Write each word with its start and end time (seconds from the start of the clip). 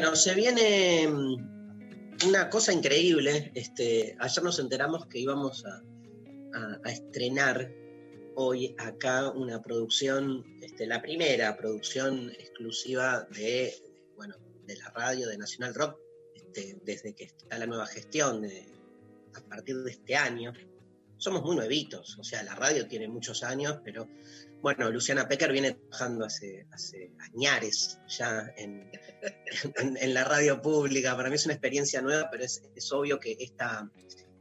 Bueno, 0.00 0.16
se 0.16 0.34
viene 0.34 1.06
mm, 1.06 2.26
una 2.26 2.48
cosa 2.48 2.72
increíble. 2.72 3.52
Este, 3.54 4.16
ayer 4.18 4.42
nos 4.42 4.58
enteramos 4.58 5.04
que 5.04 5.18
íbamos 5.18 5.62
a, 5.66 5.82
estrenar 6.88 7.70
hoy 8.34 8.74
acá 8.78 9.28
una 9.28 9.60
producción, 9.60 10.42
este, 10.62 10.86
la 10.86 11.02
primera 11.02 11.54
producción 11.54 12.30
exclusiva 12.30 13.28
de, 13.36 13.74
bueno, 14.16 14.36
de 14.64 14.78
la 14.78 14.88
radio 14.88 15.28
de 15.28 15.36
Nacional 15.36 15.74
Rock, 15.74 15.98
este, 16.34 16.78
desde 16.82 17.14
que 17.14 17.24
está 17.24 17.58
la 17.58 17.66
nueva 17.66 17.86
gestión 17.86 18.46
a 19.34 19.40
partir 19.50 19.76
de 19.82 19.90
este 19.90 20.16
año. 20.16 20.54
Somos 21.18 21.42
muy 21.42 21.56
nuevitos, 21.56 22.16
o 22.18 22.24
sea, 22.24 22.42
la 22.42 22.54
radio 22.54 22.88
tiene 22.88 23.06
muchos 23.06 23.42
años, 23.42 23.80
pero 23.84 24.08
bueno, 24.62 24.90
Luciana 24.90 25.28
Pecker 25.28 25.52
viene 25.52 25.72
trabajando 25.72 26.26
hace, 26.26 26.66
hace 26.72 27.12
añares 27.34 27.98
ya 28.08 28.52
en, 28.56 30.14
la 30.14 30.24
radio 30.24 30.60
pública. 30.60 31.16
Para 31.16 31.28
mí 31.28 31.36
es 31.36 31.44
una 31.44 31.54
experiencia 31.54 32.02
nueva, 32.02 32.28
pero 32.30 32.44
es, 32.44 32.92
obvio 32.92 33.18
que 33.18 33.36
esta, 33.40 33.90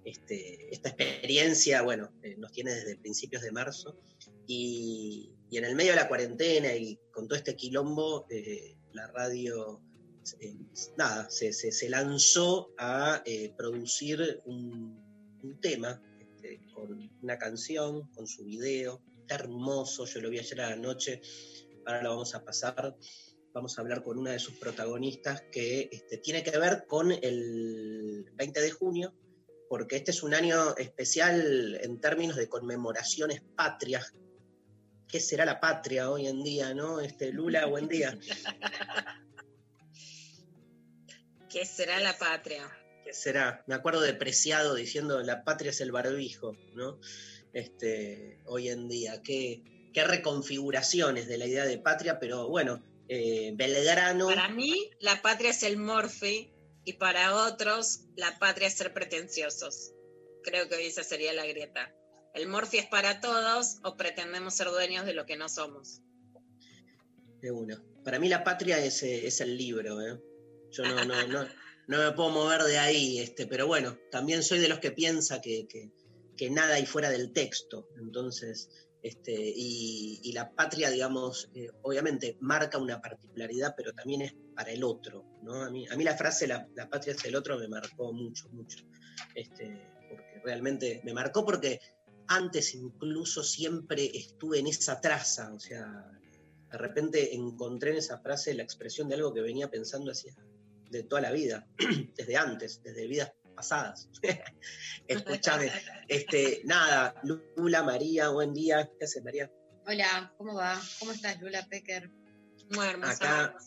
este, 0.03 0.73
esta 0.73 0.89
experiencia, 0.89 1.81
bueno, 1.81 2.11
eh, 2.23 2.35
nos 2.37 2.51
tiene 2.51 2.73
desde 2.73 2.97
principios 2.97 3.41
de 3.41 3.51
marzo. 3.51 3.97
Y, 4.47 5.33
en 5.51 5.65
el 5.65 5.75
medio 5.75 5.91
de 5.91 5.95
la 5.95 6.07
cuarentena 6.07 6.75
y 6.75 6.99
con 7.11 7.27
todo 7.27 7.37
este 7.37 7.55
quilombo, 7.55 8.27
eh, 8.29 8.77
la 8.93 9.07
radio, 9.07 9.81
eh, 10.39 10.55
nada, 10.95 11.27
se, 11.29 11.89
lanzó 11.89 12.71
a 12.77 13.23
producir 13.57 14.41
un, 14.45 15.01
un 15.41 15.59
tema 15.59 15.99
este, 16.19 16.61
con 16.73 17.09
una 17.21 17.37
canción, 17.37 18.07
con 18.11 18.27
su 18.27 18.43
video. 18.43 19.01
Está 19.29 19.43
hermoso, 19.43 20.07
yo 20.07 20.21
lo 20.21 20.31
vi 20.31 20.39
ayer 20.39 20.59
a 20.61 20.71
la 20.71 20.75
noche, 20.75 21.21
ahora 21.85 22.01
lo 22.01 22.09
vamos 22.09 22.33
a 22.33 22.43
pasar 22.43 22.95
vamos 23.53 23.77
a 23.77 23.81
hablar 23.81 24.01
con 24.01 24.17
una 24.17 24.31
de 24.31 24.39
sus 24.39 24.55
protagonistas 24.55 25.43
que 25.51 25.87
este, 25.91 26.17
tiene 26.17 26.41
que 26.41 26.57
ver 26.57 26.87
con 26.87 27.11
el 27.11 28.25
20 28.33 28.59
de 28.59 28.71
junio, 28.71 29.13
porque 29.67 29.97
este 29.97 30.09
es 30.09 30.23
un 30.23 30.33
año 30.33 30.75
especial 30.77 31.79
en 31.79 32.01
términos 32.01 32.37
de 32.37 32.49
conmemoraciones 32.49 33.43
patrias. 33.55 34.15
¿Qué 35.07 35.19
será 35.19 35.45
la 35.45 35.59
patria 35.59 36.09
hoy 36.09 36.25
en 36.25 36.41
día, 36.41 36.73
no? 36.73 36.99
Este, 36.99 37.31
Lula, 37.31 37.67
buen 37.67 37.87
día. 37.87 38.17
¿Qué 41.51 41.67
será 41.67 41.99
la 41.99 42.17
patria? 42.17 42.67
¿Qué 43.03 43.13
será? 43.13 43.63
Me 43.67 43.75
acuerdo 43.75 44.01
de 44.01 44.15
Preciado 44.15 44.73
diciendo 44.73 45.21
la 45.21 45.43
patria 45.43 45.69
es 45.69 45.81
el 45.81 45.91
barbijo, 45.91 46.57
¿no? 46.73 46.99
Este, 47.53 48.41
hoy 48.45 48.69
en 48.69 48.87
día. 48.87 49.21
Qué, 49.23 49.63
qué 49.93 50.03
reconfiguraciones 50.03 51.27
de 51.27 51.37
la 51.37 51.47
idea 51.47 51.65
de 51.65 51.77
patria, 51.77 52.19
pero 52.19 52.47
bueno, 52.49 52.83
eh, 53.07 53.53
Belgrano. 53.55 54.27
Para 54.27 54.49
mí, 54.49 54.75
la 54.99 55.21
patria 55.21 55.49
es 55.51 55.63
el 55.63 55.77
morfi 55.77 56.51
y 56.85 56.93
para 56.93 57.35
otros, 57.47 58.01
la 58.15 58.37
patria 58.39 58.67
es 58.67 58.75
ser 58.75 58.93
pretenciosos. 58.93 59.93
Creo 60.43 60.69
que 60.69 60.85
esa 60.87 61.03
sería 61.03 61.33
la 61.33 61.45
grieta. 61.45 61.93
¿El 62.33 62.47
morfi 62.47 62.77
es 62.77 62.85
para 62.87 63.19
todos 63.19 63.77
o 63.83 63.97
pretendemos 63.97 64.55
ser 64.55 64.67
dueños 64.67 65.05
de 65.05 65.13
lo 65.13 65.25
que 65.25 65.35
no 65.35 65.49
somos? 65.49 66.01
De 67.41 67.51
una. 67.51 67.83
Para 68.03 68.19
mí 68.19 68.29
la 68.29 68.43
patria 68.43 68.83
es, 68.83 69.01
eh, 69.03 69.25
es 69.27 69.41
el 69.41 69.57
libro, 69.57 70.01
¿eh? 70.01 70.19
Yo 70.71 70.83
no, 70.83 71.03
no, 71.05 71.27
no, 71.27 71.47
no 71.87 71.97
me 71.97 72.11
puedo 72.11 72.29
mover 72.29 72.63
de 72.63 72.77
ahí, 72.77 73.19
este, 73.19 73.47
pero 73.47 73.65
bueno, 73.65 73.97
también 74.11 74.43
soy 74.43 74.59
de 74.59 74.69
los 74.69 74.79
que 74.79 74.91
piensa 74.91 75.41
que, 75.41 75.67
que- 75.67 75.91
que 76.39 76.49
nada 76.49 76.75
hay 76.75 76.85
fuera 76.85 77.09
del 77.09 77.33
texto. 77.33 77.89
Entonces, 77.97 78.69
este, 79.03 79.33
y, 79.35 80.31
la 80.31 80.49
patria, 80.49 80.89
digamos, 80.89 81.49
eh, 81.53 81.67
obviamente 81.81 82.37
marca 82.39 82.77
una 82.77 83.01
particularidad, 83.01 83.73
pero 83.75 83.91
también 83.91 84.21
es 84.21 84.33
para 84.55 84.71
el 84.71 84.85
otro, 84.85 85.25
¿no? 85.43 85.55
A 85.55 85.69
mí, 85.69 85.85
a 85.89 85.97
mí 85.97 86.05
la 86.05 86.15
frase 86.15 86.47
la, 86.47 86.65
la 86.75 86.89
patria 86.89 87.13
es 87.13 87.25
el 87.25 87.35
otro 87.35 87.59
me 87.59 87.67
marcó 87.67 88.13
mucho, 88.13 88.47
mucho. 88.51 88.85
Este, 89.35 89.85
porque 90.07 90.41
realmente 90.41 91.01
me 91.03 91.13
marcó 91.13 91.43
porque 91.43 91.81
antes 92.29 92.73
incluso 92.73 93.43
siempre 93.43 94.09
estuve 94.17 94.59
en 94.59 94.67
esa 94.67 95.01
traza, 95.01 95.53
o 95.53 95.59
sea, 95.59 96.09
de 96.71 96.77
repente 96.77 97.35
encontré 97.35 97.91
en 97.91 97.97
esa 97.97 98.19
frase 98.19 98.53
la 98.53 98.63
expresión 98.63 99.09
de 99.09 99.15
algo 99.15 99.33
que 99.33 99.41
venía 99.41 99.69
pensando 99.69 100.09
hacia 100.09 100.33
de 100.89 101.03
toda 101.03 101.19
la 101.21 101.31
vida, 101.31 101.67
desde 102.15 102.37
antes, 102.37 102.81
desde 102.81 103.07
vidas 103.07 103.33
pasadas. 103.59 104.09
Escúchame, 105.07 105.69
este, 106.07 106.61
nada, 106.63 107.13
Lula, 107.57 107.83
María, 107.83 108.29
buen 108.29 108.53
día. 108.53 108.89
¿Qué 108.97 109.03
haces, 109.03 109.21
María? 109.21 109.51
Hola, 109.85 110.33
¿cómo 110.37 110.53
va? 110.55 110.79
¿Cómo 110.99 111.11
estás, 111.11 111.41
Lula 111.41 111.67
Pecker? 111.69 112.09
Muy 112.73 112.85
hermosa. 112.85 113.11
Acá- 113.45 113.57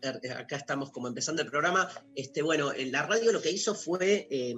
Er- 0.00 0.32
Acá 0.38 0.56
estamos 0.56 0.90
como 0.90 1.06
empezando 1.06 1.42
el 1.42 1.50
programa. 1.50 1.86
Este, 2.14 2.40
bueno, 2.40 2.72
en 2.72 2.90
la 2.92 3.02
radio 3.06 3.30
lo 3.30 3.42
que 3.42 3.50
hizo 3.50 3.74
fue 3.74 4.26
eh, 4.30 4.54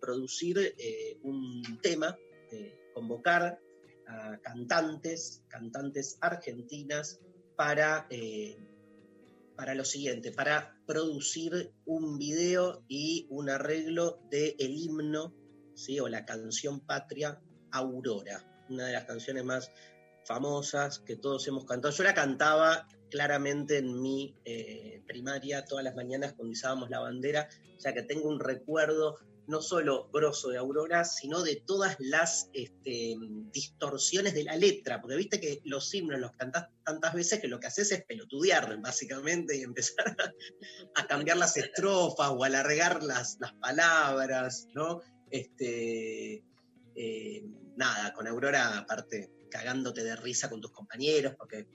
producir 0.00 0.74
eh, 0.78 1.18
un 1.22 1.80
tema, 1.82 2.16
eh, 2.52 2.78
convocar 2.94 3.58
a 4.06 4.38
cantantes, 4.42 5.42
cantantes 5.48 6.18
argentinas 6.20 7.18
para, 7.56 8.06
eh, 8.10 8.56
para 9.60 9.74
lo 9.74 9.84
siguiente, 9.84 10.32
para 10.32 10.74
producir 10.86 11.74
un 11.84 12.16
video 12.16 12.82
y 12.88 13.26
un 13.28 13.50
arreglo 13.50 14.22
del 14.30 14.54
el 14.58 14.74
himno, 14.74 15.34
¿sí? 15.74 16.00
o 16.00 16.08
la 16.08 16.24
canción 16.24 16.80
patria 16.80 17.38
Aurora, 17.70 18.42
una 18.70 18.86
de 18.86 18.94
las 18.94 19.04
canciones 19.04 19.44
más 19.44 19.70
famosas 20.24 21.00
que 21.00 21.16
todos 21.16 21.46
hemos 21.46 21.66
cantado. 21.66 21.92
Yo 21.92 22.04
la 22.04 22.14
cantaba 22.14 22.88
claramente 23.10 23.76
en 23.76 24.00
mi 24.00 24.34
eh, 24.46 25.02
primaria 25.06 25.66
todas 25.66 25.84
las 25.84 25.94
mañanas 25.94 26.32
cuando 26.32 26.52
izábamos 26.52 26.88
la 26.88 27.00
bandera, 27.00 27.46
o 27.76 27.80
sea 27.80 27.92
que 27.92 28.02
tengo 28.02 28.30
un 28.30 28.40
recuerdo 28.40 29.18
no 29.50 29.60
solo 29.60 30.08
grosso 30.12 30.48
de 30.50 30.58
Aurora, 30.58 31.04
sino 31.04 31.42
de 31.42 31.56
todas 31.56 31.96
las 31.98 32.48
este, 32.52 33.16
distorsiones 33.52 34.32
de 34.32 34.44
la 34.44 34.56
letra, 34.56 35.00
porque 35.00 35.16
viste 35.16 35.40
que 35.40 35.60
los 35.64 35.92
himnos 35.92 36.20
los 36.20 36.30
cantás 36.32 36.68
tantas 36.84 37.12
veces 37.14 37.40
que 37.40 37.48
lo 37.48 37.58
que 37.58 37.66
haces 37.66 37.90
es 37.90 38.04
pelotudear, 38.04 38.80
básicamente, 38.80 39.56
y 39.56 39.62
empezar 39.62 40.16
a, 40.94 41.06
cambiar 41.06 41.36
las 41.36 41.56
estrofas 41.56 42.30
o 42.30 42.44
alargar 42.44 43.02
las, 43.02 43.38
las 43.40 43.52
palabras, 43.54 44.68
¿no? 44.72 45.00
Este, 45.30 46.44
eh, 46.94 47.44
nada, 47.76 48.12
con 48.14 48.28
Aurora, 48.28 48.78
aparte, 48.78 49.30
cagándote 49.50 50.04
de 50.04 50.14
risa 50.14 50.48
con 50.48 50.60
tus 50.60 50.70
compañeros, 50.70 51.34
porque 51.36 51.66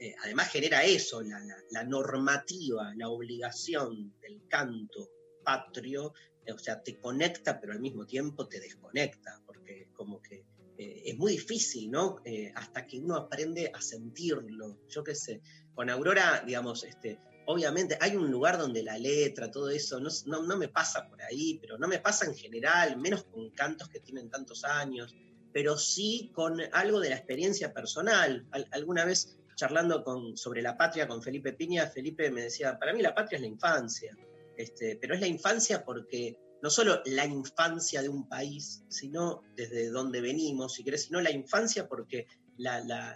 eh, 0.00 0.14
además 0.24 0.50
genera 0.50 0.82
eso, 0.82 1.22
la- 1.22 1.40
la 1.70 1.84
normativa, 1.84 2.92
la 2.96 3.08
obligación 3.08 4.12
del 4.20 4.42
canto 4.48 5.08
patrio, 5.42 6.12
eh, 6.44 6.52
o 6.52 6.58
sea, 6.58 6.82
te 6.82 6.98
conecta, 6.98 7.60
pero 7.60 7.72
al 7.72 7.80
mismo 7.80 8.06
tiempo 8.06 8.46
te 8.48 8.60
desconecta, 8.60 9.42
porque 9.46 9.88
como 9.92 10.20
que 10.20 10.44
eh, 10.78 11.02
es 11.06 11.18
muy 11.18 11.32
difícil, 11.32 11.90
¿no? 11.90 12.20
Eh, 12.24 12.50
hasta 12.54 12.86
que 12.86 12.98
uno 12.98 13.16
aprende 13.16 13.70
a 13.74 13.80
sentirlo, 13.80 14.80
yo 14.88 15.04
qué 15.04 15.14
sé. 15.14 15.40
Con 15.74 15.90
Aurora, 15.90 16.42
digamos, 16.46 16.84
este, 16.84 17.18
obviamente 17.46 17.96
hay 18.00 18.16
un 18.16 18.30
lugar 18.30 18.58
donde 18.58 18.82
la 18.82 18.96
letra, 18.98 19.50
todo 19.50 19.70
eso, 19.70 20.00
no, 20.00 20.08
no, 20.26 20.42
no 20.42 20.56
me 20.56 20.68
pasa 20.68 21.08
por 21.08 21.20
ahí, 21.22 21.58
pero 21.60 21.78
no 21.78 21.88
me 21.88 21.98
pasa 21.98 22.26
en 22.26 22.34
general, 22.34 22.96
menos 22.98 23.24
con 23.24 23.50
cantos 23.50 23.88
que 23.88 24.00
tienen 24.00 24.30
tantos 24.30 24.64
años, 24.64 25.14
pero 25.52 25.76
sí 25.76 26.30
con 26.34 26.58
algo 26.72 27.00
de 27.00 27.10
la 27.10 27.16
experiencia 27.16 27.72
personal. 27.72 28.46
Al- 28.50 28.68
alguna 28.72 29.04
vez 29.04 29.38
charlando 29.54 30.02
sobre 30.34 30.62
la 30.62 30.76
patria 30.76 31.06
con 31.06 31.22
Felipe 31.22 31.52
Piña, 31.52 31.86
Felipe 31.86 32.30
me 32.30 32.42
decía, 32.42 32.78
para 32.78 32.92
mí 32.94 33.02
la 33.02 33.14
patria 33.14 33.36
es 33.36 33.42
la 33.42 33.48
infancia, 33.48 34.16
este, 34.56 34.96
pero 35.00 35.14
es 35.14 35.20
la 35.20 35.26
infancia 35.26 35.84
porque 35.84 36.36
no 36.62 36.70
solo 36.70 37.02
la 37.06 37.26
infancia 37.26 38.02
de 38.02 38.08
un 38.08 38.28
país, 38.28 38.84
sino 38.88 39.42
desde 39.56 39.90
donde 39.90 40.20
venimos, 40.20 40.74
si 40.74 40.84
querés, 40.84 41.04
sino 41.04 41.20
la 41.20 41.30
infancia 41.30 41.88
porque 41.88 42.26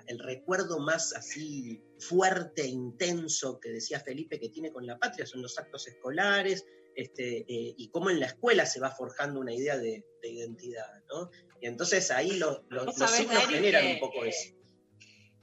el 0.09 0.19
recuerdo 0.19 0.81
más 0.81 1.12
así 1.15 1.81
fuerte 1.99 2.62
e 2.62 2.69
intenso 2.69 3.61
que 3.61 3.71
decía 3.71 4.00
Felipe 4.00 4.41
que 4.41 4.49
tiene 4.49 4.73
con 4.73 4.87
la 4.87 4.99
patria 4.99 5.27
son 5.27 5.43
los 5.43 5.56
actos 5.59 5.87
escolares 5.87 6.65
este, 6.97 7.41
eh, 7.41 7.75
y 7.77 7.89
cómo 7.91 8.11
en 8.11 8.19
la 8.19 8.27
escuela 8.27 8.67
se 8.67 8.81
va 8.81 8.91
forjando 8.91 9.39
una 9.39 9.53
idea 9.53 9.77
de, 9.77 10.05
identidad, 10.23 11.05
¿no? 11.09 11.31
Y 11.61 11.67
entonces 11.67 12.11
ahí 12.11 12.32
los 12.32 12.62
signos 13.09 13.47
generan 13.47 13.87
un 13.87 14.00
poco 14.00 14.25
eso 14.25 14.56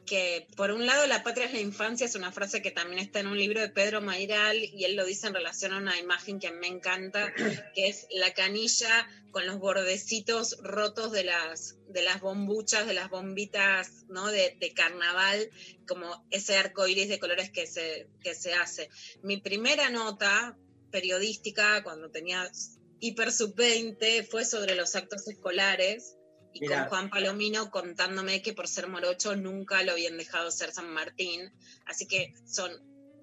que 0.05 0.47
por 0.55 0.71
un 0.71 0.85
lado 0.85 1.07
la 1.07 1.23
patria 1.23 1.45
es 1.45 1.53
la 1.53 1.59
infancia, 1.59 2.05
es 2.05 2.15
una 2.15 2.31
frase 2.31 2.61
que 2.61 2.71
también 2.71 2.99
está 2.99 3.19
en 3.19 3.27
un 3.27 3.37
libro 3.37 3.61
de 3.61 3.69
Pedro 3.69 4.01
Mairal 4.01 4.57
y 4.57 4.83
él 4.83 4.95
lo 4.95 5.05
dice 5.05 5.27
en 5.27 5.33
relación 5.33 5.73
a 5.73 5.77
una 5.77 5.97
imagen 5.97 6.39
que 6.39 6.51
me 6.51 6.67
encanta, 6.67 7.33
que 7.73 7.87
es 7.87 8.07
la 8.11 8.33
canilla 8.33 9.07
con 9.31 9.47
los 9.47 9.59
bordecitos 9.59 10.57
rotos 10.61 11.11
de 11.11 11.23
las, 11.23 11.77
de 11.89 12.03
las 12.03 12.21
bombuchas, 12.21 12.85
de 12.85 12.93
las 12.93 13.09
bombitas 13.09 14.05
¿no? 14.07 14.27
de, 14.27 14.73
carnaval, 14.75 15.49
como 15.87 16.25
ese 16.29 16.55
arco 16.57 16.87
iris 16.87 17.09
de 17.09 17.19
colores 17.19 17.49
que 17.49 17.65
se, 17.65 18.07
que 18.21 18.35
se 18.35 18.53
hace. 18.53 18.89
Mi 19.21 19.37
primera 19.37 19.89
nota 19.89 20.57
periodística, 20.91 21.83
cuando 21.83 22.11
tenía 22.11 22.51
hiper 22.99 23.31
sub 23.31 23.55
20, 23.55 24.23
fue 24.23 24.45
sobre 24.45 24.75
los 24.75 24.95
actos 24.95 25.27
escolares 25.27 26.17
y 26.53 26.65
con 26.65 26.85
Juan 26.85 27.09
Palomino 27.09 27.71
contándome 27.71 28.41
que 28.41 28.53
por 28.53 28.67
ser 28.67 28.87
morocho 28.87 29.35
nunca 29.35 29.81
lo 29.83 29.93
habían 29.93 30.17
dejado 30.17 30.51
ser 30.51 30.71
San 30.71 30.89
Martín. 30.89 31.51
Así 31.85 32.07
que 32.07 32.33
son, 32.45 32.71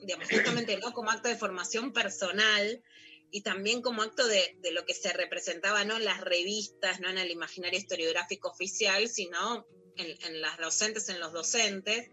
digamos, 0.03 0.29
justamente 0.29 0.77
no 0.79 0.93
como 0.93 1.11
acto 1.11 1.29
de 1.29 1.37
formación 1.37 1.93
personal 1.93 2.83
y 3.31 3.43
también 3.43 3.83
como 3.83 4.03
acto 4.03 4.27
de, 4.27 4.57
de 4.61 4.73
lo 4.73 4.85
que 4.85 4.95
se 4.95 5.13
representaba 5.13 5.85
no 5.85 5.97
en 5.97 6.05
las 6.05 6.21
revistas, 6.21 7.01
no 7.01 7.09
en 7.09 7.19
el 7.19 7.31
imaginario 7.31 7.79
historiográfico 7.79 8.49
oficial, 8.49 9.09
sino 9.09 9.67
en, 9.97 10.17
en 10.27 10.41
las 10.41 10.59
docentes, 10.59 11.09
en 11.09 11.21
los 11.21 11.33
docentes 11.33 12.11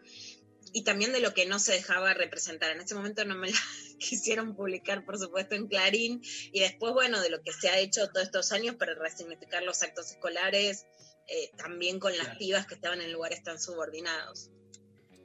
y 0.73 0.83
también 0.83 1.13
de 1.13 1.19
lo 1.19 1.33
que 1.33 1.45
no 1.45 1.59
se 1.59 1.73
dejaba 1.73 2.13
representar. 2.13 2.71
En 2.71 2.81
ese 2.81 2.95
momento 2.95 3.25
no 3.25 3.35
me 3.35 3.49
la 3.49 3.57
quisieron 3.99 4.55
publicar, 4.55 5.05
por 5.05 5.17
supuesto, 5.17 5.55
en 5.55 5.67
Clarín, 5.67 6.21
y 6.51 6.59
después, 6.59 6.93
bueno, 6.93 7.19
de 7.21 7.29
lo 7.29 7.41
que 7.41 7.51
se 7.51 7.69
ha 7.69 7.79
hecho 7.79 8.07
todos 8.09 8.27
estos 8.27 8.51
años 8.51 8.75
para 8.75 8.93
resignificar 8.93 9.63
los 9.63 9.81
actos 9.81 10.11
escolares, 10.11 10.85
eh, 11.27 11.51
también 11.57 12.00
con 12.00 12.18
las 12.18 12.38
pibas 12.38 12.65
que 12.65 12.75
estaban 12.75 13.01
en 13.01 13.12
lugares 13.12 13.44
tan 13.44 13.59
subordinados. 13.59 14.51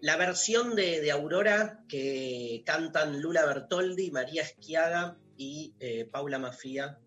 La 0.01 0.17
versión 0.17 0.75
de, 0.75 1.09
Aurora 1.13 1.85
que 1.89 2.63
cantan 2.67 3.23
Lula 3.23 3.47
Bertoldi, 3.47 4.11
María 4.11 4.43
Esquiaga 4.43 5.17
y 5.37 5.75
eh, 5.79 6.07
Paula 6.07 6.41
Mafia 6.41 6.99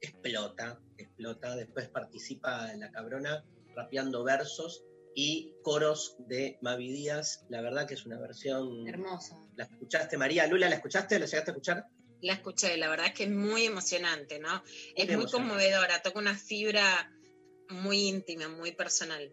explota, 0.00 0.80
explota. 0.98 1.54
Después 1.54 1.88
participa 1.88 2.74
la 2.74 2.90
cabrona 2.90 3.44
rapeando 3.76 4.24
versos 4.24 4.82
y 5.14 5.54
coros 5.62 6.16
de 6.18 6.58
Mavi 6.60 6.90
Díaz. 6.90 7.44
La 7.48 7.60
verdad 7.60 7.86
que 7.86 7.94
es 7.94 8.04
una 8.04 8.18
versión 8.18 8.88
hermosa. 8.88 9.36
¿La 9.54 9.64
escuchaste, 9.64 10.16
María? 10.16 10.48
Lula, 10.48 10.68
¿la 10.68 10.74
escuchaste? 10.74 11.20
¿La 11.20 11.26
llegaste 11.26 11.50
a 11.50 11.52
escuchar? 11.52 11.86
La 12.20 12.34
escuché, 12.34 12.76
la 12.76 12.88
verdad 12.88 13.06
es 13.06 13.14
que 13.14 13.24
es 13.24 13.30
muy 13.30 13.64
emocionante, 13.64 14.40
¿no? 14.40 14.62
es 14.94 15.16
muy 15.16 15.30
conmovedora, 15.30 16.02
toca 16.02 16.18
una 16.18 16.36
fibra 16.36 17.10
muy 17.70 18.08
íntima, 18.08 18.48
muy 18.48 18.72
personal. 18.72 19.32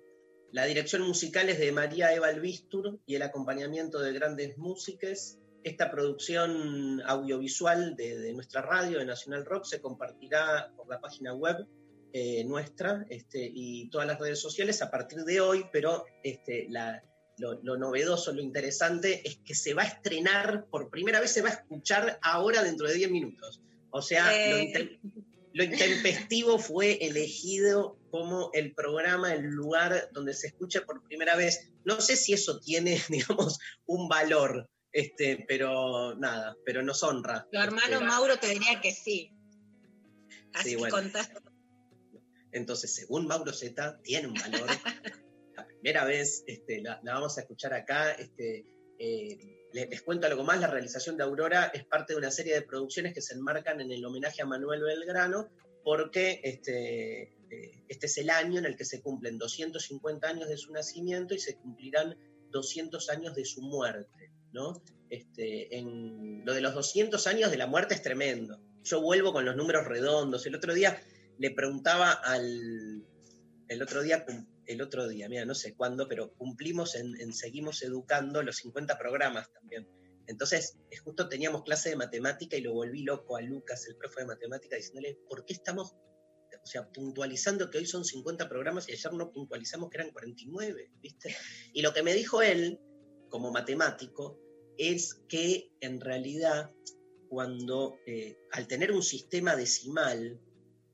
La 0.51 0.65
dirección 0.65 1.01
musical 1.01 1.49
es 1.49 1.59
de 1.59 1.71
María 1.71 2.13
Eva 2.13 2.27
Albistur 2.27 2.99
y 3.05 3.15
el 3.15 3.21
acompañamiento 3.21 3.99
de 3.99 4.13
grandes 4.13 4.57
músicos. 4.57 5.37
Esta 5.63 5.91
producción 5.91 7.01
audiovisual 7.05 7.95
de, 7.95 8.31
nuestra 8.33 8.61
radio, 8.61 8.99
de 8.99 9.05
Nacional 9.05 9.45
Rock, 9.45 9.65
se 9.65 9.81
compartirá 9.81 10.71
por 10.77 10.87
la 10.87 11.01
página 11.01 11.33
web 11.33 11.67
eh, 12.13 12.45
nuestra 12.45 13.05
este, 13.09 13.51
y 13.53 13.89
todas 13.89 14.07
las 14.07 14.19
redes 14.19 14.39
sociales 14.39 14.81
a 14.81 14.89
partir 14.89 15.19
de 15.25 15.41
hoy, 15.41 15.65
pero 15.73 16.05
este, 16.23 16.69
lo, 17.37 17.77
novedoso, 17.77 18.31
lo 18.31 18.41
interesante 18.41 19.27
es 19.27 19.39
que 19.43 19.53
se 19.53 19.73
va 19.73 19.83
a 19.83 19.87
estrenar, 19.87 20.67
por 20.69 20.89
primera 20.89 21.19
vez 21.19 21.31
se 21.31 21.41
va 21.41 21.49
a 21.49 21.53
escuchar 21.53 22.17
ahora 22.21 22.63
dentro 22.63 22.87
de 22.87 22.93
10 22.93 23.11
minutos. 23.11 23.61
O 23.89 24.01
sea, 24.01 24.33
eh, 24.33 24.51
lo 24.51 25.21
intempestivo 25.63 26.59
fue 26.59 26.97
elegido 27.05 27.97
como 28.11 28.49
el 28.53 28.73
programa, 28.73 29.33
el 29.33 29.45
lugar 29.45 30.09
donde 30.11 30.33
se 30.33 30.47
escucha 30.47 30.81
por 30.85 31.03
primera 31.03 31.35
vez. 31.35 31.71
No 31.85 32.01
sé 32.01 32.15
si 32.15 32.33
eso 32.33 32.59
tiene, 32.59 33.01
digamos, 33.09 33.59
un 33.85 34.07
valor, 34.07 34.69
este, 34.91 35.45
pero 35.47 36.15
nada, 36.15 36.55
pero 36.65 36.83
nos 36.83 37.03
honra. 37.03 37.47
Tu 37.51 37.57
hermano 37.57 37.93
este, 37.93 38.05
Mauro 38.05 38.37
te 38.37 38.47
diría 38.49 38.81
que 38.81 38.91
sí. 38.91 39.31
Así 40.53 40.75
que 40.75 40.89
Entonces, 42.51 42.95
según 42.95 43.27
Mauro 43.27 43.53
Z, 43.53 44.01
tiene 44.01 44.27
un 44.27 44.33
valor. 44.33 44.67
la 45.55 45.67
primera 45.67 46.05
vez 46.05 46.43
este, 46.47 46.81
la, 46.81 46.99
vamos 47.03 47.37
a 47.37 47.41
escuchar 47.41 47.73
acá. 47.73 48.11
Este, 48.11 48.65
eh, 48.99 49.37
les, 49.85 50.01
cuento 50.01 50.27
algo 50.27 50.43
más, 50.43 50.59
la 50.59 50.67
realización 50.67 51.17
de 51.17 51.23
Aurora 51.23 51.71
es 51.73 51.85
parte 51.85 52.13
de 52.13 52.19
una 52.19 52.31
serie 52.31 52.55
de 52.55 52.61
producciones 52.63 53.13
que 53.13 53.21
se 53.21 53.35
enmarcan 53.35 53.79
en 53.81 53.91
el 53.91 54.03
homenaje 54.03 54.41
a 54.41 54.45
Manuel 54.45 54.81
Belgrano, 54.81 55.49
porque 55.83 56.41
este, 56.43 57.33
eh, 57.49 57.83
este 57.87 58.07
es 58.07 58.17
el 58.17 58.29
año 58.29 58.59
en 58.59 58.65
el 58.65 58.75
que 58.75 58.85
se 58.85 59.01
cumplen 59.01 59.37
250 59.37 60.27
años 60.27 60.49
de 60.49 60.57
su 60.57 60.71
nacimiento 60.71 61.35
y 61.35 61.39
se 61.39 61.57
cumplirán 61.57 62.17
200 62.49 63.09
años 63.09 63.35
de 63.35 63.45
su 63.45 63.61
muerte, 63.61 64.31
¿no? 64.51 64.81
Este, 65.09 65.69
lo 66.43 66.53
de 66.53 66.61
los 66.61 66.73
200 66.73 67.27
años 67.27 67.51
de 67.51 67.57
la 67.57 67.67
muerte 67.67 67.93
es 67.93 68.01
tremendo. 68.01 68.59
Yo 68.83 69.01
vuelvo 69.01 69.31
con 69.31 69.45
los 69.45 69.55
números 69.55 69.85
redondos. 69.85 70.45
El 70.45 70.55
otro 70.55 70.73
día 70.73 71.01
le 71.37 71.51
preguntaba 71.51 72.11
al... 72.11 73.03
El 73.67 73.81
otro 73.81 74.01
día 74.01 74.25
el 74.67 74.81
otro 74.81 75.07
día, 75.07 75.29
mira, 75.29 75.45
no 75.45 75.55
sé 75.55 75.75
cuándo, 75.75 76.07
pero 76.07 76.33
cumplimos 76.33 76.95
en, 76.95 77.33
Seguimos 77.33 77.81
Educando 77.81 78.43
los 78.43 78.57
50 78.57 78.97
programas 78.97 79.51
también. 79.51 79.87
Entonces, 80.27 80.77
justo 81.03 81.29
teníamos 81.29 81.63
clase 81.63 81.89
de 81.89 81.95
matemática 81.95 82.57
y 82.57 82.61
lo 82.61 82.73
volví 82.73 83.03
loco 83.03 83.37
a 83.37 83.41
Lucas, 83.41 83.87
el 83.87 83.95
profe 83.95 84.21
de 84.21 84.27
matemática, 84.27 84.75
diciéndole, 84.75 85.17
¿por 85.29 85.45
qué 85.45 85.53
estamos, 85.53 85.93
o 85.93 86.65
sea, 86.65 86.89
puntualizando 86.91 87.69
que 87.69 87.77
hoy 87.77 87.85
son 87.85 88.03
50 88.03 88.49
programas 88.49 88.89
y 88.89 88.91
ayer 88.91 89.13
no 89.13 89.31
puntualizamos 89.31 89.89
que 89.89 89.97
eran 89.97 90.11
49, 90.11 90.91
¿viste? 91.01 91.35
Y 91.73 91.81
lo 91.81 91.93
que 91.93 92.03
me 92.03 92.13
dijo 92.13 92.41
él, 92.41 92.79
como 93.29 93.51
matemático, 93.51 94.37
es 94.77 95.15
que 95.29 95.71
en 95.79 96.01
realidad, 96.01 96.71
cuando, 97.29 97.97
eh, 98.05 98.37
al 98.51 98.67
tener 98.67 98.91
un 98.91 99.03
sistema 99.03 99.55
decimal, 99.55 100.41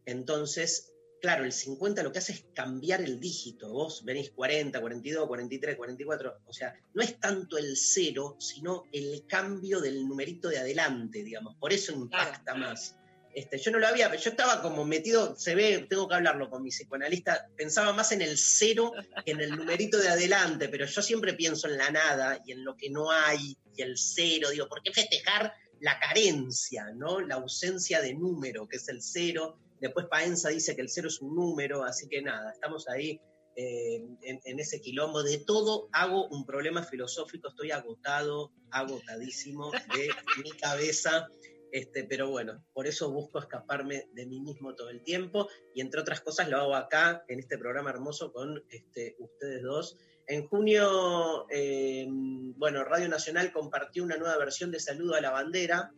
entonces 0.06 0.93
claro, 1.24 1.46
el 1.46 1.54
50 1.54 2.04
lo 2.04 2.12
que 2.12 2.20
hace 2.20 2.34
es 2.34 2.46
cambiar 2.54 3.02
el 3.02 3.18
dígito. 3.18 3.72
Vos 3.72 4.04
venís 4.04 4.32
40, 4.32 4.82
42, 4.82 5.26
43, 5.26 5.78
44. 5.78 6.42
O 6.46 6.52
sea, 6.52 6.76
no 6.94 7.02
es 7.02 7.18
tanto 7.18 7.58
el 7.58 7.78
cero, 7.78 8.36
sino 8.40 8.84
el 8.92 9.24
cambio 9.26 9.80
del 9.80 10.06
numerito 10.06 10.50
de 10.50 10.58
adelante, 10.58 11.24
digamos. 11.24 11.56
Por 11.56 11.72
eso 11.72 11.94
impacta 11.94 12.56
más. 12.56 12.98
Este, 13.34 13.58
yo 13.58 13.72
no 13.72 13.80
lo 13.80 13.88
había, 13.88 14.14
yo 14.14 14.30
estaba 14.30 14.62
como 14.62 14.84
metido, 14.84 15.36
se 15.38 15.56
ve, 15.56 15.88
tengo 15.90 16.10
que 16.10 16.16
hablarlo 16.16 16.50
con 16.50 16.62
mi 16.62 16.70
psicoanalista, 16.70 17.48
pensaba 17.56 17.94
más 17.94 18.12
en 18.12 18.22
el 18.22 18.38
cero 18.38 18.92
que 19.26 19.32
en 19.32 19.40
el 19.40 19.56
numerito 19.56 19.98
de 19.98 20.10
adelante, 20.10 20.70
pero 20.70 20.86
yo 20.86 21.02
siempre 21.02 21.34
pienso 21.34 21.68
en 21.68 21.78
la 21.78 21.90
nada 21.90 22.40
y 22.46 22.52
en 22.52 22.64
lo 22.64 22.76
que 22.76 22.92
no 22.92 23.10
hay 23.10 23.58
y 23.76 23.82
el 23.82 23.98
cero, 23.98 24.50
digo, 24.52 24.68
¿por 24.68 24.84
qué 24.84 24.92
festejar 24.92 25.52
la 25.80 26.00
carencia, 26.00 26.92
¿no? 26.94 27.22
La 27.22 27.36
ausencia 27.36 28.02
de 28.02 28.14
número, 28.14 28.68
que 28.68 28.78
es 28.78 28.88
el 28.90 29.02
cero, 29.02 29.58
Después 29.84 30.06
Paenza 30.06 30.48
dice 30.48 30.78
que 30.78 30.82
el 30.82 30.90
cero 30.90 31.10
es 31.10 31.20
un 31.20 31.36
número, 31.36 31.84
así 31.84 32.08
que 32.08 32.22
nada, 32.22 32.54
estamos 32.54 32.88
ahí 32.88 33.20
eh, 33.58 34.02
en, 34.22 34.60
ese 34.62 34.80
quilombo. 34.80 35.24
De 35.24 35.40
todo 35.40 35.90
hago 35.92 36.30
un 36.30 36.46
problema 36.46 36.84
filosófico, 36.84 37.50
estoy 37.50 37.72
agotado, 37.72 38.54
agotadísimo 38.72 39.72
de 39.72 40.08
mi 40.42 40.52
cabeza. 40.52 41.28
Este, 41.74 42.06
pero 42.06 42.30
bueno, 42.30 42.64
por 42.72 42.88
eso 42.88 43.12
busco 43.12 43.40
escaparme 43.40 44.08
de 44.14 44.26
mí 44.26 44.40
mismo 44.40 44.74
todo 44.74 44.90
el 44.90 45.04
tiempo 45.04 45.50
y 45.76 45.82
entre 45.82 46.00
otras 46.00 46.22
cosas 46.22 46.48
lo 46.48 46.60
hago 46.60 46.76
acá, 46.76 47.26
en 47.28 47.40
este 47.40 47.58
programa 47.58 47.90
hermoso 47.90 48.32
con 48.32 48.64
este, 48.70 49.18
ustedes 49.20 49.64
dos. 49.64 49.98
En 50.28 50.48
junio, 50.48 51.46
eh, 51.50 52.06
bueno, 52.08 52.86
Radio 52.86 53.10
Nacional 53.10 53.52
compartió 53.52 54.02
una 54.06 54.16
nueva 54.16 54.38
versión 54.38 54.72
de 54.72 54.80
Saludo 54.80 55.16
a 55.16 55.22
la 55.22 55.32
Bandera, 55.32 55.92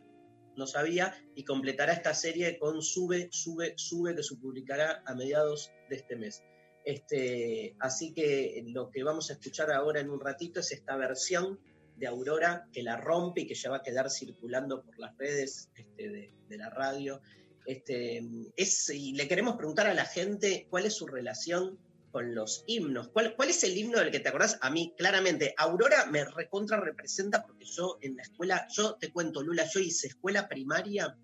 no 0.56 0.66
sabía, 0.66 1.14
y 1.34 1.44
completará 1.44 1.92
esta 1.92 2.14
serie 2.14 2.58
con 2.58 2.82
Sube, 2.82 3.28
Sube, 3.30 3.74
Sube, 3.76 4.14
que 4.14 4.22
se 4.22 4.36
publicará 4.36 5.02
a 5.06 5.14
mediados 5.14 5.70
de 5.88 5.96
este 5.96 6.16
mes. 6.16 6.42
Este, 6.84 7.74
así 7.80 8.12
que 8.14 8.62
lo 8.68 8.90
que 8.90 9.02
vamos 9.02 9.30
a 9.30 9.34
escuchar 9.34 9.72
ahora 9.72 10.00
en 10.00 10.08
un 10.08 10.20
ratito 10.20 10.60
es 10.60 10.70
esta 10.70 10.96
versión 10.96 11.58
de 11.96 12.06
Aurora 12.06 12.68
que 12.72 12.82
la 12.82 12.96
rompe 12.96 13.40
y 13.40 13.46
que 13.46 13.54
ya 13.54 13.70
va 13.70 13.78
a 13.78 13.82
quedar 13.82 14.10
circulando 14.10 14.82
por 14.82 14.98
las 14.98 15.16
redes 15.18 15.68
este, 15.74 16.08
de, 16.48 16.56
la 16.56 16.70
radio. 16.70 17.20
Este, 17.66 18.22
es, 18.56 18.88
y 18.90 19.14
le 19.14 19.26
queremos 19.26 19.56
preguntar 19.56 19.88
a 19.88 19.94
la 19.94 20.04
gente 20.04 20.68
cuál 20.70 20.86
es 20.86 20.94
su 20.94 21.06
relación 21.06 21.78
con 22.16 22.34
los 22.34 22.64
himnos. 22.66 23.08
¿Cuál, 23.08 23.36
¿Cuál 23.36 23.50
es 23.50 23.62
el 23.62 23.76
himno 23.76 23.98
del 23.98 24.10
que 24.10 24.20
te 24.20 24.30
acordás? 24.30 24.56
A 24.62 24.70
mí, 24.70 24.94
claramente, 24.96 25.52
Aurora 25.58 26.06
me 26.06 26.24
recontra 26.24 26.80
representa 26.80 27.44
porque 27.44 27.66
yo 27.66 27.98
en 28.00 28.16
la 28.16 28.22
escuela, 28.22 28.66
yo 28.74 28.94
te 28.94 29.12
cuento, 29.12 29.42
Lula, 29.42 29.66
yo 29.70 29.80
hice 29.80 30.06
escuela 30.06 30.48
primaria, 30.48 31.14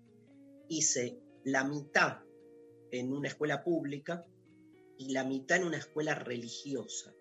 hice 0.69 1.17
la 1.45 1.63
mitad 1.63 2.19
en 2.91 3.11
una 3.11 3.27
escuela 3.27 3.63
pública 3.63 4.23
y 4.95 5.11
la 5.13 5.23
mitad 5.23 5.57
en 5.57 5.63
una 5.63 5.77
escuela 5.77 6.13
religiosa, 6.13 7.11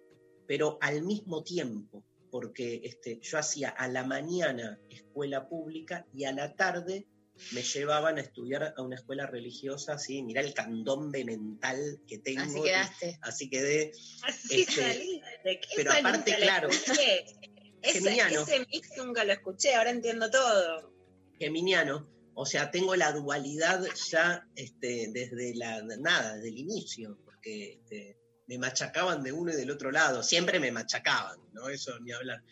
pero 0.47 0.77
al 0.83 1.03
mismo 1.03 1.43
tiempo, 1.43 2.05
porque 2.31 2.83
este, 2.85 3.21
yo 3.23 3.39
hacía 3.39 3.71
a 3.71 3.89
la 3.89 4.05
mañana 4.05 4.79
escuela 4.91 5.49
pública 5.49 6.07
y 6.13 6.25
a 6.25 6.33
la 6.33 6.57
tarde 6.57 7.07
me 7.53 7.63
llevaban 7.63 8.19
a 8.19 8.21
estudiar 8.21 8.75
a 8.77 8.83
una 8.83 8.97
escuela 8.97 9.27
religiosa, 9.27 9.95
así, 9.95 10.23
mirá 10.23 10.41
el 10.41 10.55
candombe 10.55 11.25
mental 11.25 12.01
que 12.07 12.19
tengo. 12.19 12.43
Así 12.43 12.63
quedaste. 12.63 13.19
Así 13.23 13.51
quedé. 13.51 13.93
Así 14.23 14.61
Este, 14.63 14.73
salí. 14.73 15.23
¿De 15.45 15.61
qué 15.61 15.69
pero 15.77 15.93
aparte, 15.93 16.37
claro, 16.37 16.69
geminiano. 17.83 18.43
ese 18.43 18.61
mix 18.61 18.91
nunca 18.97 19.25
lo 19.25 19.33
escuché, 19.33 19.75
ahora 19.75 19.91
entiendo 19.91 20.31
todo. 20.31 20.93
geminiano, 21.39 22.09
o 22.35 22.47
sea, 22.47 22.71
tengo 22.71 22.95
la 22.97 23.13
dualidad 23.13 23.85
ya 24.11 24.47
este, 24.55 25.09
desde 25.13 25.55
la 25.55 25.83
nada, 25.83 26.37
desde 26.37 26.49
el 26.49 26.59
inicio, 26.59 27.19
porque 27.25 27.73
este, 27.73 28.19
me 28.47 28.59
machacaban 28.59 29.23
de 29.23 29.33
uno 29.33 29.53
y 29.53 29.57
del 29.57 29.71
otro 29.71 29.91
lado, 29.91 30.23
siempre 30.23 30.61
me 30.61 30.73
machacaban, 30.73 31.39
¿no? 31.53 31.69
Eso 31.69 31.99
ni 32.01 32.13
hablar. 32.13 32.43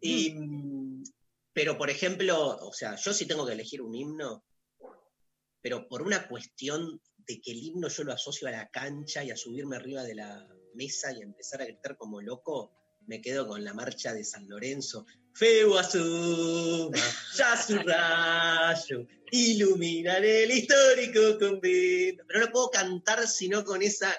Y, 0.00 0.30
mm, 0.32 0.79
pero, 1.52 1.76
por 1.76 1.90
ejemplo, 1.90 2.56
o 2.56 2.72
sea, 2.72 2.96
yo 2.96 3.12
sí 3.12 3.26
tengo 3.26 3.46
que 3.46 3.52
elegir 3.52 3.82
un 3.82 3.94
himno, 3.94 4.44
pero 5.60 5.88
por 5.88 6.02
una 6.02 6.28
cuestión 6.28 7.00
de 7.26 7.40
que 7.40 7.52
el 7.52 7.58
himno 7.58 7.88
yo 7.88 8.04
lo 8.04 8.12
asocio 8.12 8.48
a 8.48 8.52
la 8.52 8.68
cancha 8.70 9.22
y 9.24 9.30
a 9.30 9.36
subirme 9.36 9.76
arriba 9.76 10.02
de 10.02 10.14
la 10.14 10.48
mesa 10.74 11.12
y 11.12 11.20
a 11.20 11.24
empezar 11.24 11.62
a 11.62 11.66
gritar 11.66 11.96
como 11.96 12.20
loco, 12.20 12.72
me 13.06 13.20
quedo 13.20 13.46
con 13.46 13.64
la 13.64 13.74
marcha 13.74 14.12
de 14.12 14.24
San 14.24 14.48
Lorenzo. 14.48 15.06
Feo 15.34 15.78
asuma, 15.78 16.98
ya 17.36 17.56
su 17.56 17.78
rayo, 17.78 19.06
el 19.32 20.50
histórico 20.50 21.38
convento. 21.38 22.24
Pero 22.26 22.40
no 22.40 22.52
puedo 22.52 22.70
cantar 22.70 23.26
sino 23.26 23.64
con 23.64 23.82
esa. 23.82 24.12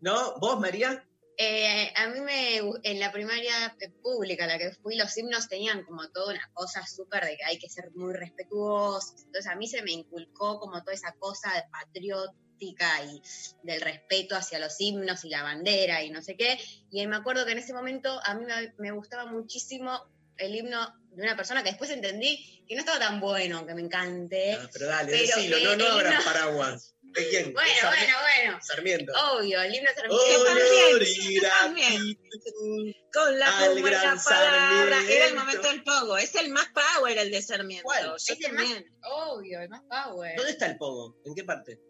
¿No? 0.00 0.38
¿Vos, 0.38 0.60
María? 0.60 1.06
Eh, 1.42 1.90
a 1.96 2.06
mí 2.08 2.20
me, 2.20 2.58
en 2.82 3.00
la 3.00 3.10
primaria 3.10 3.74
pública 4.02 4.44
a 4.44 4.46
la 4.46 4.58
que 4.58 4.72
fui, 4.72 4.94
los 4.94 5.16
himnos 5.16 5.48
tenían 5.48 5.84
como 5.84 6.06
toda 6.10 6.34
una 6.34 6.50
cosa 6.52 6.86
súper 6.86 7.24
de 7.24 7.38
que 7.38 7.44
hay 7.46 7.58
que 7.58 7.70
ser 7.70 7.90
muy 7.92 8.12
respetuosos. 8.12 9.22
Entonces 9.24 9.46
a 9.50 9.54
mí 9.54 9.66
se 9.66 9.80
me 9.80 9.92
inculcó 9.92 10.60
como 10.60 10.82
toda 10.82 10.92
esa 10.92 11.14
cosa 11.18 11.50
de 11.54 11.62
patriótica 11.72 13.04
y 13.04 13.22
del 13.62 13.80
respeto 13.80 14.36
hacia 14.36 14.58
los 14.58 14.78
himnos 14.82 15.24
y 15.24 15.30
la 15.30 15.42
bandera 15.42 16.04
y 16.04 16.10
no 16.10 16.20
sé 16.20 16.36
qué. 16.36 16.58
Y 16.90 17.06
me 17.06 17.16
acuerdo 17.16 17.46
que 17.46 17.52
en 17.52 17.58
ese 17.58 17.72
momento 17.72 18.20
a 18.22 18.34
mí 18.34 18.44
me, 18.44 18.74
me 18.76 18.90
gustaba 18.90 19.24
muchísimo 19.24 19.98
el 20.36 20.54
himno 20.54 20.94
de 21.12 21.22
una 21.22 21.36
persona 21.36 21.62
que 21.62 21.70
después 21.70 21.88
entendí 21.90 22.64
que 22.68 22.74
no 22.74 22.80
estaba 22.80 22.98
tan 22.98 23.18
bueno, 23.18 23.66
que 23.66 23.74
me 23.74 23.80
encante. 23.80 24.52
Ah, 24.52 24.68
pero 24.72 24.86
dale, 24.88 25.10
Pero 25.10 25.36
decilo, 25.36 25.56
no, 25.64 25.76
no 25.76 25.92
abras 25.92 26.22
paraguas. 26.22 26.94
¿De 27.12 27.28
quién? 27.28 27.46
¿De 27.46 27.52
Bueno, 27.52 27.72
bueno, 27.82 28.16
bueno. 28.22 28.58
Sarmiento. 28.62 29.12
Obvio, 29.32 29.60
el 29.62 29.74
himno 29.74 29.90
Sarmiento. 29.94 31.48
También. 31.60 31.92
gratitud. 31.92 32.94
Con 33.12 33.38
la 33.38 33.46
palabra. 33.46 33.82
Era 33.88 34.06
el 34.06 34.18
Sarmiento. 34.20 35.34
momento 35.36 35.68
del 35.68 35.82
pogo. 35.82 36.18
Es 36.18 36.34
el 36.36 36.50
más 36.50 36.68
power 36.68 37.18
el 37.18 37.30
de 37.30 37.42
Sarmiento. 37.42 37.84
¿Cuál? 37.84 38.14
Es 38.16 38.30
el 38.30 38.38
también. 38.38 38.98
Obvio, 39.02 39.60
el 39.60 39.68
más 39.68 39.82
power. 39.82 40.36
¿Dónde 40.36 40.52
está 40.52 40.66
el 40.66 40.76
pogo? 40.78 41.16
¿En 41.24 41.34
qué 41.34 41.44
parte? 41.44 41.80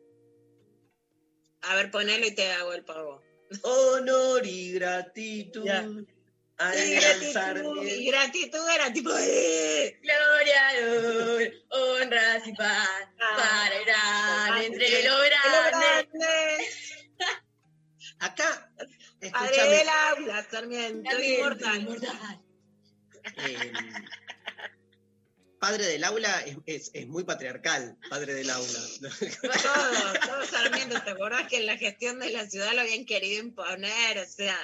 A 1.62 1.74
ver, 1.76 1.90
ponelo 1.90 2.26
y 2.26 2.34
te 2.34 2.50
hago 2.52 2.72
el 2.72 2.84
pogo. 2.84 3.22
Honor 3.62 4.46
y 4.46 4.72
gratitud 4.72 5.64
Ya. 5.64 5.86
Al 6.60 6.90
gratitud, 6.90 7.86
y 7.86 8.06
gratitud 8.10 8.68
era 8.68 8.92
tipo. 8.92 9.10
¡eh! 9.18 9.98
Gloria, 10.02 11.50
honras 11.70 12.46
y 12.46 12.52
paz 12.54 12.88
para 13.18 13.76
el 13.78 13.84
gran, 13.86 14.62
entre 14.62 15.02
lo 15.04 15.16
¡Lo 15.18 15.24
grande. 15.24 16.68
Acá, 18.20 18.70
Padre 18.76 19.28
escúchame. 19.52 19.68
del 19.76 19.88
aula, 19.88 20.46
Sarmiento, 20.50 21.20
inmortal. 21.22 22.40
eh, 23.36 23.72
padre 25.58 25.84
del 25.86 26.04
aula 26.04 26.40
es, 26.40 26.56
es- 26.66 26.90
es 26.94 27.06
muy 27.06 27.24
patriarcal, 27.24 27.96
padre 28.10 28.34
del 28.34 28.50
aula. 28.50 28.78
Todo, 29.00 30.12
todo 30.26 30.46
Sarmiento. 30.46 31.02
¿Te 31.02 31.10
acordás 31.10 31.48
que 31.48 31.56
en 31.58 31.66
la 31.66 31.76
gestión 31.78 32.18
de 32.18 32.30
la 32.30 32.48
ciudad 32.48 32.72
lo 32.74 32.80
habían 32.82 33.04
querido 33.06 33.40
imponer? 33.42 34.18
O 34.18 34.26
sea, 34.26 34.56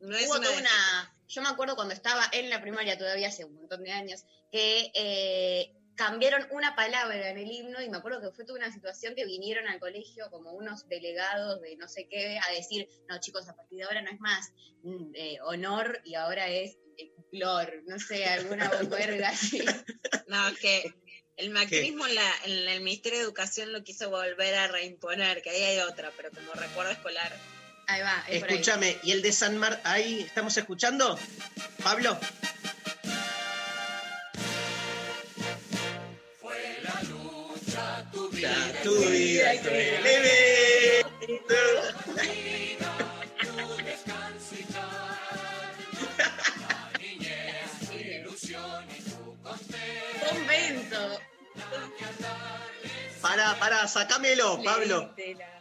no 0.00 0.16
es 0.16 0.26
Hubo 0.28 0.36
una. 0.38 0.46
toda 0.46 0.58
una. 0.58 1.14
Yo 1.28 1.42
me 1.42 1.48
acuerdo 1.48 1.76
cuando 1.76 1.94
estaba 1.94 2.28
en 2.32 2.48
la 2.50 2.60
primaria, 2.60 2.96
todavía 2.98 3.28
hace 3.28 3.44
un 3.44 3.54
montón 3.54 3.82
de 3.82 3.92
años, 3.92 4.24
que 4.50 4.90
eh, 4.94 5.70
cambiaron 5.94 6.46
una 6.52 6.74
palabra 6.74 7.28
en 7.30 7.38
el 7.38 7.50
himno 7.50 7.82
y 7.82 7.88
me 7.90 7.98
acuerdo 7.98 8.20
que 8.20 8.30
fue 8.34 8.44
toda 8.44 8.58
una 8.58 8.72
situación 8.72 9.14
que 9.14 9.24
vinieron 9.26 9.66
al 9.68 9.80
colegio 9.80 10.30
como 10.30 10.52
unos 10.52 10.86
delegados 10.88 11.60
de 11.60 11.76
no 11.76 11.88
sé 11.88 12.06
qué 12.08 12.38
a 12.38 12.52
decir, 12.52 12.88
no 13.08 13.18
chicos, 13.20 13.48
a 13.48 13.54
partir 13.54 13.78
de 13.78 13.84
ahora 13.84 14.00
no 14.02 14.10
es 14.10 14.20
más 14.20 14.48
mm, 14.82 15.10
eh, 15.14 15.36
honor 15.44 16.00
y 16.04 16.14
ahora 16.14 16.48
es 16.48 16.78
eh, 16.96 17.12
no 17.86 17.98
sé, 17.98 18.24
alguna 18.26 18.68
verga 18.90 19.28
así. 19.28 19.64
No, 20.26 20.38
que 20.60 20.84
el 21.36 21.50
macrismo 21.50 22.06
en, 22.06 22.14
la- 22.14 22.34
en 22.44 22.68
el 22.68 22.80
Ministerio 22.80 23.18
de 23.18 23.24
Educación 23.24 23.72
lo 23.72 23.82
quiso 23.82 24.08
volver 24.10 24.54
a 24.54 24.68
reimponer, 24.68 25.42
que 25.42 25.50
ahí 25.50 25.62
hay 25.62 25.78
otra, 25.80 26.12
pero 26.16 26.30
como 26.30 26.52
recuerdo 26.54 26.92
escolar. 26.92 27.32
Ahí 27.88 28.02
va, 28.02 28.22
es 28.28 28.40
por 28.40 28.50
ahí. 28.50 28.54
Escúchame, 28.54 28.98
¿y 29.02 29.12
el 29.12 29.22
de 29.22 29.32
San 29.32 29.56
Mar 29.56 29.80
ahí 29.82 30.20
estamos 30.20 30.54
escuchando? 30.56 31.18
Pablo. 31.82 32.18
Ya, 38.32 38.82
tu 38.84 38.94
vida 38.94 39.54
y 39.54 39.58
tu 39.58 39.68
elemento. 39.68 41.54
Convento. 50.28 51.20
Pará, 53.22 53.58
pará, 53.58 53.88
sacámelo, 53.88 54.62
Pablo. 54.62 55.14
Leístela. 55.16 55.57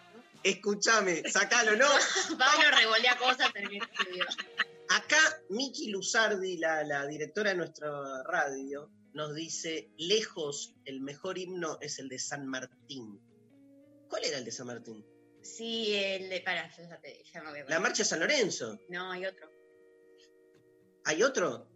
Escúchame, 0.48 1.30
sacalo, 1.30 1.76
¿no? 1.76 1.88
Pablo 2.40 2.78
revolea 2.80 3.18
cosas 3.18 3.52
en 3.56 3.66
el 3.66 3.82
estudio. 3.82 4.26
Acá 4.90 5.18
Miki 5.50 5.90
Luzardi, 5.90 6.58
la, 6.58 6.86
la 6.86 7.06
directora 7.06 7.50
de 7.50 7.58
nuestra 7.58 8.24
radio, 8.24 8.90
nos 9.14 9.36
dice, 9.36 9.92
lejos, 9.98 10.74
el 10.86 11.02
mejor 11.02 11.38
himno 11.38 11.78
es 11.82 12.00
el 12.00 12.08
de 12.08 12.18
San 12.18 12.48
Martín. 12.48 13.20
¿Cuál 14.08 14.24
era 14.24 14.38
el 14.38 14.46
de 14.46 14.52
San 14.52 14.68
Martín? 14.68 15.06
Sí, 15.42 15.94
el 15.96 16.30
de. 16.30 16.40
Pará, 16.40 16.70
yo 16.78 16.84
ya, 16.84 16.98
te, 17.02 17.22
ya 17.26 17.44
me 17.44 17.50
voy 17.50 17.60
a 17.60 17.66
La 17.66 17.82
marcha 17.82 18.04
de 18.04 18.10
San 18.10 18.22
Lorenzo. 18.22 18.80
No, 18.88 19.12
hay 19.12 19.26
otro. 19.26 19.50
¿Hay 21.04 21.24
otro? 21.24 21.68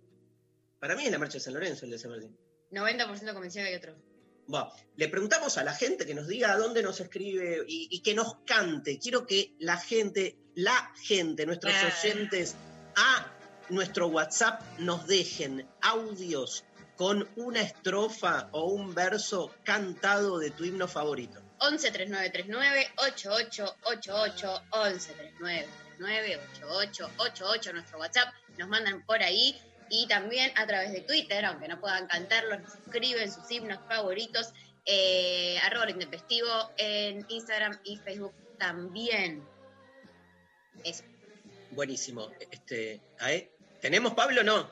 Para 0.80 0.96
mí 0.96 1.06
es 1.06 1.12
la 1.12 1.20
marcha 1.20 1.34
de 1.34 1.40
San 1.42 1.54
Lorenzo 1.54 1.84
el 1.84 1.92
de 1.92 2.00
San 2.00 2.12
Martín. 2.12 2.38
90% 2.72 3.34
convencido 3.34 3.66
que 3.66 3.70
hay 3.70 3.76
otro. 3.76 4.11
Bueno, 4.52 4.72
le 4.98 5.08
preguntamos 5.08 5.58
a 5.58 5.64
la 5.64 5.74
gente 5.74 6.06
que 6.06 6.14
nos 6.14 6.28
diga 6.28 6.52
a 6.52 6.58
dónde 6.58 6.84
nos 6.84 7.00
escribe 7.00 7.64
y, 7.68 7.88
y 7.90 8.02
que 8.02 8.14
nos 8.14 8.36
cante. 8.46 9.00
Quiero 9.00 9.26
que 9.26 9.56
la 9.60 9.78
gente, 9.78 10.38
la 10.56 10.92
gente, 11.02 11.46
nuestros 11.46 11.74
Ah. 11.74 11.88
oyentes, 12.04 12.56
a 12.98 13.32
nuestro 13.70 14.08
WhatsApp 14.08 14.62
nos 14.80 15.08
dejen 15.08 15.66
audios 15.82 16.66
con 16.98 17.28
una 17.38 17.62
estrofa 17.62 18.50
o 18.52 18.66
un 18.66 18.94
verso 18.94 19.56
cantado 19.64 20.38
de 20.38 20.52
tu 20.52 20.66
himno 20.66 20.88
favorito. 20.88 21.42
11 21.60 21.92
3939 21.92 22.88
8888 22.98 24.64
11 24.72 25.14
3939 25.14 26.40
8888 26.58 27.74
nuestro 27.74 28.00
WhatsApp. 28.00 28.34
Nos 28.58 28.68
mandan 28.68 29.06
por 29.06 29.22
ahí 29.24 29.56
y 29.92 30.08
también 30.08 30.52
a 30.56 30.66
través 30.66 30.94
de 30.94 31.02
Twitter, 31.02 31.44
aunque 31.46 31.68
no 31.68 31.80
puedan 31.80 32.08
cantarlos, 32.08 32.62
nos 32.62 32.76
escriben 32.76 33.32
sus 33.32 33.50
himnos 33.52 33.80
favoritos. 33.88 34.54
Eh, 34.86 35.60
arroba 35.64 35.86
lo 35.86 35.92
intempestivo 35.92 36.48
en 36.78 37.26
Instagram 37.30 37.78
y 37.84 37.98
Facebook 37.98 38.34
también. 38.58 39.46
Eso. 40.84 41.04
Buenísimo. 41.72 42.32
Este. 42.40 43.02
¿Tenemos 43.82 44.14
Pablo 44.14 44.42
o 44.42 44.44
no? 44.44 44.70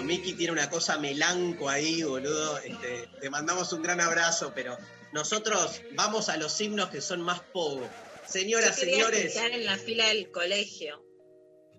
No, 0.00 0.06
Miki 0.06 0.32
tiene 0.32 0.52
una 0.52 0.70
cosa 0.70 0.98
melanco 0.98 1.68
ahí, 1.68 2.02
boludo. 2.02 2.58
Este, 2.58 3.08
te 3.20 3.28
mandamos 3.28 3.72
un 3.72 3.82
gran 3.82 4.00
abrazo, 4.00 4.52
pero 4.54 4.78
nosotros 5.12 5.82
vamos 5.94 6.28
a 6.28 6.36
los 6.36 6.58
himnos 6.60 6.88
que 6.88 7.00
son 7.00 7.20
más 7.20 7.40
pogo. 7.40 7.86
Señoras, 8.26 8.76
Yo 8.76 8.84
señores, 8.84 9.24
estar 9.26 9.50
en 9.50 9.66
la 9.66 9.76
fila 9.76 10.08
del 10.08 10.30
colegio. 10.30 11.04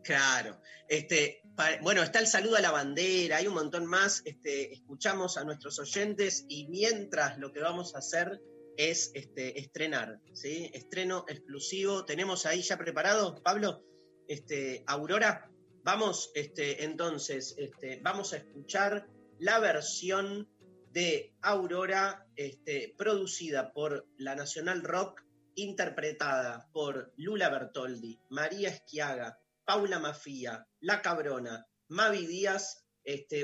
claro. 0.03 0.61
Este, 0.87 1.41
bueno, 1.81 2.03
está 2.03 2.19
el 2.19 2.27
saludo 2.27 2.57
a 2.57 2.61
la 2.61 2.71
bandera, 2.71 3.37
hay 3.37 3.47
un 3.47 3.53
montón 3.53 3.85
más. 3.85 4.21
Este, 4.25 4.73
escuchamos 4.73 5.37
a 5.37 5.43
nuestros 5.43 5.79
oyentes 5.79 6.45
y 6.49 6.67
mientras 6.67 7.37
lo 7.39 7.53
que 7.53 7.61
vamos 7.61 7.95
a 7.95 7.99
hacer 7.99 8.41
es 8.77 9.11
este, 9.13 9.59
estrenar, 9.59 10.19
¿sí? 10.33 10.69
Estreno 10.73 11.25
exclusivo. 11.27 12.05
Tenemos 12.05 12.45
ahí 12.45 12.61
ya 12.61 12.77
preparado, 12.77 13.41
Pablo, 13.41 13.83
este, 14.27 14.83
Aurora. 14.85 15.50
Vamos, 15.83 16.31
este, 16.35 16.83
entonces, 16.83 17.55
este, 17.57 17.99
vamos 18.03 18.33
a 18.33 18.37
escuchar 18.37 19.07
la 19.39 19.59
versión 19.59 20.47
de 20.91 21.33
Aurora, 21.41 22.27
este, 22.35 22.93
producida 22.97 23.73
por 23.73 24.07
la 24.17 24.35
Nacional 24.35 24.83
Rock, 24.83 25.23
interpretada 25.55 26.69
por 26.71 27.11
Lula 27.17 27.49
Bertoldi, 27.49 28.19
María 28.29 28.69
Esquiaga, 28.69 29.39
Paula 29.65 29.99
Mafía, 29.99 30.67
La 30.81 31.01
Cabrona, 31.01 31.65
Mavi 31.87 32.27
Díaz, 32.27 32.85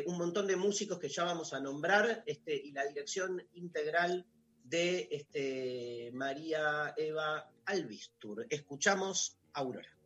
un 0.06 0.18
montón 0.18 0.46
de 0.46 0.56
músicos 0.56 1.00
que 1.00 1.10
ya 1.10 1.24
vamos 1.24 1.54
a 1.54 1.60
nombrar, 1.60 2.24
y 2.26 2.72
la 2.72 2.86
dirección 2.86 3.42
integral 3.54 4.28
de 4.64 6.12
María 6.14 6.94
Eva 6.96 7.50
Albistur. 7.66 8.46
Escuchamos 8.50 9.38
Aurora. 9.54 9.97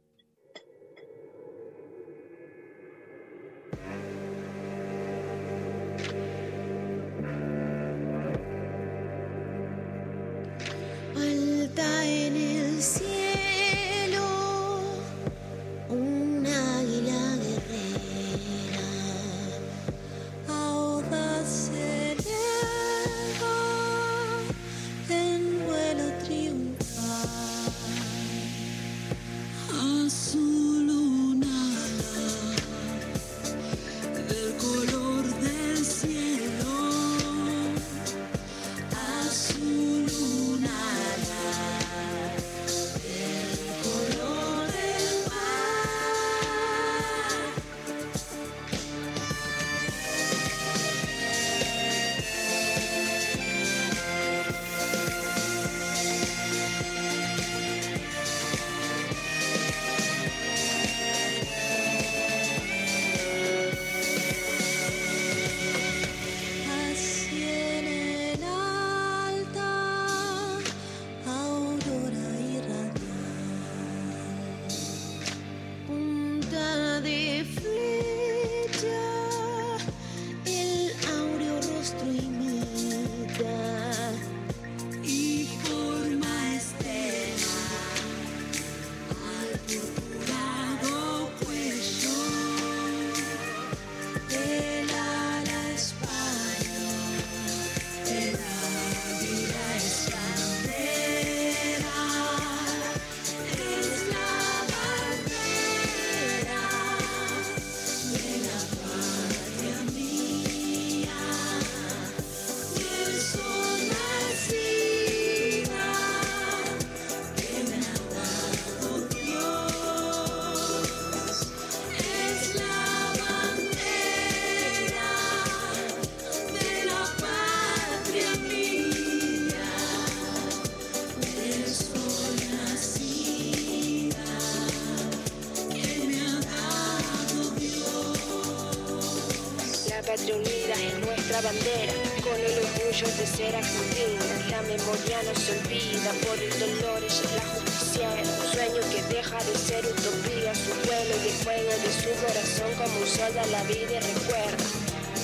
La 140.31 140.37
patria 140.37 140.53
unida 140.53 140.73
es 140.73 140.99
nuestra 141.05 141.41
bandera, 141.41 141.93
con 142.23 142.39
el 142.39 142.57
orgullo 142.63 143.07
de 143.17 143.27
ser 143.27 143.53
argentina. 143.53 144.21
La 144.49 144.61
memoria 144.61 145.23
no 145.23 145.35
se 145.35 145.59
olvida, 145.59 146.11
por 146.25 146.39
el 146.39 146.59
dolor 146.59 147.03
ella 147.03 147.23
es 147.23 147.31
la 147.35 147.45
justiciera. 147.51 148.21
Un 148.21 148.51
sueño 148.53 148.81
que 148.91 149.03
deja 149.13 149.37
de 149.43 149.57
ser 149.57 149.85
utopía, 149.85 150.55
su 150.55 150.71
pueblo 150.87 151.15
y 151.23 151.27
el 151.27 151.35
fuego 151.43 151.71
de 151.71 151.91
su 151.91 152.09
corazón 152.23 152.71
como 152.77 152.99
un 152.99 153.07
sol 153.07 153.33
da 153.33 153.45
la 153.47 153.63
vida 153.63 153.99
recuerda. 153.99 154.63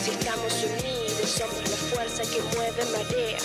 Si 0.03 0.11
estamos 0.11 0.53
unidos, 0.53 1.29
somos 1.29 1.69
la 1.69 1.77
fuerza 1.77 2.23
que 2.23 2.41
mueve 2.57 2.83
marea. 2.91 3.39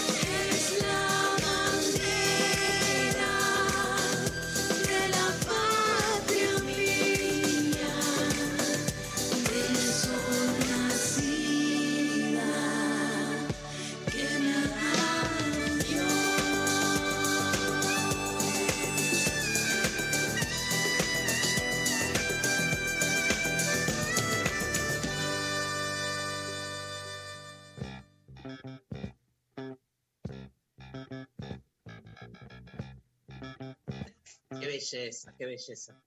Qué 35.43 35.47
belleza. 35.47 36.01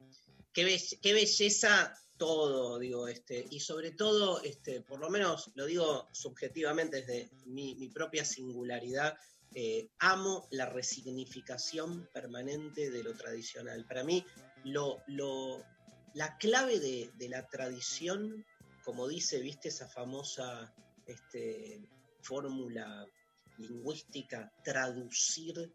Qué, 0.53 0.63
be- 0.63 0.99
qué 1.01 1.11
belleza 1.13 1.93
todo, 2.17 2.79
digo, 2.79 3.09
este, 3.09 3.45
y 3.49 3.59
sobre 3.59 3.91
todo, 3.91 4.41
este, 4.41 4.79
por 4.79 5.01
lo 5.01 5.09
menos 5.09 5.51
lo 5.55 5.65
digo 5.65 6.07
subjetivamente 6.13 7.01
desde 7.01 7.29
mi, 7.47 7.75
propia 7.89 8.23
singularidad, 8.23 9.17
eh, 9.53 9.89
amo 9.99 10.47
la 10.51 10.67
resignificación 10.67 12.09
permanente 12.13 12.89
de 12.89 13.03
lo 13.03 13.13
tradicional. 13.13 13.85
Para 13.85 14.05
mí, 14.05 14.25
lo, 14.63 15.03
lo- 15.07 15.65
la 16.13 16.37
clave 16.37 16.79
de, 16.79 17.11
de 17.17 17.27
la 17.27 17.45
tradición, 17.49 18.45
como 18.85 19.09
dice, 19.09 19.41
viste, 19.41 19.67
esa 19.67 19.89
famosa 19.89 20.73
este, 21.05 21.81
fórmula 22.21 23.05
lingüística, 23.57 24.49
traducir 24.63 25.73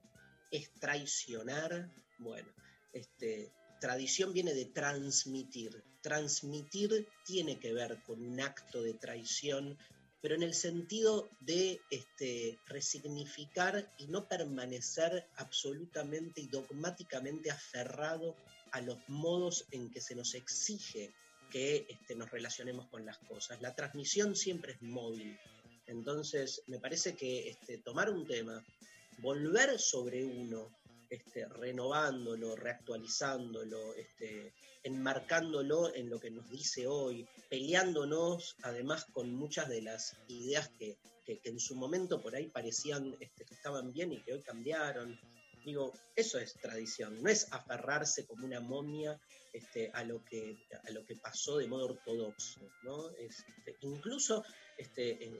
es 0.50 0.72
traicionar. 0.80 1.90
Bueno, 2.18 2.50
este, 2.92 3.52
tradición 3.80 4.32
viene 4.32 4.54
de 4.54 4.66
transmitir. 4.66 5.82
Transmitir 6.02 7.08
tiene 7.24 7.58
que 7.58 7.72
ver 7.72 8.02
con 8.02 8.22
un 8.22 8.40
acto 8.40 8.82
de 8.82 8.94
traición, 8.94 9.76
pero 10.20 10.34
en 10.34 10.42
el 10.42 10.54
sentido 10.54 11.28
de 11.40 11.80
este, 11.90 12.58
resignificar 12.66 13.90
y 13.98 14.06
no 14.06 14.28
permanecer 14.28 15.26
absolutamente 15.36 16.42
y 16.42 16.46
dogmáticamente 16.46 17.50
aferrado 17.50 18.36
a 18.72 18.80
los 18.80 18.98
modos 19.08 19.66
en 19.72 19.90
que 19.90 20.00
se 20.00 20.14
nos 20.14 20.34
exige 20.34 21.12
que 21.50 21.86
este, 21.88 22.14
nos 22.14 22.30
relacionemos 22.30 22.86
con 22.88 23.04
las 23.04 23.18
cosas. 23.18 23.60
La 23.60 23.74
transmisión 23.74 24.36
siempre 24.36 24.74
es 24.74 24.82
móvil. 24.82 25.36
Entonces, 25.86 26.62
me 26.68 26.78
parece 26.78 27.16
que 27.16 27.58
tomar 27.84 28.10
un 28.10 28.24
tema, 28.24 28.64
volver 29.18 29.78
sobre 29.80 30.24
uno, 30.24 30.70
este, 31.10 31.46
renovándolo, 31.48 32.56
reactualizándolo, 32.56 33.94
este, 33.94 34.54
enmarcándolo 34.84 35.94
en 35.94 36.08
lo 36.08 36.18
que 36.20 36.30
nos 36.30 36.48
dice 36.48 36.86
hoy, 36.86 37.26
peleándonos 37.48 38.56
además 38.62 39.04
con 39.12 39.30
muchas 39.34 39.68
de 39.68 39.82
las 39.82 40.16
ideas 40.28 40.68
que, 40.78 40.96
que- 41.26 41.40
en 41.44 41.58
su 41.58 41.74
momento 41.74 42.20
por 42.22 42.34
ahí 42.34 42.46
parecían 42.48 43.16
este, 43.20 43.44
que 43.44 43.54
estaban 43.54 43.92
bien 43.92 44.12
y 44.12 44.22
que 44.22 44.34
hoy 44.34 44.42
cambiaron. 44.42 45.18
Digo, 45.64 45.92
eso 46.16 46.38
es 46.38 46.54
tradición, 46.54 47.22
no 47.22 47.28
es 47.28 47.52
aferrarse 47.52 48.24
como 48.24 48.46
una 48.46 48.60
momia 48.60 49.20
a, 49.92 50.04
lo 50.04 50.24
que, 50.24 50.56
a 50.84 50.90
lo 50.90 51.04
que 51.04 51.16
pasó 51.16 51.58
de 51.58 51.66
modo 51.66 51.86
ortodoxo, 51.86 52.60
¿no? 52.82 53.10
Es, 53.10 53.44
incluso 53.80 54.42
este, 54.78 55.30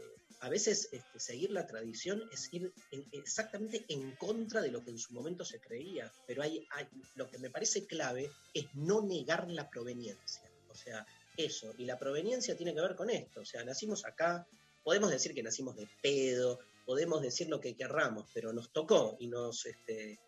a 0.41 0.49
veces 0.49 0.89
este, 0.93 1.21
seguir 1.21 1.51
la 1.51 1.67
tradición 1.67 2.23
es 2.33 2.53
ir 2.53 2.73
en- 2.91 3.07
exactamente 3.13 3.85
en 3.89 4.17
contra 4.17 4.61
de 4.61 4.71
lo 4.71 4.83
que 4.83 4.91
en 4.91 4.99
su 4.99 5.13
momento 5.13 5.45
se 5.45 5.61
creía, 5.61 6.11
pero 6.27 6.43
hay, 6.43 6.67
lo 7.15 7.31
que 7.31 7.39
me 7.39 7.51
parece 7.51 7.87
clave 7.87 8.31
es 8.55 8.67
no 8.75 9.03
negar 9.03 9.51
la 9.51 9.69
proveniencia, 9.69 10.51
o 10.69 10.75
sea, 10.75 11.07
eso, 11.37 11.73
y 11.79 11.85
la 11.85 11.99
proveniencia 11.99 12.57
tiene 12.57 12.75
que 12.75 12.81
ver 12.81 12.97
con 12.97 13.11
esto, 13.11 13.41
o 13.41 13.45
sea, 13.45 13.65
nacimos 13.65 14.05
acá, 14.05 14.47
podemos 14.83 15.11
decir 15.11 15.35
que 15.35 15.43
nacimos 15.43 15.77
de 15.77 15.89
pedo, 16.03 16.59
podemos 16.87 17.23
decir 17.23 17.49
lo 17.49 17.61
que 17.61 17.77
querramos, 17.77 18.31
pero 18.33 18.53
nos 18.53 18.73
tocó 18.73 19.17
y 19.21 19.29
nos, 19.29 19.67
este, 19.67 20.19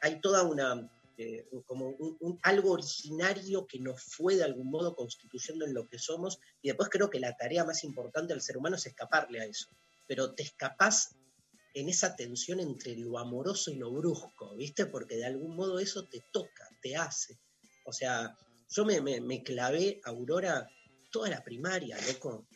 hay 0.00 0.20
toda 0.20 0.42
una, 0.42 0.90
eh, 1.22 1.46
como 1.66 1.94
algo 2.42 2.70
originario 2.70 3.66
que 3.66 3.78
nos 3.78 4.02
fue 4.02 4.36
de 4.36 4.44
algún 4.44 4.70
modo 4.70 4.96
constituyendo 4.96 5.66
en 5.66 5.74
lo 5.74 5.86
que 5.86 5.98
somos 5.98 6.38
y 6.62 6.68
después 6.68 6.88
creo 6.88 7.10
que 7.10 7.20
la 7.20 7.36
tarea 7.36 7.62
más 7.62 7.84
importante 7.84 8.32
del 8.32 8.40
ser 8.40 8.56
humano 8.56 8.76
es 8.76 8.86
escaparle 8.86 9.38
a 9.38 9.44
eso, 9.44 9.68
pero 10.08 10.34
te 10.34 10.44
escapás 10.44 11.14
en 11.74 11.90
esa 11.90 12.16
tensión 12.16 12.58
entre 12.58 12.96
lo 12.96 13.18
amoroso 13.18 13.70
y 13.70 13.74
lo 13.74 13.92
brusco, 13.92 14.56
¿viste? 14.56 14.86
Porque 14.86 15.16
de 15.16 15.26
algún 15.26 15.56
modo 15.56 15.78
eso 15.78 16.08
te 16.08 16.24
toca, 16.32 16.66
te 16.80 16.96
hace. 16.96 17.38
O 17.84 17.92
sea, 17.92 18.34
yo 18.70 18.86
me, 18.86 19.02
me, 19.02 19.20
me 19.20 19.42
clavé, 19.42 20.00
Aurora, 20.04 20.70
toda 21.10 21.28
la 21.28 21.44
primaria, 21.44 21.98
loco. 22.06 22.46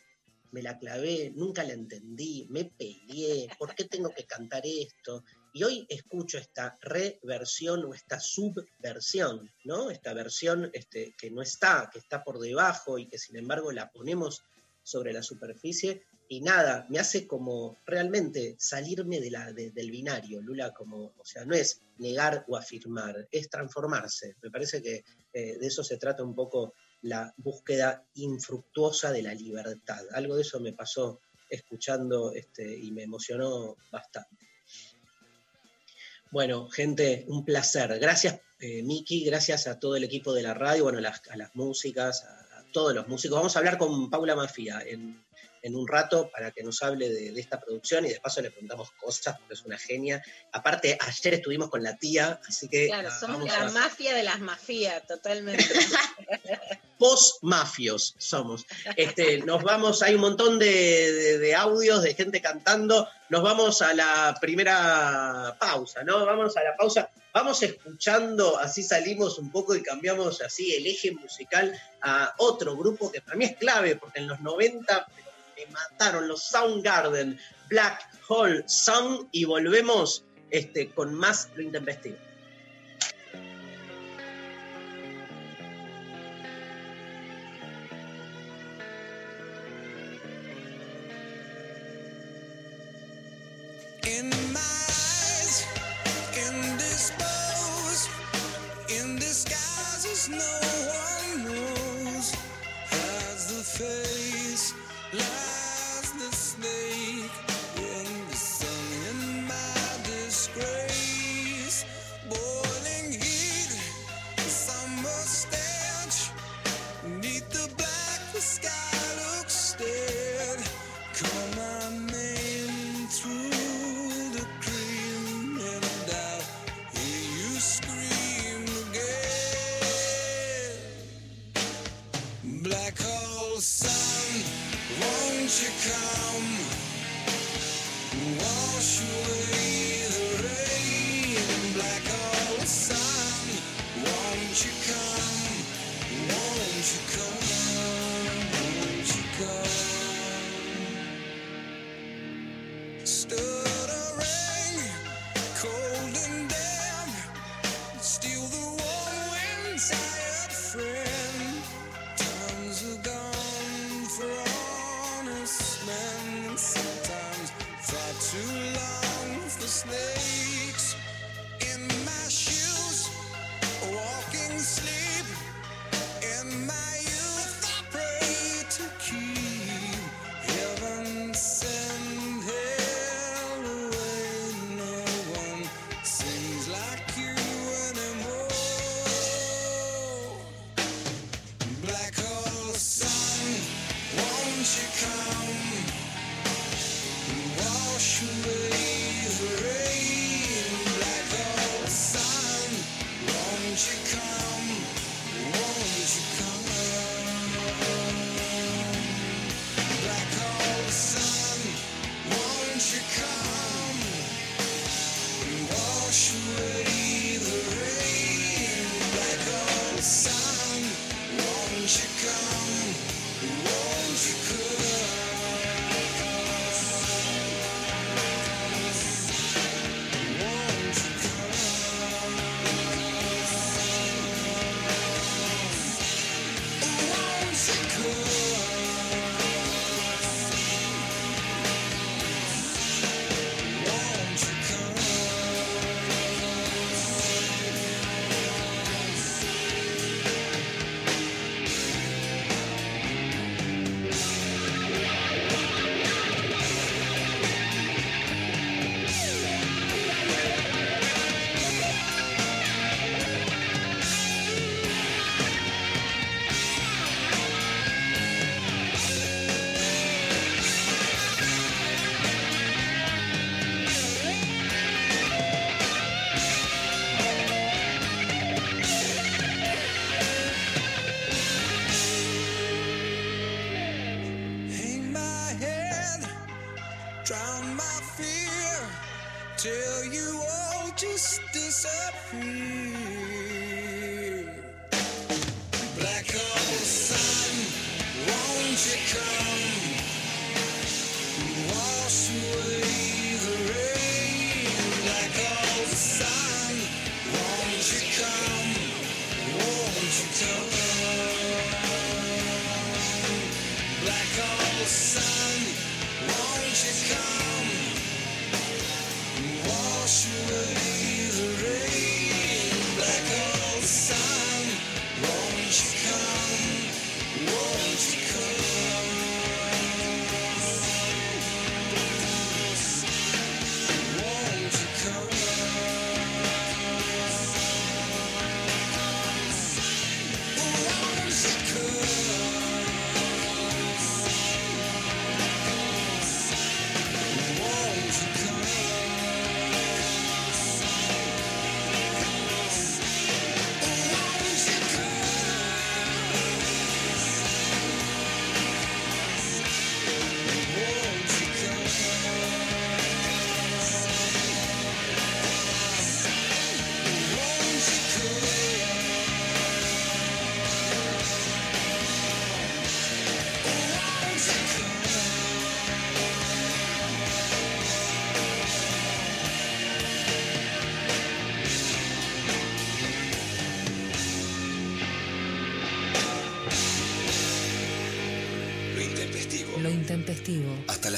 Me 0.51 0.63
la 0.63 0.79
clavé, 0.79 1.31
nunca 1.35 1.63
la 1.63 1.73
entendí, 1.73 2.47
me 2.49 2.65
peleé, 2.65 3.47
¿por 3.59 3.75
qué 3.75 3.83
tengo 3.83 4.09
que 4.09 4.25
cantar 4.25 4.63
esto? 4.65 5.23
Y 5.55 5.63
hoy 5.63 5.85
escucho 5.87 6.37
esta 6.37 6.77
reversión 6.81 7.85
o 7.85 7.93
esta 7.93 8.19
subversión, 8.19 9.49
¿no? 9.63 9.89
Esta 9.89 10.13
versión 10.13 10.69
este, 10.73 11.15
que 11.17 11.31
no 11.31 11.41
está, 11.41 11.89
que 11.93 11.99
está 11.99 12.25
por 12.25 12.39
debajo 12.39 12.99
y 12.99 13.07
que 13.07 13.17
sin 13.17 13.37
embargo 13.37 13.71
la 13.71 13.89
ponemos 13.89 14.43
sobre 14.83 15.13
la 15.13 15.23
superficie 15.23 16.03
y 16.27 16.41
nada, 16.41 16.85
me 16.89 16.99
hace 16.99 17.25
como 17.25 17.77
realmente 17.85 18.57
salirme 18.59 19.21
de 19.21 19.31
la, 19.31 19.53
de- 19.53 19.71
del 19.71 19.91
binario, 19.91 20.41
Lula, 20.41 20.73
como, 20.73 21.13
o 21.17 21.23
sea, 21.23 21.45
no 21.45 21.55
es 21.55 21.79
negar 21.99 22.43
o 22.49 22.57
afirmar, 22.57 23.25
es 23.31 23.49
transformarse. 23.49 24.35
Me 24.41 24.51
parece 24.51 24.81
que 24.81 25.05
eh, 25.31 25.57
de 25.57 25.67
eso 25.67 25.85
se 25.85 25.95
trata 25.95 26.21
un 26.21 26.35
poco 26.35 26.73
la 27.03 27.33
búsqueda 27.37 28.03
infructuosa 28.15 29.09
de 29.13 29.21
la 29.21 29.33
libertad. 29.33 30.03
Algo 30.11 30.35
de 30.35 30.41
eso 30.41 30.59
me 30.59 30.73
pasó 30.73 31.21
escuchando 31.49 32.33
este, 32.33 32.77
y 32.77 32.91
me 32.91 33.03
emocionó 33.03 33.77
bastante. 33.89 34.44
Bueno, 36.35 36.67
gente, 36.67 37.23
un 37.29 37.45
placer. 37.45 37.97
Gracias, 37.97 38.41
eh, 38.59 38.83
Miki, 38.83 39.23
gracias 39.23 39.67
a 39.67 39.79
todo 39.79 39.95
el 39.95 40.03
equipo 40.03 40.33
de 40.33 40.43
la 40.43 40.53
radio, 40.53 40.83
bueno, 40.83 40.99
las, 40.99 41.21
a 41.29 41.37
las 41.37 41.55
músicas, 41.55 42.25
a, 42.25 42.59
a 42.59 42.71
todos 42.73 42.93
los 42.93 43.07
músicos. 43.07 43.37
Vamos 43.37 43.55
a 43.55 43.59
hablar 43.59 43.77
con 43.77 44.09
Paula 44.09 44.35
Mafia 44.35 44.83
en, 44.85 45.24
en 45.65 45.75
un 45.75 45.87
rato 45.87 46.29
para 46.31 46.51
que 46.51 46.61
nos 46.63 46.83
hable 46.83 47.09
de, 47.09 47.31
de 47.31 47.41
esta 47.41 47.59
producción 47.59 48.05
y 48.05 48.09
de 48.09 48.19
paso 48.19 48.39
le 48.39 48.51
preguntamos 48.51 48.91
cosas 48.91 49.35
porque 49.39 49.55
es 49.55 49.63
una 49.63 49.77
genia. 49.79 50.21
Aparte, 50.51 50.95
ayer 51.01 51.33
estuvimos 51.33 51.69
con 51.71 51.81
la 51.81 51.97
tía, 51.97 52.39
así 52.47 52.67
que 52.69 52.85
Claro, 52.87 53.09
ah, 53.11 53.19
somos 53.19 53.45
la 53.47 53.61
a- 53.63 53.71
mafia 53.71 54.13
de 54.13 54.21
las 54.23 54.39
mafías, 54.39 55.05
totalmente. 55.07 55.65
post-mafios 56.99 58.15
somos. 58.17 58.65
Este, 58.95 59.39
nos 59.39 59.63
vamos, 59.63 60.01
hay 60.01 60.15
un 60.15 60.21
montón 60.21 60.59
de, 60.59 60.65
de- 61.11 61.37
de 61.39 61.55
audios 61.55 62.01
de 62.03 62.13
gente 62.13 62.41
cantando. 62.41 63.07
Nos 63.29 63.41
vamos 63.43 63.81
a 63.81 63.93
la 63.93 64.37
primera 64.39 65.57
pausa, 65.59 66.03
¿no? 66.03 66.25
Vamos 66.25 66.55
a 66.57 66.63
la 66.63 66.75
pausa. 66.75 67.09
Vamos 67.33 67.61
escuchando, 67.63 68.57
así 68.57 68.81
salimos 68.81 69.39
un 69.39 69.51
poco 69.51 69.75
y 69.75 69.83
cambiamos 69.83 70.41
así 70.41 70.73
el 70.73 70.85
eje 70.87 71.11
musical 71.11 71.77
a 72.01 72.33
otro 72.37 72.77
grupo 72.77 73.11
que 73.11 73.19
para 73.21 73.35
mí 73.35 73.45
es 73.45 73.57
clave, 73.57 73.97
porque 73.97 74.19
en 74.19 74.27
los 74.27 74.39
90 74.39 75.05
me 75.57 75.65
mataron 75.71 76.27
los 76.27 76.43
Soundgarden, 76.43 77.39
Black 77.69 78.09
Hole 78.27 78.63
Sun, 78.67 79.27
y 79.31 79.45
volvemos 79.45 80.25
este, 80.51 80.89
con 80.91 81.13
más 81.13 81.49
lo 81.55 81.63
intempestivo. 81.63 82.17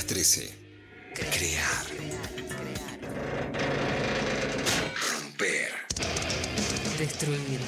13. 0.08 0.50
Crear. 1.14 1.86
Romper. 5.12 5.72
Destruir. 6.98 7.60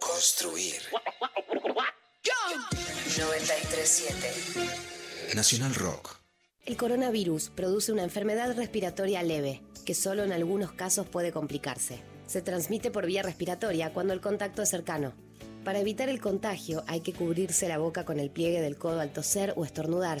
Construir. 0.00 0.82
937. 3.16 5.36
Nacional 5.36 5.76
Rock. 5.76 6.16
El 6.66 6.76
coronavirus 6.76 7.50
produce 7.50 7.92
una 7.92 8.02
enfermedad 8.02 8.56
respiratoria 8.56 9.22
leve, 9.22 9.62
que 9.86 9.94
solo 9.94 10.24
en 10.24 10.32
algunos 10.32 10.72
casos 10.72 11.06
puede 11.06 11.30
complicarse. 11.30 12.02
Se 12.26 12.42
transmite 12.42 12.90
por 12.90 13.06
vía 13.06 13.22
respiratoria 13.22 13.92
cuando 13.92 14.12
el 14.12 14.20
contacto 14.20 14.62
es 14.62 14.70
cercano. 14.70 15.12
Para 15.62 15.78
evitar 15.78 16.08
el 16.08 16.20
contagio 16.20 16.82
hay 16.88 17.00
que 17.00 17.12
cubrirse 17.12 17.68
la 17.68 17.78
boca 17.78 18.04
con 18.04 18.18
el 18.18 18.30
pliegue 18.30 18.60
del 18.60 18.76
codo 18.76 18.98
al 18.98 19.12
toser 19.12 19.54
o 19.56 19.64
estornudar, 19.64 20.20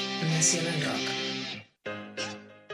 Nacional 0.21 0.81
Rock. 0.81 1.21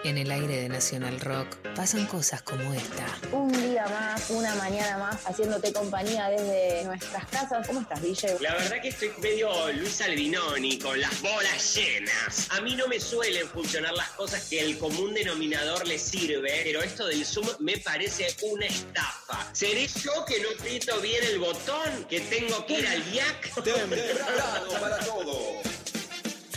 En 0.04 0.18
el 0.18 0.32
aire 0.32 0.58
de 0.58 0.70
Nacional 0.70 1.20
Rock 1.22 1.56
pasan 1.76 2.06
cosas 2.06 2.42
como 2.42 2.74
esta. 2.74 3.06
Un 3.32 3.52
día 3.52 3.86
más, 3.88 4.30
una 4.30 4.54
mañana 4.56 4.98
más, 4.98 5.26
haciéndote 5.26 5.72
compañía 5.72 6.28
desde 6.28 6.84
nuestras 6.84 7.26
casas. 7.28 7.66
¿Cómo 7.66 7.82
estás, 7.82 8.02
DJ? 8.02 8.38
La 8.42 8.54
verdad 8.54 8.82
que 8.82 8.90
estoy 8.90 9.12
medio 9.22 9.50
Luis 9.74 10.02
Albinoni, 10.02 10.78
con 10.78 11.00
las 11.00 11.22
bolas 11.22 11.76
llenas. 11.76 12.48
A 12.52 12.60
mí 12.62 12.76
no 12.76 12.88
me 12.88 13.00
suelen 13.00 13.48
funcionar 13.48 13.94
las 13.94 14.10
cosas 14.10 14.44
que 14.50 14.60
el 14.60 14.78
común 14.78 15.14
denominador 15.14 15.88
le 15.88 15.98
sirve, 16.00 16.62
pero 16.66 16.82
esto 16.82 17.08
del 17.08 17.26
Zoom 17.26 17.48
me 17.60 17.78
parece 17.78 18.28
una 18.42 18.66
estafa. 18.66 19.48
¿Seré 19.54 19.88
yo 19.88 20.26
que 20.26 20.42
no 20.42 20.50
aprieto 20.58 21.00
bien 21.00 21.24
el 21.24 21.40
botón? 21.40 22.06
¿Que 22.10 22.20
tengo 22.22 22.66
que 22.66 22.80
ir 22.80 22.88
al 22.88 23.14
IAC? 23.14 23.64
Temprano 23.64 24.82
para 24.82 25.00
todo. 25.00 25.67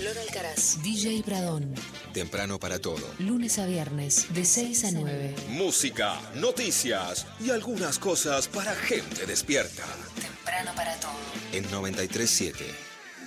Flor 0.00 0.16
Alcaraz. 0.16 0.82
DJ 0.82 1.22
Bradón. 1.26 1.74
Temprano 2.14 2.58
para 2.58 2.78
todo. 2.78 3.06
Lunes 3.18 3.58
a 3.58 3.66
viernes, 3.66 4.32
de 4.32 4.46
6 4.46 4.84
a 4.84 4.92
9. 4.92 5.34
Música, 5.48 6.18
noticias 6.36 7.26
y 7.38 7.50
algunas 7.50 7.98
cosas 7.98 8.48
para 8.48 8.74
gente 8.74 9.26
despierta. 9.26 9.84
Temprano 10.18 10.70
para 10.74 10.98
todo. 11.00 11.12
En 11.52 11.70
937. 11.70 12.64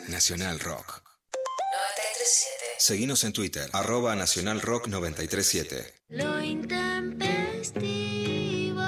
Nacional 0.08 0.60
Rock. 0.60 1.04
937. 1.04 2.66
Seguinos 2.80 3.24
en 3.24 3.34
Twitter, 3.34 3.70
arroba 3.72 4.16
Nacional 4.16 4.60
Rock 4.60 4.88
937. 4.88 5.94
Lo 6.10 6.42
intempestivo 6.42 8.82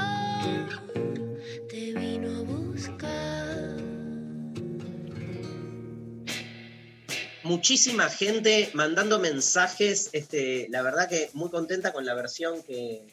Muchísima 7.45 8.09
gente 8.09 8.71
mandando 8.73 9.19
mensajes. 9.19 10.09
Este, 10.13 10.65
la 10.71 10.81
verdad 10.81 11.07
que 11.07 11.29
muy 11.33 11.51
contenta 11.51 11.93
con 11.93 12.03
la 12.03 12.15
versión 12.15 12.63
que, 12.63 13.05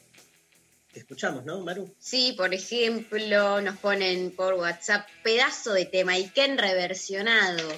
que 0.91 0.99
escuchamos, 0.99 1.45
¿no, 1.45 1.59
Maru? 1.61 1.93
Sí, 1.99 2.33
por 2.35 2.51
ejemplo, 2.51 3.61
nos 3.61 3.77
ponen 3.77 4.31
por 4.31 4.55
WhatsApp 4.55 5.07
pedazo 5.23 5.73
de 5.73 5.85
tema 5.85 6.17
y 6.17 6.29
Ken 6.29 6.57
reversionado. 6.57 7.69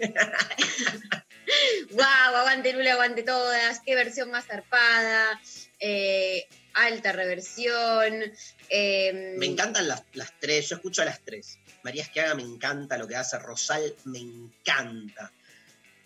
¡Guau! 1.92 2.34
aguante 2.36 2.72
Lula, 2.72 2.94
aguante 2.94 3.22
todas. 3.22 3.80
Qué 3.86 3.94
versión 3.94 4.30
más 4.32 4.46
zarpada. 4.46 5.40
Eh, 5.78 6.46
alta 6.74 7.12
reversión. 7.12 8.24
eh, 8.70 9.36
Me 9.38 9.46
encantan 9.46 9.86
las, 9.86 10.02
las 10.14 10.32
tres, 10.40 10.68
yo 10.68 10.76
escucho 10.76 11.02
a 11.02 11.04
las 11.04 11.20
tres. 11.20 11.58
María 11.84 12.02
Esquiaga 12.02 12.34
me 12.34 12.42
encanta 12.42 12.98
lo 12.98 13.06
que 13.06 13.14
hace, 13.16 13.38
Rosal 13.38 13.94
me 14.04 14.18
encanta. 14.18 15.30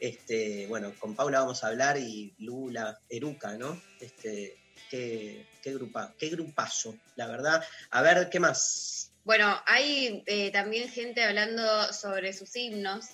Este, 0.00 0.66
bueno, 0.66 0.92
con 0.98 1.14
Paula 1.14 1.40
vamos 1.40 1.64
a 1.64 1.68
hablar 1.68 1.96
y 1.98 2.34
Lula, 2.38 2.98
Eruca, 3.08 3.56
¿no? 3.56 3.80
Este, 4.00 4.56
qué, 4.90 5.46
qué, 5.62 5.74
grupa, 5.74 6.14
qué 6.18 6.28
grupazo, 6.28 6.96
la 7.16 7.26
verdad. 7.26 7.64
A 7.90 8.02
ver, 8.02 8.28
¿qué 8.30 8.40
más? 8.40 9.12
Bueno, 9.24 9.60
hay 9.66 10.22
eh, 10.26 10.52
también 10.52 10.88
gente 10.88 11.24
hablando 11.24 11.92
sobre 11.92 12.32
sus 12.32 12.54
himnos. 12.54 13.06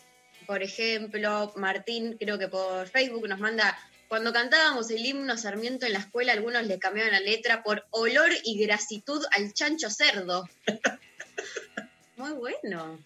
Por 0.46 0.62
ejemplo, 0.62 1.52
Martín, 1.56 2.16
creo 2.18 2.38
que 2.38 2.48
por 2.48 2.86
Facebook, 2.88 3.26
nos 3.28 3.38
manda, 3.38 3.78
cuando 4.08 4.32
cantábamos 4.32 4.90
el 4.90 5.06
himno 5.06 5.38
Sarmiento 5.38 5.86
en 5.86 5.94
la 5.94 6.00
escuela, 6.00 6.32
algunos 6.32 6.66
le 6.66 6.78
cambiaban 6.78 7.12
la 7.12 7.20
letra 7.20 7.62
por 7.62 7.86
olor 7.90 8.30
y 8.44 8.62
grasitud 8.62 9.24
al 9.30 9.54
chancho 9.54 9.88
cerdo. 9.88 10.46
Muy 12.16 12.32
bueno. 12.32 12.98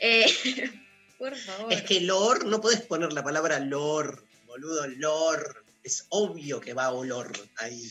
Eh, 0.00 0.24
por 1.18 1.36
favor. 1.36 1.72
Es 1.72 1.82
que 1.82 2.00
lor, 2.00 2.44
no 2.46 2.60
puedes 2.60 2.80
poner 2.82 3.12
la 3.12 3.22
palabra 3.22 3.58
lor, 3.58 4.24
boludo, 4.46 4.86
lor. 4.88 5.64
Es 5.82 6.06
obvio 6.08 6.60
que 6.60 6.74
va 6.74 6.90
olor 6.90 7.32
ahí. 7.56 7.90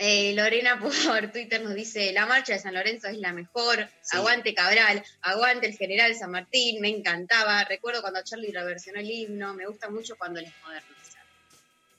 Eh, 0.00 0.32
Lorena 0.34 0.78
por 0.78 0.92
Twitter 1.32 1.60
nos 1.62 1.74
dice, 1.74 2.12
la 2.12 2.26
marcha 2.26 2.52
de 2.52 2.60
San 2.60 2.74
Lorenzo 2.74 3.08
es 3.08 3.18
la 3.18 3.32
mejor, 3.32 3.88
Sí. 4.00 4.16
aguante 4.16 4.54
Cabral, 4.54 5.04
aguante 5.22 5.66
el 5.66 5.76
general 5.76 6.14
San 6.14 6.30
Martín, 6.30 6.80
me 6.80 6.88
encantaba, 6.88 7.64
recuerdo 7.64 8.00
cuando 8.00 8.22
Charlie 8.22 8.52
reversionó 8.52 9.00
el 9.00 9.10
himno, 9.10 9.54
me 9.54 9.66
gusta 9.66 9.90
mucho 9.90 10.16
cuando 10.16 10.40
les 10.40 10.52
modernizan. 10.62 11.22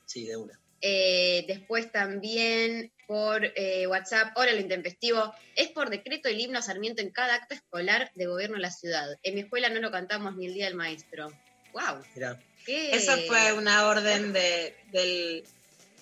Sí, 0.05 0.25
de 0.25 0.38
una. 0.38 0.57
Eh, 0.81 1.43
después 1.45 1.91
también 1.91 2.89
por 3.09 3.43
eh, 3.55 3.87
WhatsApp, 3.87 4.37
hola 4.37 4.53
lo 4.53 4.59
intempestivo, 4.59 5.33
es 5.55 5.69
por 5.69 5.89
decreto 5.89 6.29
el 6.29 6.39
himno 6.39 6.61
Sarmiento 6.61 7.01
en 7.01 7.09
cada 7.09 7.33
acto 7.33 7.55
escolar 7.55 8.11
de 8.13 8.27
gobierno 8.27 8.57
de 8.57 8.61
la 8.61 8.69
ciudad. 8.69 9.17
En 9.23 9.33
mi 9.33 9.41
escuela 9.41 9.67
no 9.69 9.79
lo 9.79 9.89
cantamos 9.89 10.35
ni 10.35 10.45
el 10.45 10.53
día 10.53 10.65
del 10.65 10.75
maestro. 10.75 11.33
¡Wow! 11.73 12.03
Mirá. 12.13 12.39
¿Qué? 12.67 12.91
Esa 12.91 13.17
fue 13.17 13.53
una 13.53 13.87
orden 13.87 14.31
de, 14.31 14.75
del, 14.91 15.43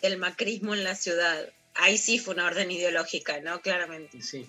del 0.01 0.17
macrismo 0.17 0.73
en 0.73 0.83
la 0.83 0.95
ciudad. 0.95 1.47
Ahí 1.75 1.97
sí 1.97 2.19
fue 2.19 2.33
una 2.33 2.45
orden 2.45 2.69
ideológica, 2.71 3.39
¿no? 3.39 3.61
Claramente. 3.61 4.21
Sí. 4.21 4.45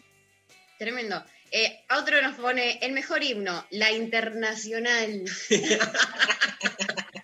Tremendo. 0.80 1.24
Eh, 1.52 1.84
otro 1.96 2.20
nos 2.22 2.34
pone 2.34 2.80
el 2.82 2.90
mejor 2.90 3.22
himno, 3.22 3.68
la 3.70 3.92
internacional. 3.92 5.22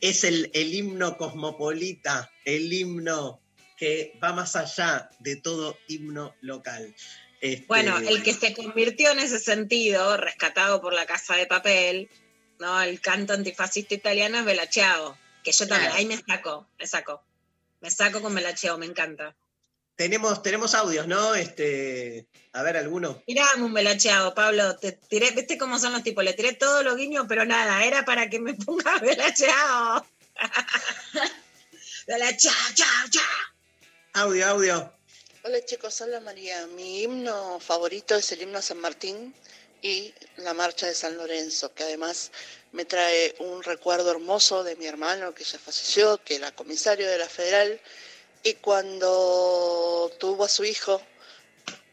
Es 0.00 0.24
el, 0.24 0.50
el 0.54 0.74
himno 0.74 1.16
cosmopolita, 1.16 2.30
el 2.44 2.72
himno 2.72 3.40
que 3.76 4.18
va 4.22 4.32
más 4.32 4.56
allá 4.56 5.10
de 5.18 5.36
todo 5.36 5.76
himno 5.88 6.34
local. 6.40 6.94
Este, 7.40 7.66
Bueno, 7.66 7.98
el 7.98 8.22
que 8.22 8.32
se 8.32 8.54
convirtió 8.54 9.10
en 9.10 9.18
ese 9.18 9.38
sentido, 9.38 10.16
rescatado 10.16 10.80
por 10.80 10.94
la 10.94 11.06
Casa 11.06 11.36
de 11.36 11.46
Papel, 11.46 12.08
¿no? 12.58 12.80
El 12.80 13.00
canto 13.00 13.32
antifascista 13.32 13.94
italiano 13.94 14.38
es 14.38 14.44
Belacheao, 14.44 15.18
que 15.42 15.52
yo 15.52 15.66
también, 15.66 15.90
Claro. 15.90 15.94
ahí 15.96 16.06
me 16.06 16.16
saco, 16.16 16.68
me 16.78 16.86
saco. 16.86 17.22
Me 17.80 17.90
saco 17.90 18.22
con 18.22 18.34
Belacheao, 18.34 18.78
me 18.78 18.86
encanta. 18.86 19.36
Tenemos, 19.96 20.42
tenemos 20.42 20.74
audios, 20.74 21.06
¿no? 21.06 21.34
Este, 21.34 22.26
a 22.52 22.62
ver, 22.62 22.76
alguno. 22.76 23.22
Tirame 23.26 23.62
un 23.62 23.72
Belacheao, 23.72 24.34
Pablo, 24.34 24.76
te 24.76 24.92
tiré, 24.92 25.30
¿viste 25.30 25.56
cómo 25.56 25.78
son 25.78 25.92
los 25.92 26.02
tipos? 26.02 26.24
Le 26.24 26.32
tiré 26.32 26.52
todos 26.54 26.84
los 26.84 26.96
guiños, 26.96 27.26
pero 27.28 27.44
nada, 27.44 27.84
era 27.84 28.04
para 28.04 28.28
que 28.28 28.40
me 28.40 28.54
ponga 28.66 28.98
Belacheao. 28.98 30.04
Belacheao, 32.06 32.54
chao, 32.74 33.08
chao. 33.10 33.22
Audio, 34.14 34.46
audio. 34.46 34.92
Hola 35.44 35.64
chicos, 35.64 36.00
hola 36.00 36.20
María. 36.20 36.66
Mi 36.68 37.02
himno 37.02 37.60
favorito 37.60 38.14
es 38.16 38.32
el 38.32 38.42
himno 38.42 38.58
a 38.58 38.62
San 38.62 38.78
Martín 38.78 39.34
y 39.82 40.14
la 40.38 40.54
marcha 40.54 40.86
de 40.86 40.94
San 40.94 41.16
Lorenzo, 41.16 41.74
que 41.74 41.84
además 41.84 42.32
me 42.72 42.84
trae 42.84 43.34
un 43.38 43.62
recuerdo 43.62 44.10
hermoso 44.10 44.64
de 44.64 44.74
mi 44.76 44.86
hermano 44.86 45.34
que 45.34 45.44
ya 45.44 45.58
falleció, 45.58 46.16
que 46.24 46.36
era 46.36 46.52
comisario 46.52 47.06
de 47.06 47.18
la 47.18 47.28
Federal, 47.28 47.80
y 48.44 48.54
cuando 48.54 50.12
tuvo 50.20 50.44
a 50.44 50.48
su 50.48 50.64
hijo, 50.64 51.00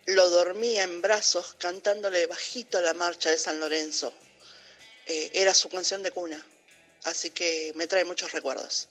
lo 0.05 0.29
dormía 0.29 0.83
en 0.83 1.01
brazos 1.01 1.55
cantándole 1.57 2.27
bajito 2.27 2.81
la 2.81 2.93
marcha 2.93 3.31
de 3.31 3.37
San 3.37 3.59
Lorenzo. 3.59 4.13
Eh, 5.07 5.31
era 5.33 5.53
su 5.53 5.69
canción 5.69 6.03
de 6.03 6.11
cuna, 6.11 6.45
así 7.05 7.29
que 7.29 7.71
me 7.75 7.87
trae 7.87 8.03
muchos 8.03 8.33
recuerdos. 8.33 8.89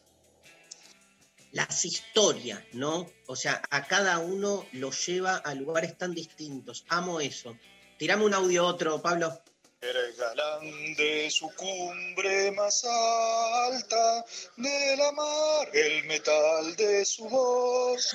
Las 1.52 1.84
historias, 1.84 2.62
¿no? 2.72 3.12
O 3.26 3.36
sea, 3.36 3.60
a 3.70 3.86
cada 3.86 4.18
uno 4.18 4.66
lo 4.72 4.90
lleva 4.90 5.36
a 5.36 5.54
lugares 5.54 5.98
tan 5.98 6.14
distintos. 6.14 6.84
Amo 6.88 7.20
eso. 7.20 7.58
Tirame 7.98 8.24
un 8.24 8.34
audio 8.34 8.64
otro, 8.66 9.02
Pablo. 9.02 9.42
Era 9.82 10.00
el 10.00 10.12
galán 10.14 10.94
de 10.94 11.30
su 11.30 11.48
cumbre 11.54 12.50
más 12.52 12.84
alta, 12.84 14.26
de 14.58 14.96
la 14.98 15.10
mar, 15.12 15.70
el 15.72 16.04
metal 16.04 16.76
de 16.76 17.02
su 17.06 17.26
voz. 17.26 18.14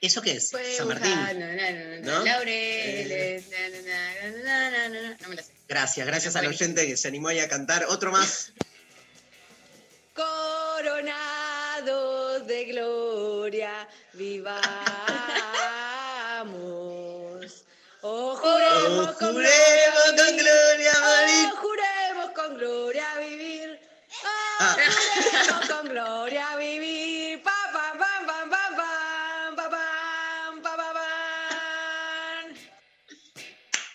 ¿Eso 0.00 0.20
qué 0.22 0.32
es? 0.32 0.50
Fue 0.50 0.74
San 0.74 0.88
Martín. 0.88 1.14
na, 1.14 2.00
¿No? 2.00 2.24
Laureles, 2.24 3.48
na. 3.48 5.14
No 5.20 5.28
me 5.28 5.36
la 5.36 5.42
sé. 5.44 5.52
Gracias, 5.68 6.04
gracias 6.04 6.34
al 6.34 6.46
oyente 6.48 6.84
que 6.86 6.96
se 6.96 7.06
animó 7.06 7.28
ahí 7.28 7.38
a 7.38 7.48
cantar. 7.48 7.84
Otro 7.84 8.10
más. 8.10 8.52
Coronados 10.74 11.14
de 12.48 12.64
gloria, 12.64 13.88
vivamos. 14.14 15.53
Juremos 18.84 19.08
Oh, 19.08 19.18
con 19.18 19.34
juremos 19.34 20.04
con 20.16 20.36
gloria 20.36 20.92
morir. 21.00 21.48
Oh, 21.52 21.56
juremos 21.56 22.30
con 22.34 22.56
gloria 22.56 23.06
vivir. 23.18 23.80
Oh, 24.22 24.26
Ah. 24.60 24.76
juremos 24.76 25.68
con 25.68 25.88
gloria 25.88 26.56
vivir. 26.56 27.42
Pa, 27.42 27.52
pam, 27.72 27.98
pam, 27.98 28.26
pam, 28.26 28.50
pam, 28.50 28.76
pam, 28.76 29.56
pa, 29.56 29.70
pam, 29.70 30.62
pa, 30.62 30.76
pa, 30.76 30.92
pam. 30.92 32.54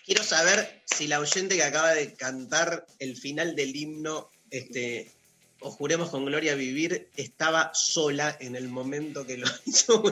Quiero 0.04 0.24
saber 0.24 0.82
si 0.86 1.06
la 1.06 1.20
oyente 1.20 1.56
que 1.56 1.64
acaba 1.64 1.94
de 1.94 2.14
cantar 2.14 2.86
el 2.98 3.16
final 3.16 3.54
del 3.54 3.74
himno, 3.76 4.30
este, 4.50 5.10
o 5.60 5.70
juremos 5.70 6.10
con 6.10 6.24
gloria 6.24 6.54
vivir, 6.54 7.10
estaba 7.16 7.70
sola 7.74 8.36
en 8.40 8.56
el 8.56 8.68
momento 8.68 9.26
que 9.26 9.36
lo 9.38 9.46
hizo 9.66 10.02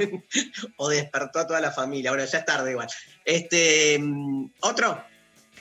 o- 0.77 0.89
despertó 0.89 1.41
a 1.41 1.47
toda 1.47 1.61
la 1.61 1.73
familia. 1.73 2.11
Ahora 2.11 2.25
ya 2.27 2.39
es 2.39 2.45
tarde 2.45 2.73
igual. 2.73 2.89
Este, 3.25 3.99
mm, 3.99 4.51
otro. 4.61 5.03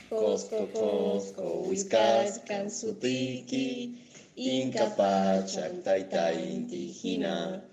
Cosco, 0.09 0.69
Cosco, 0.71 1.43
Whiskas, 1.67 2.39
Kansutiki, 2.47 4.07
Inca 4.35 4.95
Taita 4.95 6.33
Inti, 6.33 6.95
Hina, 7.03 7.63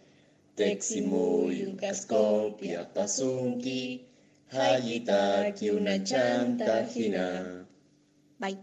Teximuy, 0.57 1.77
Cascopia, 1.77 2.93
Pasunki, 2.93 4.05
Hayitaki, 4.51 5.71
una 5.71 6.03
chanta. 6.03 6.89
Bye. 8.39 8.59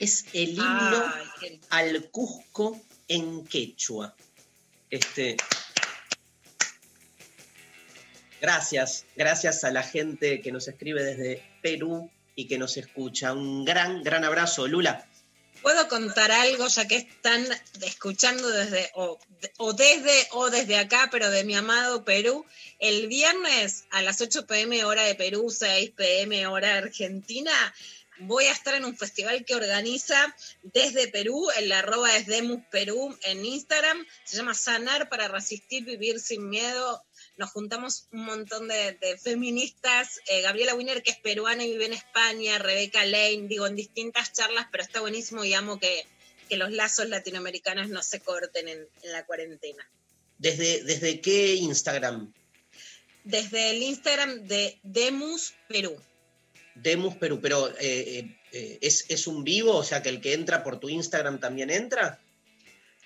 Es 0.00 0.24
el 0.32 0.52
himno 0.52 1.14
Ay, 1.40 1.60
al 1.68 2.10
Cusco 2.10 2.80
en 3.06 3.44
quechua. 3.44 4.16
Este. 4.88 5.36
Gracias, 8.40 9.04
gracias 9.14 9.62
a 9.64 9.70
la 9.70 9.82
gente 9.82 10.40
que 10.40 10.52
nos 10.52 10.66
escribe 10.68 11.04
desde 11.04 11.44
Perú 11.60 12.10
y 12.34 12.48
que 12.48 12.56
nos 12.56 12.78
escucha. 12.78 13.34
Un 13.34 13.66
gran, 13.66 14.02
gran 14.02 14.24
abrazo, 14.24 14.66
Lula. 14.66 15.06
¿Puedo 15.60 15.88
contar 15.88 16.32
algo 16.32 16.66
ya 16.68 16.88
que 16.88 16.96
están 16.96 17.46
escuchando 17.82 18.48
desde 18.48 18.90
o, 18.94 19.18
o 19.58 19.72
desde 19.74 20.26
o 20.30 20.48
desde 20.48 20.78
acá, 20.78 21.08
pero 21.12 21.30
de 21.30 21.44
mi 21.44 21.54
amado 21.54 22.02
Perú? 22.06 22.46
El 22.78 23.08
viernes 23.08 23.84
a 23.90 24.00
las 24.00 24.22
8 24.22 24.46
pm 24.46 24.82
hora 24.86 25.02
de 25.02 25.14
Perú, 25.14 25.50
6 25.50 25.90
pm 25.90 26.46
hora 26.46 26.78
Argentina, 26.78 27.52
voy 28.20 28.44
a 28.46 28.52
estar 28.52 28.74
en 28.74 28.84
un 28.84 28.96
festival 28.96 29.44
que 29.44 29.54
organiza 29.54 30.34
desde 30.62 31.08
Perú, 31.08 31.48
el 31.58 31.72
arroba 31.72 32.16
es 32.16 32.26
Demus 32.26 32.62
Perú 32.70 33.16
en 33.24 33.44
Instagram, 33.44 34.06
se 34.24 34.36
llama 34.36 34.54
Sanar 34.54 35.08
para 35.08 35.28
resistir, 35.28 35.84
vivir 35.84 36.20
sin 36.20 36.48
miedo. 36.48 37.02
Nos 37.36 37.50
juntamos 37.50 38.06
un 38.12 38.24
montón 38.24 38.68
de, 38.68 38.92
de 39.00 39.18
feministas, 39.18 40.20
eh, 40.26 40.42
Gabriela 40.42 40.74
Wiener, 40.74 41.02
que 41.02 41.10
es 41.10 41.18
peruana 41.18 41.64
y 41.64 41.72
vive 41.72 41.86
en 41.86 41.94
España, 41.94 42.58
Rebeca 42.58 43.04
Lane, 43.04 43.46
digo, 43.48 43.66
en 43.66 43.76
distintas 43.76 44.32
charlas, 44.32 44.66
pero 44.70 44.84
está 44.84 45.00
buenísimo 45.00 45.44
y 45.44 45.54
amo 45.54 45.78
que, 45.78 46.06
que 46.48 46.56
los 46.56 46.70
lazos 46.70 47.08
latinoamericanos 47.08 47.88
no 47.88 48.02
se 48.02 48.20
corten 48.20 48.68
en, 48.68 48.86
en 49.02 49.12
la 49.12 49.24
cuarentena. 49.24 49.88
¿Desde, 50.38 50.84
¿Desde 50.84 51.20
qué 51.20 51.54
Instagram? 51.54 52.32
Desde 53.24 53.70
el 53.70 53.82
Instagram 53.82 54.46
de 54.46 54.78
Demus 54.82 55.54
Perú. 55.68 56.00
Demus 56.82 57.16
Perú, 57.16 57.40
pero 57.40 57.68
eh, 57.68 57.74
eh, 57.80 58.36
eh, 58.52 58.78
¿es, 58.80 59.06
¿es 59.08 59.26
un 59.26 59.44
vivo? 59.44 59.76
O 59.76 59.84
sea, 59.84 60.02
que 60.02 60.08
el 60.08 60.20
que 60.20 60.32
entra 60.32 60.62
por 60.62 60.80
tu 60.80 60.88
Instagram 60.88 61.38
también 61.40 61.70
entra. 61.70 62.20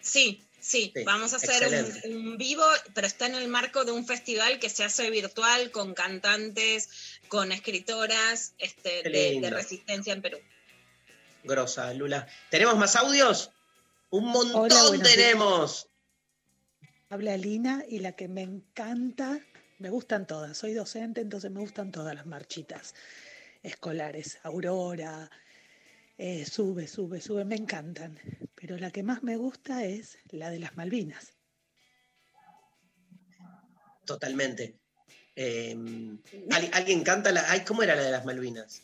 Sí, 0.00 0.42
sí, 0.60 0.92
Sí, 0.94 1.04
vamos 1.04 1.32
a 1.32 1.36
hacer 1.36 1.84
un, 2.06 2.38
vivo, 2.38 2.64
pero 2.94 3.06
está 3.06 3.26
en 3.26 3.34
el 3.34 3.48
marco 3.48 3.84
de 3.84 3.92
un 3.92 4.06
festival 4.06 4.58
que 4.58 4.70
se 4.70 4.84
hace 4.84 5.10
virtual 5.10 5.70
con 5.70 5.94
cantantes, 5.94 7.20
con 7.28 7.52
escritoras 7.52 8.54
este, 8.58 9.02
de, 9.02 9.50
resistencia 9.50 10.12
en 10.12 10.22
Perú. 10.22 10.38
Grosa, 11.42 11.92
Lula. 11.92 12.26
¿Tenemos 12.50 12.76
más 12.76 12.96
audios? 12.96 13.50
Un 14.10 14.26
montón 14.26 14.62
Hola, 14.62 14.82
buenos 14.84 15.02
días. 15.02 15.14
tenemos. 15.14 15.88
Habla 17.10 17.36
Lina 17.36 17.84
y 17.88 17.98
la 17.98 18.12
que 18.12 18.28
me 18.28 18.42
encanta, 18.42 19.40
me 19.78 19.90
gustan 19.90 20.26
todas, 20.26 20.56
soy 20.56 20.72
docente, 20.72 21.20
entonces 21.20 21.50
me 21.50 21.60
gustan 21.60 21.92
todas 21.92 22.14
las 22.14 22.24
marchitas 22.24 22.94
escolares, 23.64 24.38
Aurora, 24.44 25.28
eh, 26.18 26.44
sube, 26.44 26.86
sube, 26.86 27.20
sube, 27.20 27.44
me 27.44 27.56
encantan, 27.56 28.18
pero 28.54 28.76
la 28.78 28.90
que 28.92 29.02
más 29.02 29.22
me 29.24 29.36
gusta 29.36 29.84
es 29.84 30.18
la 30.30 30.50
de 30.50 30.60
las 30.60 30.76
Malvinas. 30.76 31.32
Totalmente. 34.04 34.76
Eh, 35.36 35.74
¿al- 36.52 36.70
¿Alguien 36.74 37.02
canta 37.02 37.32
la.? 37.32 37.50
Ay, 37.50 37.64
¿Cómo 37.64 37.82
era 37.82 37.96
la 37.96 38.02
de 38.02 38.10
las 38.12 38.24
Malvinas? 38.24 38.82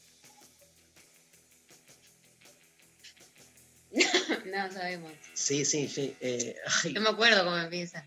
no 4.46 4.72
sabemos. 4.72 5.12
Sí, 5.34 5.64
sí, 5.64 5.88
sí. 5.88 6.16
eh, 6.20 6.56
ay, 6.84 6.92
No 6.94 7.00
me 7.02 7.10
acuerdo 7.10 7.44
cómo 7.44 7.56
empieza. 7.58 8.06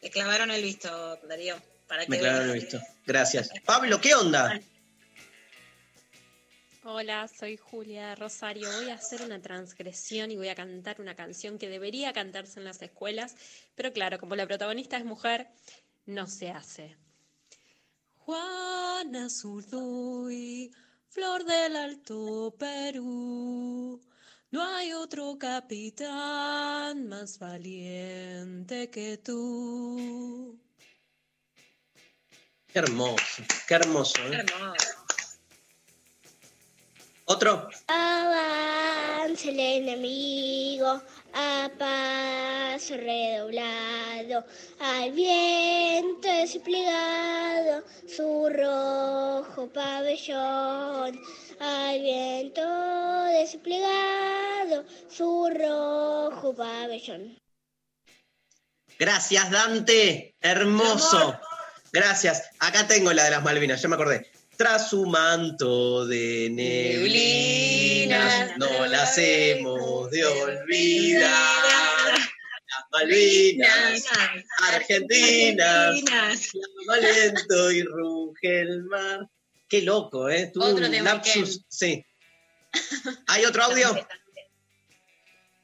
Te 0.00 0.10
clavaron 0.10 0.50
el 0.50 0.62
visto, 0.62 1.16
Darío. 1.28 1.56
Para 1.86 2.04
que 2.04 2.10
me 2.10 2.18
clavaron 2.18 2.50
el 2.50 2.54
visto. 2.60 2.80
Gracias. 3.06 3.50
Pablo, 3.64 4.00
¿qué 4.00 4.14
onda? 4.14 4.60
Hola, 6.90 7.28
soy 7.28 7.58
Julia 7.58 8.14
Rosario. 8.14 8.66
Voy 8.78 8.88
a 8.88 8.94
hacer 8.94 9.20
una 9.20 9.42
transgresión 9.42 10.30
y 10.30 10.38
voy 10.38 10.48
a 10.48 10.54
cantar 10.54 11.02
una 11.02 11.14
canción 11.14 11.58
que 11.58 11.68
debería 11.68 12.14
cantarse 12.14 12.60
en 12.60 12.64
las 12.64 12.80
escuelas, 12.80 13.36
pero 13.74 13.92
claro, 13.92 14.18
como 14.18 14.34
la 14.36 14.46
protagonista 14.46 14.96
es 14.96 15.04
mujer, 15.04 15.48
no 16.06 16.26
se 16.26 16.48
hace. 16.48 16.96
Juana 18.16 19.28
Zurduy, 19.28 20.70
flor 21.10 21.44
del 21.44 21.76
Alto 21.76 22.56
Perú, 22.58 24.00
no 24.50 24.64
hay 24.64 24.94
otro 24.94 25.38
capitán 25.38 27.06
más 27.06 27.38
valiente 27.38 28.88
que 28.88 29.18
tú. 29.18 30.58
Qué 32.66 32.78
hermoso, 32.78 33.42
qué 33.66 33.74
hermoso. 33.74 34.22
¿eh? 34.32 34.42
¿Otro? 37.30 37.68
Avance 37.88 39.50
el 39.50 39.60
enemigo 39.60 41.02
a 41.34 41.70
paso 41.78 42.96
redoblado, 42.96 44.46
al 44.80 45.12
viento 45.12 46.26
desplegado 46.26 47.84
su 48.08 48.48
rojo 48.48 49.68
pabellón, 49.74 51.20
al 51.60 52.00
viento 52.00 53.24
desplegado 53.24 54.86
su 55.10 55.50
rojo 55.54 56.54
pabellón. 56.56 57.38
Gracias, 58.98 59.50
Dante. 59.50 60.34
Hermoso. 60.40 61.38
Gracias. 61.92 62.48
Acá 62.58 62.86
tengo 62.86 63.12
la 63.12 63.24
de 63.24 63.30
las 63.32 63.44
Malvinas, 63.44 63.82
ya 63.82 63.88
me 63.88 63.96
acordé. 63.96 64.37
Tras 64.58 64.90
su 64.90 65.06
manto 65.06 66.04
de 66.04 66.50
neblinas, 66.50 68.18
no 68.58 68.86
las 68.86 69.16
hemos 69.16 70.10
de 70.10 70.24
olvidar. 70.24 71.22
Las 72.12 72.84
Malvinas, 72.90 74.04
Argentinas, 74.66 76.02
llama 76.02 76.96
lento 77.00 77.70
y 77.70 77.82
ruge 77.84 78.62
el 78.62 78.82
mar. 78.82 79.28
Qué 79.68 79.82
loco, 79.82 80.28
¿eh? 80.28 80.50
Tuve 80.52 80.72
Otro 80.72 80.86
un 80.86 81.04
lapsus. 81.04 81.64
Sí. 81.68 82.04
¿Hay 83.28 83.44
otro 83.44 83.62
audio? 83.62 83.96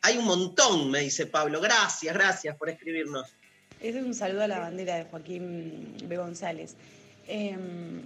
Hay 0.02 0.18
un 0.18 0.24
montón, 0.24 0.92
me 0.92 1.00
dice 1.00 1.26
Pablo. 1.26 1.60
Gracias, 1.60 2.14
gracias 2.14 2.56
por 2.56 2.70
escribirnos. 2.70 3.28
Ese 3.80 3.98
es 3.98 4.04
un 4.04 4.14
saludo 4.14 4.44
a 4.44 4.46
la 4.46 4.60
bandera 4.60 4.94
de 4.94 5.04
Joaquín 5.06 5.96
B. 6.04 6.16
González. 6.16 6.76
Em, 7.26 8.04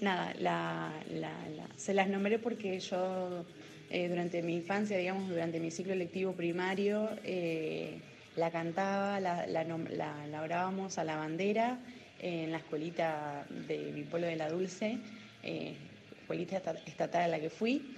nada, 0.00 0.34
la- 0.38 0.92
se 1.76 1.94
las 1.94 2.08
nombré 2.08 2.38
porque 2.38 2.78
yo 2.80 3.44
eh, 3.90 4.08
durante 4.08 4.42
mi 4.42 4.56
infancia, 4.56 4.96
digamos, 4.98 5.28
durante 5.28 5.60
mi 5.60 5.70
ciclo 5.70 5.94
lectivo 5.94 6.32
primario, 6.32 7.10
eh, 7.24 8.00
la 8.36 8.50
cantaba, 8.50 9.20
la, 9.20 10.40
orábamos 10.42 10.98
a 10.98 11.04
la 11.04 11.16
bandera 11.16 11.78
eh, 12.18 12.44
en 12.44 12.52
la 12.52 12.58
escuelita 12.58 13.46
de 13.48 13.92
mi 13.92 14.02
pueblo 14.04 14.26
de 14.26 14.36
La 14.36 14.50
Dulce, 14.50 14.98
escuelita 15.42 16.56
esta- 16.56 16.82
estatal 16.86 17.22
a 17.22 17.28
la 17.28 17.40
que 17.40 17.50
fui. 17.50 17.94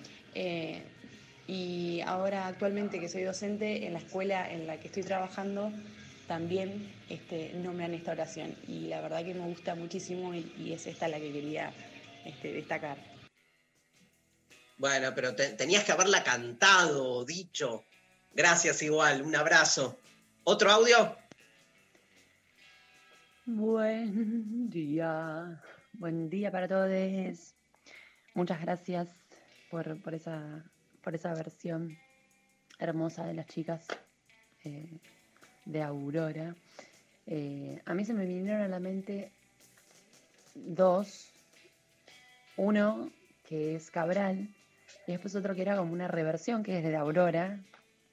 y 1.46 2.02
ahora 2.04 2.46
actualmente 2.46 3.00
que 3.00 3.08
soy 3.08 3.22
docente, 3.22 3.86
en 3.86 3.94
la 3.94 4.00
escuela 4.00 4.52
en 4.52 4.66
la 4.66 4.78
que 4.78 4.88
estoy 4.88 5.02
trabajando, 5.02 5.72
también 6.26 6.92
este, 7.08 7.54
nombran 7.54 7.94
esta 7.94 8.12
oración. 8.12 8.54
Y 8.66 8.88
la 8.88 9.00
verdad 9.00 9.24
que 9.24 9.32
me 9.32 9.46
gusta 9.46 9.74
muchísimo 9.74 10.34
y 10.34 10.72
es 10.74 10.86
esta 10.86 11.08
la 11.08 11.18
que 11.18 11.32
quería 11.32 11.72
este, 12.28 12.52
destacar. 12.52 12.98
Bueno, 14.76 15.12
pero 15.14 15.34
te- 15.34 15.54
tenías 15.54 15.82
que 15.84 15.92
haberla 15.92 16.22
cantado, 16.22 17.24
dicho. 17.24 17.84
Gracias 18.32 18.82
igual, 18.82 19.22
un 19.22 19.34
abrazo. 19.34 19.98
¿Otro 20.44 20.70
audio? 20.70 21.16
Buen 23.46 24.68
día, 24.70 25.62
buen 25.94 26.28
día 26.28 26.50
para 26.52 26.68
todos. 26.68 27.54
Muchas 28.34 28.60
gracias 28.60 29.08
por, 29.70 30.00
por 30.02 30.14
esa, 30.14 30.62
por 31.02 31.14
esa 31.14 31.32
versión 31.34 31.96
hermosa 32.78 33.26
de 33.26 33.34
las 33.34 33.46
chicas 33.46 33.86
eh, 34.64 34.98
de 35.64 35.82
Aurora. 35.82 36.54
Eh, 37.26 37.80
a 37.84 37.94
mí 37.94 38.04
se 38.04 38.12
me 38.14 38.26
vinieron 38.26 38.62
a 38.62 38.68
la 38.68 38.78
mente 38.78 39.32
dos. 40.54 41.32
Uno 42.58 43.10
que 43.48 43.76
es 43.76 43.90
Cabral 43.90 44.48
y 45.06 45.12
después 45.12 45.34
otro 45.36 45.54
que 45.54 45.62
era 45.62 45.76
como 45.76 45.92
una 45.92 46.08
reversión 46.08 46.62
que 46.62 46.78
es 46.78 46.84
de 46.84 46.96
Aurora, 46.96 47.58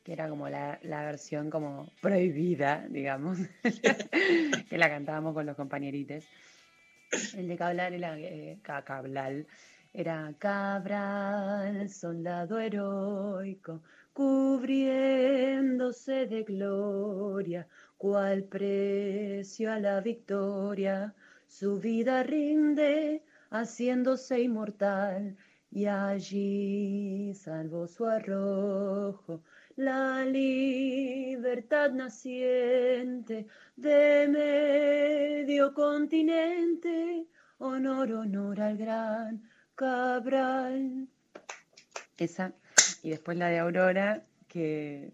que 0.03 0.13
era 0.13 0.29
como 0.29 0.47
la, 0.49 0.79
la 0.83 1.03
versión 1.03 1.49
como 1.49 1.87
prohibida, 2.01 2.85
digamos, 2.89 3.37
que 4.69 4.77
la 4.77 4.89
cantábamos 4.89 5.33
con 5.33 5.45
los 5.45 5.55
compañeritos. 5.55 6.25
El 7.35 7.47
de 7.47 7.57
Cabral 7.57 7.93
era 7.93 8.17
eh, 8.19 8.57
Ca- 8.61 8.83
Cabral. 8.83 9.45
Era 9.93 10.33
Cabral, 10.37 11.89
soldado 11.89 12.59
heroico, 12.59 13.81
cubriéndose 14.13 16.25
de 16.27 16.43
gloria, 16.43 17.67
cual 17.97 18.43
precio 18.43 19.71
a 19.71 19.79
la 19.79 20.01
victoria, 20.01 21.13
su 21.47 21.79
vida 21.79 22.21
rinde, 22.23 23.23
haciéndose 23.59 24.41
inmortal, 24.41 25.37
y 25.71 25.85
allí 25.87 27.33
salvó 27.35 27.87
su 27.87 28.05
arrojo, 28.05 29.43
la 29.75 30.23
libertad 30.25 31.91
naciente 31.91 33.47
de 33.75 34.27
medio 34.29 35.73
continente, 35.73 37.27
honor, 37.57 38.13
honor 38.13 38.61
al 38.61 38.77
gran 38.77 39.43
Cabral. 39.75 41.09
Esa, 42.17 42.53
y 43.03 43.09
después 43.09 43.37
la 43.37 43.49
de 43.49 43.59
Aurora, 43.59 44.25
que 44.47 45.11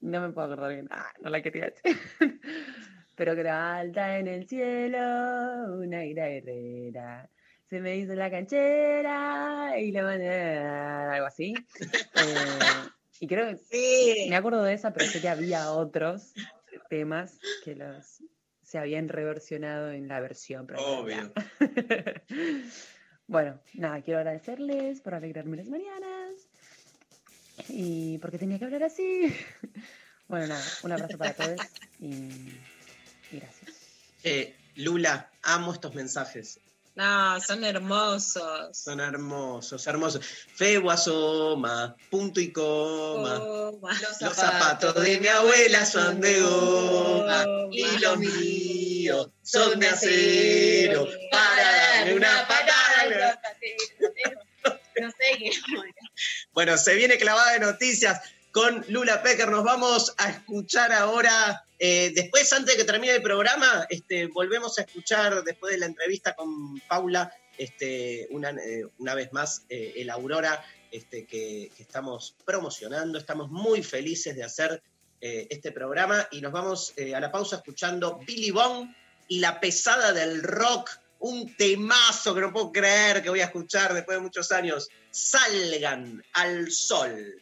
no 0.00 0.20
me 0.20 0.30
puedo 0.30 0.46
acordar 0.46 0.72
bien, 0.72 0.86
ah, 0.92 1.12
no 1.20 1.30
la 1.30 1.42
quería 1.42 1.64
decir. 1.64 1.98
Pero 3.16 3.34
que 3.34 3.48
alta 3.48 4.18
en 4.18 4.28
el 4.28 4.46
cielo, 4.46 5.78
una 5.78 6.04
ira 6.04 6.28
herrera. 6.28 7.28
Se 7.74 7.80
me 7.80 7.96
hizo 7.96 8.14
la 8.14 8.30
canchera 8.30 9.74
y 9.80 9.90
la 9.90 10.04
mandé, 10.04 10.58
algo 10.58 11.26
así. 11.26 11.54
Eh, 11.80 12.88
y 13.18 13.26
creo 13.26 13.58
que 13.68 14.26
me 14.28 14.36
acuerdo 14.36 14.62
de 14.62 14.74
esa, 14.74 14.92
pero 14.92 15.10
sé 15.10 15.20
que 15.20 15.28
había 15.28 15.72
otros 15.72 16.34
temas 16.88 17.36
que 17.64 17.74
los 17.74 18.22
se 18.62 18.78
habían 18.78 19.08
reversionado 19.08 19.90
en 19.90 20.06
la 20.06 20.20
versión. 20.20 20.68
Obvio. 20.76 21.32
Bueno, 23.26 23.58
nada, 23.72 24.02
quiero 24.02 24.20
agradecerles 24.20 25.00
por 25.00 25.14
alegrarme 25.14 25.56
las 25.56 25.66
mañanas. 25.66 26.34
Y 27.70 28.18
porque 28.18 28.38
tenía 28.38 28.60
que 28.60 28.66
hablar 28.66 28.84
así. 28.84 29.34
Bueno, 30.28 30.46
nada, 30.46 30.64
un 30.84 30.92
abrazo 30.92 31.18
para 31.18 31.34
todos 31.34 31.60
y, 31.98 32.06
y 33.32 33.38
gracias. 33.40 33.70
Eh, 34.22 34.54
Lula, 34.76 35.28
amo 35.42 35.72
estos 35.72 35.94
mensajes. 35.94 36.60
No, 36.96 37.40
son 37.40 37.64
hermosos. 37.64 38.78
Son 38.78 39.00
hermosos, 39.00 39.84
hermosos. 39.86 40.24
Febo 40.54 40.92
asoma, 40.92 41.96
punto 42.08 42.40
y 42.40 42.52
coma. 42.52 43.38
Los 44.20 44.34
zapatos 44.36 44.94
de 45.02 45.18
mi 45.18 45.26
abuela 45.26 45.84
son 45.84 46.20
de 46.20 46.40
goma 46.40 47.44
y 47.72 47.98
los 47.98 48.18
míos 48.18 49.28
son 49.42 49.80
de 49.80 49.88
acero 49.88 51.08
para 51.32 51.72
darle 51.72 52.14
una 52.14 52.46
patada. 52.46 53.40
No 55.00 55.10
sé 55.10 55.38
qué. 55.38 55.50
Bueno, 56.52 56.78
se 56.78 56.94
viene 56.94 57.18
clavada 57.18 57.54
de 57.54 57.60
noticias 57.60 58.20
con 58.54 58.84
Lula 58.88 59.20
Pecker. 59.20 59.50
Nos 59.50 59.64
vamos 59.64 60.14
a 60.16 60.30
escuchar 60.30 60.92
ahora. 60.92 61.66
eh, 61.80 62.12
después, 62.14 62.50
antes 62.52 62.76
de 62.76 62.80
que 62.80 62.84
termine 62.84 63.16
el 63.16 63.22
programa, 63.22 63.84
este, 63.90 64.28
volvemos 64.28 64.78
a 64.78 64.82
escuchar, 64.82 65.42
después 65.42 65.72
de 65.72 65.78
la 65.80 65.86
entrevista 65.86 66.36
con 66.36 66.78
Paula, 66.88 67.34
este, 67.58 68.28
una, 68.30 68.50
eh, 68.50 68.86
una 68.98 69.16
vez 69.16 69.32
más, 69.32 69.64
eh, 69.68 69.94
el 69.96 70.08
Aurora 70.08 70.64
este, 70.92 71.26
que, 71.26 71.72
que 71.76 71.82
estamos 71.82 72.36
promocionando. 72.44 73.18
Estamos 73.18 73.50
muy 73.50 73.82
felices 73.82 74.36
de 74.36 74.44
hacer 74.44 74.80
este 75.20 75.72
programa 75.72 76.28
y 76.32 76.42
nos 76.42 76.52
vamos 76.52 76.92
a 76.98 77.18
la 77.18 77.32
pausa 77.32 77.56
escuchando 77.56 78.20
Billy 78.26 78.50
Bond 78.50 78.94
y 79.26 79.38
la 79.38 79.58
pesada 79.58 80.12
del 80.12 80.42
rock. 80.42 80.90
Un 81.20 81.56
temazo 81.56 82.34
que 82.34 82.42
no 82.42 82.52
puedo 82.52 82.70
creer 82.70 83.22
que 83.22 83.30
voy 83.30 83.40
a 83.40 83.46
escuchar 83.46 83.94
después 83.94 84.18
de 84.18 84.22
muchos 84.22 84.52
años. 84.52 84.90
Salgan 85.10 86.22
al 86.34 86.70
sol. 86.70 87.40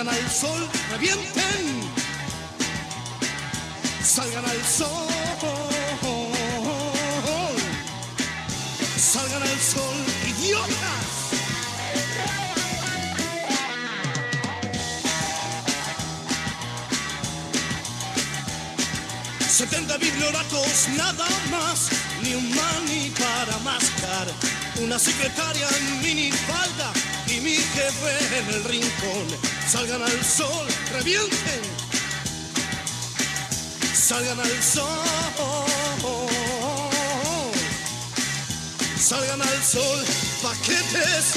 Salgan 0.00 0.16
al 0.16 0.30
sol, 0.30 0.68
revienten. 0.92 1.62
Salgan 4.02 4.44
al 4.46 4.64
sol. 4.64 5.08
Salgan 8.96 9.42
al 9.42 9.60
sol, 9.60 9.96
idiotas. 10.26 11.04
70 19.50 19.98
biblioratos, 19.98 20.88
nada 20.96 21.28
más, 21.50 21.90
ni 22.22 22.32
un 22.36 22.48
mani 22.54 23.12
para 23.18 23.58
mascar. 23.58 24.28
Una 24.82 24.98
secretaria 24.98 25.68
en 25.68 26.00
minifalda 26.00 26.90
y 27.26 27.40
mi 27.40 27.56
jefe 27.56 28.38
en 28.38 28.54
el 28.54 28.64
rincón. 28.64 29.49
Salgan 29.70 30.02
al 30.02 30.24
sol, 30.24 30.66
revienten. 30.92 31.60
Salgan 33.94 34.40
al 34.40 34.62
sol. 34.64 34.88
Salgan 38.98 39.40
al 39.40 39.62
sol, 39.62 40.04
paquetes. 40.42 41.34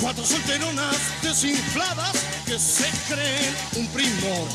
Cuatro 0.00 0.24
solteronas 0.24 0.96
desinfladas 1.22 2.12
que 2.46 2.56
se 2.56 2.88
creen 3.08 3.56
un 3.74 3.88
primor. 3.88 4.46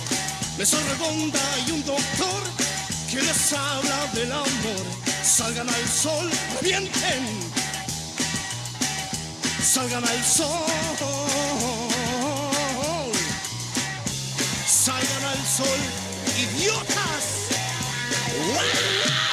Mesa 0.58 0.78
redonda 0.88 1.42
y 1.68 1.72
un 1.72 1.84
doctor 1.84 2.65
que 3.16 3.22
les 3.22 3.54
habla 3.54 4.08
del 4.14 4.32
amor. 4.32 4.86
Salgan 5.24 5.70
al 5.70 5.88
sol, 5.88 6.30
revienten. 6.56 7.24
Salgan 9.64 10.04
al 10.04 10.24
sol. 10.24 10.66
Salgan 14.68 15.24
al 15.34 15.42
sol, 15.58 15.80
idiotas. 16.44 17.26
Cuatro 18.54 19.25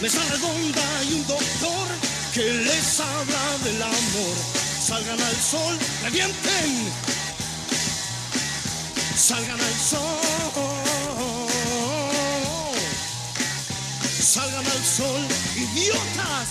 Mesa 0.00 0.22
redonda 0.30 1.04
y 1.10 1.12
un 1.12 1.26
doctor 1.26 1.88
que 2.32 2.42
les 2.42 3.00
habla 3.00 3.58
del 3.64 3.82
amor. 3.82 4.36
Salgan 4.82 5.20
al 5.20 5.36
sol, 5.36 5.78
revienten. 6.02 6.92
Salgan 9.14 9.60
al 9.60 9.74
sol. 9.74 10.00
Salgan 14.22 14.66
al 14.66 14.84
sol, 14.84 15.26
idiotas. 15.54 16.48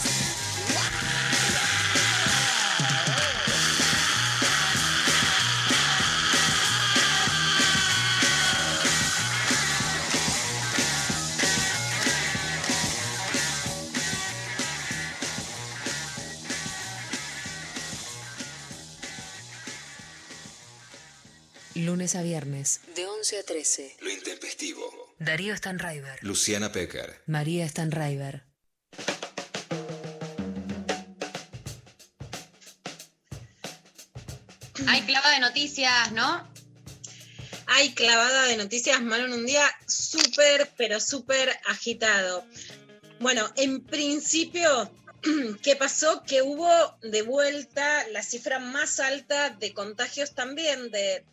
Lunes 22.10 22.16
a 22.16 22.22
viernes. 22.24 22.82
De 22.96 23.06
11 23.06 23.38
a 23.38 23.44
13. 23.44 23.98
Lo 24.02 24.10
intempestivo. 24.10 25.14
Darío 25.20 25.56
Stanraiver. 25.56 26.18
Luciana 26.24 26.72
Pecker. 26.72 27.22
María 27.28 27.70
Stanraiver. 27.70 28.46
Hay 34.88 35.02
clavada 35.02 35.34
de 35.34 35.40
noticias, 35.40 36.12
¿no? 36.14 36.48
Hay 37.68 37.94
clavada 37.94 38.46
de 38.46 38.58
noticias, 38.58 39.00
Manu, 39.04 39.26
en 39.26 39.34
un 39.34 39.46
día 39.46 39.70
súper, 39.86 40.72
pero 40.78 41.00
súper 41.00 41.60
agitado. 41.68 42.44
Bueno, 43.20 43.52
en 43.56 43.84
principio, 43.84 44.92
¿qué 45.64 45.76
pasó? 45.76 46.24
Que 46.24 46.42
hubo 46.42 46.70
de 47.02 47.22
vuelta 47.22 48.08
la 48.10 48.24
cifra 48.24 48.60
más 48.60 49.00
alta 49.00 49.52
de 49.52 49.74
contagios 49.74 50.34
también, 50.34 50.92
de, 50.92 51.24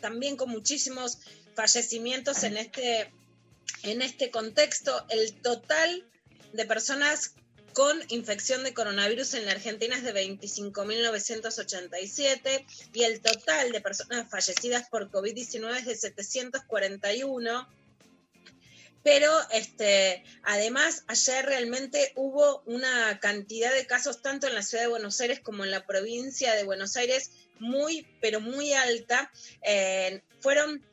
también 0.00 0.36
con 0.36 0.50
muchísimos 0.50 1.18
fallecimientos 1.54 2.42
en 2.44 2.56
este, 2.56 3.12
en 3.82 4.00
este 4.02 4.30
contexto. 4.30 5.04
El 5.08 5.34
total 5.34 6.04
de 6.52 6.64
personas 6.66 7.34
con 7.72 7.98
infección 8.08 8.62
de 8.64 8.74
coronavirus 8.74 9.34
en 9.34 9.46
la 9.46 9.52
Argentina 9.52 9.96
es 9.96 10.02
de 10.04 10.12
25.987 10.12 12.66
y 12.92 13.04
el 13.04 13.20
total 13.20 13.72
de 13.72 13.80
personas 13.80 14.28
fallecidas 14.30 14.90
por 14.90 15.10
COVID-19 15.10 15.78
es 15.78 15.86
de 15.86 15.96
741. 15.96 17.66
Pero 19.02 19.32
este, 19.50 20.22
además, 20.44 21.04
ayer 21.08 21.44
realmente 21.44 22.12
hubo 22.16 22.62
una 22.66 23.18
cantidad 23.20 23.72
de 23.74 23.86
casos, 23.86 24.22
tanto 24.22 24.46
en 24.46 24.54
la 24.54 24.62
ciudad 24.62 24.84
de 24.84 24.90
Buenos 24.90 25.20
Aires 25.20 25.40
como 25.40 25.64
en 25.64 25.70
la 25.70 25.86
provincia 25.86 26.54
de 26.54 26.64
Buenos 26.64 26.96
Aires, 26.96 27.30
muy, 27.58 28.06
pero 28.20 28.40
muy 28.40 28.72
alta. 28.72 29.30
Fueron 30.40 30.84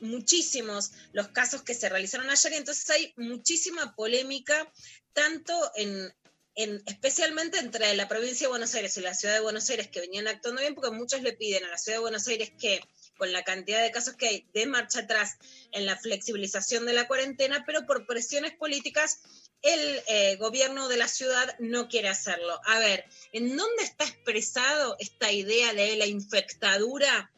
muchísimos 0.00 0.92
los 1.12 1.28
casos 1.28 1.62
que 1.62 1.74
se 1.74 1.88
realizaron 1.88 2.28
ayer 2.28 2.52
y 2.52 2.56
entonces 2.56 2.88
hay 2.90 3.12
muchísima 3.16 3.94
polémica, 3.94 4.70
tanto 5.12 5.54
en, 5.76 6.12
en- 6.54 6.82
especialmente 6.86 7.58
entre 7.58 7.94
la 7.94 8.08
provincia 8.08 8.46
de 8.46 8.50
Buenos 8.50 8.74
Aires 8.74 8.96
y 8.96 9.00
la 9.00 9.14
ciudad 9.14 9.34
de 9.34 9.40
Buenos 9.40 9.68
Aires, 9.70 9.88
que 9.88 10.00
venían 10.00 10.26
actuando 10.26 10.60
bien, 10.60 10.74
porque 10.74 10.90
muchos 10.90 11.22
le 11.22 11.32
piden 11.34 11.64
a 11.64 11.68
la 11.68 11.78
ciudad 11.78 11.98
de 11.98 12.02
Buenos 12.02 12.26
Aires 12.28 12.52
que, 12.58 12.80
con 13.22 13.30
la 13.30 13.44
cantidad 13.44 13.80
de 13.80 13.92
casos 13.92 14.16
que 14.16 14.26
hay, 14.26 14.46
de 14.52 14.66
marcha 14.66 14.98
atrás 14.98 15.38
en 15.70 15.86
la 15.86 15.96
flexibilización 15.96 16.86
de 16.86 16.92
la 16.92 17.06
cuarentena, 17.06 17.62
pero 17.64 17.86
por 17.86 18.04
presiones 18.04 18.52
políticas 18.52 19.20
el 19.62 20.02
eh, 20.08 20.34
gobierno 20.40 20.88
de 20.88 20.96
la 20.96 21.06
ciudad 21.06 21.54
no 21.60 21.86
quiere 21.86 22.08
hacerlo. 22.08 22.60
A 22.64 22.80
ver, 22.80 23.04
¿en 23.32 23.56
dónde 23.56 23.84
está 23.84 24.06
expresado 24.06 24.96
esta 24.98 25.30
idea 25.30 25.72
de 25.72 25.94
la 25.94 26.06
infectadura 26.06 27.30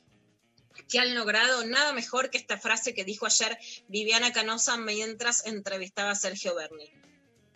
que 0.88 1.00
han 1.00 1.14
logrado? 1.14 1.66
Nada 1.66 1.92
mejor 1.92 2.30
que 2.30 2.38
esta 2.38 2.56
frase 2.56 2.94
que 2.94 3.04
dijo 3.04 3.26
ayer 3.26 3.58
Viviana 3.86 4.32
Canosa 4.32 4.78
mientras 4.78 5.44
entrevistaba 5.44 6.12
a 6.12 6.14
Sergio 6.14 6.54
Berni. 6.54 6.90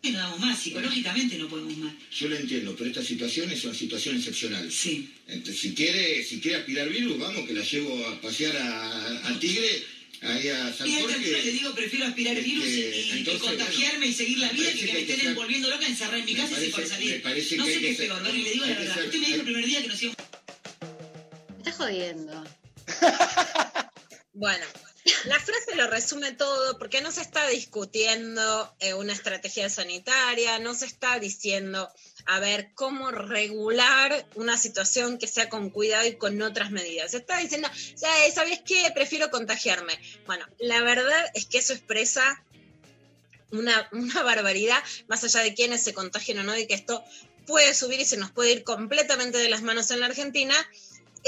No 0.03 0.17
damos 0.19 0.41
más, 0.41 0.59
psicológicamente 0.59 1.37
no 1.39 1.49
podemos 1.49 1.77
más. 1.77 1.93
Yo 2.17 2.29
lo 2.29 2.37
entiendo, 2.37 2.75
pero 2.77 2.89
esta 2.91 3.03
situación 3.03 3.51
es 3.51 3.65
una 3.65 3.75
situación 3.75 4.17
excepcional. 4.17 4.71
Sí. 4.73 5.13
Entonces, 5.27 5.61
si 5.61 5.75
quiere, 5.75 6.25
si 6.25 6.41
quiere 6.41 6.59
aspirar 6.59 6.89
virus, 6.89 7.19
vamos, 7.19 7.47
que 7.47 7.53
la 7.53 7.63
llevo 7.65 8.07
a 8.07 8.21
pasear 8.21 8.57
a- 8.57 9.27
al 9.27 9.39
tigre, 9.41 9.69
ahí 10.23 10.49
a 10.49 10.73
San 10.73 10.87
Y 10.89 10.95
a 10.95 10.99
esta 11.01 11.13
Jorge. 11.13 11.17
altura 11.27 11.43
le 11.45 11.53
digo, 11.53 11.75
prefiero 11.75 12.07
aspirar 12.07 12.39
Es 12.39 12.45
virus 12.45 12.65
y, 12.67 12.69
y- 12.71 12.73
y 12.73 13.11
entonces, 13.19 13.43
contagiarme 13.43 14.07
y 14.07 14.13
seguir 14.15 14.39
la 14.39 14.51
vida 14.53 14.73
que 14.73 14.93
me 14.93 15.01
estén 15.01 15.17
ser- 15.19 15.27
envolviendo 15.27 15.69
loca, 15.69 15.87
encerrar 15.87 16.21
en 16.21 16.25
mi 16.27 16.35
casa 16.35 16.47
y 16.47 16.51
parece- 16.53 16.65
sin 16.65 16.73
poder 16.73 16.89
salir. 16.89 17.11
me 17.15 17.19
parece 17.21 17.57
no 17.57 17.65
que 17.67 17.75
sé 17.75 17.81
qué 17.81 17.91
es 17.91 17.97
peor, 17.99 18.23
Dani, 18.23 18.43
le 18.43 18.51
digo 18.53 18.67
la 18.67 18.79
verdad. 18.79 18.95
ser- 18.95 19.05
Usted 19.07 19.19
me 19.19 19.27
dijo 19.27 19.35
hay- 19.35 19.41
el 19.41 19.45
primer 19.47 19.67
día 19.67 19.83
que 19.83 19.89
nos 19.89 20.03
íbamos 20.03 20.17
Me 21.51 21.59
estás 21.59 21.75
jodiendo. 21.77 22.45
Bueno, 24.33 24.65
la 25.25 25.39
frase 25.39 25.75
lo 25.75 25.87
resume 25.87 26.33
todo 26.33 26.79
porque 26.79 27.01
no 27.01 27.11
se 27.13 27.23
está 27.23 27.47
discutiendo 27.49 28.75
eh, 28.81 28.95
una 28.95 29.13
estrategia 29.13 29.71
sanitaria, 29.71 30.59
no 30.59 30.75
se 30.75 30.87
está 30.87 31.19
diciendo, 31.19 31.91
a 32.27 32.41
ver, 32.41 32.71
cómo 32.75 33.11
regular 33.11 34.27
una 34.35 34.59
situación 34.59 35.19
que 35.19 35.27
sea 35.27 35.49
con 35.49 35.71
cuidado 35.71 36.07
y 36.07 36.17
con 36.17 36.41
otras 36.43 36.71
medidas. 36.71 37.13
Se 37.13 37.19
está 37.19 37.39
diciendo, 37.39 37.69
"Ya, 37.97 38.09
¿sabes 38.35 38.61
qué? 38.65 38.91
Prefiero 38.95 39.31
contagiarme. 39.31 39.99
Bueno, 40.27 40.47
la 40.59 40.83
verdad 40.83 41.31
es 41.35 41.47
que 41.47 41.59
eso 41.59 41.73
expresa 41.73 42.45
una, 43.51 43.89
una 43.93 44.23
barbaridad, 44.23 44.83
más 45.07 45.25
allá 45.25 45.41
de 45.41 45.55
quiénes 45.55 45.83
se 45.83 45.95
contagian 45.95 46.39
o 46.41 46.43
no, 46.43 46.57
y 46.57 46.67
que 46.67 46.75
esto 46.75 47.03
puede 47.47 47.73
subir 47.73 47.99
y 47.99 48.05
se 48.05 48.19
nos 48.19 48.31
puede 48.31 48.53
ir 48.53 48.63
completamente 48.63 49.39
de 49.39 49.49
las 49.49 49.63
manos 49.63 49.91
en 49.91 50.01
la 50.01 50.07
Argentina, 50.07 50.55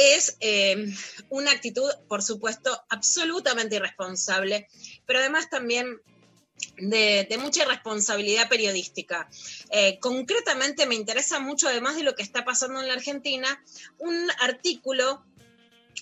es 0.01 0.37
eh, 0.41 0.87
una 1.29 1.53
actitud, 1.53 1.91
por 2.09 2.23
supuesto, 2.23 2.83
absolutamente 2.89 3.77
irresponsable, 3.77 4.69
pero 5.07 5.19
además 5.19 5.51
también 5.51 6.01
de, 6.77 7.39
mucha 7.41 7.65
irresponsabilidad 7.65 8.49
periodística. 8.49 9.29
Eh, 9.71 9.99
concretamente 10.01 10.87
me 10.87 10.95
interesa 10.95 11.41
mucho, 11.41 11.69
además 11.69 11.97
de 11.97 12.03
lo 12.03 12.15
que 12.15 12.23
está 12.23 12.45
pasando 12.45 12.81
en 12.81 12.89
la 12.89 12.95
Argentina, 12.95 13.63
un 13.99 14.31
artículo 14.41 15.25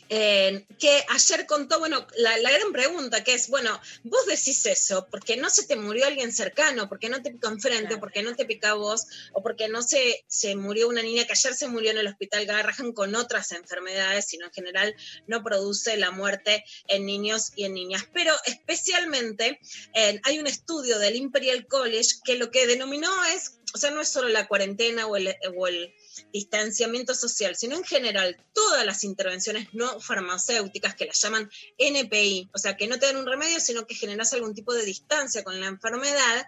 eh, 0.08 0.64
que 0.78 1.04
ayer 1.08 1.46
contó, 1.46 1.78
bueno, 1.78 2.06
la, 2.16 2.38
la 2.38 2.50
gran 2.50 2.72
pregunta 2.72 3.24
que 3.24 3.34
es, 3.34 3.48
bueno, 3.48 3.80
vos 4.04 4.26
decís 4.26 4.64
eso, 4.66 5.06
porque 5.10 5.36
no 5.36 5.50
se 5.50 5.66
te 5.66 5.76
murió 5.76 6.06
alguien 6.06 6.32
cercano, 6.32 6.88
porque 6.88 7.08
no 7.08 7.22
te 7.22 7.30
picó 7.30 7.48
enfrente, 7.48 7.98
porque 7.98 8.22
no 8.22 8.34
te 8.34 8.44
pica 8.44 8.74
vos, 8.74 9.06
o 9.32 9.42
porque 9.42 9.68
no 9.68 9.82
se, 9.82 10.24
se 10.26 10.56
murió 10.56 10.88
una 10.88 11.02
niña 11.02 11.26
que 11.26 11.32
ayer 11.32 11.54
se 11.54 11.68
murió 11.68 11.90
en 11.90 11.98
el 11.98 12.06
hospital 12.06 12.46
Garrahan 12.46 12.92
con 12.92 13.14
otras 13.14 13.52
enfermedades, 13.52 14.26
sino 14.26 14.46
en 14.46 14.52
general 14.52 14.94
no 15.26 15.42
produce 15.42 15.96
la 15.96 16.10
muerte 16.10 16.64
en 16.86 17.06
niños 17.06 17.52
y 17.56 17.64
en 17.64 17.74
niñas. 17.74 18.04
Pero 18.12 18.34
especialmente 18.46 19.60
eh, 19.94 20.20
hay 20.24 20.38
un 20.38 20.46
estudio 20.46 20.98
del 20.98 21.16
Imperial 21.16 21.66
College 21.66 22.16
que 22.24 22.36
lo 22.36 22.50
que 22.50 22.66
denominó 22.66 23.10
es, 23.26 23.57
o 23.74 23.78
sea, 23.78 23.90
no 23.90 24.00
es 24.00 24.08
solo 24.08 24.28
la 24.28 24.48
cuarentena 24.48 25.06
o 25.06 25.16
el, 25.16 25.34
o 25.56 25.66
el 25.66 25.94
distanciamiento 26.32 27.14
social, 27.14 27.56
sino 27.56 27.76
en 27.76 27.84
general 27.84 28.36
todas 28.52 28.84
las 28.84 29.04
intervenciones 29.04 29.68
no 29.72 30.00
farmacéuticas 30.00 30.94
que 30.94 31.06
las 31.06 31.20
llaman 31.20 31.50
NPI, 31.76 32.50
o 32.54 32.58
sea, 32.58 32.76
que 32.76 32.88
no 32.88 32.98
te 32.98 33.06
dan 33.06 33.16
un 33.16 33.26
remedio, 33.26 33.60
sino 33.60 33.86
que 33.86 33.94
generas 33.94 34.32
algún 34.32 34.54
tipo 34.54 34.72
de 34.72 34.84
distancia 34.84 35.44
con 35.44 35.60
la 35.60 35.66
enfermedad, 35.66 36.46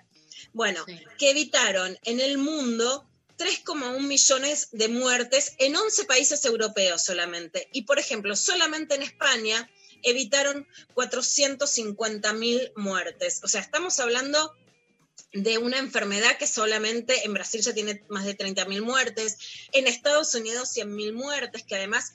bueno, 0.52 0.84
que 1.18 1.30
evitaron 1.30 1.98
en 2.04 2.20
el 2.20 2.38
mundo 2.38 3.06
3,1 3.38 4.00
millones 4.00 4.68
de 4.72 4.88
muertes 4.88 5.54
en 5.58 5.74
11 5.76 6.04
países 6.04 6.44
europeos 6.44 7.04
solamente. 7.04 7.68
Y, 7.72 7.82
por 7.82 7.98
ejemplo, 7.98 8.36
solamente 8.36 8.94
en 8.94 9.02
España 9.02 9.70
evitaron 10.02 10.66
450 10.94 12.32
mil 12.34 12.72
muertes. 12.76 13.40
O 13.42 13.48
sea, 13.48 13.60
estamos 13.60 13.98
hablando 14.00 14.54
de 15.32 15.58
una 15.58 15.78
enfermedad 15.78 16.36
que 16.38 16.46
solamente 16.46 17.24
en 17.24 17.34
Brasil 17.34 17.60
ya 17.60 17.74
tiene 17.74 18.02
más 18.08 18.24
de 18.24 18.36
30.000 18.36 18.82
muertes, 18.82 19.38
en 19.72 19.86
Estados 19.86 20.34
Unidos 20.34 20.76
100.000 20.76 21.12
muertes, 21.12 21.62
que 21.64 21.76
además 21.76 22.12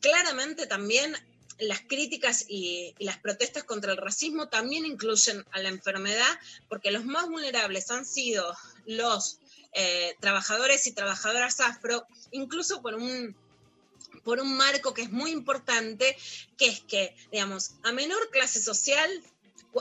claramente 0.00 0.66
también 0.66 1.16
las 1.58 1.80
críticas 1.80 2.44
y, 2.48 2.94
las 2.98 3.18
protestas 3.18 3.64
contra 3.64 3.92
el 3.92 3.98
racismo 3.98 4.48
también 4.48 4.84
incluyen 4.84 5.44
a 5.52 5.60
la 5.60 5.68
enfermedad, 5.68 6.38
porque 6.68 6.90
los 6.90 7.04
más 7.04 7.28
vulnerables 7.28 7.90
han 7.90 8.04
sido 8.04 8.54
los 8.86 9.38
eh, 9.72 10.16
trabajadores 10.20 10.86
y 10.86 10.92
trabajadoras 10.92 11.60
afro, 11.60 12.06
incluso 12.30 12.82
por 12.82 12.94
un 12.94 13.36
por 14.24 14.40
un 14.40 14.56
marco 14.56 14.94
que 14.94 15.02
es 15.02 15.10
muy 15.10 15.30
importante, 15.30 16.16
que 16.56 16.66
es 16.66 16.80
que, 16.80 17.16
digamos, 17.32 17.72
a 17.82 17.92
menor 17.92 18.30
clase 18.30 18.62
social 18.62 19.10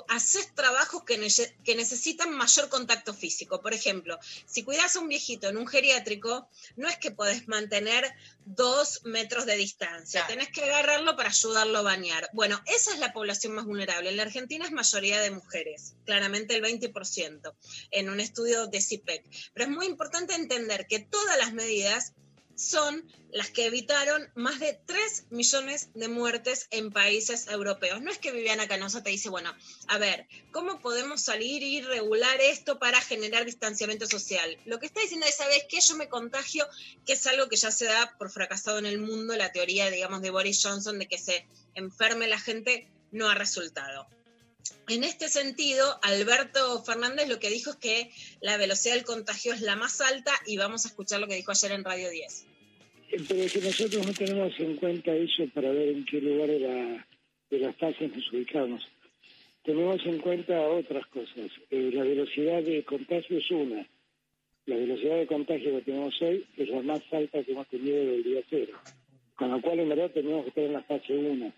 haces 0.08 0.54
trabajos 0.56 1.04
que, 1.04 1.18
ne 1.18 1.28
que, 1.64 1.76
necesitan 1.76 2.32
mayor 2.36 2.70
contacto 2.70 3.14
físico. 3.14 3.62
Por 3.62 3.74
ejemplo, 3.74 4.20
si 4.46 4.64
cuidas 4.64 4.96
a 4.96 5.00
un 5.00 5.08
viejito 5.08 5.50
en 5.50 5.58
un 5.58 5.68
geriátrico, 5.68 6.48
no 6.76 6.88
es 6.88 6.98
que 6.98 7.12
podés 7.12 7.48
mantener 7.48 8.12
dos 8.46 9.02
metros 9.04 9.46
de 9.46 9.56
distancia, 9.56 10.22
claro. 10.22 10.34
tenés 10.34 10.50
que 10.50 10.64
agarrarlo 10.64 11.16
para 11.16 11.30
ayudarlo 11.30 11.80
a 11.80 11.84
bañar. 11.84 12.30
Bueno, 12.34 12.62
esa 12.66 12.94
es 12.94 13.00
la 13.00 13.14
población 13.14 13.54
más 13.54 13.66
vulnerable. 13.66 14.10
En 14.10 14.18
la 14.18 14.24
Argentina 14.24 14.66
es 14.66 14.72
mayoría 14.72 15.22
de 15.22 15.32
mujeres, 15.32 15.96
claramente 16.06 16.56
el 16.56 16.64
20%, 16.64 17.54
en 17.92 18.10
un 18.10 18.20
estudio 18.20 18.68
de 18.68 18.82
CIPEC. 18.82 19.26
Pero 19.54 19.70
es 19.70 19.72
muy 19.72 19.86
importante 19.86 20.34
entender 20.34 20.88
que 20.88 21.00
todas 21.00 21.38
las 21.38 21.54
medidas 21.54 22.14
son 22.62 23.04
las 23.32 23.50
que 23.50 23.66
evitaron 23.66 24.30
más 24.36 24.60
de 24.60 24.80
3 24.86 25.28
millones 25.30 25.90
de 25.94 26.08
muertes 26.08 26.68
en 26.72 26.92
países 26.92 27.48
europeos. 27.48 28.02
No 28.02 28.12
es 28.12 28.18
que 28.18 28.32
Viviana 28.32 28.68
Canosa 28.68 29.04
te 29.04 29.10
dice, 29.10 29.30
bueno, 29.30 29.54
a 29.88 29.98
ver, 29.98 30.28
¿cómo 30.52 30.80
podemos 30.80 31.22
salir 31.22 31.64
y 31.64 31.82
regular 31.82 32.40
esto 32.42 32.78
para 32.78 33.02
generar 33.02 33.46
distanciamiento 33.46 34.06
social? 34.06 34.58
Lo 34.66 34.80
que 34.80 34.86
está 34.86 35.02
diciendo 35.02 35.26
es, 35.28 35.36
¿sabes 35.36 35.66
qué? 35.70 35.80
Yo 35.82 35.96
me 35.96 36.10
contagio, 36.10 36.68
que 37.06 37.14
es 37.14 37.26
algo 37.28 37.48
que 37.48 37.56
ya 37.56 37.72
se 37.72 37.86
da 37.86 38.16
por 38.18 38.30
fracasado 38.30 38.80
en 38.80 38.86
el 38.86 39.00
mundo, 39.00 39.36
la 39.36 39.52
teoría, 39.52 39.90
digamos, 39.90 40.22
de 40.22 40.30
Boris 40.30 40.62
Johnson 40.62 41.00
de 41.00 41.08
que 41.08 41.18
se 41.18 41.46
enferme 41.76 42.28
la 42.28 42.40
gente 42.40 42.88
no 43.12 43.30
ha 43.30 43.36
resultado. 43.36 44.08
En 44.88 45.04
este 45.04 45.30
sentido, 45.30 46.00
Alberto 46.02 46.84
Fernández 46.84 47.30
lo 47.30 47.40
que 47.40 47.50
dijo 47.50 47.72
es 47.72 47.76
que 47.78 48.12
la 48.42 48.58
velocidad 48.58 48.96
del 48.96 49.06
contagio 49.06 49.54
es 49.54 49.62
la 49.62 49.76
más 49.76 50.02
alta 50.02 50.34
y 50.46 50.58
vamos 50.58 50.86
a 50.86 50.90
escuchar 50.90 51.20
lo 51.20 51.28
que 51.28 51.36
dijo 51.36 51.52
ayer 51.52 51.72
en 51.72 51.84
Radio 51.84 52.10
10 52.10 52.51
pero 53.28 53.46
que 53.52 53.62
nosotros 53.62 54.08
no 54.08 54.14
tenemos 54.14 54.60
en 54.60 54.76
cuenta 54.78 55.14
eso 55.16 55.46
para 55.54 55.72
ver 55.72 55.90
en 55.90 56.06
qué 56.06 56.22
lugar 56.22 56.48
de, 56.48 56.60
la, 56.60 57.08
de 57.50 57.60
las 57.60 57.76
fases 57.76 58.16
nos 58.16 58.32
ubicamos. 58.32 58.88
Tenemos 59.64 60.04
en 60.06 60.20
cuenta 60.20 60.60
otras 60.70 61.06
cosas. 61.08 61.52
Eh, 61.70 61.92
la 61.94 62.04
velocidad 62.04 62.64
de 62.64 62.84
contagio 62.84 63.38
es 63.38 63.52
una. 63.52 63.86
La 64.66 64.76
velocidad 64.76 65.18
de 65.18 65.28
contagio 65.28 65.76
que 65.76 65.82
tenemos 65.84 66.20
hoy 66.22 66.46
es 66.58 66.70
la 66.70 66.82
más 66.82 67.02
alta 67.12 67.44
que 67.44 67.52
hemos 67.52 67.68
tenido 67.68 67.98
desde 67.98 68.16
el 68.16 68.24
día 68.24 68.42
cero. 68.50 68.74
Con 69.36 69.52
lo 69.52 69.62
cual, 69.62 69.80
en 69.80 69.90
verdad, 69.90 70.12
tenemos 70.12 70.44
que 70.44 70.50
estar 70.50 70.64
en 70.64 70.74
la 70.74 70.84
fase 70.84 71.14
1. 71.14 71.54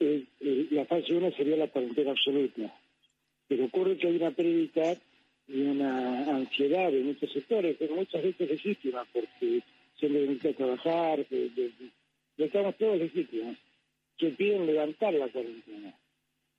Eh, 0.00 0.24
eh, 0.40 0.66
la 0.70 0.84
fase 0.86 1.12
1 1.12 1.32
sería 1.32 1.56
la 1.56 1.68
cuarentena 1.68 2.12
absoluta. 2.12 2.74
Pero 3.46 3.64
ocurre 3.64 3.96
que 3.96 4.06
hay 4.06 4.16
una 4.16 4.30
prioridad 4.30 4.98
y 5.48 5.60
una 5.62 6.36
ansiedad 6.36 6.92
en 6.94 7.06
muchos 7.06 7.32
sectores, 7.32 7.76
pero 7.78 7.94
muchas 7.94 8.22
veces 8.22 8.50
legítima, 8.50 9.04
porque 9.12 9.62
se 9.98 10.08
le 10.08 10.50
a 10.50 10.52
trabajar, 10.52 11.24
que, 11.26 11.50
estamos 12.36 12.76
todos 12.76 12.98
legítimos, 12.98 13.56
que 14.16 14.30
piden 14.30 14.66
levantar 14.66 15.14
la 15.14 15.28
cuarentena. 15.28 15.94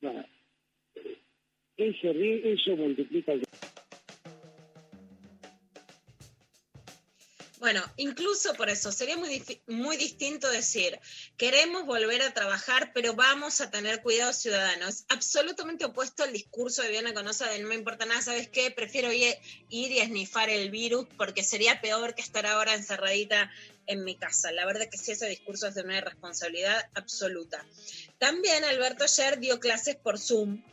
Bueno, 0.02 0.26
ese, 1.78 2.52
eso 2.54 2.76
multiplica 2.76 3.34
el... 3.34 3.44
Bueno, 7.60 7.84
incluso 7.98 8.54
por 8.54 8.70
eso 8.70 8.90
sería 8.94 9.18
muy, 9.18 9.44
muy 9.68 9.98
distinto 9.98 10.50
decir, 10.50 10.98
queremos 11.36 11.86
volver 11.86 12.22
a 12.22 12.34
trabajar, 12.34 12.92
pero 12.94 13.16
vamos 13.16 13.60
a 13.60 13.70
tener 13.70 14.02
cuidado 14.02 14.32
ciudadano. 14.32 14.88
Es 14.88 15.04
absolutamente 15.10 15.84
opuesto 15.84 16.24
al 16.24 16.32
discurso 16.32 16.82
de 16.82 16.88
Viviana 16.88 17.14
Conosa 17.14 17.50
de 17.50 17.60
no 17.60 17.68
me 17.68 17.76
importa 17.76 18.06
nada, 18.06 18.22
¿sabes 18.22 18.48
qué? 18.48 18.72
Prefiero 18.72 19.12
ir, 19.12 19.36
ir 19.68 19.92
y 19.92 20.00
esnifar 20.00 20.50
el 20.50 20.72
virus 20.72 21.06
porque 21.18 21.44
sería 21.44 21.82
peor 21.82 22.16
que 22.16 22.22
estar 22.22 22.46
ahora 22.46 22.74
encerradita 22.74 23.52
en 23.88 24.06
mi 24.06 24.16
casa. 24.16 24.54
La 24.54 24.66
verdad 24.66 24.88
que 24.90 24.98
sí, 24.98 25.12
ese 25.12 25.28
discurso 25.28 25.68
es 25.68 25.76
de 25.76 25.82
una 25.82 25.98
irresponsabilidad 25.98 26.90
absoluta. 26.96 27.66
También 28.20 28.64
Alberto 28.64 29.04
ayer 29.04 29.38
dio 29.38 29.60
clases 29.60 29.98
por 29.98 30.18
Zoom. 30.18 30.64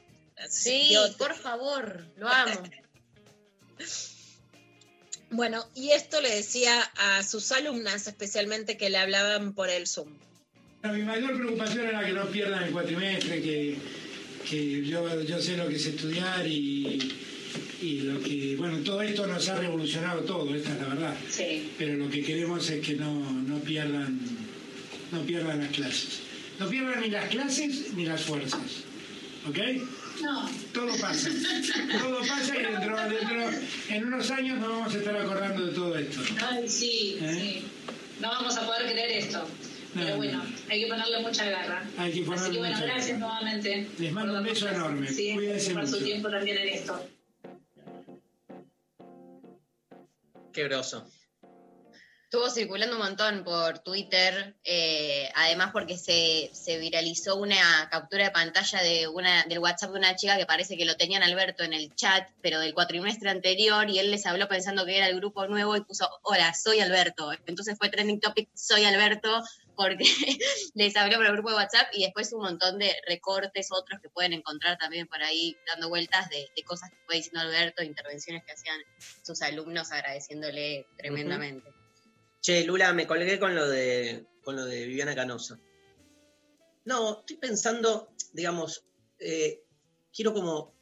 Sí, 0.49 0.91
dio... 0.91 1.17
por 1.17 1.35
favor, 1.35 2.07
lo 2.17 2.29
amo. 2.33 2.63
Bueno, 5.31 5.67
y 5.75 5.91
esto 5.91 6.21
le 6.21 6.35
decía 6.35 6.81
a 6.97 7.23
sus 7.23 7.51
alumnas 7.53 8.07
especialmente 8.07 8.77
que 8.77 8.91
le 8.91 8.99
hablaban 8.99 9.55
por 9.55 9.69
el 9.69 9.87
Zoom. 9.87 10.09
Mi 10.85 11.03
mayor 11.03 11.37
preocupación 11.37 11.87
era 11.87 12.05
que 12.05 12.13
no 12.13 12.27
pierdan 12.27 12.63
el 12.63 12.71
cuatrimestre, 12.71 13.43
que, 13.43 13.77
que 14.49 14.85
yo, 14.85 15.21
yo 15.23 15.41
sé 15.41 15.57
lo 15.57 15.69
que 15.69 15.77
es 15.77 15.87
estudiar 15.87 16.47
y, 16.47 17.13
y 17.83 18.01
lo 18.03 18.21
que, 18.23 18.55
bueno, 18.57 18.79
todo 18.79 19.03
esto 19.03 19.27
nos 19.27 19.49
ha 19.49 19.57
revolucionado 19.57 20.21
todo, 20.23 20.55
esta 20.55 20.73
es 20.73 20.81
la 20.81 20.89
verdad. 20.89 21.17
Sí. 21.29 21.73
Pero 21.77 21.95
lo 21.95 22.09
que 22.09 22.23
queremos 22.23 22.71
es 22.71 22.87
que 22.87 22.95
no, 22.95 23.33
no 23.33 23.59
pierdan, 23.61 24.21
no 25.11 25.23
pierdan 25.23 25.61
las 25.61 25.73
clases. 25.73 26.21
No 26.61 26.69
pierdan 26.69 27.01
ni 27.01 27.11
las 27.11 27.29
clases 27.29 27.93
ni 27.95 28.07
las 28.07 28.23
fuerzas. 28.23 28.85
¿Ok? 29.49 29.59
No. 30.23 30.49
Todo 30.73 30.97
pasa. 31.01 31.29
Todo 32.01 32.21
pasa 32.21 32.57
y 32.57 32.63
dentro, 32.63 32.97
dentro, 33.09 33.51
en 33.91 34.05
unos 34.07 34.31
años 34.31 34.59
nos 34.59 34.69
vamos 34.71 34.95
a 34.95 34.99
estar 34.99 35.17
acordando 35.17 35.67
de 35.67 35.73
todo 35.73 35.97
esto. 35.99 36.21
Ay, 36.51 36.69
sí, 36.69 37.19
¿Eh? 37.21 37.35
sí. 37.39 37.69
No 38.21 38.29
vamos 38.29 38.57
a 38.57 38.67
poder 38.67 38.91
creer 38.91 39.11
esto. 39.23 39.47
Pero 39.95 40.11
No, 40.11 40.17
bueno, 40.17 40.43
hay 40.69 40.81
que 40.83 40.87
ponerle 40.89 41.21
mucha 41.21 41.45
garra. 41.49 41.83
Hay 41.99 42.13
que 42.13 42.23
ponerle 42.23 42.45
Así 42.45 42.53
que 42.53 42.59
bueno, 42.59 42.75
mucha 42.77 42.87
gracias 42.87 43.19
garra. 43.19 43.19
nuevamente. 43.41 43.89
Les 43.99 44.13
mando 44.13 44.35
un 44.39 44.45
beso 44.45 44.69
enorme. 44.69 45.09
Sí, 45.09 45.33
Cuídense 45.35 45.73
por 45.75 45.87
su 45.87 45.93
mucho. 45.95 46.05
tiempo 46.05 46.31
también 46.31 46.59
en 46.59 46.69
esto. 46.69 47.09
Qué 50.53 50.65
groso. 50.65 51.07
Estuvo 52.29 52.51
circulando 52.51 52.97
un 52.97 53.03
montón 53.03 53.45
por 53.45 53.79
Twitter, 53.79 54.57
eh, 54.65 55.31
además 55.37 55.71
porque 55.73 55.97
se, 55.97 56.51
se 56.53 56.77
viralizó 56.79 57.37
una 57.37 57.89
captura 57.89 58.25
de 58.25 58.31
pantalla 58.33 58.83
de 58.83 59.07
una, 59.07 59.45
del 59.45 59.61
WhatsApp 59.61 59.93
de 59.93 59.99
una 59.99 60.17
chica 60.17 60.37
que 60.37 60.45
parece 60.45 60.77
que 60.77 60.85
lo 60.85 60.97
tenían 60.97 61.23
Alberto 61.23 61.63
en 61.63 61.73
el 61.73 61.95
chat, 61.95 62.29
pero 62.43 62.59
del 62.59 62.75
cuatrimestre 62.75 63.31
anterior, 63.31 63.89
y 63.89 64.01
él 64.01 64.11
les 64.11 64.27
habló 64.27 64.49
pensando 64.49 64.85
que 64.85 64.97
era 64.97 65.07
el 65.07 65.15
grupo 65.15 65.47
nuevo 65.47 65.77
y 65.77 65.83
puso, 65.83 66.11
hola, 66.23 66.53
soy 66.53 66.81
Alberto. 66.81 67.31
Entonces 67.47 67.79
fue 67.79 67.91
trending 67.91 68.19
topic, 68.19 68.49
soy 68.55 68.83
Alberto, 68.83 69.45
porque 69.77 70.05
les 70.75 70.97
habló 70.97 71.19
por 71.19 71.27
el 71.27 71.33
grupo 71.33 71.51
de 71.51 71.57
WhatsApp 71.57 71.87
y 71.93 72.03
después 72.03 72.33
un 72.33 72.43
montón 72.43 72.81
de 72.81 72.93
recortes, 73.07 73.69
otros 73.71 74.01
que 74.01 74.11
pueden 74.11 74.33
encontrar 74.33 74.79
también 74.79 75.07
por 75.07 75.23
ahí 75.23 75.57
dando 75.69 75.89
vueltas 75.89 76.29
de, 76.31 76.51
de 76.57 76.63
cosas 76.65 76.91
que 76.91 76.97
fue 77.07 77.15
diciendo 77.15 77.39
Alberto, 77.43 77.85
intervenciones 77.85 78.43
que 78.45 78.51
hacían 78.51 78.81
sus 79.23 79.43
alumnos 79.43 79.93
agradeciéndole 79.93 80.89
tremendamente. 80.99 81.76
Che, 82.47 82.63
Lula, 82.63 82.93
me 82.93 83.09
colgué 83.09 83.41
con 83.41 83.57
lo 83.57 83.69
de, 83.69 84.25
con 84.45 84.55
lo 84.55 84.65
de 84.65 84.87
Viviana 84.87 85.17
Canosa. 85.17 85.59
No, 86.85 87.19
estoy 87.19 87.39
pensando, 87.39 88.13
digamos, 88.33 88.85
eh, 89.19 89.65
quiero 90.15 90.33
como 90.33 90.73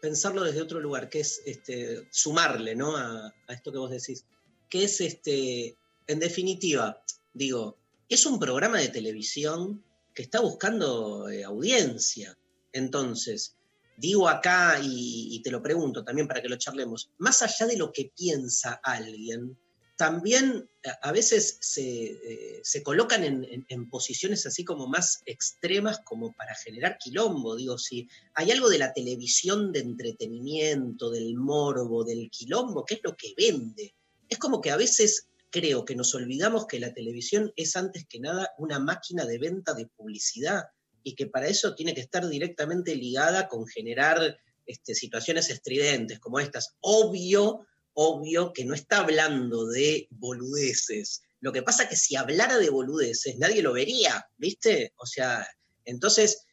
pensarlo 0.00 0.42
desde 0.42 0.60
otro 0.60 0.80
lugar, 0.80 1.08
que 1.08 1.20
es 1.20 1.40
este, 1.46 2.08
sumarle, 2.10 2.74
¿no? 2.74 2.96
A, 2.96 3.32
esto 3.46 3.70
que 3.70 3.78
vos 3.78 3.92
decís. 3.92 4.24
Que 4.68 4.82
es, 4.82 5.00
este, 5.00 5.76
en 6.08 6.18
definitiva, 6.18 7.00
digo, 7.32 7.78
es 8.08 8.26
un 8.26 8.40
programa 8.40 8.80
de 8.80 8.88
televisión 8.88 9.84
que 10.12 10.22
está 10.22 10.40
buscando 10.40 11.28
eh, 11.28 11.44
audiencia. 11.44 12.36
Entonces, 12.72 13.54
digo 13.98 14.28
acá 14.28 14.80
y 14.82 15.40
te 15.44 15.52
lo 15.52 15.62
pregunto 15.62 16.02
también 16.02 16.26
para 16.26 16.42
que 16.42 16.48
lo 16.48 16.56
charlemos, 16.56 17.12
más 17.18 17.40
allá 17.42 17.68
de 17.68 17.76
lo 17.76 17.92
que 17.92 18.10
piensa 18.16 18.80
alguien, 18.82 19.56
también 19.96 20.68
a- 20.84 21.08
a 21.08 21.12
veces 21.12 21.58
se, 21.60 21.82
eh, 21.82 22.60
se 22.62 22.82
colocan 22.82 23.22
en, 23.24 23.90
posiciones 23.90 24.46
así 24.46 24.64
como 24.64 24.86
más 24.86 25.22
extremas 25.26 26.00
como 26.04 26.32
para 26.32 26.54
generar 26.54 26.98
quilombo. 26.98 27.56
Digo, 27.56 27.78
si 27.78 28.08
hay 28.34 28.50
algo 28.50 28.68
de 28.68 28.78
la 28.78 28.92
televisión 28.92 29.70
de 29.72 29.80
entretenimiento, 29.80 31.10
del 31.10 31.36
morbo, 31.36 32.04
del 32.04 32.30
quilombo, 32.30 32.84
¿qué 32.84 32.94
es 32.94 33.00
lo 33.04 33.16
que 33.16 33.34
vende? 33.36 33.94
Es 34.28 34.38
como 34.38 34.60
que 34.60 34.70
a 34.70 34.76
veces 34.76 35.28
creo 35.50 35.84
que 35.84 35.94
nos 35.94 36.14
olvidamos 36.14 36.66
que 36.66 36.80
la 36.80 36.94
televisión 36.94 37.52
es 37.56 37.76
antes 37.76 38.06
que 38.08 38.18
nada 38.18 38.50
una 38.58 38.78
máquina 38.78 39.26
de 39.26 39.38
venta 39.38 39.74
de 39.74 39.86
publicidad 39.86 40.64
y 41.02 41.14
que 41.14 41.26
para 41.26 41.48
eso 41.48 41.74
tiene 41.74 41.94
que 41.94 42.00
estar 42.00 42.26
directamente 42.26 42.94
ligada 42.96 43.48
con 43.48 43.66
generar 43.66 44.38
este, 44.66 44.94
situaciones 44.94 45.50
estridentes 45.50 46.18
como 46.20 46.38
estas. 46.40 46.76
Obvio, 46.80 47.66
obvio 47.94 48.52
que 48.52 48.64
no 48.64 48.74
está 48.74 48.98
hablando 48.98 49.66
de 49.66 50.08
boludeces. 50.10 51.22
Lo 51.40 51.52
que 51.52 51.62
pasa 51.62 51.88
que 51.88 51.96
si 51.96 52.16
hablara 52.16 52.58
de 52.58 52.70
boludeces, 52.70 53.38
nadie 53.38 53.62
lo 53.62 53.72
vería, 53.72 54.26
¿viste? 54.36 54.92
O 54.96 55.06
sea, 55.06 55.46
entonces, 55.84 56.46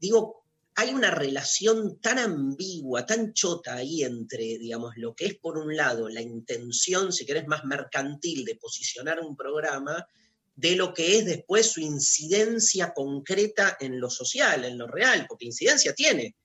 digo, 0.00 0.42
hay 0.74 0.94
una 0.94 1.10
relación 1.10 2.00
tan 2.00 2.18
ambigua, 2.18 3.04
tan 3.04 3.34
chota 3.34 3.74
ahí 3.74 4.04
entre, 4.04 4.58
digamos, 4.58 4.94
lo 4.96 5.14
que 5.14 5.26
es 5.26 5.34
por 5.34 5.58
un 5.58 5.76
lado 5.76 6.08
la 6.08 6.22
intención, 6.22 7.12
si 7.12 7.26
querés, 7.26 7.46
más 7.46 7.64
mercantil 7.64 8.44
de 8.44 8.54
posicionar 8.54 9.20
un 9.20 9.36
programa, 9.36 10.06
de 10.54 10.76
lo 10.76 10.94
que 10.94 11.18
es 11.18 11.26
después 11.26 11.70
su 11.70 11.80
incidencia 11.80 12.92
concreta 12.94 13.76
en 13.80 14.00
lo 14.00 14.08
social, 14.10 14.64
en 14.64 14.78
lo 14.78 14.86
real, 14.86 15.26
porque 15.28 15.46
incidencia 15.46 15.94
tiene, 15.94 16.36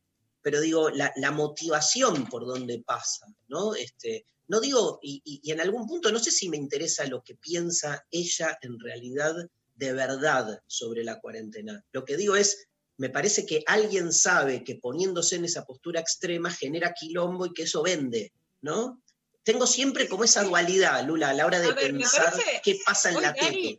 pero 0.47 0.61
digo, 0.61 0.89
la, 0.89 1.11
la 1.17 1.31
motivación 1.31 2.25
por 2.29 2.45
donde 2.45 2.81
pasa, 2.81 3.25
¿no? 3.49 3.75
Este, 3.75 4.25
no 4.47 4.61
digo, 4.61 4.97
y, 5.01 5.21
y- 5.25 5.41
y 5.43 5.51
en 5.51 5.59
algún 5.59 5.85
punto 5.85 6.09
no 6.09 6.19
sé 6.19 6.31
si 6.31 6.47
me 6.47 6.55
interesa 6.55 7.05
lo 7.05 7.21
que 7.21 7.35
piensa 7.35 8.05
ella 8.11 8.57
en 8.61 8.79
realidad 8.79 9.35
de 9.75 9.91
verdad 9.91 10.61
sobre 10.65 11.03
la 11.03 11.19
cuarentena. 11.19 11.83
Lo 11.91 12.05
que 12.05 12.15
digo 12.15 12.37
es, 12.37 12.69
me 12.95 13.09
parece 13.09 13.45
que 13.45 13.61
alguien 13.65 14.13
sabe 14.13 14.63
que 14.63 14.75
poniéndose 14.77 15.35
en 15.35 15.43
esa 15.43 15.65
postura 15.65 15.99
extrema 15.99 16.49
genera 16.49 16.93
quilombo 16.93 17.45
y 17.47 17.53
que 17.53 17.63
eso 17.63 17.83
vende, 17.83 18.31
¿no? 18.61 19.03
Tengo 19.43 19.67
siempre 19.67 20.07
como 20.07 20.23
esa 20.23 20.43
dualidad, 20.43 21.05
Lula, 21.05 21.29
a 21.31 21.33
la 21.33 21.45
hora 21.45 21.59
de 21.59 21.73
ver, 21.73 21.91
pensar 21.91 22.31
parece- 22.31 22.61
qué 22.63 22.79
pasa 22.85 23.09
en 23.11 23.21
la 23.21 23.33
tele. 23.33 23.77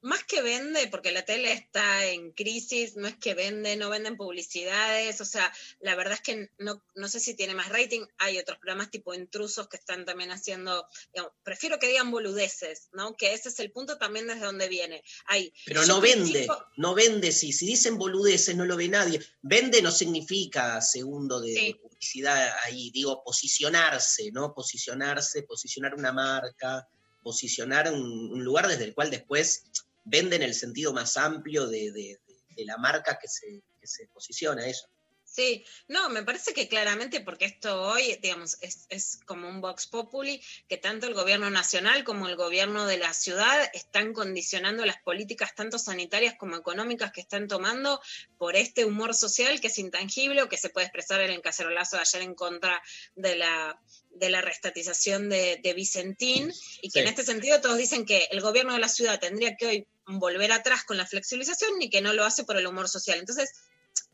Más 0.00 0.22
que 0.22 0.42
vende, 0.42 0.86
porque 0.88 1.10
la 1.10 1.24
tele 1.24 1.52
está 1.52 2.06
en 2.06 2.30
crisis, 2.30 2.96
no 2.96 3.08
es 3.08 3.16
que 3.16 3.34
vende, 3.34 3.76
no 3.76 3.90
venden 3.90 4.16
publicidades, 4.16 5.20
o 5.20 5.24
sea, 5.24 5.52
la 5.80 5.96
verdad 5.96 6.14
es 6.14 6.20
que 6.20 6.50
no, 6.58 6.84
no 6.94 7.08
sé 7.08 7.18
si 7.18 7.34
tiene 7.34 7.54
más 7.54 7.68
rating, 7.68 8.06
hay 8.18 8.38
otros 8.38 8.58
programas 8.58 8.90
tipo 8.90 9.12
intrusos 9.12 9.68
que 9.68 9.76
están 9.76 10.04
también 10.04 10.30
haciendo, 10.30 10.86
digamos, 11.12 11.32
prefiero 11.42 11.80
que 11.80 11.88
digan 11.88 12.12
boludeces, 12.12 12.90
¿no? 12.92 13.16
Que 13.16 13.34
ese 13.34 13.48
es 13.48 13.58
el 13.58 13.72
punto 13.72 13.98
también 13.98 14.28
desde 14.28 14.46
donde 14.46 14.68
viene. 14.68 15.02
Hay, 15.26 15.52
Pero 15.66 15.84
no 15.86 16.00
vende, 16.00 16.46
no 16.76 16.94
vende, 16.94 17.32
si, 17.32 17.52
si 17.52 17.66
dicen 17.66 17.98
boludeces 17.98 18.54
no 18.54 18.64
lo 18.66 18.76
ve 18.76 18.88
nadie. 18.88 19.20
Vende 19.42 19.82
no 19.82 19.90
significa 19.90 20.80
segundo 20.80 21.40
de, 21.40 21.52
de 21.52 21.78
publicidad 21.82 22.52
ahí, 22.64 22.90
digo, 22.92 23.24
posicionarse, 23.24 24.30
¿no? 24.30 24.54
Posicionarse, 24.54 25.42
posicionar 25.42 25.94
una 25.94 26.12
marca, 26.12 26.88
posicionar 27.20 27.92
un, 27.92 28.30
un 28.32 28.44
lugar 28.44 28.68
desde 28.68 28.84
el 28.84 28.94
cual 28.94 29.10
después 29.10 29.64
vende 30.08 30.36
en 30.36 30.42
el 30.42 30.54
sentido 30.54 30.92
más 30.92 31.16
amplio 31.16 31.66
de, 31.66 31.92
de- 31.92 32.18
la 32.64 32.76
marca 32.76 33.18
que 33.22 33.28
se, 33.28 33.62
que 33.80 33.86
se 33.86 34.08
posiciona 34.08 34.66
eso. 34.66 34.88
Sí, 35.22 35.64
no, 35.86 36.08
me 36.08 36.24
parece 36.24 36.52
que 36.54 36.66
claramente, 36.66 37.20
porque 37.20 37.44
esto 37.44 37.82
hoy, 37.82 38.18
digamos, 38.20 38.56
es, 38.62 38.86
es 38.88 39.20
como 39.26 39.48
un 39.48 39.60
Vox 39.60 39.86
Populi, 39.86 40.42
que 40.68 40.76
tanto 40.78 41.06
el 41.06 41.14
gobierno 41.14 41.50
nacional 41.50 42.02
como 42.02 42.26
el 42.26 42.34
gobierno 42.34 42.86
de 42.86 42.96
la 42.98 43.12
ciudad 43.14 43.70
están 43.74 44.12
condicionando 44.12 44.84
las 44.86 45.00
políticas 45.02 45.54
tanto 45.54 45.78
sanitarias 45.78 46.34
como 46.36 46.56
económicas 46.56 47.12
que 47.12 47.20
están 47.20 47.46
tomando 47.46 48.00
por 48.38 48.56
este 48.56 48.84
humor 48.86 49.14
social 49.14 49.60
que 49.60 49.68
es 49.68 49.78
intangible 49.78 50.42
o 50.42 50.48
que 50.48 50.56
se 50.56 50.70
puede 50.70 50.86
expresar 50.86 51.20
en 51.20 51.30
el 51.30 51.42
cacerolazo 51.42 51.94
de 51.96 52.02
ayer 52.02 52.22
en 52.22 52.34
contra 52.34 52.82
de 53.14 53.36
la 53.36 53.80
de 54.10 54.30
la 54.30 54.40
restatización 54.40 55.28
de, 55.28 55.60
de 55.62 55.74
Vicentín 55.74 56.52
y 56.82 56.90
que 56.90 56.98
Sí. 56.98 56.98
en 57.00 57.06
este 57.06 57.22
sentido 57.22 57.60
todos 57.60 57.76
dicen 57.76 58.04
que 58.04 58.26
el 58.32 58.40
gobierno 58.40 58.72
de 58.72 58.80
la 58.80 58.88
ciudad 58.88 59.20
tendría 59.20 59.54
que 59.56 59.66
hoy 59.66 59.86
volver 60.08 60.52
atrás 60.52 60.84
con 60.84 60.96
la 60.96 61.06
flexibilización 61.06 61.80
y 61.82 61.90
que 61.90 62.00
no 62.00 62.12
lo 62.12 62.24
hace 62.24 62.44
por 62.44 62.56
el 62.56 62.66
humor 62.66 62.88
social. 62.88 63.18
Entonces, 63.18 63.50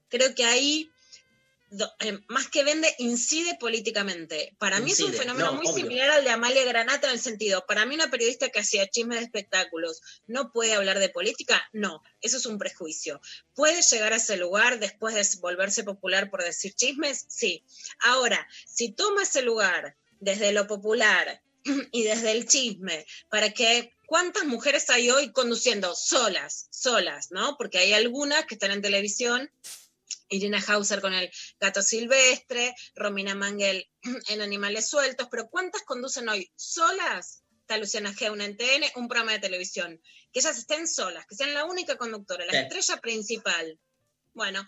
creo 0.09 0.35
que 0.35 0.45
ahí, 0.45 0.91
do- 1.71 1.93
eh, 2.01 2.19
más 2.29 2.49
que 2.49 2.63
vende, 2.65 2.95
incide 2.99 3.57
políticamente. 3.59 4.55
Para 4.59 4.81
mí 4.81 4.93
es 4.93 5.01
un 5.01 5.13
fenómeno 5.13 5.47
no, 5.47 5.53
muy 5.55 5.67
obvio. 5.67 5.85
similar 5.85 6.11
al 6.11 6.25
de 6.25 6.31
Amalia 6.31 6.65
Granata 6.65 7.07
en 7.09 7.15
el 7.15 7.21
sentido, 7.21 7.65
para 7.67 7.87
mí 7.87 7.95
una 7.95 8.11
periodista 8.11 8.49
que 8.49 8.61
hacía 8.61 8.89
chismes 8.89 9.19
de 9.19 9.25
espectáculos 9.25 10.01
no 10.27 10.53
puede 10.53 10.75
hablar 10.75 10.99
de 10.99 11.09
política, 11.09 11.63
no, 11.73 12.03
eso 12.21 12.37
es 12.37 12.47
un 12.47 12.59
prejuicio. 12.59 13.21
¿Puede 13.55 13.83
llegar 13.83 14.13
a 14.13 14.17
ese 14.17 14.37
lugar 14.37 14.79
después 14.79 15.15
de 15.15 15.25
volverse 15.41 15.85
popular 15.85 16.31
por 16.31 16.43
decir 16.45 16.75
chismes? 16.75 17.25
Sí. 17.29 17.65
Ahora, 18.01 18.47
si 18.67 18.93
toma 18.93 19.23
ese 19.23 19.43
lugar 19.43 19.97
desde 20.21 20.53
lo 20.53 20.67
popular 20.67 21.41
y 21.93 22.03
desde 22.05 22.31
el 22.33 22.47
chisme, 22.47 23.05
para 23.31 23.51
que 23.53 23.93
¿cuántas 24.07 24.45
mujeres 24.45 24.89
hay 24.91 25.11
hoy 25.11 25.33
conduciendo 25.33 25.95
solas, 25.95 26.69
solas, 26.71 27.31
¿no? 27.31 27.57
Porque 27.57 27.79
hay 27.79 27.93
algunas 27.93 28.45
que 28.47 28.55
están 28.55 28.71
en 28.71 28.83
televisión, 28.83 29.51
Irina 30.29 30.63
Hauser 30.67 31.01
con 31.01 31.15
el 31.15 31.31
gato 31.61 31.83
silvestre, 31.83 32.75
Romina 32.95 33.35
Mangel 33.35 33.89
en 34.29 34.41
Animales 34.41 34.89
Sueltos, 34.89 35.29
pero 35.31 35.49
¿cuántas 35.49 35.83
conducen 35.83 36.29
hoy 36.29 36.51
solas? 36.57 37.43
Está 37.61 37.79
Luciana 37.79 38.13
G, 38.13 38.31
una 38.31 38.45
en 38.45 38.57
TN, 38.57 38.85
un 38.97 39.09
programa 39.09 39.33
de 39.33 39.39
televisión. 39.39 40.01
Que 40.33 40.41
ellas 40.41 40.59
estén 40.59 40.87
solas, 40.87 41.27
que 41.27 41.35
sean 41.35 41.55
la 41.55 41.65
única 41.65 41.97
conductora, 41.97 42.45
la 42.45 42.53
Sí. 42.53 42.59
estrella 42.59 43.01
principal. 43.01 43.79
Bueno, 44.35 44.67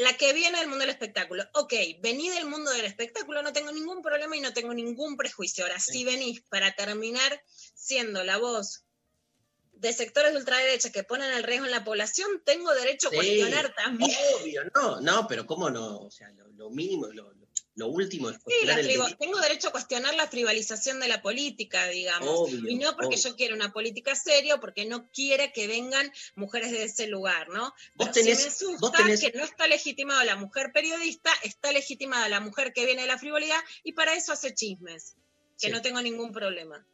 la 0.00 0.16
que 0.16 0.32
viene 0.32 0.58
del 0.58 0.68
mundo 0.68 0.80
del 0.80 0.90
espectáculo. 0.90 1.44
Ok, 1.54 1.74
vení 2.00 2.30
del 2.30 2.46
mundo 2.46 2.70
del 2.70 2.86
espectáculo, 2.86 3.42
no 3.42 3.52
tengo 3.52 3.70
ningún 3.70 4.02
problema 4.02 4.34
y 4.34 4.40
no 4.40 4.52
tengo 4.54 4.72
ningún 4.72 5.16
prejuicio. 5.16 5.64
Ahora, 5.64 5.78
si 5.78 6.04
venís 6.04 6.40
para 6.48 6.74
terminar 6.74 7.42
siendo 7.74 8.24
la 8.24 8.38
voz 8.38 8.84
de 9.72 9.92
sectores 9.92 10.32
de 10.32 10.38
ultraderecha 10.38 10.90
que 10.90 11.04
ponen 11.04 11.30
el 11.32 11.42
riesgo 11.42 11.66
en 11.66 11.72
la 11.72 11.84
población, 11.84 12.42
tengo 12.44 12.72
derecho 12.72 13.08
a 13.08 13.10
cuestionar 13.10 13.74
también. 13.74 14.10
Obvio, 14.40 14.62
no, 14.74 15.00
no, 15.02 15.26
pero 15.28 15.46
cómo 15.46 15.68
no, 15.68 15.98
o 15.98 16.10
sea, 16.10 16.30
lo, 16.30 16.48
lo 16.48 16.70
mínimo, 16.70 17.08
lo, 17.08 17.34
lo- 17.80 17.88
último 17.88 18.30
es 18.30 18.36
Sí, 18.36 18.42
cuestionar 18.44 18.78
el 18.80 18.86
frivo- 18.86 19.02
delito. 19.04 19.18
tengo 19.18 19.40
derecho 19.40 19.68
a 19.68 19.72
cuestionar 19.72 20.14
la 20.14 20.30
privatización 20.30 21.00
de 21.00 21.08
la 21.08 21.20
política, 21.22 21.86
digamos. 21.88 22.28
Obvio, 22.50 22.70
y 22.70 22.76
no 22.76 22.92
porque 22.96 23.16
obvio. 23.16 23.30
yo 23.30 23.36
quiera 23.36 23.54
una 23.54 23.72
política 23.72 24.14
seria, 24.14 24.54
o 24.54 24.60
porque 24.60 24.84
no 24.86 25.10
quiera 25.10 25.50
que 25.52 25.66
vengan 25.66 26.12
mujeres 26.36 26.70
de 26.70 26.84
ese 26.84 27.06
lugar, 27.08 27.48
¿no? 27.48 27.72
Vos 27.96 28.10
Pero 28.12 28.14
sí 28.14 28.22
me 28.24 28.32
asusta 28.32 28.76
vos 28.80 28.92
tenés- 28.92 29.20
que 29.20 29.36
no 29.36 29.44
está 29.44 29.66
legitimada 29.66 30.24
la 30.24 30.36
mujer 30.36 30.70
periodista, 30.72 31.30
está 31.42 31.72
legitimada 31.72 32.28
la 32.28 32.40
mujer 32.40 32.72
que 32.72 32.86
viene 32.86 33.02
de 33.02 33.08
la 33.08 33.18
frivolidad, 33.18 33.58
y 33.82 33.92
para 33.92 34.14
eso 34.14 34.32
hace 34.32 34.54
chismes, 34.54 35.16
que 35.60 35.66
Sí. 35.68 35.72
no 35.72 35.82
tengo 35.82 36.00
ningún 36.00 36.32
problema. 36.32 36.86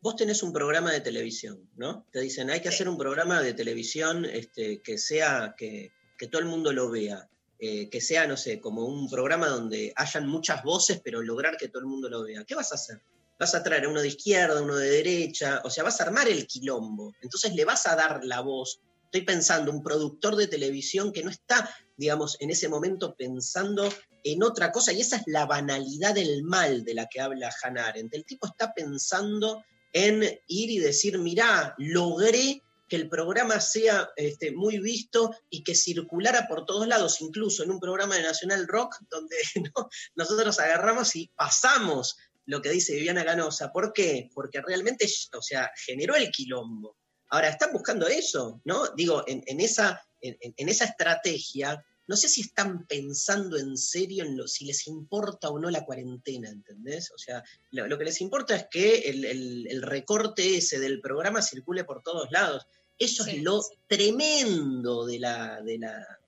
Vos 0.00 0.14
tenés 0.16 0.42
un 0.42 0.52
programa 0.52 0.92
de 0.92 1.00
televisión, 1.00 1.68
¿no? 1.76 2.06
Te 2.12 2.20
dicen, 2.20 2.50
hay 2.50 2.60
que 2.60 2.68
hacer 2.68 2.88
un 2.88 2.96
programa 2.98 3.42
de 3.42 3.54
televisión 3.54 4.24
este, 4.24 4.80
que 4.80 4.98
sea, 4.98 5.54
que, 5.56 5.90
que 6.16 6.28
todo 6.28 6.40
el 6.40 6.46
mundo 6.46 6.72
lo 6.72 6.90
vea, 6.90 7.28
eh, 7.58 7.88
que 7.88 8.00
sea, 8.00 8.26
no 8.26 8.36
sé, 8.36 8.60
como 8.60 8.84
un 8.84 9.08
programa 9.08 9.48
donde 9.48 9.92
hayan 9.96 10.26
muchas 10.28 10.62
voces, 10.62 11.00
pero 11.02 11.22
lograr 11.22 11.56
que 11.56 11.68
todo 11.68 11.80
el 11.80 11.86
mundo 11.86 12.08
lo 12.08 12.22
vea. 12.22 12.44
¿Qué 12.44 12.54
vas 12.54 12.72
a 12.72 12.76
hacer? 12.76 13.00
vas 13.38 13.54
a 13.54 13.62
traer 13.62 13.84
a 13.84 13.88
uno 13.88 14.00
de 14.00 14.08
izquierda, 14.08 14.62
uno 14.62 14.76
de 14.76 14.88
derecha, 14.88 15.60
o 15.64 15.70
sea, 15.70 15.84
vas 15.84 16.00
a 16.00 16.04
armar 16.04 16.28
el 16.28 16.46
quilombo. 16.46 17.14
Entonces 17.20 17.54
le 17.54 17.64
vas 17.64 17.86
a 17.86 17.96
dar 17.96 18.24
la 18.24 18.40
voz. 18.40 18.80
Estoy 19.04 19.22
pensando, 19.22 19.70
un 19.70 19.82
productor 19.82 20.36
de 20.36 20.46
televisión 20.46 21.12
que 21.12 21.22
no 21.22 21.30
está, 21.30 21.68
digamos, 21.96 22.36
en 22.40 22.50
ese 22.50 22.68
momento 22.68 23.14
pensando 23.14 23.88
en 24.24 24.42
otra 24.42 24.72
cosa, 24.72 24.92
y 24.92 25.00
esa 25.00 25.16
es 25.16 25.22
la 25.26 25.46
banalidad 25.46 26.14
del 26.14 26.42
mal 26.42 26.84
de 26.84 26.94
la 26.94 27.06
que 27.06 27.20
habla 27.20 27.54
Hannah 27.62 27.86
Arendt. 27.86 28.14
El 28.14 28.24
tipo 28.24 28.46
está 28.46 28.74
pensando 28.74 29.62
en 29.92 30.22
ir 30.48 30.70
y 30.70 30.78
decir, 30.78 31.18
mirá, 31.18 31.74
logré 31.78 32.62
que 32.88 32.96
el 32.96 33.08
programa 33.08 33.60
sea 33.60 34.10
este, 34.16 34.52
muy 34.52 34.78
visto 34.78 35.34
y 35.50 35.64
que 35.64 35.74
circulara 35.74 36.46
por 36.48 36.64
todos 36.64 36.86
lados, 36.86 37.20
incluso 37.20 37.62
en 37.62 37.70
un 37.70 37.80
programa 37.80 38.16
de 38.16 38.22
Nacional 38.22 38.66
Rock, 38.68 38.96
donde 39.10 39.36
nosotros 40.14 40.58
agarramos 40.60 41.16
y 41.16 41.28
pasamos 41.34 42.16
lo 42.46 42.62
que 42.62 42.70
dice 42.70 42.94
Viviana 42.94 43.24
Ganosa. 43.24 43.72
¿Por 43.72 43.92
qué? 43.92 44.30
Porque 44.32 44.62
realmente, 44.62 45.06
o 45.36 45.42
sea, 45.42 45.70
generó 45.84 46.14
el 46.14 46.30
quilombo. 46.30 46.96
Ahora, 47.28 47.48
están 47.48 47.72
buscando 47.72 48.06
eso, 48.06 48.60
¿no? 48.64 48.88
Digo, 48.96 49.24
en, 49.26 49.60
esa, 49.60 50.00
en, 50.20 50.68
esa 50.68 50.84
estrategia, 50.84 51.84
no 52.06 52.16
sé 52.16 52.28
si 52.28 52.42
están 52.42 52.86
pensando 52.86 53.58
en 53.58 53.76
serio 53.76 54.24
en 54.24 54.36
lo, 54.36 54.46
si 54.46 54.64
les 54.64 54.86
importa 54.86 55.48
o 55.50 55.58
no 55.58 55.68
la 55.70 55.84
cuarentena, 55.84 56.48
¿entendés? 56.48 57.10
O 57.10 57.18
sea, 57.18 57.42
lo, 57.72 57.98
que 57.98 58.04
les 58.04 58.20
importa 58.20 58.54
es 58.54 58.66
que 58.70 58.98
el, 59.10 59.82
recorte 59.82 60.56
ese 60.56 60.78
del 60.78 61.00
programa 61.00 61.42
circule 61.42 61.82
por 61.82 62.02
todos 62.02 62.30
lados. 62.30 62.64
Eso 62.98 63.26
es 63.26 63.42
lo 63.42 63.62
tremendo 63.86 65.04
de 65.06 65.18
la, 65.18 65.60
de 65.60 65.78
la, 65.78 66.18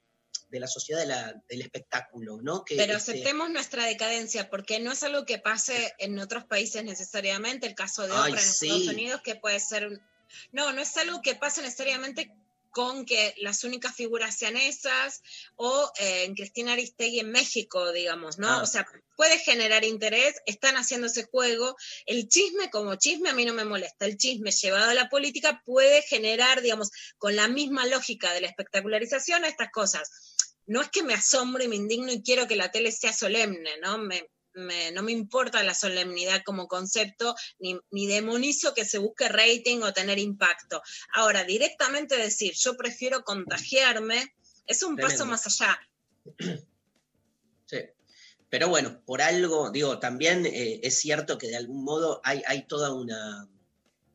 de 0.50 0.60
la 0.60 0.66
sociedad 0.66 1.34
del 1.48 1.62
espectáculo, 1.62 2.40
¿no? 2.42 2.64
Que, 2.64 2.76
Pero 2.76 2.96
este 2.96 3.12
aceptemos 3.12 3.50
nuestra 3.50 3.84
decadencia, 3.84 4.50
porque 4.50 4.80
no 4.80 4.92
es 4.92 5.02
algo 5.02 5.24
que 5.24 5.38
pase 5.38 5.94
en 5.98 6.18
otros 6.18 6.44
países 6.44 6.84
necesariamente, 6.84 7.66
el 7.66 7.74
caso 7.74 8.02
de 8.02 8.12
Oprah 8.12 8.28
en 8.28 8.34
Estados 8.36 8.88
Unidos, 8.88 9.20
que 9.22 9.34
puede 9.34 9.60
ser... 9.60 10.00
No, 10.52 10.72
no 10.72 10.82
es 10.82 10.96
algo 10.98 11.22
que 11.22 11.34
pase 11.34 11.62
necesariamente 11.62 12.30
con 12.70 13.04
que 13.04 13.34
las 13.38 13.64
únicas 13.64 13.94
figuras 13.94 14.36
sean 14.36 14.56
esas, 14.56 15.22
o 15.56 15.90
eh, 15.98 16.24
en 16.24 16.34
Cristina 16.34 16.72
Aristegui 16.72 17.20
en 17.20 17.30
México, 17.30 17.92
digamos, 17.92 18.38
¿no? 18.38 18.48
Ah. 18.48 18.62
O 18.62 18.66
sea, 18.66 18.86
puede 19.16 19.38
generar 19.38 19.84
interés, 19.84 20.36
están 20.46 20.76
haciendo 20.76 21.06
ese 21.06 21.24
juego. 21.24 21.76
El 22.06 22.28
chisme 22.28 22.70
como 22.70 22.96
chisme 22.96 23.30
a 23.30 23.34
mí 23.34 23.44
no 23.44 23.52
me 23.52 23.64
molesta. 23.64 24.06
El 24.06 24.16
chisme 24.16 24.50
llevado 24.50 24.90
a 24.90 24.94
la 24.94 25.08
política 25.08 25.62
puede 25.64 26.02
generar, 26.02 26.62
digamos, 26.62 26.90
con 27.18 27.36
la 27.36 27.48
misma 27.48 27.86
lógica 27.86 28.32
de 28.32 28.42
la 28.42 28.48
espectacularización, 28.48 29.44
estas 29.44 29.70
cosas. 29.70 30.36
No 30.66 30.82
es 30.82 30.90
que 30.90 31.02
me 31.02 31.14
asombre 31.14 31.64
y 31.64 31.68
me 31.68 31.76
indigno 31.76 32.12
y 32.12 32.22
quiero 32.22 32.46
que 32.46 32.56
la 32.56 32.70
tele 32.70 32.92
sea 32.92 33.12
solemne, 33.12 33.78
¿no? 33.80 33.98
Me, 33.98 34.28
no 34.92 35.02
me 35.02 35.12
importa 35.12 35.62
la 35.62 35.74
solemnidad 35.74 36.42
como 36.44 36.68
concepto, 36.68 37.34
ni, 37.58 38.06
demonizo 38.06 38.74
que 38.74 38.84
se 38.84 38.98
busque 38.98 39.28
rating 39.28 39.80
o 39.82 39.92
tener 39.92 40.18
impacto. 40.18 40.82
Ahora, 41.12 41.44
directamente 41.44 42.16
decir, 42.16 42.54
yo 42.54 42.76
prefiero 42.76 43.24
contagiarme, 43.24 44.34
es 44.66 44.82
un 44.82 44.96
paso 44.96 45.26
más 45.26 45.46
allá. 45.46 45.78
Sí. 47.66 47.78
Pero 48.50 48.68
bueno, 48.68 49.02
por 49.04 49.20
algo, 49.20 49.70
digo, 49.70 49.98
también 49.98 50.46
eh, 50.46 50.80
es 50.82 50.98
cierto 51.00 51.36
que 51.36 51.48
de 51.48 51.56
algún 51.56 51.84
modo 51.84 52.22
hay, 52.24 52.42
hay 52.46 52.66
toda 52.66 52.94
una, 52.94 53.46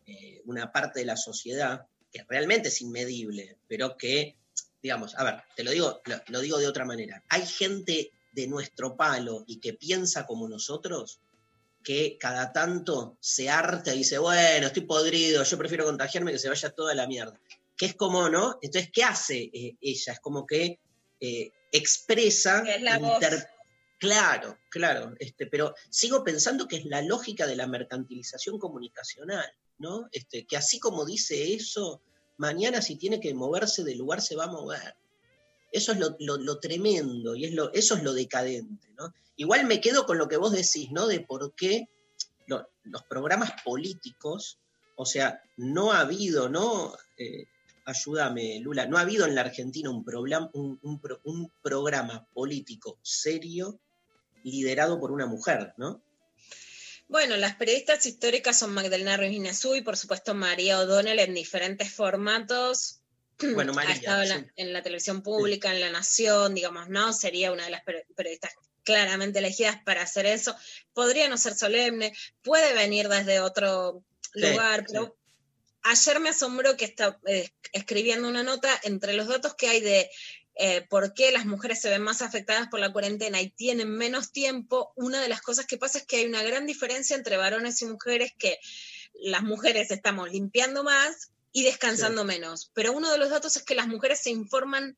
eh, 0.07 0.41
una 0.45 0.71
parte 0.71 1.01
de 1.01 1.05
la 1.05 1.17
sociedad 1.17 1.85
que 2.11 2.25
realmente 2.27 2.69
es 2.69 2.81
inmedible, 2.81 3.57
pero 3.67 3.95
que, 3.95 4.37
digamos, 4.81 5.15
a 5.15 5.23
ver, 5.23 5.43
te 5.55 5.63
lo 5.63 5.71
digo, 5.71 6.01
lo 6.27 6.41
digo 6.41 6.57
de 6.57 6.67
otra 6.67 6.85
manera. 6.85 7.23
Hay 7.29 7.45
gente 7.45 8.11
de 8.33 8.47
nuestro 8.47 8.97
palo 8.97 9.43
y 9.47 9.59
que 9.59 9.73
piensa 9.73 10.25
como 10.25 10.49
nosotros, 10.49 11.21
que 11.83 12.17
cada 12.19 12.51
tanto 12.51 13.17
se 13.19 13.49
harta 13.49 13.93
y 13.93 13.99
dice, 13.99 14.17
bueno, 14.17 14.67
estoy 14.67 14.83
podrido, 14.83 15.43
yo 15.43 15.57
prefiero 15.57 15.85
contagiarme 15.85 16.31
que 16.31 16.39
se 16.39 16.49
vaya 16.49 16.69
toda 16.71 16.93
la 16.95 17.07
mierda. 17.07 17.39
Que 17.77 17.87
es 17.87 17.95
como, 17.95 18.29
¿no? 18.29 18.57
Entonces, 18.61 18.91
¿qué 18.91 19.03
hace 19.03 19.49
eh, 19.53 19.77
ella? 19.81 20.13
Es 20.13 20.19
como 20.19 20.45
que 20.45 20.79
eh, 21.19 21.51
expresa... 21.71 22.63
Claro, 23.99 24.57
claro, 24.69 25.13
este, 25.17 25.47
pero 25.47 25.73
sigo 25.89 26.25
pensando 26.25 26.67
que 26.67 26.75
es 26.75 26.85
la 26.85 27.01
lógica 27.01 27.47
de 27.47 27.55
la 27.55 27.67
mercantilización 27.67 28.59
comunicacional, 28.59 29.45
¿no? 29.77 30.09
Este, 30.11 30.45
que 30.45 30.57
así 30.57 30.77
como 30.77 31.05
dice 31.05 31.53
eso, 31.53 32.01
mañana 32.35 32.81
si 32.81 32.97
tiene 32.97 33.21
que 33.21 33.33
moverse 33.33 33.85
del 33.85 33.99
lugar 33.99 34.21
se 34.21 34.35
va 34.35 34.43
a 34.43 34.51
mover. 34.51 34.97
Eso 35.73 35.91
es 35.91 35.99
lo, 36.19 36.59
tremendo 36.59 37.35
y 37.35 37.45
es 37.45 37.53
lo, 37.53 37.73
eso 37.73 37.95
es 37.95 38.03
lo 38.03 38.13
decadente. 38.13 38.87
¿no? 38.97 39.11
Igual 39.35 39.65
me 39.65 39.81
quedo 39.81 40.05
con 40.05 40.17
lo 40.17 40.27
que 40.27 40.37
vos 40.37 40.51
decís, 40.51 40.91
¿no? 40.91 41.07
De 41.07 41.19
por 41.19 41.53
qué 41.55 41.89
los 42.45 43.03
programas 43.09 43.53
políticos, 43.63 44.59
o 44.95 45.05
sea, 45.05 45.41
no 45.57 45.91
ha 45.91 46.01
habido, 46.01 46.49
¿no? 46.49 46.93
Eh, 47.17 47.45
ayúdame, 47.85 48.59
Lula, 48.59 48.85
no 48.85 48.97
ha 48.97 49.01
habido 49.01 49.25
en 49.25 49.35
la 49.35 49.41
Argentina 49.41 49.89
un, 49.89 50.79
un, 51.23 51.51
programa 51.61 52.27
político 52.33 52.99
serio 53.01 53.79
liderado 54.43 54.99
por 54.99 55.11
una 55.11 55.25
mujer, 55.25 55.73
¿no? 55.77 56.03
Bueno, 57.07 57.35
las 57.37 57.55
periodistas 57.55 58.05
históricas 58.05 58.59
son 58.59 58.73
Magdalena 58.73 59.17
Ruiz 59.17 59.65
y 59.75 59.81
por 59.81 59.97
supuesto 59.97 60.33
María 60.33 60.79
O'Donnell 60.79 61.19
en 61.19 61.33
diferentes 61.33 61.93
formatos, 61.93 63.01
Bueno, 63.39 63.73
ha 63.77 63.91
estado 63.91 64.23
en 64.55 64.73
la, 64.73 64.81
televisión 64.83 65.21
pública, 65.21 65.73
en 65.73 65.81
La 65.81 65.91
Nación, 65.91 66.55
digamos, 66.55 66.89
¿no? 66.89 67.13
Sería 67.13 67.51
una 67.51 67.65
de 67.65 67.71
las 67.71 67.83
periodistas 68.15 68.51
claramente 68.83 69.39
elegidas 69.39 69.81
para 69.83 70.03
hacer 70.03 70.25
eso. 70.25 70.55
Podría 70.93 71.29
no 71.29 71.37
ser 71.37 71.55
solemne, 71.55 72.13
puede 72.41 72.73
venir 72.73 73.07
desde 73.07 73.39
otro 73.39 74.03
lugar, 74.33 74.85
pero 74.87 75.17
ayer 75.83 76.19
me 76.19 76.29
asombró 76.29 76.75
que 76.77 76.85
está 76.85 77.19
eh, 77.25 77.49
escribiendo 77.71 78.27
una 78.27 78.43
nota 78.43 78.69
entre 78.83 79.13
los 79.13 79.27
datos 79.27 79.55
que 79.55 79.69
hay 79.69 79.81
de 79.81 80.09
eh, 80.55 80.85
por 80.89 81.13
qué 81.13 81.31
las 81.31 81.45
mujeres 81.45 81.81
se 81.81 81.89
ven 81.89 82.03
más 82.03 82.21
afectadas 82.21 82.67
por 82.69 82.79
la 82.79 82.93
cuarentena 82.93 83.41
y 83.41 83.49
tienen 83.49 83.89
menos 83.89 84.31
tiempo, 84.31 84.93
una 84.95 85.19
de 85.21 85.29
las 85.29 85.41
cosas 85.41 85.65
que 85.65 85.77
pasa 85.77 85.97
es 85.97 86.05
que 86.05 86.17
hay 86.17 86.25
una 86.25 86.43
gran 86.43 86.67
diferencia 86.67 87.15
entre 87.15 87.37
varones 87.37 87.81
y 87.81 87.85
mujeres 87.85 88.33
que 88.37 88.59
las 89.15 89.43
mujeres 89.43 89.89
estamos 89.91 90.31
limpiando 90.31 90.83
más 90.83 91.32
y 91.53 91.63
descansando 91.63 92.25
menos. 92.25 92.71
Pero 92.73 92.91
uno 92.91 93.09
de 93.11 93.17
los 93.17 93.29
datos 93.29 93.55
es 93.55 93.63
que 93.63 93.75
las 93.75 93.87
mujeres 93.87 94.21
se 94.21 94.31
informan 94.31 94.97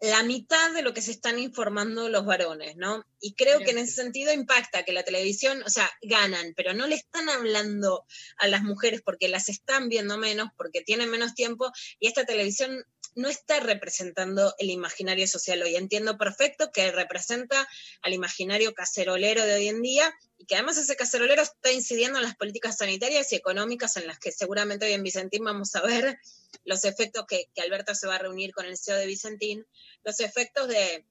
la 0.00 0.22
mitad 0.22 0.72
de 0.72 0.82
lo 0.82 0.92
que 0.92 1.00
se 1.00 1.10
están 1.10 1.38
informando 1.38 2.10
los 2.10 2.26
varones, 2.26 2.76
¿no? 2.76 3.02
Y 3.18 3.34
creo 3.34 3.60
que 3.60 3.70
en 3.70 3.78
ese 3.78 3.92
sentido 3.92 4.30
impacta 4.30 4.84
que 4.84 4.92
la 4.92 5.04
televisión, 5.04 5.62
o 5.64 5.70
sea, 5.70 5.90
ganan, 6.02 6.52
pero 6.54 6.74
no 6.74 6.86
le 6.86 6.96
están 6.96 7.30
hablando 7.30 8.04
a 8.36 8.46
las 8.46 8.62
mujeres 8.62 9.00
porque 9.02 9.28
las 9.28 9.48
están 9.48 9.88
viendo 9.88 10.18
menos, 10.18 10.50
porque 10.58 10.82
tienen 10.82 11.10
menos 11.10 11.34
tiempo, 11.34 11.72
y 11.98 12.08
esta 12.08 12.26
televisión 12.26 12.84
no 13.14 13.28
está 13.28 13.58
representando 13.60 14.54
el 14.58 14.68
imaginario 14.68 15.26
social 15.26 15.62
hoy. 15.62 15.76
Entiendo 15.76 16.18
perfecto 16.18 16.70
que 16.70 16.92
representa 16.92 17.66
al 18.02 18.12
imaginario 18.12 18.74
cacerolero 18.74 19.46
de 19.46 19.54
hoy 19.54 19.68
en 19.68 19.80
día 19.80 20.14
que 20.46 20.54
además 20.54 20.78
ese 20.78 20.96
cacerolero 20.96 21.42
está 21.42 21.72
incidiendo 21.72 22.18
en 22.18 22.24
las 22.24 22.36
políticas 22.36 22.78
sanitarias 22.78 23.32
y 23.32 23.36
económicas 23.36 23.96
en 23.96 24.06
las 24.06 24.18
que 24.18 24.32
seguramente 24.32 24.86
hoy 24.86 24.92
en 24.92 25.02
Vicentín 25.02 25.44
vamos 25.44 25.74
a 25.74 25.82
ver 25.82 26.18
los 26.64 26.84
efectos 26.84 27.24
que, 27.26 27.50
que 27.54 27.62
Alberto 27.62 27.94
se 27.94 28.06
va 28.06 28.16
a 28.16 28.18
reunir 28.18 28.52
con 28.52 28.66
el 28.66 28.76
CEO 28.78 28.96
de 28.96 29.06
Vicentín, 29.06 29.66
los 30.04 30.20
efectos 30.20 30.68
de, 30.68 31.04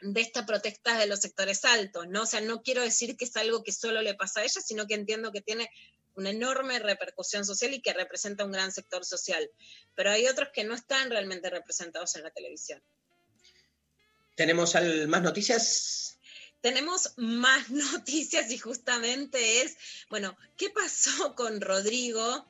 de 0.00 0.20
esta 0.20 0.44
protesta 0.44 0.98
de 0.98 1.06
los 1.06 1.20
sectores 1.20 1.64
altos, 1.64 2.06
¿no? 2.08 2.22
O 2.22 2.26
sea, 2.26 2.40
no 2.40 2.62
quiero 2.62 2.82
decir 2.82 3.16
que 3.16 3.24
es 3.24 3.36
algo 3.36 3.62
que 3.62 3.72
solo 3.72 4.02
le 4.02 4.14
pasa 4.14 4.40
a 4.40 4.44
ella, 4.44 4.60
sino 4.60 4.86
que 4.86 4.94
entiendo 4.94 5.32
que 5.32 5.40
tiene 5.40 5.70
una 6.14 6.30
enorme 6.30 6.78
repercusión 6.78 7.44
social 7.44 7.74
y 7.74 7.80
que 7.80 7.92
representa 7.92 8.44
un 8.44 8.52
gran 8.52 8.70
sector 8.72 9.04
social. 9.04 9.50
Pero 9.94 10.10
hay 10.10 10.26
otros 10.26 10.50
que 10.52 10.64
no 10.64 10.74
están 10.74 11.10
realmente 11.10 11.50
representados 11.50 12.14
en 12.16 12.22
la 12.22 12.30
televisión. 12.30 12.82
¿Tenemos 14.34 14.74
más 15.08 15.22
noticias? 15.22 16.13
Tenemos 16.64 17.12
más 17.18 17.68
noticias 17.92 18.50
y 18.50 18.56
justamente 18.56 19.60
es, 19.60 19.76
bueno, 20.08 20.34
¿qué 20.56 20.70
pasó 20.70 21.34
con 21.34 21.60
Rodrigo? 21.60 22.46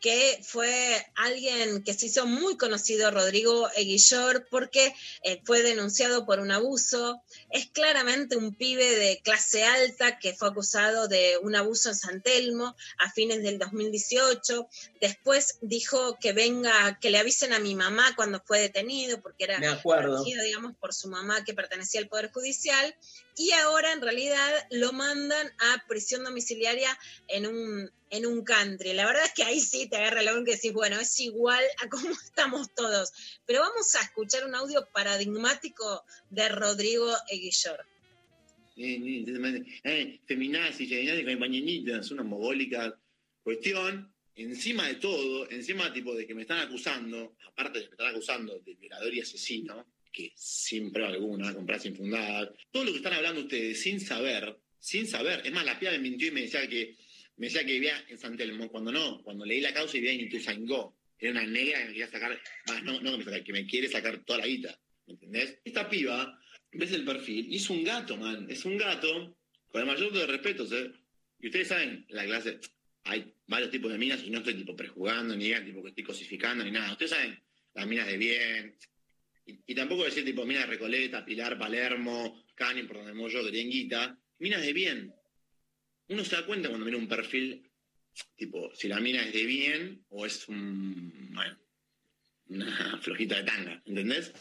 Que 0.00 0.38
fue 0.42 1.04
alguien 1.16 1.82
que 1.82 1.94
se 1.94 2.06
hizo 2.06 2.26
muy 2.26 2.56
conocido, 2.56 3.10
Rodrigo 3.10 3.68
Eguillor, 3.74 4.46
porque 4.50 4.94
eh, 5.22 5.40
fue 5.44 5.62
denunciado 5.62 6.24
por 6.24 6.40
un 6.40 6.50
abuso. 6.50 7.22
Es 7.50 7.66
claramente 7.66 8.36
un 8.36 8.54
pibe 8.54 8.96
de 8.96 9.20
clase 9.22 9.64
alta 9.64 10.18
que 10.18 10.34
fue 10.34 10.48
acusado 10.48 11.08
de 11.08 11.38
un 11.42 11.56
abuso 11.56 11.88
en 11.88 11.96
San 11.96 12.22
Telmo 12.22 12.76
a 12.98 13.10
fines 13.10 13.42
del 13.42 13.58
2018. 13.58 14.68
Después 15.00 15.58
dijo 15.62 16.16
que 16.20 16.32
venga, 16.32 16.98
que 17.00 17.10
le 17.10 17.18
avisen 17.18 17.52
a 17.52 17.58
mi 17.58 17.74
mamá 17.74 18.14
cuando 18.14 18.40
fue 18.44 18.60
detenido, 18.60 19.20
porque 19.20 19.44
era 19.44 19.58
detenido, 19.58 20.44
digamos, 20.44 20.76
por 20.76 20.94
su 20.94 21.08
mamá 21.08 21.44
que 21.44 21.54
pertenecía 21.54 22.00
al 22.00 22.08
Poder 22.08 22.30
Judicial. 22.30 22.94
Y 23.36 23.52
ahora 23.52 23.92
en 23.92 24.00
realidad 24.00 24.66
lo 24.70 24.92
mandan 24.92 25.46
a 25.58 25.84
prisión 25.86 26.24
domiciliaria 26.24 26.96
en 27.28 27.46
un 27.46 27.97
en 28.10 28.26
un 28.26 28.44
country. 28.44 28.92
La 28.92 29.06
verdad 29.06 29.24
es 29.24 29.32
que 29.32 29.44
ahí 29.44 29.60
sí 29.60 29.88
te 29.88 29.96
agarra 29.96 30.22
la 30.22 30.32
que 30.44 30.52
decís, 30.52 30.72
bueno, 30.72 30.98
es 30.98 31.18
igual 31.20 31.62
a 31.82 31.88
cómo 31.88 32.10
estamos 32.24 32.74
todos. 32.74 33.12
Pero 33.46 33.60
vamos 33.60 33.94
a 33.94 34.02
escuchar 34.02 34.44
un 34.46 34.54
audio 34.54 34.86
paradigmático 34.92 36.04
de 36.30 36.48
Rodrigo 36.48 37.14
Eguillor. 37.28 37.84
eh, 38.76 39.24
eh, 39.26 39.64
eh, 39.84 40.20
feminazi, 40.26 40.86
feminazi, 40.86 41.24
compañeritas, 41.24 42.10
una 42.10 42.22
mogólica 42.22 42.98
cuestión. 43.42 44.12
Encima 44.34 44.86
de 44.86 44.94
todo, 44.94 45.50
encima 45.50 45.92
tipo 45.92 46.14
de 46.14 46.24
que 46.24 46.32
me 46.32 46.42
están 46.42 46.60
acusando, 46.60 47.34
aparte 47.44 47.80
de 47.80 47.84
que 47.84 47.90
me 47.90 47.94
están 47.94 48.14
acusando 48.14 48.60
de 48.60 48.74
violador 48.74 49.12
y 49.12 49.20
asesino, 49.20 49.84
que 50.12 50.32
sin 50.36 50.92
prueba 50.92 51.10
alguna, 51.10 51.52
con 51.52 51.66
pruebas 51.66 51.86
infundadas, 51.86 52.50
todo 52.70 52.84
lo 52.84 52.92
que 52.92 52.98
están 52.98 53.14
hablando 53.14 53.40
ustedes 53.40 53.82
sin 53.82 54.00
saber, 54.00 54.56
sin 54.78 55.08
saber, 55.08 55.42
es 55.44 55.52
más, 55.52 55.64
la 55.64 55.78
piba 55.78 55.90
me 55.92 55.98
mintió 55.98 56.28
y 56.28 56.30
me 56.30 56.42
decía 56.42 56.68
que 56.68 56.96
me 57.38 57.46
decía 57.46 57.64
que 57.64 57.72
vivía 57.72 58.04
en 58.08 58.18
San 58.18 58.36
Telmo, 58.36 58.68
cuando 58.68 58.92
no, 58.92 59.22
cuando 59.22 59.44
leí 59.44 59.60
la 59.60 59.72
causa 59.72 59.96
y 59.96 60.00
vivía 60.00 60.14
en 60.14 60.26
Ituzaingó. 60.26 60.96
Era 61.18 61.32
una 61.32 61.46
negra 61.46 61.78
que 61.78 61.84
me 61.86 61.92
quería 61.92 62.08
sacar, 62.08 62.40
más 62.68 62.82
no, 62.82 63.00
no 63.00 63.12
que 63.12 63.18
me 63.18 63.24
sacar, 63.24 63.44
que 63.44 63.52
me 63.52 63.66
quiere 63.66 63.88
sacar 63.88 64.18
toda 64.24 64.40
la 64.40 64.46
guita. 64.46 64.78
¿Me 65.06 65.14
entendés? 65.14 65.58
Esta 65.64 65.88
piba, 65.88 66.38
ves 66.72 66.92
el 66.92 67.04
perfil, 67.04 67.52
y 67.52 67.56
es 67.56 67.70
un 67.70 67.82
gato, 67.82 68.16
man. 68.16 68.46
Es 68.48 68.64
un 68.64 68.76
gato, 68.76 69.36
con 69.70 69.80
el 69.80 69.86
mayor 69.86 70.12
de 70.12 70.26
respeto, 70.26 70.64
¿eh? 70.76 70.92
Y 71.40 71.46
ustedes 71.46 71.68
saben, 71.68 72.04
la 72.08 72.24
clase, 72.24 72.58
hay 73.04 73.32
varios 73.46 73.70
tipos 73.70 73.90
de 73.90 73.98
minas, 73.98 74.22
y 74.24 74.30
no 74.30 74.38
estoy 74.38 74.54
tipo 74.54 74.76
prejugando, 74.76 75.34
ni 75.36 75.52
tipo 75.64 75.82
que 75.82 75.88
estoy 75.90 76.04
cosificando, 76.04 76.64
ni 76.64 76.70
nada. 76.70 76.92
Ustedes 76.92 77.12
saben, 77.12 77.40
las 77.74 77.86
minas 77.86 78.06
de 78.06 78.16
bien, 78.16 78.76
y, 79.66 79.74
tampoco 79.74 80.04
decir 80.04 80.24
tipo 80.24 80.44
minas 80.44 80.64
de 80.64 80.70
Recoleta, 80.70 81.24
Pilar, 81.24 81.58
Palermo, 81.58 82.44
Cani, 82.54 82.82
por 82.82 82.98
donde 82.98 83.32
yo 83.32 83.44
querían 83.44 83.70
guita, 83.70 84.18
minas 84.38 84.60
de 84.60 84.72
bien. 84.72 85.14
Uno 86.08 86.24
se 86.24 86.36
da 86.36 86.46
cuenta 86.46 86.68
cuando 86.68 86.86
mira 86.86 86.96
un 86.96 87.08
perfil 87.08 87.68
tipo, 88.36 88.74
si 88.74 88.88
la 88.88 89.00
mina 89.00 89.22
es 89.24 89.32
de 89.32 89.44
bien 89.44 90.04
o 90.08 90.26
es 90.26 90.48
un, 90.48 91.30
bueno, 91.32 91.58
una 92.48 92.98
flojita 93.02 93.36
de 93.36 93.42
tanga, 93.44 93.82
¿entendés? 93.84 94.32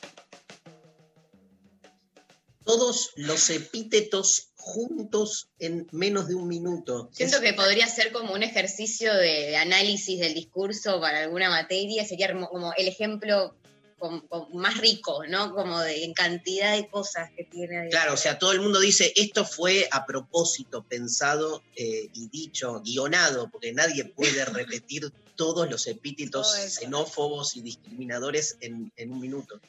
Todos 2.63 3.11
los 3.15 3.49
epítetos 3.49 4.51
juntos 4.55 5.47
en 5.59 5.87
menos 5.93 6.27
de 6.27 6.35
un 6.35 6.49
minuto. 6.49 7.09
Siento 7.13 7.39
que 7.39 7.53
podría 7.53 7.87
ser 7.87 8.11
como 8.11 8.33
un 8.33 8.43
ejercicio 8.43 9.13
de, 9.13 9.55
análisis 9.55 10.19
del 10.19 10.33
discurso 10.33 10.99
para 10.99 11.23
alguna 11.23 11.49
materia, 11.49 12.03
sería 12.05 12.33
como 12.33 12.73
el 12.77 12.87
ejemplo 12.89 13.55
más 14.53 14.77
rico, 14.77 15.25
¿no? 15.27 15.53
Como 15.53 15.79
de 15.81 16.03
en 16.03 16.13
cantidad 16.13 16.75
de 16.75 16.87
cosas 16.87 17.31
que 17.35 17.43
tiene. 17.43 17.89
Claro, 17.89 18.13
o 18.13 18.17
sea, 18.17 18.37
todo 18.37 18.51
el 18.51 18.61
mundo 18.61 18.79
dice, 18.79 19.11
esto 19.15 19.45
fue 19.45 19.87
a 19.91 20.05
propósito, 20.05 20.83
pensado 20.83 21.63
eh, 21.75 22.09
y 22.13 22.29
dicho, 22.29 22.81
guionado, 22.81 23.49
porque 23.49 23.73
nadie 23.73 24.05
puede 24.05 24.45
repetir 24.45 25.11
todos 25.35 25.69
los 25.69 25.87
epítetos 25.87 26.53
xenófobos 26.53 27.55
y 27.55 27.61
discriminadores 27.61 28.57
en, 28.61 28.91
un 28.97 29.19
minuto 29.19 29.59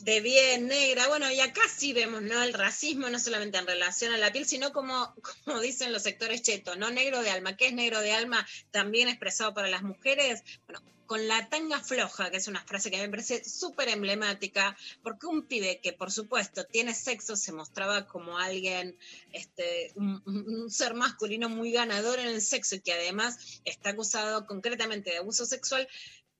de 0.00 0.20
bien 0.20 0.66
negra. 0.66 1.06
Bueno, 1.06 1.30
y 1.30 1.38
acá 1.38 1.60
sí 1.72 1.92
vemos, 1.92 2.22
¿no? 2.22 2.42
El 2.42 2.52
racismo 2.52 3.08
no 3.08 3.20
solamente 3.20 3.58
en 3.58 3.66
relación 3.66 4.12
a 4.12 4.18
la 4.18 4.32
piel, 4.32 4.46
sino 4.46 4.72
como, 4.72 5.14
como 5.44 5.60
dicen 5.60 5.92
los 5.92 6.02
sectores 6.02 6.42
chetos, 6.42 6.76
¿no? 6.76 6.90
Negro 6.90 7.22
de 7.22 7.30
alma. 7.30 7.56
¿Qué 7.56 7.66
es 7.68 7.72
negro 7.72 8.00
de 8.00 8.12
alma? 8.12 8.44
También 8.72 9.08
expresado 9.08 9.54
para 9.54 9.68
las 9.68 9.82
mujeres. 9.82 10.42
Bueno, 10.66 10.82
con 11.06 11.26
la 11.28 11.48
tanga 11.48 11.80
floja, 11.80 12.30
que 12.30 12.36
es 12.36 12.48
una 12.48 12.64
frase 12.64 12.90
que 12.90 12.98
me 12.98 13.08
parece 13.08 13.44
súper 13.44 13.88
emblemática, 13.88 14.76
porque 15.02 15.26
un 15.26 15.42
pibe 15.42 15.80
que 15.80 15.92
por 15.92 16.10
supuesto 16.10 16.64
tiene 16.64 16.94
sexo 16.94 17.36
se 17.36 17.52
mostraba 17.52 18.06
como 18.06 18.38
alguien, 18.38 18.96
este, 19.32 19.92
un, 19.96 20.70
ser 20.70 20.94
masculino 20.94 21.48
muy 21.48 21.72
ganador 21.72 22.18
en 22.18 22.28
el 22.28 22.40
sexo 22.40 22.76
y 22.76 22.80
que 22.80 22.92
además 22.92 23.60
está 23.64 23.90
acusado 23.90 24.46
concretamente 24.46 25.10
de 25.10 25.18
abuso 25.18 25.46
sexual, 25.46 25.88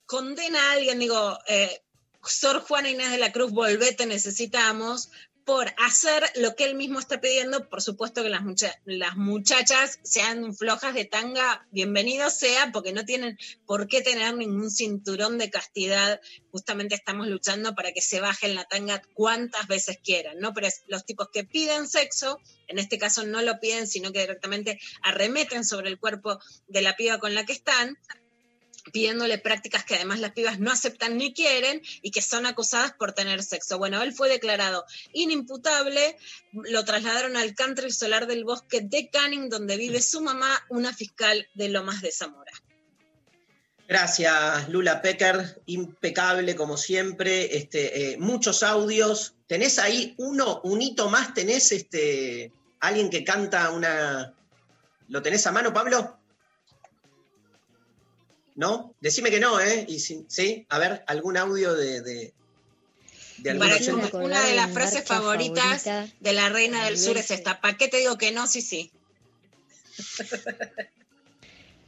condena 0.07 0.71
a 0.71 0.73
alguien, 0.73 0.99
digo, 0.99 1.39
eh, 1.49 1.83
Sor 2.25 2.61
Juana 2.61 2.91
Inés 2.91 3.11
de 3.11 3.19
la 3.19 3.33
Cruz, 3.33 3.51
volvete, 3.51 4.07
necesitamos, 4.07 5.11
por 5.45 5.73
hacer 5.79 6.23
lo 6.37 6.55
que 6.55 6.65
él 6.65 6.75
mismo 6.75 6.99
está 6.99 7.21
pidiendo. 7.21 7.69
Por 7.69 7.83
supuesto 7.83 8.23
que 8.23 8.31
las, 8.31 9.17
muchachas 9.17 9.99
sean 10.03 10.55
flojas 10.55 10.95
de 10.95 11.05
tanga, 11.05 11.67
bienvenido 11.71 12.31
sea, 12.31 12.71
porque 12.73 12.93
no 12.93 13.05
tienen 13.05 13.39
por 13.67 13.89
qué 13.89 14.03
tener 14.03 14.35
ningún 14.37 14.71
cinturón 14.71 15.39
de 15.39 15.51
castidad. 15.51 16.21
Justamente 16.51 16.95
estamos 16.95 17.27
luchando 17.27 17.75
para 17.75 17.93
que 17.93 18.01
se 18.01 18.21
bajen 18.21 18.55
la 18.55 18.65
tanga 18.65 19.03
cuantas 19.15 19.67
veces 19.67 19.99
quieran, 20.03 20.39
¿no? 20.39 20.55
Pero 20.55 20.69
los 20.87 21.05
tipos 21.05 21.29
que 21.33 21.45
piden 21.45 21.89
sexo, 21.89 22.39
en 22.69 22.79
este 22.79 22.99
caso 22.99 23.25
no 23.25 23.43
lo 23.43 23.59
piden, 23.59 23.87
sino 23.87 24.13
que 24.13 24.21
directamente 24.21 24.81
arremeten 25.03 25.65
sobre 25.65 25.89
el 25.89 25.99
cuerpo 25.99 26.39
de 26.69 26.83
la 26.83 26.97
piba 26.97 27.19
con 27.19 27.35
la 27.35 27.45
que 27.45 27.53
están, 27.53 27.99
pidiéndole 28.91 29.39
prácticas 29.39 29.85
que 29.85 29.95
además 29.95 30.21
las 30.21 30.33
pibas 30.33 30.59
no 30.59 30.73
aceptan 30.73 31.17
ni 31.17 31.33
quieren 31.33 31.83
y 32.03 32.11
que 32.11 32.23
son 32.23 32.47
acusadas 32.47 32.93
por 32.93 33.13
tener 33.13 33.43
sexo. 33.43 33.79
Bueno, 33.79 34.03
él 34.03 34.13
fue 34.13 34.29
declarado 34.29 34.85
inimputable, 35.13 36.17
lo 36.53 36.85
trasladaron 36.85 37.37
al 37.37 37.55
country 37.55 37.93
solar 37.93 38.27
del 38.27 38.45
bosque 38.45 38.81
de 38.81 39.11
Canning, 39.11 39.49
donde 39.49 39.77
vive 39.77 40.01
su 40.01 40.21
mamá, 40.21 40.65
una 40.69 40.93
fiscal 40.93 41.47
de 41.55 41.69
Lomas 41.69 42.03
de 42.03 42.13
Zamora. 42.13 42.53
Gracias, 43.89 44.69
Lula 44.71 45.03
Pecker, 45.03 45.61
impecable 45.67 46.57
como 46.57 46.77
siempre, 46.79 47.57
este, 47.59 48.13
eh, 48.13 48.17
muchos 48.17 48.63
audios. 48.63 49.35
¿Tenés 49.47 49.79
ahí 49.79 50.15
uno, 50.17 50.61
un 50.65 50.81
hito 50.81 51.11
más? 51.11 51.35
¿Tenés 51.35 51.73
este, 51.73 52.53
alguien 52.81 53.11
que 53.11 53.23
canta 53.23 53.71
una... 53.71 54.35
¿Lo 55.09 55.21
tenés 55.21 55.47
a 55.47 55.53
mano, 55.53 55.75
Pablo? 55.75 56.22
¿No? 58.55 58.95
Decime 59.01 59.31
que 59.31 59.41
no, 59.41 59.61
¿eh? 59.61 59.87
Y 59.89 59.99
sí, 59.99 60.67
a 60.69 60.79
ver, 60.79 61.05
algún 61.07 61.37
audio 61.37 61.75
de, 61.75 62.03
de, 62.03 62.33
Una 64.13 64.43
de 64.43 64.55
las 64.55 64.71
frases 64.73 65.05
favoritas 65.05 65.85
de 66.21 66.33
la 66.33 66.49
reina 66.51 66.85
del 66.85 66.99
sur 66.99 67.17
es 67.17 67.31
esta. 67.31 67.61
¿Para 67.61 67.77
qué 67.77 67.89
te 67.89 67.99
digo 67.99 68.19
que 68.19 68.31
no? 68.33 68.47
Sí, 68.47 68.61
sí. 68.61 68.91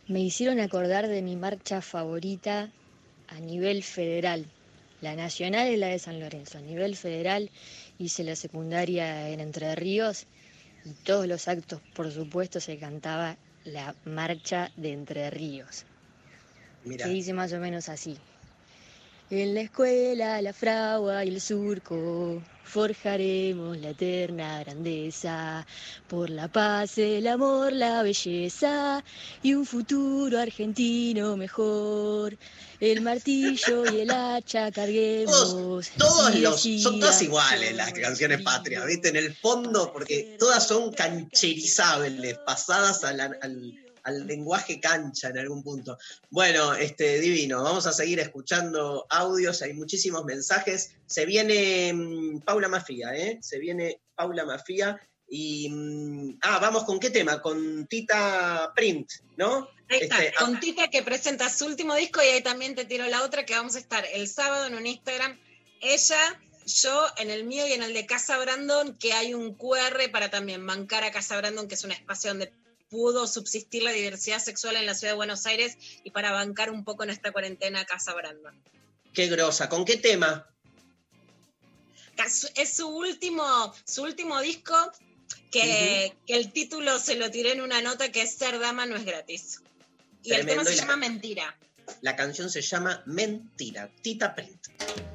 Me 0.07 0.21
hicieron 0.21 0.61
acordar 0.61 1.09
de 1.09 1.23
mi 1.23 1.37
marcha 1.37 1.81
favorita 1.81 2.71
a 3.29 3.41
nivel 3.41 3.83
federal. 3.83 4.47
La 5.01 5.17
nacional 5.17 5.69
es 5.69 5.79
la 5.79 5.89
de 5.89 5.99
San 5.99 6.21
Lorenzo. 6.21 6.59
A 6.59 6.63
nivel 6.63 6.97
federal 6.97 7.51
hice 7.99 8.25
la 8.25 8.37
secundaria 8.37 9.29
en 9.31 9.41
Entre 9.41 9.75
Ríos 9.75 10.27
y 10.85 10.91
todos 11.05 11.27
los 11.27 11.49
actos, 11.49 11.81
por 11.95 12.13
supuesto, 12.13 12.61
se 12.61 12.79
cantaba 12.79 13.37
la 13.65 13.95
marcha 14.05 14.71
de 14.77 14.93
Entre 14.93 15.31
Ríos. 15.31 15.85
Se 16.85 17.09
dice 17.09 17.33
más 17.33 17.53
o 17.53 17.59
menos 17.59 17.89
así. 17.89 18.19
En 19.31 19.55
la 19.55 19.63
escuela, 19.63 20.43
la 20.43 20.53
fragua 20.53 21.25
y 21.25 21.29
el 21.29 21.41
surco, 21.41 22.43
forjaremos 22.63 23.79
la 23.79 23.91
eterna 23.91 24.61
grandeza, 24.61 25.67
por 26.07 26.29
la 26.29 26.49
paz, 26.49 26.99
el 26.99 27.27
amor, 27.27 27.73
la 27.73 28.03
belleza 28.03 29.03
y 29.43 29.55
un 29.55 29.65
futuro 29.65 30.39
argentino 30.39 31.39
mejor. 31.39 32.37
El 32.81 33.01
martillo 33.01 33.91
y 33.91 34.01
el 34.01 34.11
hacha 34.11 34.71
carguemos. 34.71 35.91
Todos, 35.97 36.39
los, 36.39 36.61
son 36.83 37.01
todas 37.01 37.23
iguales 37.23 37.75
las 37.75 37.95
canciones 37.95 38.43
patrias, 38.43 38.85
¿viste? 38.85 39.09
En 39.09 39.17
el 39.17 39.35
fondo, 39.35 39.91
porque 39.91 40.37
todas 40.39 40.69
son 40.69 40.93
cancherizables, 40.93 42.39
pasadas 42.45 43.05
al 43.05 43.21
al 43.21 43.84
lenguaje 44.13 44.81
cancha 44.81 45.29
en 45.29 45.39
algún 45.39 45.63
punto. 45.63 45.99
Bueno, 46.31 46.75
este, 46.75 47.21
divino, 47.21 47.63
vamos 47.63 47.87
a 47.87 47.93
seguir 47.93 48.21
escuchando 48.21 49.07
audios, 49.11 49.63
hay 49.63 49.73
muchísimos 49.73 50.25
mensajes. 50.25 50.93
Se 51.07 51.25
viene 51.27 51.93
mm, 51.93 52.41
Paula 52.41 52.69
Mafía, 52.69 53.15
¿eh? 53.15 53.39
Se 53.41 53.59
viene 53.59 54.01
Paula 54.15 54.45
Mafía. 54.45 55.01
Y, 55.29 55.69
mm, 55.71 56.39
ah, 56.43 56.59
vamos 56.61 56.85
con 56.85 57.01
qué 57.01 57.11
tema, 57.11 57.41
con 57.41 57.87
Tita 57.87 58.73
Print, 58.75 59.11
¿no? 59.37 59.69
Ahí 59.89 60.01
está, 60.03 60.23
este, 60.23 60.37
con 60.37 60.61
Tita 60.61 60.89
que 60.89 61.03
presenta 61.03 61.49
su 61.49 61.67
último 61.67 61.95
disco 61.95 62.23
y 62.23 62.27
ahí 62.27 62.43
también 62.43 62.75
te 62.75 62.85
tiro 62.85 63.07
la 63.07 63.23
otra 63.23 63.45
que 63.45 63.55
vamos 63.55 63.75
a 63.77 63.79
estar 63.79 64.05
el 64.13 64.29
sábado 64.29 64.67
en 64.67 64.75
un 64.75 64.87
Instagram. 64.87 65.39
Ella, 65.81 66.41
yo 66.67 67.07
en 67.19 67.31
el 67.31 67.45
mío 67.45 67.67
y 67.67 67.73
en 67.73 67.83
el 67.83 67.95
de 67.95 68.07
Casa 68.07 68.39
Brandon, 68.39 68.97
que 68.97 69.13
hay 69.13 69.35
un 69.35 69.55
QR 69.55 70.11
para 70.13 70.31
también 70.31 70.67
bancar 70.67 71.05
a 71.05 71.11
Casa 71.11 71.37
Brandon, 71.37 71.69
que 71.69 71.75
es 71.75 71.85
un 71.85 71.93
espacio 71.93 72.31
donde 72.31 72.53
pudo 72.95 73.27
subsistir 73.27 73.83
la 73.83 73.91
diversidad 73.91 74.39
sexual 74.39 74.77
en 74.77 74.87
la 74.87 74.95
ciudad 74.95 75.15
de 75.15 75.17
Buenos 75.17 75.47
Aires 75.47 75.77
y 76.05 76.11
para 76.13 76.31
bancar 76.31 76.71
un 76.71 76.85
poco 76.85 77.03
en 77.03 77.11
esta 77.11 77.33
cuarentena 77.33 77.85
Casa 77.85 78.15
Brandon. 78.15 78.55
Qué 79.13 79.27
grosa. 79.27 79.69
¿Con 79.69 79.85
qué 79.85 79.97
tema? 79.97 80.49
Es 82.55 82.77
su 82.77 82.87
último, 82.87 83.75
su 83.85 84.05
último 84.05 84.41
disco 84.41 84.77
que, 85.51 86.17
el 86.29 86.53
título 86.53 87.01
se 87.01 87.17
lo 87.17 87.33
tiré 87.33 87.53
en 87.53 87.63
una 87.63 87.83
nota 87.83 88.13
que 88.13 88.23
es 88.23 88.35
Ser 88.35 88.61
Dama 88.61 88.87
no 88.87 88.95
es 88.95 89.05
gratis. 89.05 89.61
Y 90.23 90.33
el 90.33 90.47
tema 90.47 90.65
se 90.65 90.77
llama 90.77 90.97
Mentira. 90.97 91.59
La 92.01 92.15
canción 92.15 92.49
se 92.49 92.63
llama 92.63 93.03
Mentira, 93.07 93.91
Tita 94.03 94.37
Print. 94.37 95.14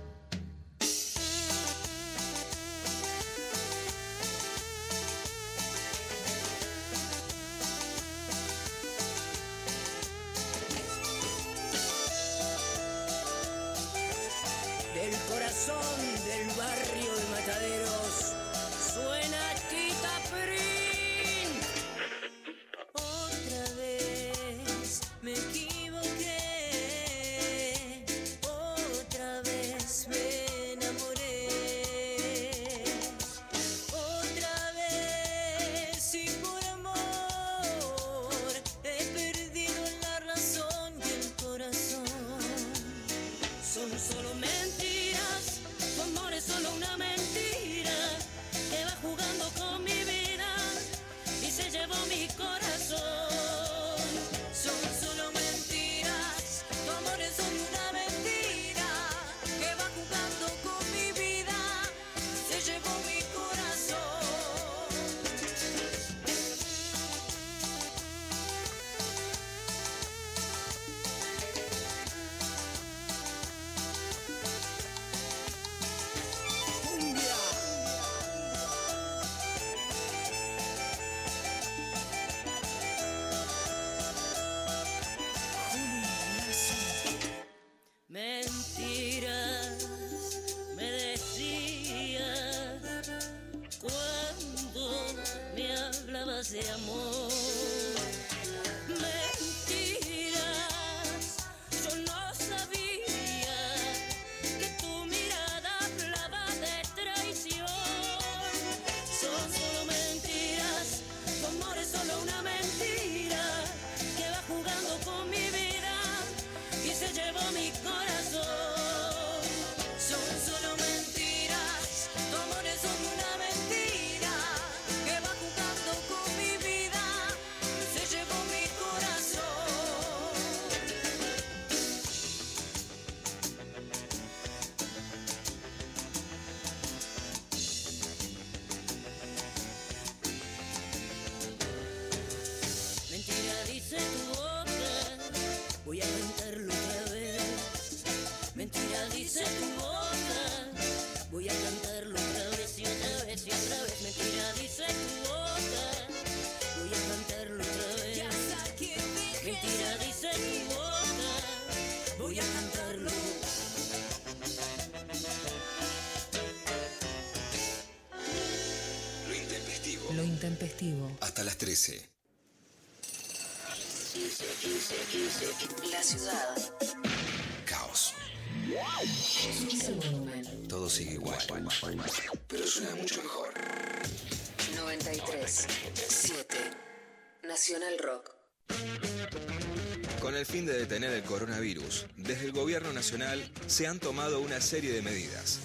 Detener 190.89 191.13
el 191.13 191.23
coronavirus, 191.23 192.07
desde 192.17 192.45
el 192.45 192.51
gobierno 192.51 192.91
nacional 192.91 193.47
se 193.67 193.85
han 193.85 193.99
tomado 193.99 194.39
una 194.39 194.59
serie 194.59 194.91
de 194.91 195.03
medidas. 195.03 195.59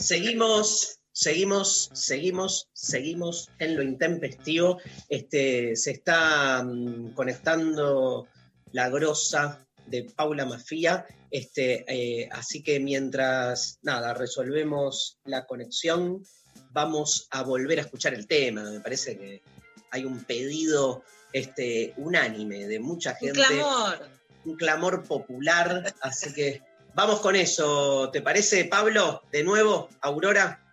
Seguimos, 0.06 1.00
seguimos, 1.12 1.90
seguimos, 1.94 2.70
seguimos 2.74 3.50
en 3.58 3.76
lo 3.76 3.82
intempestivo. 3.82 4.78
Este, 5.10 5.76
se 5.76 5.92
está 5.92 6.62
mm, 6.64 7.16
conectando 7.16 8.28
la 8.72 8.90
grosa 8.90 9.66
de 9.88 10.04
Paula 10.04 10.46
Mafía. 10.46 11.08
Este, 11.32 11.86
eh, 11.88 12.30
así 12.32 12.62
que 12.62 12.80
mientras 12.80 13.80
nada, 13.82 14.14
resolvemos 14.14 15.18
la 15.26 15.48
conexión, 15.48 16.24
vamos 16.70 17.28
a 17.32 17.42
volver 17.42 17.80
a 17.80 17.82
escuchar 17.82 18.14
el 18.14 18.28
tema. 18.28 18.62
Me 18.70 18.82
parece 18.82 19.18
que 19.18 19.42
hay 19.90 20.06
un 20.06 20.24
pedido 20.24 21.04
este, 21.34 21.96
unánime 21.98 22.68
de 22.68 22.80
mucha 22.80 23.14
Un 23.14 23.18
gente 23.18 23.40
clamor. 23.40 24.08
un 24.46 24.56
clamor 24.56 25.04
popular, 25.04 25.96
así 26.02 26.32
que 26.32 26.62
vamos 26.96 27.20
con 27.20 27.36
eso. 27.36 28.10
¿Te 28.12 28.22
parece, 28.22 28.66
Pablo? 28.66 29.22
De 29.32 29.44
nuevo, 29.44 29.90
Aurora. 30.02 30.65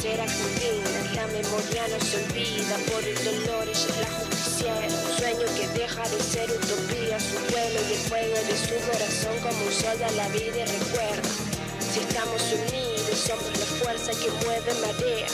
Orgullo 0.00 0.16
de 0.16 0.16
ser 0.16 0.20
argentina. 0.20 1.00
La 1.14 1.26
memoria 1.26 1.88
no 1.88 2.04
se 2.04 2.16
olvida 2.24 2.76
por 2.90 3.04
el 3.04 3.24
dolor, 3.24 3.68
ella 3.68 3.72
es 3.72 3.96
la 3.98 4.06
justiciera. 4.06 4.74
Un 4.76 5.18
sueño 5.18 5.46
que 5.56 5.68
deja 5.78 6.02
de 6.08 6.20
ser 6.22 6.50
utopía, 6.50 7.20
su 7.20 7.38
vuelo 7.52 7.80
y 7.88 7.92
el 7.92 7.98
fuego 7.98 8.34
de 8.34 8.56
su 8.56 8.74
corazón 8.86 9.36
como 9.42 9.64
un 9.64 9.72
sol 9.72 9.98
da 9.98 10.10
la 10.12 10.28
vida 10.28 10.58
y 10.58 10.78
recuerda. 10.78 11.28
Si 11.92 12.00
estamos 12.00 12.42
unidos, 12.42 13.18
somos 13.26 13.58
la 13.58 13.66
fuerza 13.84 14.12
que 14.12 14.30
mueve 14.44 14.74
marea. 14.74 15.26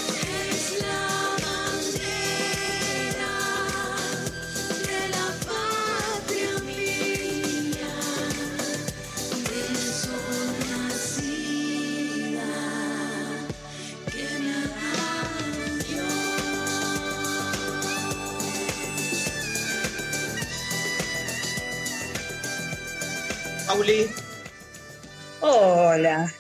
Hola. 25.97 26.31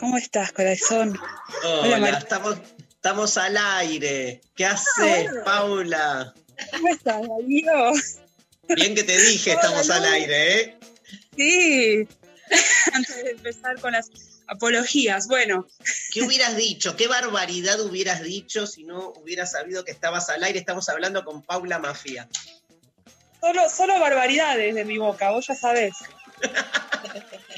¿Cómo 0.00 0.16
estás, 0.16 0.52
corazón? 0.52 1.20
hola, 1.64 2.16
estamos, 2.16 2.56
estamos 2.88 3.36
al 3.36 3.58
aire. 3.58 4.40
¿Qué 4.54 4.64
haces, 4.64 5.28
hola. 5.28 5.44
Paula? 5.44 6.34
¿Cómo 6.70 6.88
estás, 6.88 7.20
Darío? 7.28 7.92
Bien 8.74 8.94
que 8.94 9.04
te 9.04 9.20
dije, 9.20 9.52
estamos 9.52 9.90
al 9.90 10.06
aire, 10.06 10.60
¿eh? 10.60 10.78
Sí. 11.36 12.08
Antes 12.94 13.22
de 13.22 13.30
empezar 13.32 13.78
con 13.82 13.92
las 13.92 14.10
apologías. 14.46 15.28
Bueno, 15.28 15.66
¿Qué 16.14 16.22
hubieras 16.22 16.56
dicho? 16.56 16.96
¿Qué 16.96 17.06
barbaridad 17.06 17.78
hubieras 17.82 18.22
dicho 18.22 18.66
si 18.66 18.84
no 18.84 19.10
hubieras 19.10 19.52
sabido 19.52 19.84
que 19.84 19.92
estabas 19.92 20.30
al 20.30 20.42
aire? 20.42 20.58
Estamos 20.58 20.88
hablando 20.88 21.22
con 21.22 21.42
Paula 21.42 21.78
Mafia. 21.78 22.30
solo, 23.42 23.68
solo 23.68 24.00
barbaridades 24.00 24.74
de 24.74 24.86
mi 24.86 24.96
boca, 24.96 25.32
vos 25.32 25.46
ya 25.46 25.54
sabés. 25.54 25.96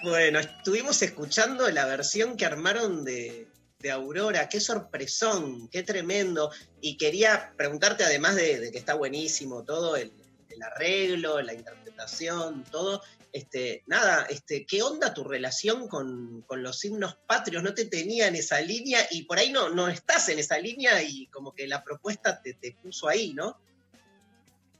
Bueno, 0.00 0.38
estuvimos 0.38 1.02
escuchando 1.02 1.68
la 1.70 1.84
versión 1.84 2.36
que 2.36 2.46
armaron 2.46 3.04
de, 3.04 3.48
de 3.80 3.90
Aurora. 3.90 4.48
Qué 4.48 4.60
sorpresón, 4.60 5.68
qué 5.68 5.82
tremendo. 5.82 6.52
Y 6.80 6.96
quería 6.96 7.52
preguntarte, 7.56 8.04
además 8.04 8.36
de, 8.36 8.70
que 8.70 8.78
está 8.78 8.94
buenísimo 8.94 9.64
todo 9.64 9.96
el, 9.96 10.12
el 10.50 10.62
arreglo, 10.62 11.42
la 11.42 11.52
interpretación, 11.52 12.64
todo. 12.70 13.02
Este, 13.32 13.82
nada, 13.86 14.26
este, 14.30 14.64
¿qué 14.66 14.82
onda 14.82 15.12
tu 15.12 15.24
relación 15.24 15.88
con, 15.88 16.42
con 16.42 16.62
los 16.62 16.84
himnos 16.84 17.16
patrios? 17.26 17.64
No 17.64 17.74
te 17.74 17.84
tenía 17.84 18.28
en 18.28 18.36
esa 18.36 18.60
línea 18.60 19.06
y 19.10 19.24
por 19.24 19.38
ahí 19.38 19.50
no, 19.50 19.68
no 19.68 19.88
estás 19.88 20.28
en 20.28 20.38
esa 20.38 20.58
línea 20.58 21.02
y 21.02 21.26
como 21.26 21.52
que 21.52 21.66
la 21.66 21.82
propuesta 21.82 22.40
te, 22.40 22.54
te 22.54 22.76
puso 22.80 23.08
ahí, 23.08 23.34
¿no? 23.34 23.60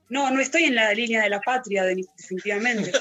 No, 0.09 0.31
no 0.31 0.41
estoy 0.41 0.65
en 0.65 0.75
la 0.75 0.93
línea 0.95 1.23
de 1.23 1.29
la 1.31 1.41
patria, 1.41 1.85
de- 1.85 2.05
definitivamente. 2.17 2.93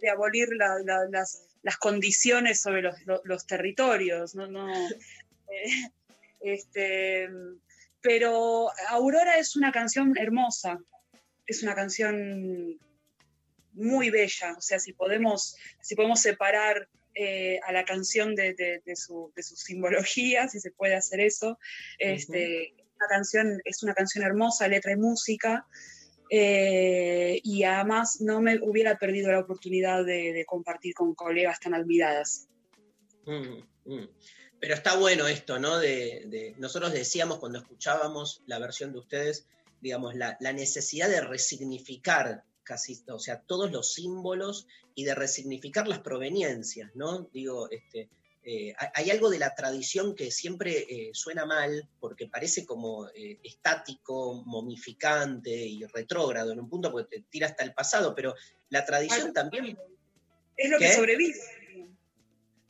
de, 0.00 0.10
abolir 0.10 0.48
la- 0.56 0.78
la- 0.84 1.06
las, 1.10 1.42
las 1.62 1.76
condiciones 1.76 2.60
sobre 2.60 2.82
los, 2.82 3.46
territorios. 3.46 4.34
No, 4.34 4.46
no, 4.46 4.72
eh, 4.88 5.90
este, 6.40 7.28
pero 8.00 8.70
Aurora 8.88 9.38
es 9.38 9.56
una 9.56 9.72
canción 9.72 10.14
hermosa, 10.18 10.78
es 11.46 11.62
una 11.62 11.74
canción 11.74 12.78
muy 13.74 14.10
bella. 14.10 14.54
O 14.56 14.60
sea, 14.60 14.78
si 14.78 14.92
podemos, 14.92 15.56
si 15.80 15.94
podemos 15.94 16.20
separar 16.20 16.88
eh, 17.14 17.60
a 17.64 17.72
la 17.72 17.84
canción 17.84 18.34
de 18.34 18.80
su 18.94 19.32
simbología, 19.36 20.48
si 20.48 20.60
se 20.60 20.70
puede 20.70 20.94
hacer 20.94 21.20
eso, 21.20 21.58
este, 21.98 22.74
una 23.02 23.08
canción, 23.08 23.60
es 23.64 23.82
una 23.82 23.94
canción 23.94 24.24
hermosa, 24.24 24.68
letra 24.68 24.92
y 24.92 24.96
música. 24.96 25.66
eh, 26.34 27.40
y 27.44 27.62
además 27.64 28.22
no 28.22 28.40
me 28.40 28.58
hubiera 28.62 28.98
perdido 28.98 29.30
la 29.30 29.40
oportunidad 29.40 30.02
de, 30.04 30.44
compartir 30.46 30.94
con 30.94 31.14
colegas 31.14 31.60
tan 31.60 31.74
admiradas. 31.74 32.48
Mm, 33.26 33.92
mm. 33.92 34.08
Pero 34.58 34.74
está 34.74 34.96
bueno 34.96 35.26
esto, 35.26 35.58
¿no? 35.58 35.78
De- 35.78 36.54
nosotros 36.58 36.92
decíamos 36.94 37.38
cuando 37.38 37.58
escuchábamos 37.58 38.42
la 38.46 38.58
versión 38.58 38.92
de 38.92 39.00
ustedes, 39.00 39.46
digamos, 39.82 40.14
la, 40.14 40.38
la 40.40 40.54
necesidad 40.54 41.10
de 41.10 41.20
resignificar 41.20 42.44
casi, 42.62 43.02
o 43.08 43.18
sea, 43.18 43.42
todos 43.42 43.70
los 43.70 43.92
símbolos 43.92 44.66
y 44.94 45.04
de 45.04 45.14
resignificar 45.14 45.88
las 45.88 45.98
proveniencias, 46.00 46.90
¿no? 46.94 47.28
Digo, 47.32 47.68
este, 47.70 48.08
eh, 48.44 48.74
hay- 48.94 49.10
algo 49.10 49.30
de 49.30 49.38
la 49.38 49.54
tradición 49.54 50.14
que 50.14 50.30
siempre 50.30 50.78
eh, 50.88 51.10
suena 51.12 51.46
mal 51.46 51.88
porque 52.00 52.26
parece 52.28 52.64
como 52.66 53.08
eh, 53.08 53.38
estático, 53.42 54.42
momificante 54.44 55.50
y 55.50 55.84
retrógrado 55.86 56.52
en 56.52 56.60
un 56.60 56.68
punto 56.68 56.90
porque 56.90 57.18
te 57.18 57.24
tira 57.30 57.46
hasta 57.46 57.64
el 57.64 57.72
pasado, 57.74 58.14
pero 58.14 58.34
la 58.70 58.84
tradición 58.84 59.32
también 59.32 59.78
Es 60.56 60.70
lo 60.70 60.78
que 60.78 60.92
sobrevive. 60.94 61.38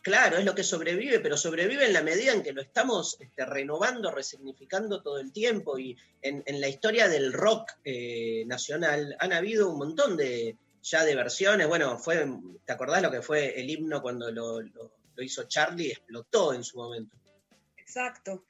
Claro, 0.03 0.37
es 0.37 0.45
lo 0.45 0.55
que 0.57 0.65
sobrevive, 0.65 1.21
pero 1.21 1.37
sobrevive 1.37 1.87
en 1.87 1.93
la 1.93 2.03
medida 2.03 2.33
en 2.33 2.43
que 2.43 2.53
lo 2.53 2.61
estamos 2.61 3.17
este, 3.21 3.47
renovando, 3.47 4.11
resignificando 4.11 5.01
todo 5.01 5.21
el 5.21 5.33
tiempo. 5.33 5.79
Y 5.79 5.97
en, 6.23 6.43
en 6.47 6.61
la 6.61 6.67
historia 6.69 7.09
del 7.09 7.33
rock 7.33 7.71
eh, 7.85 8.43
nacional 8.47 9.15
han 9.21 9.33
habido 9.33 9.71
un 9.71 9.79
montón 9.79 10.17
de 10.17 10.57
ya 10.83 11.05
de 11.05 11.15
versiones. 11.15 11.69
Bueno, 11.69 11.99
fue, 11.99 12.27
¿te 12.67 12.73
acordás 12.73 13.01
lo 13.01 13.13
que 13.13 13.23
fue 13.23 13.61
el 13.61 13.71
himno 13.71 14.03
cuando 14.03 14.33
lo, 14.33 14.61
lo- 14.61 14.91
lo 15.15 15.23
hizo 15.23 15.45
Charlie? 15.45 15.91
Explotó 15.91 16.55
en 16.55 16.65
su 16.65 16.77
momento. 16.77 17.17
Exacto. 17.77 18.45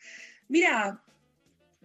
Mira, 0.49 1.03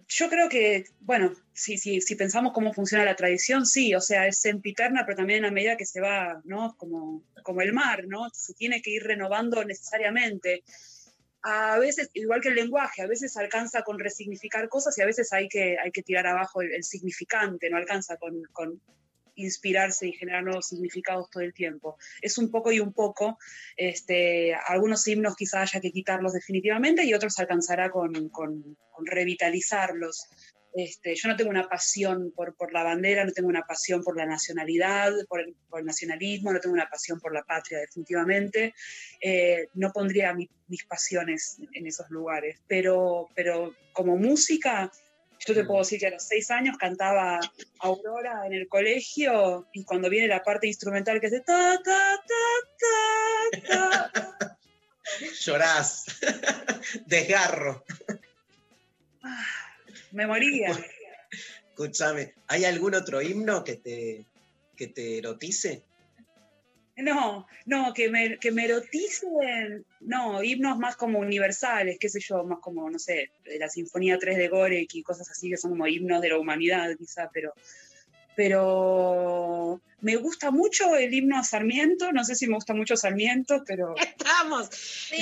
yo 0.08 0.28
creo 0.28 0.48
que, 0.48 0.84
bueno, 1.00 1.32
si, 1.52 1.76
si, 1.76 2.00
si 2.00 2.16
pensamos 2.16 2.52
cómo 2.52 2.72
funciona 2.72 3.04
la 3.04 3.16
tradición, 3.16 3.66
sí, 3.66 3.94
o 3.94 4.00
sea, 4.00 4.26
es 4.26 4.40
sempiterna, 4.40 5.04
pero 5.04 5.16
también 5.18 5.44
a 5.44 5.50
medida 5.50 5.76
que 5.76 5.84
se 5.84 6.00
va, 6.00 6.40
¿no? 6.44 6.74
Como, 6.76 7.22
como 7.42 7.60
el 7.60 7.72
mar, 7.72 8.04
¿no? 8.06 8.28
Se 8.32 8.54
tiene 8.54 8.80
que 8.80 8.90
ir 8.90 9.02
renovando 9.02 9.64
necesariamente. 9.64 10.62
A 11.42 11.78
veces, 11.78 12.10
igual 12.14 12.40
que 12.40 12.48
el 12.48 12.54
lenguaje, 12.54 13.02
a 13.02 13.06
veces 13.06 13.36
alcanza 13.36 13.82
con 13.82 13.98
resignificar 13.98 14.68
cosas 14.68 14.96
y 14.98 15.02
a 15.02 15.06
veces 15.06 15.32
hay 15.32 15.48
que, 15.48 15.76
hay 15.78 15.90
que 15.90 16.02
tirar 16.02 16.26
abajo 16.26 16.62
el, 16.62 16.82
significante, 16.82 17.70
no 17.70 17.76
alcanza 17.76 18.16
con 18.16 18.80
inspirarse 19.38 20.06
y 20.08 20.12
generar 20.12 20.42
nuevos 20.42 20.68
significados 20.68 21.30
todo 21.30 21.42
el 21.42 21.54
tiempo. 21.54 21.96
Es 22.20 22.38
un 22.38 22.50
poco 22.50 22.72
y 22.72 22.80
un 22.80 22.92
poco. 22.92 23.38
Este, 23.76 24.54
algunos 24.54 25.06
himnos 25.06 25.36
quizás 25.36 25.74
haya 25.74 25.80
que 25.80 25.92
quitarlos 25.92 26.32
definitivamente 26.32 27.04
y 27.04 27.14
otros 27.14 27.38
alcanzará 27.38 27.90
con, 27.90 28.30
revitalizarlos. 29.04 30.26
Este, 30.74 31.14
yo 31.14 31.28
no 31.28 31.36
tengo 31.36 31.50
una 31.50 31.68
pasión 31.68 32.32
por, 32.36 32.72
la 32.72 32.82
bandera, 32.82 33.24
no 33.24 33.32
tengo 33.32 33.48
una 33.48 33.62
pasión 33.62 34.02
por 34.02 34.16
la 34.16 34.26
nacionalidad, 34.26 35.12
por 35.28 35.40
el, 35.40 35.56
nacionalismo, 35.84 36.52
no 36.52 36.60
tengo 36.60 36.74
una 36.74 36.88
pasión 36.90 37.18
por 37.20 37.32
la 37.32 37.42
patria, 37.42 37.78
definitivamente. 37.78 38.74
Eh, 39.20 39.68
no 39.74 39.92
pondría 39.92 40.34
mi- 40.34 40.50
mis 40.68 40.84
pasiones 40.84 41.58
en 41.72 41.86
esos 41.86 42.10
lugares, 42.10 42.60
pero, 42.66 43.28
pero 43.34 43.74
como 43.92 44.16
música, 44.16 44.90
yo 45.46 45.54
te 45.54 45.64
puedo 45.64 45.80
decir 45.80 46.00
que 46.00 46.08
a 46.08 46.10
los 46.10 46.22
seis 46.22 46.50
años 46.50 46.76
cantaba 46.78 47.40
Aurora 47.80 48.46
en 48.46 48.52
el 48.52 48.68
colegio 48.68 49.68
y 49.72 49.84
cuando 49.84 50.10
viene 50.10 50.28
la 50.28 50.42
parte 50.42 50.66
instrumental 50.66 51.20
que 51.20 51.28
hace 51.28 51.40
ta, 51.40 51.80
ta, 51.82 52.22
ta, 52.26 53.60
ta, 53.68 54.10
ta, 54.10 54.58
Llorás, 55.40 56.04
desgarro. 57.06 57.84
me 60.12 60.26
moría. 60.26 60.70
Escúchame, 61.70 62.34
¿hay 62.48 62.64
algún 62.64 62.94
otro 62.94 63.22
himno 63.22 63.64
que 63.64 63.76
te, 63.76 64.26
que 64.76 64.88
te 64.88 65.18
erotice? 65.18 65.82
No, 66.98 67.46
no, 67.66 67.94
que 67.94 68.08
me, 68.10 68.38
que 68.38 68.50
me 68.50 68.64
eroticen, 68.64 69.86
no, 70.00 70.42
himnos 70.42 70.78
más 70.78 70.96
como 70.96 71.20
universales, 71.20 71.96
qué 72.00 72.08
sé 72.08 72.18
yo, 72.18 72.42
más 72.42 72.58
como, 72.58 72.90
no 72.90 72.98
sé, 72.98 73.30
de 73.44 73.56
la 73.56 73.68
Sinfonía 73.68 74.18
3 74.18 74.36
de 74.36 74.48
Gorek 74.48 74.92
y 74.94 75.02
cosas 75.04 75.30
así 75.30 75.48
que 75.48 75.56
son 75.56 75.70
como 75.70 75.86
himnos 75.86 76.20
de 76.20 76.30
la 76.30 76.38
humanidad 76.38 76.96
quizá, 76.98 77.30
pero, 77.32 77.54
pero 78.34 79.80
me 80.00 80.16
gusta 80.16 80.50
mucho 80.50 80.96
el 80.96 81.14
himno 81.14 81.38
a 81.38 81.44
Sarmiento, 81.44 82.10
no 82.10 82.24
sé 82.24 82.34
si 82.34 82.48
me 82.48 82.56
gusta 82.56 82.74
mucho 82.74 82.96
Sarmiento, 82.96 83.62
pero... 83.64 83.94
Estamos. 83.96 84.68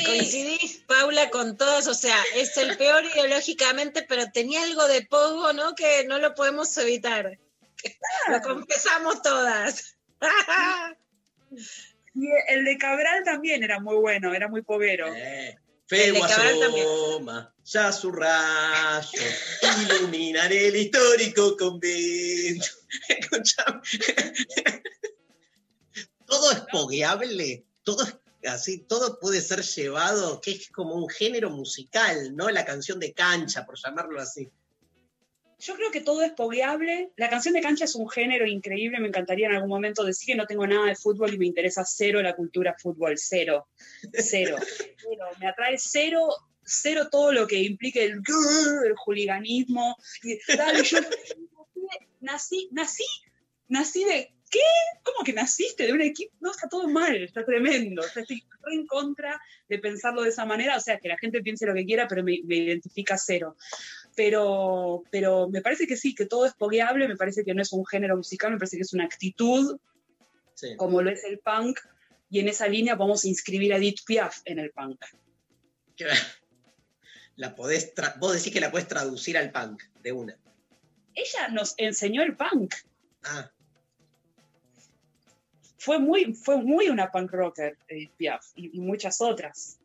Coincidís, 0.06 0.82
Paula, 0.86 1.28
con 1.28 1.58
todos, 1.58 1.88
o 1.88 1.94
sea, 1.94 2.16
es 2.36 2.56
el 2.56 2.78
peor 2.78 3.04
ideológicamente, 3.04 4.02
pero 4.08 4.30
tenía 4.32 4.62
algo 4.62 4.88
de 4.88 5.04
pogo, 5.04 5.52
¿no? 5.52 5.74
Que 5.74 6.06
no 6.06 6.18
lo 6.18 6.34
podemos 6.34 6.74
evitar. 6.78 7.38
Lo 8.28 8.40
confesamos 8.40 9.20
todas. 9.20 9.98
Y 12.14 12.28
el 12.48 12.64
de 12.64 12.78
Cabral 12.78 13.22
también 13.24 13.62
era 13.62 13.78
muy 13.80 13.96
bueno, 13.96 14.34
era 14.34 14.48
muy 14.48 14.62
de 16.12 16.20
Cabral 16.20 16.60
también. 16.60 16.86
asoma, 16.86 17.54
ya 17.64 17.92
su 17.92 18.10
rayo, 18.10 19.20
iluminan 19.82 20.50
el 20.50 20.76
histórico 20.76 21.56
convento. 21.56 22.66
Escuchame. 23.08 23.80
Todo 26.24 26.50
es 26.50 26.60
pogueable, 26.72 27.66
todo 27.84 28.02
es 28.02 28.16
así, 28.48 28.78
todo 28.78 29.20
puede 29.20 29.40
ser 29.40 29.62
llevado, 29.62 30.40
que 30.40 30.52
es 30.52 30.70
como 30.70 30.94
un 30.94 31.08
género 31.08 31.50
musical, 31.50 32.34
¿no? 32.34 32.48
La 32.50 32.64
canción 32.64 32.98
de 32.98 33.12
cancha, 33.12 33.64
por 33.64 33.78
llamarlo 33.78 34.20
así. 34.20 34.50
Yo 35.58 35.74
creo 35.74 35.90
que 35.90 36.02
todo 36.02 36.22
es 36.22 36.32
pogueable. 36.32 37.12
La 37.16 37.30
canción 37.30 37.54
de 37.54 37.62
cancha 37.62 37.86
es 37.86 37.94
un 37.94 38.08
género 38.08 38.46
increíble. 38.46 39.00
Me 39.00 39.08
encantaría 39.08 39.46
en 39.46 39.54
algún 39.54 39.70
momento 39.70 40.04
decir 40.04 40.26
que 40.26 40.34
no 40.34 40.46
tengo 40.46 40.66
nada 40.66 40.86
de 40.86 40.96
fútbol 40.96 41.32
y 41.32 41.38
me 41.38 41.46
interesa 41.46 41.82
cero 41.84 42.20
la 42.20 42.36
cultura 42.36 42.76
fútbol. 42.78 43.14
Cero. 43.16 43.68
Cero. 44.12 44.58
Cero. 44.60 45.24
Me 45.40 45.48
atrae 45.48 45.76
cero, 45.78 46.28
cero 46.62 47.08
todo 47.10 47.32
lo 47.32 47.46
que 47.46 47.62
implique 47.62 48.04
el, 48.04 48.20
el 48.84 48.94
juliganismo. 48.96 49.96
Dale, 50.56 50.82
yo 50.82 50.98
nací, 52.20 52.68
nací, 52.72 53.04
nací 53.68 54.04
de. 54.04 54.32
¿Qué? 54.48 54.60
¿Cómo 55.02 55.24
que 55.24 55.32
naciste 55.32 55.86
de 55.86 55.92
un 55.92 56.02
equipo? 56.02 56.32
No, 56.40 56.52
está 56.52 56.68
todo 56.68 56.86
mal, 56.86 57.16
está 57.16 57.44
tremendo. 57.44 58.02
O 58.02 58.08
sea, 58.08 58.22
estoy 58.22 58.44
en 58.72 58.86
contra 58.86 59.40
de 59.68 59.78
pensarlo 59.80 60.22
de 60.22 60.28
esa 60.28 60.44
manera. 60.44 60.76
O 60.76 60.80
sea, 60.80 60.98
que 60.98 61.08
la 61.08 61.18
gente 61.18 61.42
piense 61.42 61.66
lo 61.66 61.74
que 61.74 61.84
quiera, 61.84 62.06
pero 62.06 62.22
me, 62.22 62.40
me 62.44 62.56
identifica 62.56 63.18
cero 63.18 63.56
pero, 64.16 65.04
pero 65.10 65.48
me 65.48 65.60
parece 65.60 65.86
que 65.86 65.96
sí, 65.96 66.14
que 66.14 66.26
todo 66.26 66.46
es 66.46 66.54
pogueable, 66.54 67.06
me 67.06 67.16
parece 67.16 67.44
que 67.44 67.54
no 67.54 67.62
es 67.62 67.72
un 67.72 67.86
género 67.86 68.16
musical, 68.16 68.50
me 68.52 68.58
parece 68.58 68.76
que 68.76 68.82
es 68.82 68.92
una 68.94 69.04
actitud, 69.04 69.78
Sí. 70.54 70.74
como 70.76 71.02
lo 71.02 71.10
es 71.10 71.22
el 71.24 71.38
punk, 71.38 71.78
y 72.30 72.40
en 72.40 72.48
esa 72.48 72.66
línea 72.66 72.96
podemos 72.96 73.26
inscribir 73.26 73.74
a 73.74 73.76
Edith 73.76 74.00
Piaf 74.06 74.40
en 74.46 74.58
el 74.58 74.70
punk. 74.70 75.00
La 77.36 77.54
podés 77.54 77.92
vos 78.18 78.32
decís 78.32 78.50
que 78.50 78.60
la 78.60 78.70
podés 78.70 78.88
traducir 78.88 79.36
al 79.36 79.52
punk 79.52 79.82
de 80.02 80.12
una. 80.12 80.38
Ella 81.14 81.48
nos 81.48 81.74
enseñó 81.76 82.22
el 82.22 82.34
punk. 82.34 82.74
Ah. 83.24 83.50
Fue 85.76 85.98
muy, 85.98 86.32
fue 86.32 86.56
muy 86.56 86.88
una 86.88 87.12
punk 87.12 87.30
rocker, 87.32 87.76
Edith 87.88 88.12
Piaf, 88.16 88.46
y, 88.54 88.78
y 88.78 88.80
muchas 88.80 89.20
otras. 89.20 89.78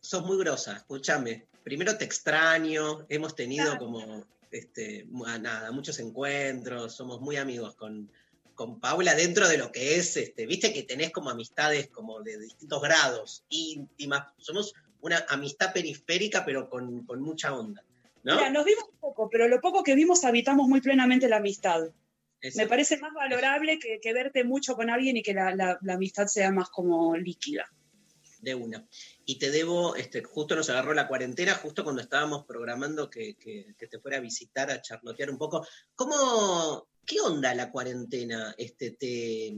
Sos 0.00 0.22
muy 0.26 0.36
grosa, 0.36 0.76
escúchame. 0.76 1.46
Primero 1.64 1.96
te 1.96 2.04
extraño, 2.04 3.06
hemos 3.08 3.34
tenido 3.34 3.76
como, 3.78 4.24
este, 4.50 5.06
ah, 5.26 5.38
nada, 5.38 5.72
muchos 5.72 5.98
encuentros, 5.98 6.94
somos 6.94 7.20
muy 7.20 7.36
amigos 7.36 7.74
con, 7.74 8.10
con 8.54 8.78
Paula 8.78 9.14
dentro 9.14 9.48
de 9.48 9.58
lo 9.58 9.72
que 9.72 9.96
es, 9.96 10.16
este, 10.16 10.46
viste 10.46 10.72
que 10.72 10.82
tenés 10.84 11.10
como 11.10 11.30
amistades 11.30 11.88
como 11.88 12.20
de 12.22 12.38
distintos 12.38 12.80
grados, 12.82 13.44
íntimas, 13.48 14.26
somos 14.38 14.74
una 15.00 15.24
amistad 15.28 15.72
periférica 15.72 16.44
pero 16.44 16.68
con, 16.68 17.04
con 17.06 17.20
mucha 17.20 17.52
onda, 17.54 17.82
¿no? 18.22 18.36
Mira, 18.36 18.50
nos 18.50 18.64
vimos 18.64 18.84
poco, 19.00 19.28
pero 19.30 19.48
lo 19.48 19.60
poco 19.60 19.82
que 19.82 19.94
vimos 19.94 20.24
habitamos 20.24 20.68
muy 20.68 20.80
plenamente 20.80 21.28
la 21.28 21.36
amistad. 21.38 21.80
Eso. 22.40 22.58
Me 22.58 22.66
parece 22.66 22.98
más 22.98 23.12
valorable 23.14 23.78
que, 23.78 24.00
que 24.02 24.12
verte 24.12 24.44
mucho 24.44 24.76
con 24.76 24.90
alguien 24.90 25.16
y 25.16 25.22
que 25.22 25.32
la, 25.32 25.54
la- 25.56 25.78
la 25.80 25.94
amistad 25.94 26.26
sea 26.26 26.50
más 26.52 26.68
como 26.68 27.16
líquida. 27.16 27.64
De 28.44 28.54
una. 28.54 28.86
Y 29.24 29.38
te 29.38 29.50
debo, 29.50 29.96
este, 29.96 30.22
justo 30.22 30.54
nos 30.54 30.68
agarró 30.68 30.92
la 30.92 31.08
cuarentena, 31.08 31.54
justo 31.54 31.82
cuando 31.82 32.02
estábamos 32.02 32.44
programando 32.44 33.08
que, 33.08 33.36
que- 33.36 33.74
te 33.86 33.98
fuera 33.98 34.18
a 34.18 34.20
visitar, 34.20 34.70
a 34.70 34.82
charlotear 34.82 35.30
un 35.30 35.38
poco. 35.38 35.66
¿Cómo, 35.94 36.86
qué 37.06 37.20
onda 37.20 37.54
la 37.54 37.70
cuarentena? 37.70 38.54
Este, 38.58 38.90
te, 38.90 39.54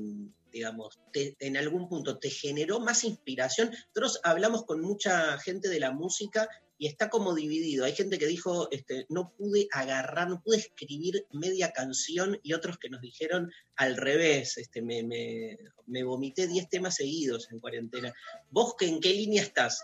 digamos, 0.52 1.00
en 1.12 1.56
algún 1.56 1.88
punto 1.88 2.18
te 2.18 2.30
generó 2.30 2.78
más 2.80 3.02
inspiración. 3.04 3.70
Nosotros 3.70 4.20
hablamos 4.22 4.64
con 4.64 4.80
mucha 4.80 5.36
gente 5.38 5.68
de 5.68 5.80
la 5.80 5.90
música 5.90 6.48
y 6.78 6.86
está 6.86 7.08
como 7.08 7.34
dividido. 7.34 7.84
Hay 7.84 7.94
gente 7.94 8.18
que 8.18 8.26
dijo, 8.26 8.68
este, 8.70 9.06
no 9.08 9.32
pude 9.36 9.68
agarrar, 9.72 10.28
no 10.28 10.42
pude 10.42 10.58
escribir 10.58 11.26
media 11.32 11.72
canción 11.72 12.38
y 12.42 12.52
otros 12.52 12.78
que 12.78 12.90
nos 12.90 13.00
dijeron 13.00 13.50
al 13.76 13.96
revés, 13.96 14.58
este, 14.58 14.82
me, 14.82 15.02
me, 15.02 16.02
vomité 16.04 16.46
10 16.46 16.68
temas 16.68 16.96
seguidos 16.96 17.50
en 17.50 17.60
cuarentena. 17.60 18.12
¿Vos 18.50 18.74
que, 18.78 18.86
en 18.86 19.00
qué 19.00 19.12
línea 19.12 19.42
estás? 19.42 19.82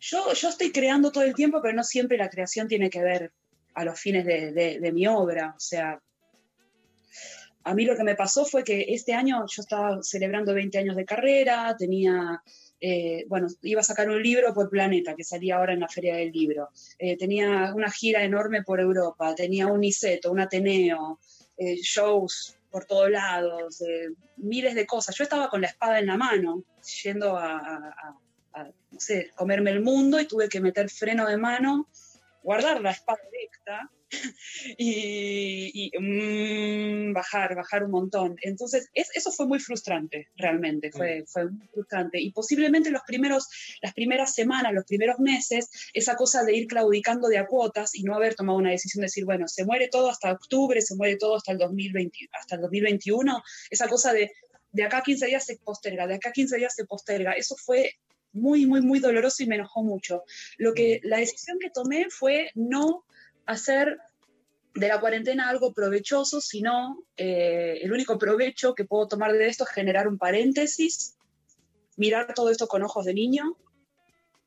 Yo, 0.00 0.32
yo 0.32 0.48
estoy 0.48 0.70
creando 0.70 1.10
todo 1.10 1.24
el 1.24 1.34
tiempo, 1.34 1.60
pero 1.62 1.74
no 1.74 1.82
siempre 1.82 2.18
la 2.18 2.30
creación 2.30 2.68
tiene 2.68 2.90
que 2.90 3.02
ver 3.02 3.32
a 3.74 3.84
los 3.84 3.98
fines 3.98 4.24
de- 4.24 4.80
de 4.80 4.92
mi 4.92 5.06
obra. 5.06 5.54
O 5.56 5.60
sea, 5.60 6.00
a 7.64 7.74
mí 7.74 7.84
lo 7.84 7.96
que 7.96 8.04
me 8.04 8.14
pasó 8.14 8.44
fue 8.44 8.64
que 8.64 8.86
este 8.88 9.12
año 9.12 9.44
yo 9.46 9.62
estaba 9.62 10.02
celebrando 10.02 10.54
20 10.54 10.78
años 10.78 10.96
de 10.96 11.04
carrera, 11.04 11.76
tenía, 11.78 12.42
eh, 12.80 13.24
bueno, 13.28 13.48
iba 13.62 13.80
a 13.80 13.84
sacar 13.84 14.08
un 14.08 14.22
libro 14.22 14.54
por 14.54 14.68
Planeta, 14.70 15.14
que 15.14 15.24
salía 15.24 15.56
ahora 15.56 15.72
en 15.72 15.80
la 15.80 15.88
Feria 15.88 16.16
del 16.16 16.30
Libro. 16.32 16.68
Eh, 16.98 17.16
tenía 17.16 17.72
una 17.74 17.90
gira 17.90 18.22
enorme 18.22 18.62
por 18.62 18.80
Europa, 18.80 19.34
tenía 19.34 19.66
un 19.66 19.82
ISETO, 19.84 20.30
un 20.30 20.40
Ateneo, 20.40 21.18
eh, 21.56 21.76
shows 21.76 22.56
por 22.70 22.84
todos 22.84 23.10
lados, 23.10 23.80
eh, 23.80 24.08
miles 24.36 24.74
de 24.74 24.86
cosas. 24.86 25.16
Yo 25.16 25.24
estaba 25.24 25.48
con 25.48 25.60
la 25.60 25.68
espada 25.68 25.98
en 25.98 26.06
la 26.06 26.16
mano, 26.16 26.62
yendo 27.02 27.36
a, 27.36 27.58
a- 27.58 27.94
a- 28.52 28.60
a, 28.60 28.64
no 28.64 29.00
sé, 29.00 29.30
comerme 29.34 29.70
el 29.70 29.80
mundo 29.80 30.20
y 30.20 30.26
tuve 30.26 30.48
que 30.48 30.60
meter 30.60 30.88
freno 30.90 31.26
de 31.26 31.36
mano, 31.36 31.88
guardar 32.42 32.80
la 32.80 32.90
espada 32.92 33.18
recta 33.32 33.90
y, 34.78 35.90
y, 35.92 35.98
mm, 35.98 37.12
bajar, 37.12 37.54
bajar 37.54 37.84
un 37.84 37.90
montón. 37.90 38.36
Entonces, 38.42 38.88
es- 38.94 39.10
eso 39.14 39.32
fue 39.32 39.46
muy 39.46 39.58
frustrante, 39.58 40.28
realmente, 40.36 40.90
fue, 40.90 41.24
fue 41.26 41.50
muy 41.50 41.66
frustrante. 41.68 42.20
Y 42.20 42.32
posiblemente 42.32 42.90
los 42.90 43.02
primeros, 43.06 43.48
las 43.82 43.94
primeras 43.94 44.34
semanas, 44.34 44.72
los 44.72 44.84
primeros 44.84 45.18
meses, 45.18 45.70
esa 45.92 46.16
cosa 46.16 46.44
de 46.44 46.56
ir 46.56 46.66
claudicando 46.66 47.28
de 47.28 47.38
a 47.38 47.46
cuotas 47.46 47.94
y 47.94 48.02
no 48.02 48.14
haber 48.14 48.34
tomado 48.34 48.58
una 48.58 48.70
decisión 48.70 49.02
de 49.02 49.06
decir, 49.06 49.24
bueno, 49.24 49.48
se 49.48 49.64
muere 49.64 49.88
todo 49.88 50.10
hasta 50.10 50.32
octubre, 50.32 50.80
se 50.80 50.96
muere 50.96 51.16
todo 51.16 51.36
hasta 51.36 51.52
el, 51.52 51.58
2020, 51.58 52.28
hasta 52.32 52.56
el 52.56 52.62
2021, 52.62 53.42
esa 53.70 53.88
cosa 53.88 54.12
de 54.12 54.30
de 54.70 54.84
acá 54.84 54.98
a 54.98 55.02
15 55.02 55.26
días 55.26 55.44
se 55.46 55.56
posterga, 55.56 56.06
de 56.06 56.14
acá 56.16 56.28
a 56.28 56.32
15 56.32 56.56
días 56.56 56.74
se 56.74 56.84
posterga. 56.84 57.32
Eso 57.32 57.56
fue 57.56 57.94
muy, 58.32 58.66
muy, 58.66 58.80
muy 58.80 59.00
doloroso 59.00 59.42
y 59.42 59.46
me 59.46 59.56
enojó 59.56 59.82
mucho. 59.82 60.24
Lo 60.58 60.74
que, 60.74 61.00
la 61.02 61.18
decisión 61.18 61.58
que 61.58 61.70
tomé 61.70 62.06
fue 62.10 62.50
no 62.54 63.04
hacer 63.48 63.98
de 64.74 64.88
la 64.88 65.00
cuarentena 65.00 65.48
algo 65.48 65.72
provechoso, 65.72 66.40
sino 66.40 67.02
eh, 67.16 67.78
el 67.82 67.90
único 67.92 68.16
provecho 68.18 68.74
que 68.74 68.84
puedo 68.84 69.08
tomar 69.08 69.32
de 69.32 69.48
esto 69.48 69.64
es 69.64 69.70
generar 69.70 70.06
un 70.06 70.18
paréntesis, 70.18 71.16
mirar 71.96 72.32
todo 72.34 72.50
esto 72.50 72.68
con 72.68 72.82
ojos 72.84 73.04
de 73.06 73.14
niño, 73.14 73.56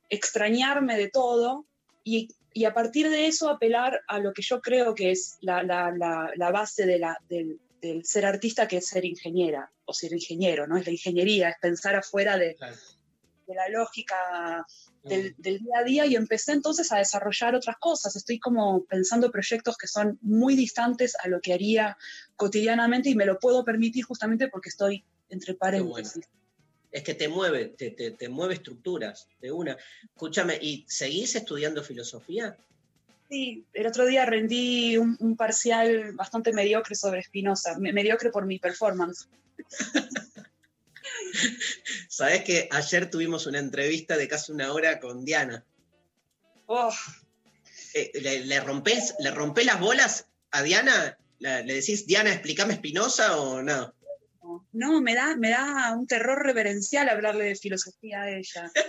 extrañarme 0.10 0.98
de 0.98 1.10
todo 1.10 1.66
y, 2.04 2.30
y 2.54 2.66
a 2.66 2.74
partir 2.74 3.10
de 3.10 3.28
eso 3.28 3.50
apelar 3.50 4.02
a 4.08 4.20
lo 4.20 4.34
que 4.34 4.42
yo 4.42 4.62
creo 4.62 4.94
que 4.96 5.12
es 5.12 5.38
la, 5.42 5.64
la- 5.64 5.92
la- 5.92 6.32
la 6.36 6.52
base 6.52 6.86
de 6.86 7.02
del, 7.28 7.60
del 7.82 8.06
ser 8.06 8.26
artista, 8.26 8.68
que 8.68 8.78
es 8.78 8.88
ser 8.88 9.06
ingeniera 9.06 9.72
o 9.86 9.94
ser 9.94 10.14
ingeniero, 10.14 10.68
¿no? 10.68 10.78
Es 10.78 10.86
la 10.86 10.92
ingeniería, 10.92 11.50
es 11.50 11.56
pensar 11.60 11.96
afuera 11.96 12.38
de, 12.38 12.56
de 13.48 13.56
la 13.56 13.68
lógica 13.70 14.66
del, 15.04 15.36
del 15.38 15.60
día 15.60 15.80
a 15.80 15.84
día 15.84 16.06
y 16.06 16.16
empecé 16.16 16.52
entonces 16.54 16.92
a 16.92 16.98
desarrollar 16.98 17.56
otras 17.56 17.78
cosas. 17.78 18.16
Estoy 18.16 18.40
como 18.40 18.84
pensando 18.86 19.32
proyectos 19.32 19.78
que 19.78 19.88
son 19.88 20.20
muy 20.22 20.56
distantes 20.56 21.16
a 21.24 21.28
lo 21.28 21.42
que 21.42 21.54
haría 21.54 21.98
cotidianamente 22.36 23.10
y 23.10 23.16
me 23.16 23.26
lo 23.26 23.40
puedo 23.40 23.64
permitir 23.66 24.06
justamente 24.06 24.48
porque 24.48 24.70
estoy 24.70 25.04
entre 25.30 25.54
paréntesis. 25.56 26.24
Es 26.92 27.04
que 27.04 27.14
te 27.14 27.30
mueve, 27.30 27.68
te, 27.70 27.92
te- 27.92 28.12
te 28.12 28.28
mueve 28.30 28.56
estructuras 28.56 29.28
de 29.40 29.52
una. 29.52 29.78
Escúchame, 30.04 30.58
¿y 30.62 30.86
seguís 30.88 31.36
estudiando 31.36 31.84
filosofía? 31.84 32.58
Sí, 33.30 33.66
el 33.72 33.88
otro 33.88 34.06
día 34.06 34.26
rendí 34.26 34.98
un, 34.98 35.16
un 35.22 35.38
parcial 35.38 36.12
bastante 36.14 36.52
mediocre 36.52 36.96
sobre 36.96 37.24
Spinoza, 37.24 37.78
me- 37.80 37.94
mediocre 37.94 38.30
por 38.30 38.46
mi 38.46 38.60
performance. 38.60 39.30
Sabés 42.10 42.44
que 42.44 42.68
ayer 42.72 43.10
tuvimos 43.10 43.46
una 43.48 43.60
entrevista 43.60 44.18
de 44.18 44.28
casi 44.28 44.52
una 44.52 44.74
hora 44.74 45.00
con 45.00 45.26
Diana. 45.26 45.66
Oh, 46.66 46.94
Eh, 47.94 48.12
¿le, 48.22 48.46
le 48.46 48.60
rompés, 48.62 49.16
¿Le 49.20 49.32
rompés 49.32 49.66
las 49.66 49.80
bolas 49.80 50.28
a 50.52 50.64
Diana? 50.64 51.18
¿Le, 51.40 51.64
le 51.66 51.74
decís, 51.76 52.06
Diana, 52.06 52.32
explícame 52.32 52.74
Espinosa 52.74 53.38
o 53.38 53.62
no? 53.62 53.94
no, 54.74 55.02
me 55.02 55.16
da, 55.16 55.36
me 55.36 55.50
da 55.50 55.94
un 55.98 56.08
terror 56.08 56.42
reverencial 56.44 57.10
hablarle 57.10 57.46
de 57.46 57.56
filosofía 57.56 58.22
a 58.22 58.30
ella. 58.30 58.72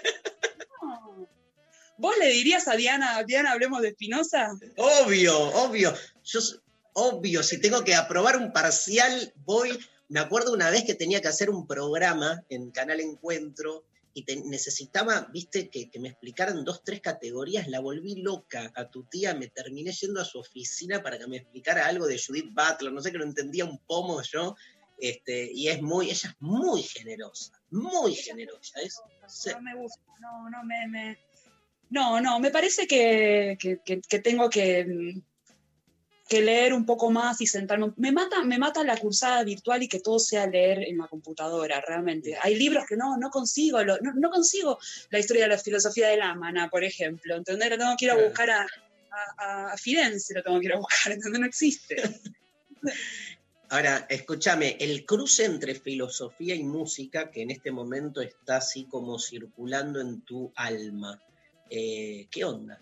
No. 0.82 1.28
¿Vos 1.96 2.18
le 2.18 2.26
dirías 2.26 2.66
a 2.66 2.74
Diana, 2.74 3.22
Diana, 3.22 3.52
hablemos 3.52 3.80
de 3.82 3.92
Spinoza? 3.92 4.48
Obvio, 4.76 5.38
obvio. 5.38 5.94
Yo, 6.24 6.40
obvio, 6.94 7.44
si 7.44 7.60
tengo 7.60 7.84
que 7.84 7.94
aprobar 7.94 8.36
un 8.36 8.52
parcial, 8.52 9.32
voy. 9.44 9.78
Me 10.12 10.20
acuerdo 10.20 10.52
una 10.52 10.68
vez 10.68 10.84
que 10.84 10.94
tenía 10.94 11.22
que 11.22 11.28
hacer 11.28 11.48
un 11.48 11.66
programa 11.66 12.44
en 12.50 12.70
Canal 12.70 13.00
Encuentro 13.00 13.84
y 14.12 14.24
te- 14.24 14.36
necesitaba, 14.44 15.26
viste, 15.32 15.70
que, 15.70 15.88
que 15.88 15.98
me 15.98 16.08
explicaran 16.10 16.66
dos, 16.66 16.84
tres 16.84 17.00
categorías. 17.00 17.66
La 17.68 17.80
volví 17.80 18.16
loca 18.16 18.70
a 18.76 18.90
tu 18.90 19.04
tía, 19.04 19.32
me 19.34 19.48
terminé 19.48 19.90
yendo 19.92 20.20
a 20.20 20.26
su 20.26 20.38
oficina 20.38 21.02
para 21.02 21.16
que 21.18 21.26
me 21.26 21.38
explicara 21.38 21.86
algo 21.86 22.06
de 22.06 22.20
Judith 22.20 22.52
Butler, 22.52 22.92
no 22.92 23.00
sé 23.00 23.10
que 23.10 23.16
no 23.16 23.24
entendía 23.24 23.64
un 23.64 23.78
pomo 23.78 24.20
yo. 24.20 24.54
Este, 24.98 25.50
y 25.50 25.68
es 25.68 25.80
muy, 25.80 26.10
ella 26.10 26.28
es 26.28 26.36
muy 26.40 26.82
generosa, 26.82 27.58
muy 27.70 28.14
generosa. 28.14 28.80
Es, 28.82 29.00
No 29.54 29.62
me 29.62 29.74
gusta, 29.76 30.00
no, 30.20 30.50
no 30.50 30.62
me, 30.62 30.86
me- 30.88 31.18
No, 31.88 32.20
no, 32.20 32.38
me 32.38 32.50
parece 32.50 32.86
que, 32.86 33.56
que- 33.58 33.80
que- 33.82 34.02
que 34.02 34.18
tengo 34.18 34.50
que, 34.50 34.84
mm, 34.84 35.22
que 36.28 36.40
leer 36.40 36.72
un 36.72 36.86
poco 36.86 37.10
más 37.10 37.40
y 37.40 37.46
sentarme. 37.46 37.92
Me 37.96 38.12
mata, 38.12 38.42
me 38.42 38.58
mata 38.58 38.82
la 38.84 38.96
cursada 38.96 39.44
virtual 39.44 39.82
y 39.82 39.88
que 39.88 40.00
todo 40.00 40.18
sea 40.18 40.46
leer 40.46 40.82
en 40.88 40.98
la 40.98 41.06
computadora, 41.08 41.80
realmente. 41.86 42.36
Hay 42.40 42.54
libros 42.54 42.84
que 42.88 42.96
no, 42.96 43.16
no 43.18 43.28
consigo, 43.30 43.82
lo- 43.82 43.98
no, 44.00 44.12
no 44.14 44.30
consigo 44.30 44.78
la 45.10 45.18
historia 45.18 45.42
de 45.42 45.48
la 45.50 45.58
filosofía 45.58 46.08
de 46.08 46.16
Lámana, 46.16 46.70
por 46.70 46.84
ejemplo. 46.84 47.36
¿Entendés? 47.36 47.68
Lo 47.70 47.78
tengo 47.78 47.94
que 47.98 48.04
ir 48.06 48.10
a 48.12 48.16
buscar 48.16 48.50
a, 48.50 48.66
a, 49.38 49.72
a 49.72 49.76
Firenze, 49.76 50.32
lo 50.34 50.42
tengo 50.42 50.58
que 50.60 50.66
ir 50.66 50.72
a 50.72 50.78
buscar, 50.78 51.12
¿entendés? 51.12 51.40
No 51.40 51.46
existe. 51.46 51.96
Ahora, 53.68 54.06
escúchame, 54.10 54.76
el 54.80 55.06
cruce 55.06 55.46
entre 55.46 55.74
filosofía 55.74 56.54
y 56.54 56.62
música, 56.62 57.30
que 57.30 57.40
en 57.42 57.50
este 57.50 57.70
momento 57.70 58.20
está 58.20 58.56
así 58.58 58.84
como 58.84 59.18
circulando 59.18 59.98
en 60.00 60.20
tu 60.22 60.52
alma, 60.56 61.18
eh, 61.70 62.26
¿qué 62.30 62.44
onda? 62.44 62.78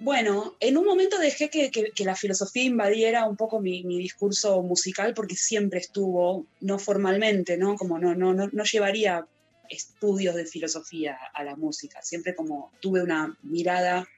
Bueno, 0.00 0.56
en 0.60 0.78
un 0.78 0.86
momento 0.86 1.18
dejé 1.18 1.50
que, 1.50 1.70
la 2.04 2.16
filosofía 2.16 2.64
invadiera 2.64 3.26
un 3.26 3.36
poco 3.36 3.60
mi, 3.60 3.84
mi 3.84 3.98
discurso 3.98 4.62
musical 4.62 5.12
porque 5.12 5.36
siempre 5.36 5.78
estuvo, 5.78 6.46
no 6.60 6.78
formalmente, 6.78 7.58
¿no? 7.58 7.76
Como 7.76 7.98
no, 7.98 8.14
no, 8.14 8.32
no, 8.32 8.48
no 8.50 8.64
llevaría 8.64 9.26
estudios 9.68 10.34
de 10.34 10.46
filosofía 10.46 11.18
a 11.34 11.44
la 11.44 11.54
música, 11.54 12.00
siempre 12.00 12.34
como 12.34 12.72
tuve 12.80 13.02
una 13.02 13.36
mirada 13.42 14.08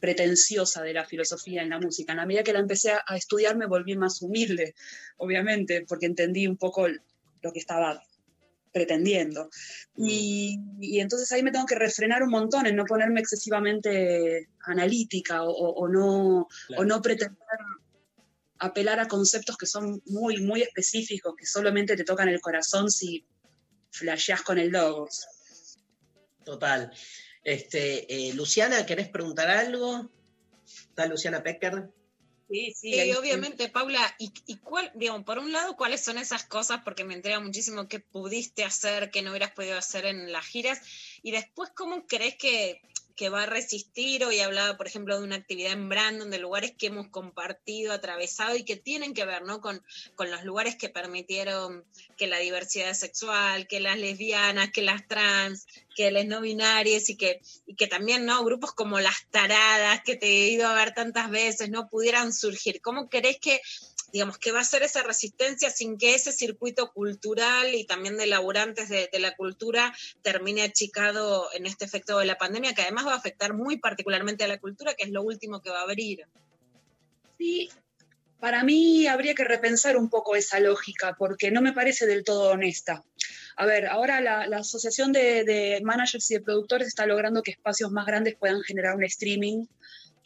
pretenciosa 0.00 0.82
de 0.82 0.94
la 0.94 1.04
filosofía 1.04 1.62
en 1.62 1.70
la 1.70 1.78
música. 1.78 2.12
En 2.12 2.18
la 2.18 2.26
medida 2.26 2.42
que 2.42 2.52
la 2.52 2.58
empecé 2.58 2.90
a 2.90 3.16
estudiar 3.16 3.56
me 3.56 3.66
volví 3.66 3.96
más 3.96 4.20
humilde, 4.22 4.74
obviamente, 5.18 5.84
porque 5.86 6.06
entendí 6.06 6.48
un 6.48 6.56
poco 6.56 6.88
lo 6.88 7.52
que 7.52 7.60
estaba 7.60 8.02
pretendiendo. 8.72 9.48
Y, 9.96 10.58
y 10.80 11.00
entonces 11.00 11.30
ahí 11.32 11.42
me 11.42 11.50
tengo 11.50 11.66
que 11.66 11.74
refrenar 11.74 12.22
un 12.22 12.30
montón 12.30 12.66
en 12.66 12.76
no 12.76 12.84
ponerme 12.84 13.20
excesivamente 13.20 14.48
analítica 14.64 15.42
o, 15.42 15.50
o- 15.50 15.74
o 15.84 15.88
no, 15.88 16.48
o 16.76 16.84
no 16.84 17.02
pretender 17.02 17.36
apelar 18.58 19.00
a 19.00 19.08
conceptos 19.08 19.56
que 19.56 19.66
son 19.66 20.02
muy, 20.06 20.40
muy 20.42 20.62
específicos, 20.62 21.34
que 21.36 21.46
solamente 21.46 21.96
te 21.96 22.04
tocan 22.04 22.28
el 22.28 22.40
corazón 22.40 22.90
si 22.90 23.24
flasheás 23.90 24.42
con 24.42 24.58
el 24.58 24.68
logos. 24.70 25.26
Total. 26.44 26.92
Este, 27.42 28.28
eh, 28.28 28.34
Luciana, 28.34 28.84
¿querés 28.84 29.08
preguntar 29.08 29.48
algo? 29.48 30.10
¿Está 30.64 31.06
Luciana 31.06 31.42
Pecker? 31.42 31.88
Sí, 32.50 32.72
Sí, 32.74 33.12
obviamente, 33.12 33.68
Paula, 33.68 34.12
y, 34.18 34.32
y 34.46 34.56
cuál, 34.56 34.90
digamos, 34.96 35.22
por 35.24 35.38
un 35.38 35.52
lado, 35.52 35.76
¿cuáles 35.76 36.02
son 36.02 36.18
esas 36.18 36.44
cosas? 36.44 36.80
Porque 36.84 37.04
me 37.04 37.14
entrega 37.14 37.38
muchísimo 37.38 37.86
qué 37.86 38.00
pudiste 38.00 38.64
hacer, 38.64 39.12
qué 39.12 39.22
no 39.22 39.30
hubieras 39.30 39.52
podido 39.52 39.78
hacer 39.78 40.04
en 40.04 40.32
las 40.32 40.44
giras. 40.46 40.80
Y 41.22 41.30
después, 41.30 41.70
¿cómo 41.76 42.06
crees 42.08 42.34
que, 42.36 42.82
que 43.16 43.28
va 43.28 43.42
a 43.42 43.46
resistir? 43.46 44.24
Hoy 44.24 44.40
hablaba, 44.40 44.76
por 44.76 44.86
ejemplo, 44.86 45.18
de 45.18 45.24
una 45.24 45.36
actividad 45.36 45.72
en 45.72 45.88
Brandon, 45.88 46.30
de 46.30 46.38
lugares 46.38 46.72
que 46.76 46.86
hemos 46.86 47.08
compartido, 47.08 47.92
atravesado 47.92 48.56
y 48.56 48.64
que 48.64 48.76
tienen 48.76 49.14
que 49.14 49.24
ver, 49.24 49.42
¿no? 49.42 49.60
Con, 49.60 49.82
con 50.14 50.30
los 50.30 50.44
lugares 50.44 50.76
que 50.76 50.88
permitieron 50.88 51.84
que 52.16 52.26
la 52.26 52.38
diversidad 52.38 52.94
sexual, 52.94 53.66
que 53.66 53.80
las 53.80 53.98
lesbianas, 53.98 54.70
que 54.70 54.82
las 54.82 55.06
trans, 55.06 55.66
que 55.94 56.10
las 56.10 56.26
no 56.26 56.40
binarias 56.40 57.10
y 57.10 57.16
que, 57.16 57.40
y 57.66 57.74
que 57.74 57.86
también, 57.86 58.24
¿no? 58.24 58.44
Grupos 58.44 58.72
como 58.72 59.00
las 59.00 59.26
taradas, 59.30 60.02
que 60.02 60.16
te 60.16 60.26
he 60.26 60.48
ido 60.48 60.66
a 60.66 60.74
ver 60.74 60.94
tantas 60.94 61.30
veces, 61.30 61.70
no 61.70 61.88
pudieran 61.88 62.32
surgir. 62.32 62.80
¿Cómo 62.80 63.08
crees 63.08 63.38
que, 63.38 63.60
digamos, 64.12 64.38
que 64.38 64.52
va 64.52 64.60
a 64.60 64.64
ser 64.64 64.82
esa 64.82 65.02
resistencia 65.02 65.70
sin 65.70 65.98
que 65.98 66.14
ese 66.14 66.32
circuito 66.32 66.92
cultural 66.92 67.74
y 67.74 67.84
también 67.84 68.16
de 68.16 68.26
laburantes 68.26 68.88
de, 68.88 69.08
la 69.20 69.36
cultura 69.36 69.94
termine 70.22 70.62
achicado 70.62 71.48
en 71.52 71.66
este 71.66 71.84
efecto 71.84 72.18
de 72.18 72.24
la 72.24 72.38
pandemia, 72.38 72.74
que 72.74 72.82
además 72.82 73.06
va 73.06 73.12
a 73.12 73.18
afectar 73.18 73.52
muy 73.54 73.78
particularmente 73.78 74.44
a 74.44 74.48
la 74.48 74.58
cultura, 74.58 74.94
que 74.94 75.04
es 75.04 75.10
lo 75.10 75.22
último 75.22 75.60
que 75.60 75.70
va 75.70 75.80
a 75.80 75.82
abrir? 75.82 76.26
Sí, 77.38 77.70
para 78.38 78.64
mí 78.64 79.06
habría 79.06 79.34
que 79.34 79.44
repensar 79.44 79.96
un 79.96 80.08
poco 80.08 80.36
esa 80.36 80.58
lógica, 80.60 81.14
porque 81.18 81.50
no 81.50 81.60
me 81.60 81.72
parece 81.72 82.06
del 82.06 82.24
todo 82.24 82.50
honesta. 82.50 83.04
A 83.56 83.66
ver, 83.66 83.86
ahora 83.86 84.20
la, 84.20 84.56
Asociación 84.56 85.12
de 85.12 85.80
Managers 85.84 86.30
y 86.30 86.34
de 86.34 86.40
Productores 86.40 86.88
está 86.88 87.04
logrando 87.04 87.42
que 87.42 87.50
espacios 87.50 87.90
más 87.90 88.06
grandes 88.06 88.36
puedan 88.36 88.62
generar 88.62 88.96
un 88.96 89.04
streaming 89.04 89.66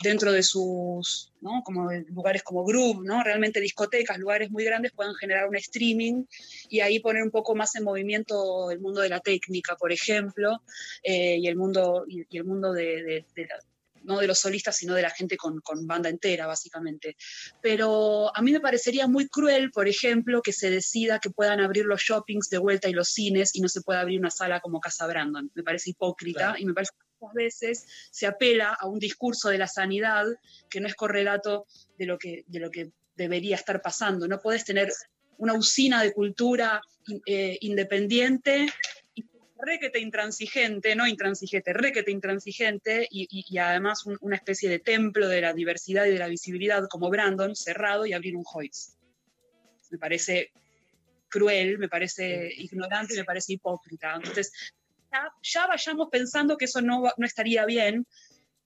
dentro 0.02 0.32
de 0.32 0.42
sus, 0.42 1.32
¿no? 1.40 1.62
Como 1.64 1.88
de 1.88 2.04
lugares 2.10 2.42
como 2.42 2.64
Groove, 2.64 3.04
¿no? 3.04 3.22
Realmente 3.22 3.60
discotecas, 3.60 4.18
lugares 4.18 4.50
muy 4.50 4.64
grandes 4.64 4.92
puedan 4.92 5.14
generar 5.14 5.48
un 5.48 5.56
streaming 5.56 6.24
y 6.68 6.80
ahí 6.80 7.00
poner 7.00 7.22
un 7.22 7.30
poco 7.30 7.54
más 7.54 7.74
en 7.76 7.84
movimiento 7.84 8.70
el 8.70 8.80
mundo 8.80 9.00
de 9.00 9.08
la 9.08 9.20
técnica, 9.20 9.76
por 9.76 9.92
ejemplo, 9.92 10.62
eh, 11.02 11.38
y 11.38 11.46
el 11.46 11.56
mundo, 11.56 12.04
y, 12.08 12.24
y 12.28 12.38
el 12.38 12.44
mundo 12.44 12.72
de, 12.72 13.02
de- 13.02 13.24
de 13.34 13.46
la- 13.46 13.58
no 14.02 14.18
de 14.18 14.26
los 14.26 14.38
solistas, 14.38 14.76
sino 14.76 14.92
de 14.94 15.00
la 15.00 15.08
gente 15.08 15.38
con, 15.38 15.60
con 15.62 15.86
banda 15.86 16.10
entera, 16.10 16.46
básicamente. 16.46 17.16
Pero 17.62 18.36
a 18.36 18.42
mí 18.42 18.52
me 18.52 18.60
parecería 18.60 19.06
muy 19.06 19.28
cruel, 19.28 19.70
por 19.70 19.88
ejemplo, 19.88 20.42
que 20.42 20.52
se 20.52 20.68
decida 20.68 21.18
que 21.20 21.30
puedan 21.30 21.60
abrir 21.60 21.86
los 21.86 22.02
shoppings 22.02 22.50
de 22.50 22.58
vuelta 22.58 22.86
y 22.90 22.92
los 22.92 23.08
cines 23.08 23.54
y 23.54 23.62
no 23.62 23.68
se 23.70 23.80
pueda 23.80 24.00
abrir 24.02 24.18
una 24.20 24.30
sala 24.30 24.60
como 24.60 24.78
Casa 24.78 25.06
Brandon. 25.06 25.50
Me 25.54 25.62
parece 25.62 25.88
hipócrita 25.88 26.38
Claro. 26.38 26.58
y 26.58 26.66
me 26.66 26.74
parece 26.74 26.92
muchas 27.20 27.34
veces 27.34 27.86
se 28.10 28.26
apela 28.26 28.76
a 28.78 28.86
un 28.86 28.98
discurso 28.98 29.48
de 29.48 29.58
la 29.58 29.66
sanidad 29.66 30.26
que 30.68 30.80
no 30.80 30.88
es 30.88 30.94
correlato 30.94 31.66
de 31.98 32.06
lo 32.06 32.18
que, 32.18 32.44
de 32.46 32.58
lo 32.60 32.70
que 32.70 32.90
debería 33.16 33.56
estar 33.56 33.80
pasando. 33.80 34.26
No 34.28 34.40
puedes 34.40 34.64
tener 34.64 34.92
una 35.38 35.54
usina 35.54 36.02
de 36.02 36.12
cultura 36.12 36.80
eh, 37.26 37.58
independiente 37.60 38.66
requete 39.56 39.98
intransigente, 39.98 40.94
no 40.94 41.06
intransigente, 41.06 41.72
requete 41.72 42.10
intransigente 42.10 43.06
y, 43.10 43.22
y- 43.30 43.44
y 43.48 43.58
además 43.58 44.04
un- 44.04 44.18
una 44.20 44.36
especie 44.36 44.68
de 44.68 44.78
templo 44.78 45.26
de 45.26 45.40
la 45.40 45.54
diversidad 45.54 46.04
y 46.04 46.10
de 46.10 46.18
la 46.18 46.26
visibilidad 46.28 46.86
como 46.90 47.08
Brandon, 47.08 47.56
cerrado 47.56 48.04
y 48.04 48.12
abrir 48.12 48.36
un 48.36 48.44
Hoyts. 48.52 48.98
Me 49.90 49.96
parece 49.98 50.50
cruel, 51.30 51.78
me 51.78 51.88
parece 51.88 52.52
ignorante, 52.58 53.14
me 53.16 53.24
parece 53.24 53.54
hipócrita. 53.54 54.14
Entonces, 54.16 54.52
ya, 55.14 55.32
ya 55.42 55.66
vayamos 55.66 56.08
pensando 56.10 56.56
que 56.56 56.64
eso 56.64 56.80
no, 56.80 57.02
no 57.16 57.26
estaría 57.26 57.64
bien 57.64 58.06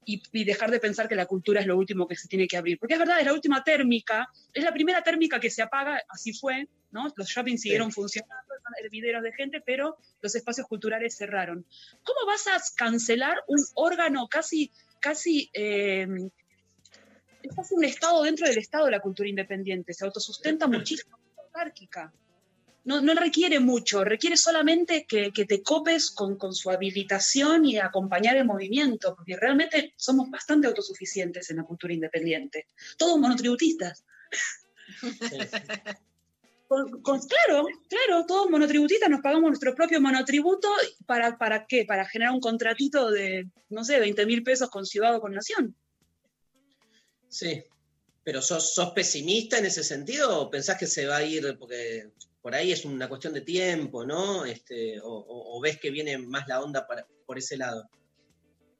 y, 0.05 0.23
y 0.33 0.45
dejar 0.45 0.71
de 0.71 0.81
pensar 0.81 1.09
que 1.09 1.15
la 1.15 1.27
cultura 1.27 1.61
es 1.61 1.67
lo 1.67 1.77
último 1.77 2.09
que 2.09 2.17
se 2.17 2.29
tiene 2.29 2.49
que 2.49 2.57
abrir. 2.57 2.79
Porque 2.79 2.95
es 2.95 2.99
verdad, 2.99 3.21
es 3.21 3.27
la 3.27 3.35
última 3.35 3.63
térmica, 3.63 4.29
es 4.55 4.65
la 4.65 4.73
primera 4.73 5.03
térmica 5.03 5.39
que 5.39 5.51
se 5.51 5.63
apaga, 5.63 6.03
así 6.09 6.33
fue, 6.33 6.67
¿no? 6.91 7.13
Los 7.17 7.29
shoppings 7.29 7.61
siguieron 7.61 7.93
funcionando, 7.93 8.55
son 8.63 8.73
hervideros 8.83 9.23
de 9.23 9.33
gente, 9.33 9.61
pero 9.61 9.99
los 10.23 10.35
espacios 10.35 10.67
culturales 10.67 11.17
cerraron. 11.17 11.67
¿Cómo 12.03 12.27
vas 12.27 12.47
a 12.47 12.59
cancelar 12.77 13.45
un 13.49 13.63
órgano 13.75 14.29
casi, 14.29 14.73
casi, 15.01 15.51
eh, 15.53 16.07
es 17.43 17.73
un 17.73 17.85
estado 17.85 18.23
dentro 18.23 18.47
del 18.47 18.59
estado 18.59 18.87
de 18.87 18.93
la 18.93 19.01
cultura 19.01 19.29
independiente? 19.29 19.93
Se 19.93 20.05
autosustenta 20.05 20.67
muchísimo, 20.67 21.19
es 21.19 21.39
autárquica. 21.39 22.13
No, 22.85 23.03
no 23.03 23.15
requiere 23.15 23.61
mucho, 23.61 24.03
requiere 24.03 24.37
solamente 24.37 25.05
que, 25.07 25.31
que 25.31 25.45
te 25.45 25.63
copes 25.63 26.11
con, 26.11 26.37
con 26.39 26.55
su 26.55 26.71
habilitación 26.71 27.67
y 27.67 27.77
acompañar 27.79 28.37
el 28.37 28.47
movimiento, 28.47 29.15
porque 29.15 29.37
realmente 29.37 29.93
somos 29.97 30.31
bastante 30.31 30.69
autosuficientes 30.69 31.51
en 31.51 31.59
la 31.59 31.65
cultura 31.65 31.93
independiente. 31.93 32.67
Todos 32.97 33.19
monotributistas. 33.19 34.05
Con- 36.67 37.01
con- 37.03 37.21
claro, 37.21 37.67
claro, 37.89 38.27
todos 38.27 38.51
monotributistas 38.51 39.09
nos 39.09 39.21
pagamos 39.23 39.49
nuestro 39.49 39.75
propio 39.75 40.01
monotributo. 40.01 40.69
¿Para, 41.07 41.39
¿Para 41.39 41.67
qué? 41.67 41.85
Para 41.87 42.07
generar 42.07 42.35
un 42.35 42.41
contratito 42.41 43.11
de, 43.11 43.49
no 43.71 43.85
sé, 43.85 43.99
20 43.99 44.27
mil 44.27 44.43
pesos 44.43 44.69
con 44.69 44.85
ciudad 44.85 45.15
o 45.17 45.21
con 45.21 45.33
nación. 45.33 45.75
Sí. 47.29 47.65
¿Pero 48.23 48.43
sos, 48.43 48.75
sos 48.75 48.91
pesimista 48.93 49.57
en 49.59 49.65
ese 49.65 49.83
sentido 49.83 50.41
o 50.43 50.51
pensás 50.51 50.77
que 50.79 50.87
se 50.87 51.07
va 51.07 51.17
a 51.17 51.25
ir, 51.25 51.57
porque 51.59 52.11
por 52.49 52.55
ahí 52.55 52.73
es 52.73 52.87
una 52.87 53.11
cuestión 53.11 53.35
de 53.35 53.43
tiempo, 53.43 54.07
¿no? 54.07 54.47
Este, 54.47 54.99
o, 55.03 55.61
ves 55.61 55.79
que 55.79 55.91
viene 55.91 56.17
más 56.17 56.49
la 56.49 56.63
onda 56.63 56.87
para- 56.87 57.07
por 57.27 57.37
ese 57.37 57.59
lado. 57.59 57.91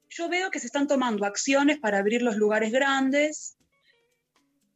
Yo 0.09 0.27
veo 0.27 0.49
que 0.49 0.59
se 0.59 0.65
están 0.65 0.87
tomando 0.87 1.23
acciones 1.23 1.77
para 1.77 1.99
abrir 1.99 2.23
los 2.23 2.35
lugares 2.35 2.71
grandes. 2.71 3.57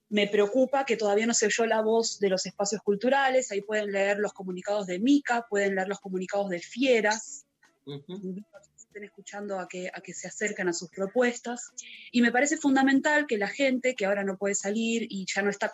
Me 0.09 0.27
preocupa 0.27 0.85
que 0.85 0.95
todavía 0.95 1.25
no 1.25 1.33
se 1.33 1.47
oyó 1.47 1.65
la 1.65 1.81
voz 1.81 2.19
de 2.19 2.29
los 2.29 2.45
espacios 2.45 2.83
culturales. 2.83 3.51
Ahí 3.51 3.61
pueden 3.61 3.91
leer 3.91 4.19
los 4.19 4.31
comunicados 4.31 4.85
de 4.85 4.99
Mica, 4.99 5.47
pueden 5.49 5.73
leer 5.73 5.87
los 5.87 5.99
comunicados 5.99 6.51
de 6.51 6.59
Fieras. 6.59 7.47
A 7.87 7.99
que 8.05 8.43
estén 8.77 9.05
escuchando 9.05 9.59
a 9.59 9.67
que, 9.67 9.89
a 9.91 10.01
que 10.01 10.13
se 10.13 10.27
acercan 10.27 10.69
a 10.69 10.73
sus 10.73 10.91
propuestas. 10.91 11.71
Y 12.11 12.21
me 12.21 12.31
parece 12.31 12.57
fundamental 12.57 13.25
que 13.25 13.39
la 13.39 13.47
gente 13.47 13.95
que 13.95 14.05
ahora 14.05 14.23
no 14.23 14.37
puede 14.37 14.53
salir 14.53 15.07
y 15.09 15.25
ya 15.25 15.41
no 15.41 15.49
está 15.49 15.71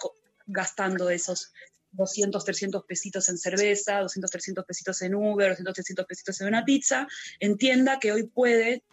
gastando 0.47 1.09
esos 1.09 1.51
200, 1.91 2.43
300 2.45 2.83
pesitos 2.85 3.29
en 3.29 3.37
cerveza, 3.37 3.99
200, 3.99 4.29
300 4.31 4.65
pesitos 4.65 5.01
en 5.01 5.15
Uber, 5.15 5.49
200, 5.49 5.73
300 5.73 6.05
pesitos 6.05 6.41
en 6.41 6.47
una 6.47 6.63
pizza, 6.65 7.07
entienda 7.39 7.99
que 7.99 8.11
hoy 8.11 8.27
puede, 8.27 8.83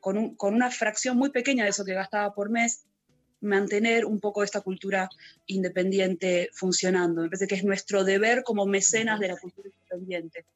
con, 0.00 0.18
un- 0.18 0.36
con 0.36 0.54
una 0.54 0.70
fracción 0.70 1.16
muy 1.16 1.30
pequeña 1.30 1.64
de 1.64 1.70
eso 1.70 1.84
que 1.84 1.94
gastaba 1.94 2.34
por 2.34 2.50
mes, 2.50 2.84
mantener 3.40 4.04
un 4.06 4.20
poco 4.20 4.42
esta 4.42 4.60
cultura 4.62 5.08
independiente 5.46 6.50
funcionando. 6.52 7.22
Me 7.22 7.28
parece 7.28 7.46
que 7.46 7.54
es 7.56 7.64
nuestro 7.64 8.04
deber 8.04 8.42
como 8.42 8.66
mecenas 8.66 9.20
de 9.20 9.28
la 9.28 9.36
cultura 9.36 9.68
independiente. 9.68 10.46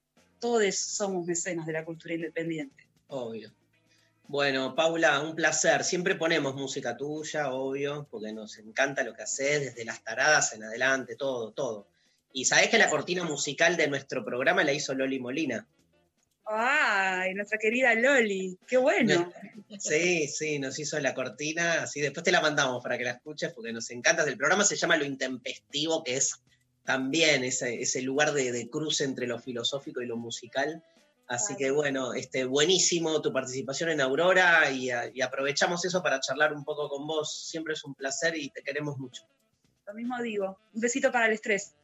todos 0.40 0.77
somos 0.77 1.27
mecenas 1.27 1.66
de 1.66 1.73
la 1.73 1.85
cultura 1.85 2.15
independiente. 2.15 2.89
Obvio. 3.09 3.51
Bueno, 4.28 4.74
Paula, 4.74 5.20
un 5.22 5.34
placer. 5.34 5.82
Siempre 5.82 6.14
ponemos 6.14 6.55
música 6.55 6.94
tuya, 6.98 7.50
obvio, 7.50 8.06
porque 8.10 8.30
nos 8.30 8.59
encanta 8.59 9.02
lo 9.02 9.14
que 9.14 9.22
haces, 9.22 9.62
desde 9.62 9.86
las 9.86 10.05
taradas 10.05 10.52
en 10.52 10.64
adelante, 10.64 11.16
todo, 11.16 11.52
todo. 11.52 11.88
Y 12.34 12.44
sabés 12.44 12.68
que 12.68 12.76
la 12.76 12.90
cortina 12.90 13.24
musical 13.24 13.78
de 13.78 13.88
nuestro 13.88 14.22
programa 14.22 14.64
la 14.64 14.74
hizo 14.74 14.92
Loli 14.92 15.18
Molina. 15.18 15.66
¡Ay, 16.44 17.32
nuestra 17.32 17.56
querida 17.56 17.94
Loli! 17.94 18.59
¡Qué 18.66 18.76
bueno! 18.76 19.32
Sí, 19.78 20.28
sí, 20.28 20.59
nos 20.59 20.78
hizo 20.78 20.98
la 20.98 21.12
cortina, 21.14 21.82
así 21.82 22.00
después 22.00 22.24
te 22.24 22.32
la 22.32 22.40
mandamos 22.40 22.82
para 22.82 22.96
que 22.96 23.05
la 23.05 23.10
escuches 23.10 23.52
porque 23.52 23.70
nos 23.70 23.90
encanta. 23.90 24.24
El 24.24 24.38
programa 24.38 24.64
se 24.64 24.76
llama 24.76 24.96
Lo 24.96 25.05
Intempestivo, 25.05 26.02
que 26.02 26.16
es 26.16 26.40
también 26.84 27.44
ese, 27.44 27.82
ese 27.82 28.00
lugar 28.00 28.32
de, 28.32 28.50
de 28.50 28.70
cruce 28.70 29.05
entre 29.05 29.26
lo 29.26 29.38
filosófico 29.38 30.00
y 30.00 30.06
lo 30.06 30.16
musical. 30.16 30.82
Así 31.28 31.56
que 31.56 31.70
bueno, 31.70 32.14
este, 32.14 32.44
buenísimo 32.46 33.20
tu 33.20 33.32
participación 33.32 33.90
en 33.90 34.00
Aurora 34.00 34.70
y, 34.70 34.90
a- 34.90 35.10
y 35.12 35.20
aprovechamos 35.20 35.84
eso 35.84 36.02
para 36.02 36.20
charlar 36.20 36.52
un 36.55 36.64
poco 36.64 36.88
con 36.88 37.06
vos. 37.06 37.46
Siempre 37.48 37.74
es 37.74 37.84
un 37.84 37.94
placer 37.94 38.34
y 38.36 38.48
te 38.50 38.62
queremos 38.62 38.96
mucho. 38.98 39.24
Lo 39.86 39.94
mismo 39.94 40.20
digo. 40.22 40.59
Un 40.74 40.80
besito 40.80 41.12
para 41.12 41.26
el 41.26 41.32
estrés. 41.32 41.74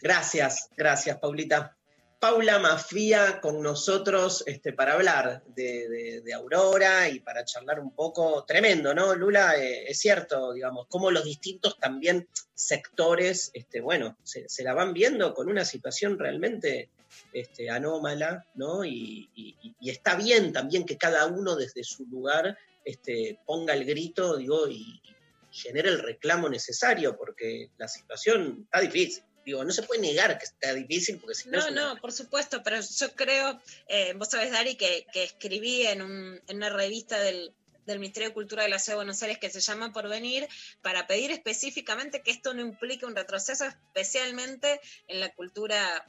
Gracias, 0.00 0.70
gracias, 0.76 1.18
Paulita. 1.18 1.76
Paula 2.18 2.58
Mafía 2.58 3.40
con 3.40 3.62
nosotros 3.62 4.44
este, 4.46 4.72
para 4.74 4.92
hablar 4.94 5.42
de, 5.48 5.88
de- 5.88 6.20
de 6.22 6.34
Aurora 6.34 7.08
y 7.08 7.20
para 7.20 7.44
charlar 7.44 7.80
un 7.80 7.94
poco. 7.94 8.44
Tremendo, 8.44 8.94
¿no, 8.94 9.14
Lula? 9.14 9.56
Eh, 9.58 9.90
es 9.90 9.98
cierto, 9.98 10.52
digamos, 10.52 10.86
cómo 10.88 11.10
los 11.10 11.24
distintos 11.24 11.78
también 11.78 12.28
sectores, 12.54 13.50
este, 13.54 13.80
bueno, 13.80 14.16
se, 14.22 14.48
se 14.48 14.62
la 14.64 14.74
van 14.74 14.92
viendo 14.92 15.32
con 15.34 15.48
una 15.48 15.64
situación 15.64 16.18
realmente 16.18 16.90
este, 17.32 17.70
anómala, 17.70 18.46
¿no? 18.54 18.84
Y, 18.84 19.30
y- 19.34 19.56
y- 19.62 19.74
y 19.80 19.90
está 19.90 20.14
bien 20.16 20.52
también 20.52 20.84
que 20.84 20.96
cada 20.98 21.26
uno 21.26 21.56
desde 21.56 21.84
su 21.84 22.04
lugar 22.06 22.56
este, 22.84 23.38
ponga 23.46 23.74
el 23.74 23.84
grito, 23.84 24.36
digo, 24.36 24.66
y, 24.68 25.00
y 25.04 25.14
genere 25.52 25.90
el 25.90 25.98
reclamo 26.00 26.48
necesario, 26.48 27.16
porque 27.16 27.70
la 27.78 27.88
situación 27.88 28.62
está 28.64 28.80
difícil. 28.80 29.22
Digo, 29.44 29.64
no 29.64 29.72
se 29.72 29.82
puede 29.82 30.00
negar 30.02 30.38
que 30.38 30.44
está 30.44 30.74
difícil, 30.74 31.18
porque 31.18 31.34
si 31.34 31.48
no, 31.48 31.58
No, 31.58 31.68
una- 31.68 31.94
no, 31.94 32.00
por 32.00 32.12
supuesto, 32.12 32.62
pero 32.62 32.78
yo 32.80 33.14
creo, 33.14 33.60
eh, 33.88 34.12
vos 34.14 34.28
sabés, 34.28 34.52
Dari, 34.52 34.76
que, 34.76 35.06
que 35.12 35.24
escribí 35.24 35.86
en, 35.86 36.02
un- 36.02 36.40
en 36.46 36.56
una 36.56 36.68
revista 36.70 37.18
del, 37.20 37.52
del 37.86 37.98
Ministerio 37.98 38.28
de 38.28 38.34
Cultura 38.34 38.62
de 38.62 38.68
la 38.68 38.78
Ciudad 38.78 38.94
de 38.94 39.04
Buenos 39.04 39.22
Aires 39.22 39.38
que 39.38 39.50
se 39.50 39.60
llama 39.60 39.92
Porvenir, 39.92 40.46
para 40.82 41.06
pedir 41.06 41.30
específicamente 41.32 42.22
que 42.22 42.30
esto 42.30 42.52
no 42.54 42.60
implique 42.60 43.06
un 43.06 43.16
retroceso, 43.16 43.64
especialmente 43.64 44.80
en 45.08 45.20
la 45.20 45.34
cultura 45.34 46.06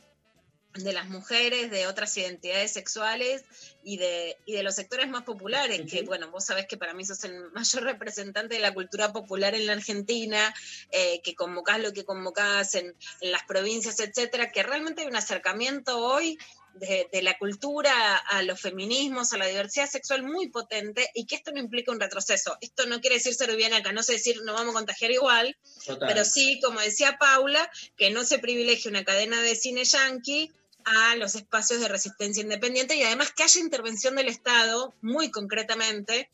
de 0.73 0.93
las 0.93 1.09
mujeres, 1.09 1.69
de 1.69 1.87
otras 1.87 2.15
identidades 2.15 2.71
sexuales 2.71 3.43
y 3.83 3.97
de, 3.97 4.37
y 4.45 4.53
de 4.53 4.63
los 4.63 4.75
sectores 4.75 5.09
más 5.09 5.23
populares, 5.23 5.81
que 5.89 6.03
bueno, 6.03 6.31
vos 6.31 6.45
sabés 6.45 6.65
que 6.67 6.77
para 6.77 6.93
mí 6.93 7.03
sos 7.05 7.23
el 7.23 7.51
mayor 7.53 7.83
representante 7.83 8.55
de 8.55 8.61
la 8.61 8.73
cultura 8.73 9.11
popular 9.11 9.53
en 9.53 9.67
la 9.67 9.73
Argentina, 9.73 10.53
eh, 10.91 11.21
que 11.23 11.35
convocás 11.35 11.81
lo 11.81 11.91
que 11.91 12.05
convocás 12.05 12.75
en, 12.75 12.95
en 13.21 13.31
las 13.31 13.43
provincias, 13.43 13.99
etcétera, 13.99 14.51
que 14.51 14.63
realmente 14.63 15.01
hay 15.01 15.07
un 15.07 15.15
acercamiento 15.15 15.99
hoy 15.99 16.37
de, 16.73 17.09
de 17.11 17.21
la 17.21 17.37
cultura 17.37 18.15
a 18.15 18.41
los 18.43 18.59
feminismos, 18.59 19.33
a 19.33 19.37
la 19.37 19.47
diversidad 19.47 19.89
sexual 19.89 20.23
muy 20.23 20.49
potente 20.49 21.09
y 21.13 21.25
que 21.25 21.35
esto 21.35 21.51
no 21.51 21.59
implica 21.59 21.91
un 21.91 21.99
retroceso. 21.99 22.57
Esto 22.61 22.85
no 22.85 23.01
quiere 23.01 23.17
decir 23.17 23.33
ser 23.33 23.51
acá, 23.73 23.91
no 23.91 24.03
sé 24.03 24.13
decir 24.13 24.41
no 24.43 24.53
vamos 24.53 24.73
a 24.73 24.79
contagiar 24.79 25.11
igual, 25.11 25.57
Total. 25.85 26.07
pero 26.07 26.25
sí, 26.25 26.59
como 26.63 26.79
decía 26.79 27.17
Paula, 27.19 27.69
que 27.97 28.09
no 28.09 28.23
se 28.23 28.39
privilegie 28.39 28.89
una 28.89 29.03
cadena 29.03 29.41
de 29.41 29.55
cine 29.55 29.83
yankee 29.83 30.51
a 30.85 31.15
los 31.15 31.35
espacios 31.35 31.81
de 31.81 31.87
resistencia 31.87 32.41
independiente 32.41 32.95
y 32.95 33.03
además 33.03 33.31
que 33.31 33.43
haya 33.43 33.59
intervención 33.59 34.15
del 34.15 34.27
Estado, 34.27 34.93
muy 35.01 35.31
concretamente, 35.31 36.29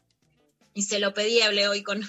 y 0.74 0.84
se 0.84 1.00
lo 1.00 1.14
pedí, 1.14 1.42
hablé 1.42 1.68
hoy 1.68 1.82
con, 1.82 2.02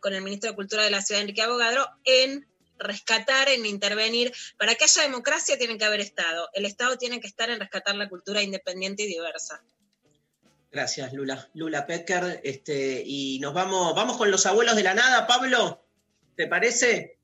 con 0.00 0.14
el 0.14 0.22
ministro 0.22 0.50
de 0.50 0.56
Cultura 0.56 0.82
de 0.82 0.90
la 0.90 1.02
ciudad, 1.02 1.20
Enrique 1.20 1.42
Abogadro, 1.42 1.86
en 2.04 2.46
rescatar, 2.78 3.48
en 3.48 3.66
intervenir. 3.66 4.32
Para 4.58 4.74
que 4.74 4.84
haya 4.84 5.02
democracia 5.02 5.58
tiene 5.58 5.76
que 5.78 5.84
haber 5.84 6.00
Estado. 6.00 6.48
El 6.52 6.64
Estado 6.64 6.96
tiene 6.96 7.20
que 7.20 7.26
estar 7.26 7.50
en 7.50 7.60
rescatar 7.60 7.94
la 7.96 8.08
cultura 8.08 8.42
independiente 8.42 9.02
y 9.02 9.06
diversa. 9.06 9.62
Gracias, 10.72 11.12
Lula. 11.12 11.48
Lula 11.54 11.86
Pecker. 11.86 12.40
Este, 12.42 13.02
y 13.04 13.38
nos 13.40 13.54
vamos, 13.54 13.94
vamos 13.94 14.16
con 14.16 14.30
los 14.30 14.46
abuelos 14.46 14.74
de 14.76 14.82
la 14.82 14.94
nada, 14.94 15.26
Pablo. 15.26 15.84
¿Te 16.36 16.46
parece? 16.46 17.18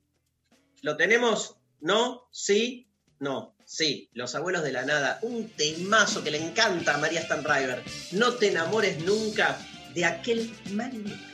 ¿Lo 0.82 0.96
tenemos? 0.96 1.56
¿No? 1.80 2.28
¿Sí? 2.30 2.88
No. 3.18 3.56
Sí, 3.72 4.10
Los 4.14 4.34
Abuelos 4.34 4.64
de 4.64 4.72
la 4.72 4.84
Nada, 4.84 5.20
un 5.22 5.48
temazo 5.50 6.24
que 6.24 6.32
le 6.32 6.44
encanta 6.44 6.96
a 6.96 6.98
María 6.98 7.22
Stanriver. 7.22 7.84
No 8.10 8.34
te 8.34 8.48
enamores 8.48 8.98
nunca 9.04 9.56
de 9.94 10.04
aquel 10.04 10.52
marinero. 10.72 11.29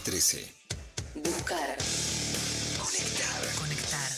Las 0.00 0.04
13. 0.04 0.46
Buscar. 1.14 1.76
Conectar. 2.78 3.58
Conectar. 3.58 4.10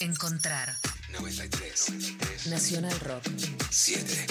Encontrar. 0.00 0.68
93. 1.12 2.46
Nacional 2.50 3.00
Rock. 3.00 3.24
7. 3.70 4.26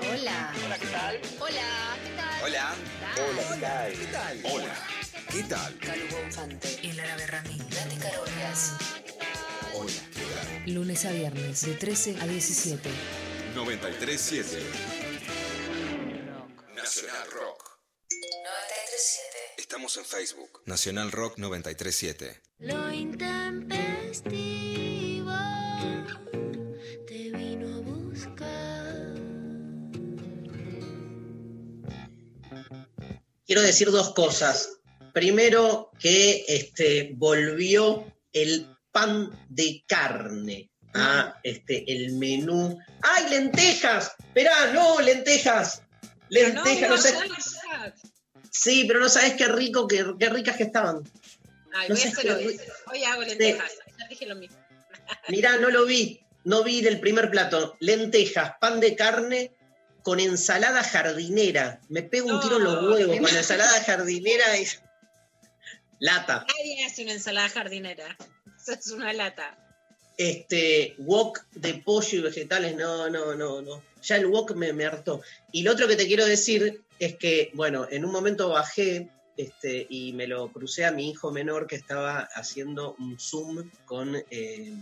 Hola. 0.00 0.54
Hola, 0.64 0.78
¿qué 0.78 0.86
tal? 0.86 1.20
Hola, 1.38 1.98
¿qué 2.02 2.10
tal? 2.16 2.42
Hola. 2.42 2.74
Hola, 3.28 3.42
¿qué 3.52 3.60
tal? 3.60 3.92
¿Qué 3.92 4.06
tal? 4.06 4.40
Hola, 4.50 4.86
¿qué 5.30 5.42
tal? 5.42 5.78
Calu 5.78 6.08
Bonfante. 6.10 6.80
El 6.82 6.98
árabe 6.98 7.26
Ramín. 7.26 7.58
Nati 7.58 7.96
Carolias. 7.96 8.72
Hola, 9.74 9.92
¿qué 10.14 10.22
tal? 10.22 10.74
Lunes 10.74 11.04
a 11.04 11.12
viernes 11.12 11.66
de 11.66 11.74
13 11.74 12.16
a 12.22 12.26
17. 12.26 12.88
937 13.54 14.62
Nacional 16.74 17.30
Rock. 17.32 17.80
937. 18.10 19.36
Estamos 19.58 19.94
en 19.98 20.06
Facebook. 20.06 20.62
Nacional 20.64 21.12
Rock 21.12 21.36
937. 21.36 22.40
Lo 22.60 22.90
intempestivo 22.90 24.67
Quiero 33.48 33.62
decir 33.62 33.90
dos 33.90 34.12
cosas. 34.12 34.78
Primero, 35.14 35.90
que 35.98 36.44
este, 36.48 37.12
volvió 37.14 38.04
el 38.30 38.68
pan 38.92 39.30
de 39.48 39.82
carne 39.86 40.70
a 40.92 41.34
este, 41.42 41.82
el 41.90 42.12
menú. 42.12 42.78
¡Ay, 43.00 43.30
lentejas! 43.30 44.12
Esperá, 44.18 44.70
no, 44.74 45.00
lentejas. 45.00 45.80
Lentejas, 46.28 46.90
no, 46.90 46.98
sé. 46.98 47.14
Sí, 48.50 48.84
pero 48.86 49.00
no 49.00 49.08
sabes 49.08 49.32
qué 49.32 49.48
rico, 49.48 49.88
qué, 49.88 50.04
qué 50.20 50.28
ricas 50.28 50.58
que 50.58 50.64
estaban. 50.64 51.02
Ay, 51.74 51.88
No 51.88 51.94
voy 51.94 52.04
a 52.04 52.06
sé 52.06 52.08
hacer 52.10 52.24
qué 52.24 52.60
hoy. 52.92 53.04
hago 53.04 53.22
lentejas. 53.22 53.72
Ya 53.98 54.08
dije 54.08 54.26
lo 54.26 54.36
mismo. 54.36 54.58
Mirá, 55.28 55.56
no 55.56 55.70
lo 55.70 55.86
vi. 55.86 56.20
No 56.44 56.62
vi 56.62 56.82
del 56.82 57.00
primer 57.00 57.30
plato. 57.30 57.78
Lentejas, 57.80 58.52
pan 58.60 58.78
de 58.78 58.94
carne 58.94 59.52
con 60.02 60.20
ensalada 60.20 60.82
jardinera. 60.82 61.80
Me 61.88 62.02
pego 62.02 62.28
un 62.28 62.40
tiro 62.40 62.58
en 62.58 62.64
los 62.64 62.82
huevos 62.82 63.16
con 63.18 63.36
ensalada 63.36 63.82
jardinera 63.84 64.58
y 64.58 64.66
lata. 66.00 66.46
Nadie 66.58 66.84
hace 66.84 67.02
una 67.02 67.12
ensalada 67.12 67.48
jardinera. 67.48 68.16
Eso 68.60 68.72
es 68.72 68.90
una 68.90 69.12
lata. 69.12 69.56
Este, 70.16 70.94
wok 70.98 71.44
de 71.52 71.74
pollo 71.74 72.18
y 72.18 72.22
vegetales, 72.22 72.76
no, 72.76 73.08
no, 73.08 73.34
no, 73.34 73.62
no. 73.62 73.82
Ya 74.02 74.16
el 74.16 74.26
wok 74.26 74.54
me, 74.54 74.72
me 74.72 74.84
hartó. 74.84 75.22
Y 75.52 75.62
lo 75.62 75.72
otro 75.72 75.86
que 75.86 75.96
te 75.96 76.06
quiero 76.06 76.26
decir 76.26 76.82
es 76.98 77.16
que, 77.16 77.50
bueno, 77.54 77.86
en 77.90 78.04
un 78.04 78.12
momento 78.12 78.48
bajé 78.48 79.10
este, 79.36 79.86
y 79.88 80.12
me 80.14 80.26
lo 80.26 80.50
crucé 80.52 80.84
a 80.84 80.90
mi 80.90 81.10
hijo 81.10 81.30
menor 81.30 81.68
que 81.68 81.76
estaba 81.76 82.28
haciendo 82.34 82.96
un 82.98 83.18
Zoom 83.20 83.70
con, 83.86 84.16
eh, 84.30 84.74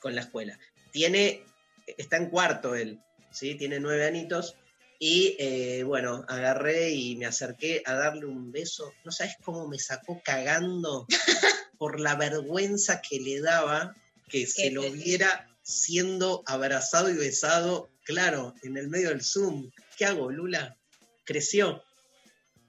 con 0.00 0.16
la 0.16 0.22
escuela. 0.22 0.58
Tiene, 0.90 1.44
está 1.86 2.16
en 2.16 2.28
cuarto 2.28 2.74
él, 2.74 2.98
¿sí? 3.36 3.54
Tiene 3.54 3.80
nueve 3.80 4.06
anitos. 4.06 4.56
Y 4.98 5.36
eh, 5.38 5.82
bueno, 5.84 6.24
agarré 6.26 6.90
y 6.90 7.16
me 7.16 7.26
acerqué 7.26 7.82
a 7.84 7.94
darle 7.94 8.24
un 8.26 8.50
beso. 8.50 8.94
No 9.04 9.12
sabes 9.12 9.34
cómo 9.44 9.68
me 9.68 9.78
sacó 9.78 10.22
cagando 10.24 11.06
por 11.78 12.00
la 12.00 12.14
vergüenza 12.14 13.02
que 13.02 13.20
le 13.20 13.40
daba 13.40 13.94
que 14.28 14.46
se 14.46 14.70
lo 14.70 14.90
viera 14.90 15.48
siendo 15.62 16.42
abrazado 16.46 17.10
y 17.10 17.14
besado, 17.14 17.90
claro, 18.04 18.54
en 18.62 18.76
el 18.76 18.88
medio 18.88 19.10
del 19.10 19.22
Zoom. 19.22 19.70
¿Qué 19.96 20.06
hago, 20.06 20.30
Lula? 20.30 20.76
Creció. 21.24 21.84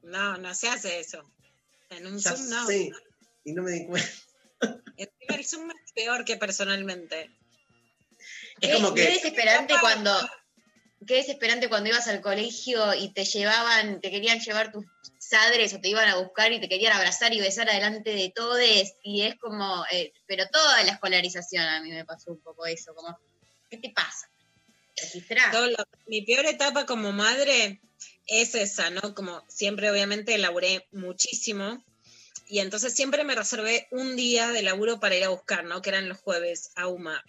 No, 0.03 0.37
no 0.37 0.53
se 0.53 0.67
hace 0.69 0.99
eso. 0.99 1.23
En 1.89 2.05
un 2.05 2.19
Ya 2.19 2.35
Zoom 2.35 2.49
no. 2.49 2.67
sé, 2.67 2.91
y 3.43 3.53
no 3.53 3.63
me 3.63 3.71
di 3.71 3.85
cuenta. 3.85 4.09
Encima 4.97 5.35
el 5.35 5.45
Zoom 5.45 5.71
es 5.71 5.91
peor 5.93 6.25
que 6.25 6.37
personalmente. 6.37 7.31
Es 8.59 8.75
como 8.75 8.93
que 8.93 9.03
desesperante 9.03 9.75
cuando. 9.79 10.11
Qué 11.05 11.15
desesperante 11.15 11.69
cuando 11.69 11.89
ibas 11.89 12.07
al 12.07 12.21
colegio 12.21 12.93
y 12.95 13.13
te 13.13 13.23
llevaban, 13.23 14.01
te 14.01 14.09
querían 14.09 14.39
llevar 14.39 14.71
tus 14.71 14.85
padres 15.29 15.73
o 15.73 15.79
te 15.79 15.89
iban 15.89 16.09
a 16.09 16.15
buscar 16.17 16.51
y 16.51 16.59
te 16.59 16.67
querían 16.69 16.93
abrazar 16.93 17.33
y 17.33 17.39
besar 17.39 17.69
adelante 17.69 18.11
de 18.11 18.31
todos. 18.35 18.59
Y 19.03 19.21
es 19.23 19.35
como. 19.39 19.85
eh, 19.91 20.11
pero 20.25 20.47
toda 20.47 20.83
la 20.83 20.93
escolarización 20.93 21.63
a 21.63 21.81
mí 21.81 21.91
me 21.91 22.05
pasó 22.05 22.31
un 22.31 22.41
poco 22.41 22.65
eso. 22.65 22.95
Como, 22.95 23.17
¿qué 23.69 23.77
te 23.77 23.89
pasa? 23.89 24.27
registrás. 24.97 25.55
Mi 26.07 26.21
peor 26.21 26.45
etapa 26.45 26.85
como 26.85 27.11
madre 27.11 27.81
es 28.25 28.55
esa, 28.55 28.89
¿no? 28.89 29.13
Como 29.13 29.43
siempre, 29.47 29.89
obviamente, 29.89 30.37
laburé 30.37 30.87
muchísimo. 30.91 31.83
Y 32.47 32.59
entonces 32.59 32.93
siempre 32.93 33.23
me 33.23 33.35
reservé 33.35 33.87
un 33.91 34.15
día 34.15 34.49
de 34.49 34.61
laburo 34.61 34.99
para 34.99 35.15
ir 35.15 35.23
a 35.25 35.29
buscar, 35.29 35.65
¿no? 35.65 35.81
Que 35.81 35.89
eran 35.89 36.07
los 36.07 36.17
jueves 36.17 36.71
a 36.75 36.87
UMA. 36.87 37.23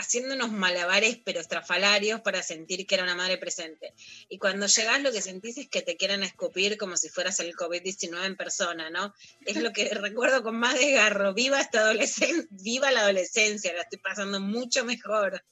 Haciendo 0.00 0.34
unos 0.34 0.50
malabares, 0.50 1.18
pero 1.22 1.40
estrafalarios, 1.40 2.22
para 2.22 2.42
sentir 2.42 2.86
que 2.86 2.94
era 2.94 3.04
una 3.04 3.14
madre 3.14 3.36
presente. 3.36 3.92
Y 4.30 4.38
cuando 4.38 4.66
llegás, 4.66 5.02
lo 5.02 5.12
que 5.12 5.20
sentís 5.20 5.58
es 5.58 5.68
que 5.68 5.82
te 5.82 5.98
quieren 5.98 6.22
escupir 6.22 6.78
como 6.78 6.96
si 6.96 7.10
fueras 7.10 7.38
el 7.40 7.54
COVID-19 7.54 8.24
en 8.24 8.36
persona, 8.36 8.88
¿no? 8.88 9.12
Es 9.44 9.56
lo 9.56 9.72
que 9.72 9.90
recuerdo 9.94 10.42
con 10.42 10.56
más 10.56 10.78
desgarro. 10.78 11.34
Viva 11.34 11.60
esta 11.60 11.80
adolescencia, 11.80 12.46
viva 12.50 12.90
la 12.90 13.02
adolescencia, 13.02 13.74
la 13.74 13.82
estoy 13.82 13.98
pasando 13.98 14.40
mucho 14.40 14.86
mejor. 14.86 15.44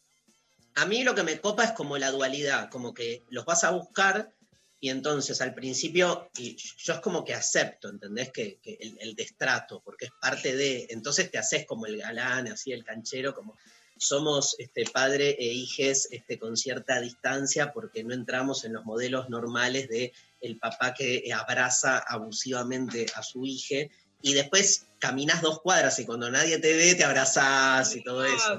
A 0.76 0.86
mí 0.86 1.04
lo 1.04 1.14
que 1.14 1.24
me 1.24 1.38
copa 1.40 1.64
es 1.64 1.72
como 1.72 1.98
la 1.98 2.10
dualidad, 2.10 2.70
como 2.70 2.94
que 2.94 3.24
los 3.28 3.44
vas 3.44 3.64
a 3.64 3.70
buscar 3.72 4.32
y 4.80 4.90
entonces 4.90 5.40
al 5.42 5.54
principio, 5.54 6.30
y 6.38 6.56
yo 6.56 6.94
es 6.94 7.00
como 7.00 7.24
que 7.24 7.34
acepto, 7.34 7.90
¿entendés? 7.90 8.30
Que, 8.30 8.60
que 8.62 8.78
el, 8.80 8.96
el 9.00 9.14
destrato, 9.14 9.82
porque 9.84 10.06
es 10.06 10.12
parte 10.20 10.56
de, 10.56 10.86
entonces 10.90 11.30
te 11.30 11.36
haces 11.36 11.66
como 11.66 11.86
el 11.86 11.98
galán, 11.98 12.48
así 12.48 12.72
el 12.72 12.84
canchero, 12.84 13.34
como 13.34 13.58
somos 13.98 14.56
este, 14.58 14.84
padre 14.84 15.36
e 15.38 15.46
hijes 15.46 16.08
este, 16.10 16.38
con 16.38 16.56
cierta 16.56 17.00
distancia 17.00 17.72
porque 17.72 18.04
no 18.04 18.14
entramos 18.14 18.64
en 18.64 18.72
los 18.72 18.84
modelos 18.84 19.28
normales 19.28 19.88
de 19.88 20.12
el 20.40 20.58
papá 20.58 20.94
que 20.94 21.30
abraza 21.34 21.98
abusivamente 21.98 23.06
a 23.14 23.22
su 23.22 23.44
hija 23.44 23.90
y 24.22 24.34
después 24.34 24.86
caminas 24.98 25.42
dos 25.42 25.60
cuadras 25.60 25.98
y 25.98 26.06
cuando 26.06 26.30
nadie 26.30 26.58
te 26.58 26.76
ve 26.76 26.94
te 26.94 27.04
abrazás 27.04 27.94
y 27.94 28.02
todo 28.02 28.24
eso. 28.24 28.58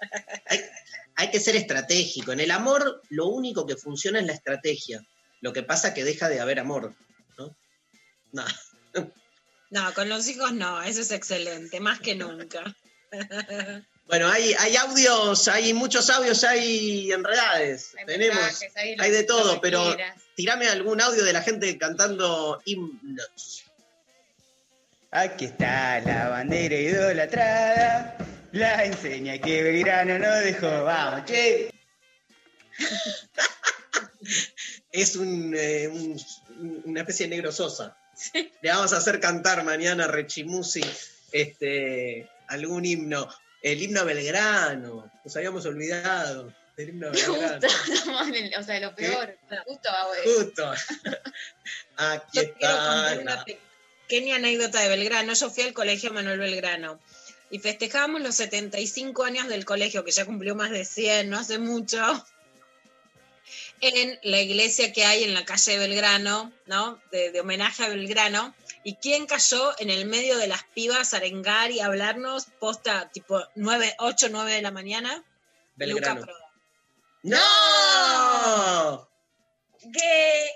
Hay, 0.48 0.60
hay 1.16 1.30
que 1.30 1.40
ser 1.40 1.56
estratégico. 1.56 2.32
En 2.32 2.40
el 2.40 2.50
amor 2.50 3.00
lo 3.08 3.28
único 3.28 3.66
que 3.66 3.76
funciona 3.76 4.20
es 4.20 4.26
la 4.26 4.34
estrategia. 4.34 5.02
Lo 5.40 5.54
que 5.54 5.62
pasa 5.62 5.94
que 5.94 6.04
deja 6.04 6.28
de 6.28 6.38
haber 6.38 6.60
amor, 6.60 6.94
¿no? 7.38 7.56
No. 8.32 8.44
No, 9.70 9.94
con 9.94 10.08
los 10.08 10.28
hijos 10.28 10.52
no, 10.52 10.82
eso 10.82 11.00
es 11.00 11.10
excelente, 11.10 11.80
más 11.80 12.00
que 12.00 12.14
nunca. 12.14 12.76
Bueno, 14.06 14.28
hay, 14.28 14.54
hay 14.58 14.76
audios, 14.76 15.48
hay 15.48 15.72
muchos 15.74 16.08
audios, 16.10 16.44
hay 16.44 17.10
enredades. 17.10 17.94
Hay 17.98 18.06
Tenemos, 18.06 18.36
mensajes, 18.40 18.72
hay 18.98 19.10
de 19.10 19.24
todo, 19.24 19.60
pero 19.60 19.94
quieras. 19.96 20.16
tirame 20.36 20.68
algún 20.68 21.00
audio 21.00 21.24
de 21.24 21.32
la 21.32 21.42
gente 21.42 21.76
cantando 21.76 22.60
himnos. 22.64 23.64
Aquí 25.10 25.46
está 25.46 26.00
la 26.00 26.28
bandera 26.28 26.76
idolatrada, 26.76 28.16
la 28.52 28.84
enseña 28.84 29.38
que 29.38 29.62
Belgrano 29.62 30.18
no 30.18 30.30
dejó. 30.36 30.84
Vamos, 30.84 31.24
che. 31.24 31.70
Es 34.92 35.14
un, 35.16 35.54
eh, 35.56 35.88
un- 35.88 36.16
una 36.86 37.00
especie 37.00 37.26
de 37.26 37.36
negro 37.36 37.52
sosa. 37.52 37.96
Le 38.62 38.70
vamos 38.70 38.92
a 38.94 38.96
hacer 38.96 39.20
cantar 39.20 39.62
mañana 39.62 40.04
a 40.04 40.08
Rechimusi 40.08 40.80
este, 41.32 42.28
algún 42.48 42.84
himno. 42.86 43.28
El 43.66 43.82
himno 43.82 44.00
a 44.02 44.04
Belgrano, 44.04 45.10
nos 45.24 45.36
habíamos 45.36 45.66
olvidado 45.66 46.54
del 46.76 46.90
himno 46.90 47.08
a 47.08 47.10
Belgrano. 47.10 47.60
Justo, 47.60 48.60
o 48.60 48.62
sea, 48.62 48.78
lo 48.80 48.94
peor. 48.94 49.36
Justo 49.66 49.88
a 49.90 50.06
Justo. 50.24 50.72
Aquí 51.96 52.26
Quiero 52.32 52.52
está. 52.52 52.68
contar 52.68 53.16
la- 53.16 53.22
una 53.22 53.44
pequeña 53.44 54.36
anécdota 54.36 54.80
de 54.80 54.88
Belgrano. 54.88 55.32
Yo 55.34 55.50
fui 55.50 55.64
al 55.64 55.72
colegio 55.72 56.12
Manuel 56.12 56.38
Belgrano 56.38 57.00
y 57.50 57.58
festejábamos 57.58 58.20
los 58.20 58.36
75 58.36 59.24
años 59.24 59.48
del 59.48 59.64
colegio, 59.64 60.04
que 60.04 60.12
ya 60.12 60.24
cumplió 60.24 60.54
más 60.54 60.70
de 60.70 60.84
100, 60.84 61.28
no 61.28 61.38
hace 61.38 61.58
mucho, 61.58 61.98
en 63.80 64.18
la 64.22 64.40
iglesia 64.40 64.92
que 64.92 65.04
hay 65.04 65.24
en 65.24 65.34
la 65.34 65.44
calle 65.44 65.72
de 65.72 65.78
Belgrano, 65.78 66.52
¿no? 66.66 67.00
De, 67.10 67.30
de 67.30 67.40
homenaje 67.40 67.84
a 67.84 67.88
Belgrano. 67.88 68.54
¿Y 68.84 68.94
quién 68.96 69.26
cayó 69.26 69.74
en 69.80 69.90
el 69.90 70.06
medio 70.06 70.38
de 70.38 70.46
las 70.46 70.64
pibas 70.74 71.12
a 71.12 71.18
arengar 71.18 71.70
y 71.70 71.80
hablarnos 71.80 72.46
posta 72.60 73.10
tipo 73.10 73.42
9, 73.54 73.96
8, 73.98 74.28
9 74.30 74.52
de 74.52 74.62
la 74.62 74.70
mañana? 74.70 75.24
Belgrano. 75.74 76.20
Luca 76.20 76.32
Prodan. 76.32 76.46
¡No! 77.22 79.08
que 79.92 80.50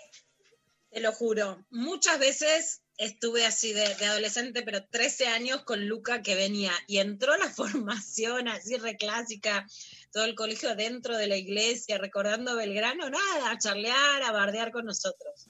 te 0.91 1.01
lo 1.01 1.13
juro, 1.13 1.65
muchas 1.71 2.19
veces 2.19 2.83
estuve 3.01 3.47
así 3.47 3.73
de, 3.73 3.95
de 3.95 4.07
adolescente, 4.07 4.63
pero 4.63 4.85
13 4.85 5.27
años 5.29 5.63
con 5.63 5.89
Luca 5.89 6.21
que 6.21 6.35
venía 6.35 6.73
y 6.87 6.99
entró 6.99 7.33
a 7.33 7.39
la 7.39 7.49
formación 7.49 8.47
así 8.47 8.77
reclásica, 8.77 9.67
todo 10.13 10.25
el 10.25 10.35
colegio 10.35 10.77
dentro 10.77 11.17
de 11.17 11.27
la 11.27 11.37
iglesia, 11.37 11.99
recordando 11.99 12.57
Belgrano, 12.57 13.09
nada, 13.09 13.51
a 13.51 13.59
charlear, 13.59 14.23
a 14.23 14.33
bardear 14.33 14.71
con 14.71 14.85
nosotros. 14.85 15.49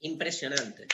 Impresionante. 0.00 0.88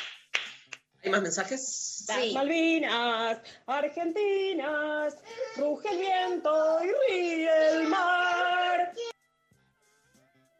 ¿Hay 1.03 1.11
más 1.11 1.23
mensajes? 1.23 2.05
Las 2.09 2.33
Malvinas, 2.33 3.39
Argentinas, 3.67 5.17
ruge 5.57 5.89
el 5.91 5.99
viento 5.99 6.79
y 6.85 7.11
ríe 7.11 7.69
el 7.73 7.89
mar. 7.89 8.93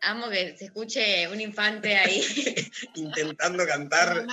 Amo 0.01 0.31
que 0.31 0.57
se 0.57 0.67
escuche 0.67 1.27
un 1.29 1.41
infante 1.41 1.97
ahí. 1.97 2.21
Intentando 2.95 3.67
cantar. 3.67 4.27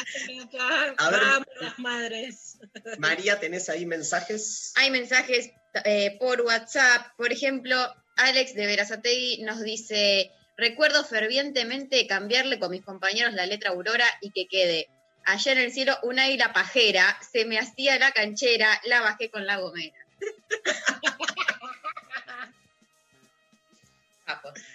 A 0.98 1.10
ver. 1.10 1.22
Vamos 1.22 1.48
las 1.60 1.80
madres. 1.80 2.58
María, 3.00 3.40
¿tenés 3.40 3.70
ahí 3.70 3.86
mensajes? 3.86 4.74
Hay 4.76 4.92
mensajes 4.92 5.52
eh, 5.84 6.18
por 6.20 6.42
WhatsApp. 6.42 7.08
Por 7.18 7.32
ejemplo, 7.32 7.76
Alex 8.18 8.54
de 8.54 8.68
Verazategui 8.68 9.42
nos 9.42 9.62
dice: 9.62 10.32
Recuerdo 10.56 11.04
fervientemente 11.04 12.06
cambiarle 12.06 12.60
con 12.60 12.72
mis 12.72 12.84
compañeros 12.84 13.34
la 13.34 13.48
letra 13.48 13.72
Aurora 13.72 14.06
y 14.22 14.32
que 14.32 14.48
quede. 14.48 14.88
Allá 15.26 15.54
en 15.54 15.58
el 15.58 15.72
cielo, 15.72 15.98
una 16.04 16.26
águila 16.26 16.54
pajera, 16.54 17.18
se 17.32 17.46
me 17.46 17.58
hacía 17.58 17.98
la 17.98 18.12
canchera, 18.12 18.80
la 18.86 19.02
bajé 19.02 19.32
con 19.32 19.48
la 19.48 19.58
gomera. 19.58 19.96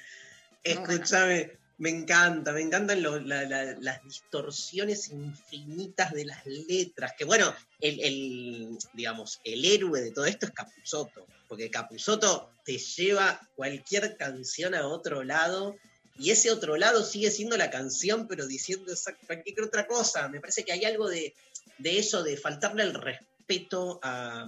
Escúchame, 0.62 1.59
me 1.78 1.89
encanta, 1.89 2.53
me 2.53 2.61
encantan 2.61 3.03
las 3.03 4.05
distorsiones 4.05 5.09
infinitas 5.09 6.12
de 6.12 6.27
las 6.27 6.45
letras. 6.45 7.15
Que 7.16 7.24
bueno, 7.24 7.55
el, 7.81 8.77
digamos, 8.93 9.41
el 9.45 9.65
héroe 9.65 10.03
de 10.03 10.11
todo 10.11 10.27
esto 10.27 10.47
es 10.47 10.53
Capusotto, 10.53 11.27
porque 11.49 11.70
Capusotto 11.70 12.51
te 12.65 12.77
lleva 12.77 13.41
cualquier 13.57 14.16
canción 14.19 14.74
a 14.74 14.87
otro 14.87 15.24
lado. 15.24 15.77
Y 16.19 16.32
ese 16.32 16.51
otro 16.51 16.77
lado 16.77 17.03
sigue 17.03 17.31
siendo 17.31 17.57
la 17.57 17.70
canción, 17.70 18.28
pero 18.28 18.47
diciendo 18.47 18.93
cualquier 19.27 19.62
otra 19.62 19.87
cosa. 19.87 20.28
Me 20.28 20.39
parece 20.39 20.65
que 20.65 20.73
hay 20.73 20.85
algo 20.85 21.09
de, 21.09 21.35
de 21.78 21.99
eso, 21.99 22.23
de 22.23 22.37
faltarle 22.37 22.82
el 22.82 22.93
respeto 22.93 23.99
a, 24.03 24.47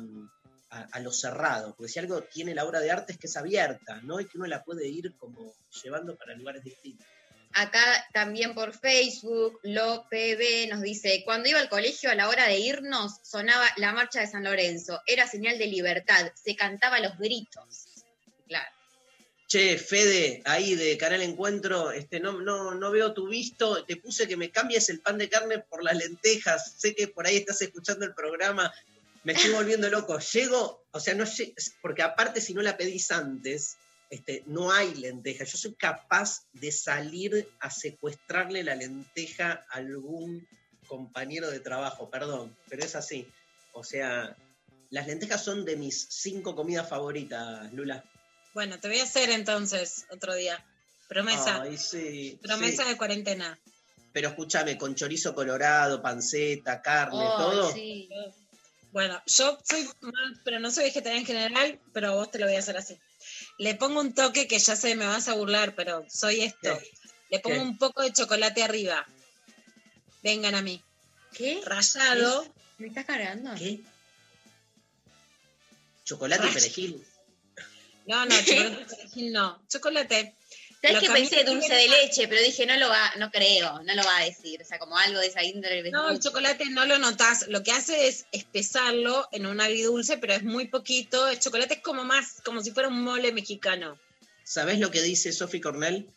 a, 0.72 0.88
a 0.90 1.00
lo 1.00 1.12
cerrado. 1.12 1.74
Porque 1.76 1.92
si 1.92 1.98
algo 1.98 2.22
tiene 2.22 2.54
la 2.54 2.64
obra 2.64 2.80
de 2.80 2.90
arte 2.90 3.12
es 3.12 3.18
que 3.18 3.28
es 3.28 3.36
abierta, 3.36 4.00
¿no? 4.02 4.20
Y 4.20 4.26
que 4.26 4.38
uno 4.38 4.46
la 4.46 4.64
puede 4.64 4.88
ir 4.88 5.14
como 5.16 5.54
llevando 5.82 6.16
para 6.16 6.34
lugares 6.34 6.64
distintos. 6.64 7.06
Acá 7.54 8.06
también 8.14 8.54
por 8.54 8.72
Facebook, 8.72 9.60
Lo 9.62 10.06
PB 10.10 10.70
nos 10.70 10.80
dice, 10.80 11.22
cuando 11.24 11.48
iba 11.48 11.60
al 11.60 11.68
colegio 11.68 12.10
a 12.10 12.14
la 12.14 12.28
hora 12.28 12.46
de 12.46 12.58
irnos 12.58 13.18
sonaba 13.22 13.66
la 13.76 13.92
marcha 13.92 14.20
de 14.20 14.26
San 14.26 14.44
Lorenzo, 14.44 15.02
era 15.06 15.26
señal 15.26 15.58
de 15.58 15.66
libertad, 15.66 16.32
se 16.34 16.56
cantaba 16.56 16.98
los 17.00 17.18
gritos. 17.18 18.04
Claro. 18.48 18.70
Che, 19.48 19.76
Fede, 19.76 20.40
ahí 20.46 20.76
de 20.76 20.96
Canal 20.96 21.20
Encuentro, 21.20 21.92
este, 21.92 22.20
no, 22.20 22.40
no, 22.40 22.74
no 22.74 22.90
veo 22.90 23.12
tu 23.12 23.28
visto, 23.28 23.84
te 23.84 23.96
puse 23.96 24.26
que 24.26 24.38
me 24.38 24.50
cambies 24.50 24.88
el 24.88 25.00
pan 25.00 25.18
de 25.18 25.28
carne 25.28 25.58
por 25.58 25.84
las 25.84 25.96
lentejas, 25.96 26.74
sé 26.78 26.94
que 26.94 27.08
por 27.08 27.26
ahí 27.26 27.36
estás 27.36 27.60
escuchando 27.60 28.06
el 28.06 28.14
programa, 28.14 28.72
me 29.24 29.32
estoy 29.32 29.52
volviendo 29.52 29.88
loco, 29.88 30.18
llego, 30.18 30.84
o 30.90 31.00
sea, 31.00 31.14
no 31.14 31.24
lle- 31.24 31.54
porque 31.80 32.02
aparte 32.02 32.40
si 32.40 32.54
no 32.54 32.62
la 32.62 32.76
pedís 32.76 33.10
antes, 33.10 33.76
este, 34.10 34.42
no 34.46 34.72
hay 34.72 34.94
lenteja, 34.94 35.44
yo 35.44 35.56
soy 35.56 35.74
capaz 35.74 36.42
de 36.52 36.70
salir 36.72 37.48
a 37.60 37.70
secuestrarle 37.70 38.62
la 38.62 38.74
lenteja 38.74 39.64
a 39.70 39.76
algún 39.76 40.46
compañero 40.86 41.50
de 41.50 41.60
trabajo, 41.60 42.10
perdón, 42.10 42.54
pero 42.68 42.84
es 42.84 42.94
así, 42.94 43.26
o 43.72 43.84
sea, 43.84 44.36
las 44.90 45.06
lentejas 45.06 45.42
son 45.42 45.64
de 45.64 45.76
mis 45.76 46.06
cinco 46.10 46.54
comidas 46.54 46.88
favoritas, 46.88 47.72
Lula. 47.72 48.04
Bueno, 48.52 48.78
te 48.78 48.88
voy 48.88 48.98
a 48.98 49.04
hacer 49.04 49.30
entonces 49.30 50.04
otro 50.10 50.34
día. 50.34 50.62
Promesa. 51.08 51.62
Ay, 51.62 51.78
sí. 51.78 52.38
Promesa 52.42 52.82
sí. 52.84 52.90
de 52.90 52.96
cuarentena. 52.98 53.58
Pero 54.12 54.28
escúchame, 54.28 54.76
con 54.76 54.94
chorizo 54.94 55.34
colorado, 55.34 56.02
panceta, 56.02 56.82
carne, 56.82 57.24
todo. 57.38 57.72
sí. 57.72 58.10
Bueno, 58.92 59.20
yo 59.26 59.58
soy 59.64 59.88
más, 60.02 60.38
pero 60.44 60.60
no 60.60 60.70
soy 60.70 60.84
vegetariana 60.84 61.20
en 61.20 61.26
general, 61.26 61.80
pero 61.94 62.08
a 62.08 62.14
vos 62.14 62.30
te 62.30 62.38
lo 62.38 62.46
voy 62.46 62.56
a 62.56 62.58
hacer 62.58 62.76
así. 62.76 62.98
Le 63.58 63.74
pongo 63.74 64.00
un 64.00 64.14
toque 64.14 64.46
que 64.46 64.58
ya 64.58 64.76
sé, 64.76 64.94
me 64.94 65.06
vas 65.06 65.28
a 65.28 65.34
burlar, 65.34 65.74
pero 65.74 66.04
soy 66.10 66.42
esto. 66.42 66.78
Le 67.30 67.40
pongo 67.40 67.56
¿Qué? 67.56 67.62
un 67.62 67.78
poco 67.78 68.02
de 68.02 68.12
chocolate 68.12 68.62
arriba. 68.62 69.06
Vengan 70.22 70.54
a 70.54 70.62
mí. 70.62 70.82
¿Qué? 71.32 71.62
Rallado. 71.64 72.46
¿Me 72.76 72.88
estás 72.88 73.06
cargando? 73.06 73.54
¿Qué? 73.54 73.80
Chocolate 76.04 76.46
y 76.46 76.52
perejil. 76.52 77.06
No, 78.06 78.26
no, 78.26 78.34
chocolate 78.44 78.84
perejil 78.96 79.32
no. 79.32 79.62
Chocolate. 79.68 80.36
¿Sabes 80.82 80.96
Lo 80.96 81.00
que 81.00 81.14
pensé 81.14 81.44
dulce 81.44 81.68
tiene 81.68 81.82
de 81.82 81.88
leche? 81.88 82.26
Pero 82.26 82.42
dije, 82.42 82.66
no 82.66 82.76
lo 82.76 82.88
va, 82.88 83.12
no 83.16 83.30
creo, 83.30 83.80
no 83.84 83.94
lo 83.94 84.02
va 84.02 84.18
a 84.18 84.24
decir. 84.24 84.60
O 84.60 84.64
sea, 84.64 84.80
como 84.80 84.98
algo 84.98 85.20
de 85.20 85.28
esa 85.28 85.44
índole. 85.44 85.88
No, 85.92 86.10
el 86.10 86.18
chocolate 86.18 86.64
no 86.70 86.84
lo 86.86 86.98
notas. 86.98 87.46
Lo 87.46 87.62
que 87.62 87.70
hace 87.70 88.08
es 88.08 88.26
espesarlo 88.32 89.28
en 89.30 89.46
un 89.46 89.60
agridulce, 89.60 90.18
pero 90.18 90.34
es 90.34 90.42
muy 90.42 90.66
poquito. 90.66 91.28
El 91.28 91.38
chocolate 91.38 91.74
es 91.74 91.80
como 91.82 92.02
más, 92.02 92.40
como 92.44 92.60
si 92.62 92.72
fuera 92.72 92.88
un 92.88 93.00
mole 93.00 93.30
mexicano. 93.30 93.96
¿Sabés 94.42 94.80
lo 94.80 94.90
que 94.90 95.02
dice 95.02 95.30
Sophie 95.32 95.60
Cornell? 95.60 96.08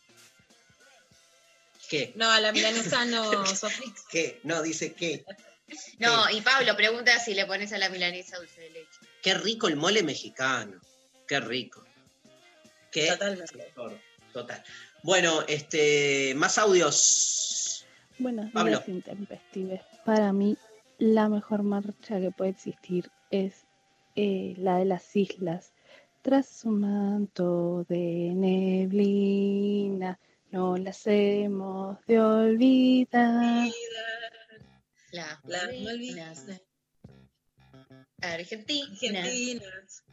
¿Qué? 1.87 2.13
No, 2.15 2.31
a 2.31 2.39
la 2.39 2.51
milanesa 2.51 3.05
no, 3.05 3.45
Sofía. 3.55 3.93
¿Qué? 4.09 4.39
No, 4.41 4.63
dice 4.63 4.93
que. 4.93 5.23
No, 5.99 6.27
y 6.31 6.41
Pablo 6.41 6.75
pregunta 6.75 7.19
si 7.19 7.35
le 7.35 7.45
pones 7.45 7.71
a 7.71 7.77
la 7.77 7.89
milanesa 7.89 8.37
dulce 8.37 8.61
de 8.61 8.69
leche. 8.71 8.99
Qué 9.21 9.35
rico 9.35 9.67
el 9.67 9.75
mole 9.75 10.01
mexicano. 10.01 10.81
Qué 11.27 11.39
rico. 11.39 11.85
Qué 12.91 13.07
Totalmente. 13.07 13.57
mejor. 13.57 13.99
Total. 14.35 14.61
Bueno, 15.01 15.43
este, 15.47 16.33
más 16.35 16.57
audios. 16.57 17.85
Buenos 18.19 18.51
Pablo. 18.51 18.71
días, 18.71 18.89
intempestives. 18.89 19.79
Para 20.03 20.33
mí, 20.33 20.57
la 20.97 21.29
mejor 21.29 21.63
marcha 21.63 22.19
que 22.19 22.31
puede 22.31 22.51
existir 22.51 23.09
es 23.31 23.65
eh, 24.17 24.53
la 24.57 24.79
de 24.79 24.83
las 24.83 25.15
islas. 25.15 25.71
Tras 26.21 26.65
un 26.65 26.81
manto 26.81 27.85
de 27.87 28.33
neblina, 28.35 30.19
no 30.51 30.75
las 30.75 31.07
hemos 31.07 32.05
de 32.05 32.19
olvidar. 32.19 33.69
La, 35.13 35.39
Las 35.45 35.81
Malvinas. 35.81 36.45
Argentina. 38.33 39.19
Argentinas. 39.19 40.03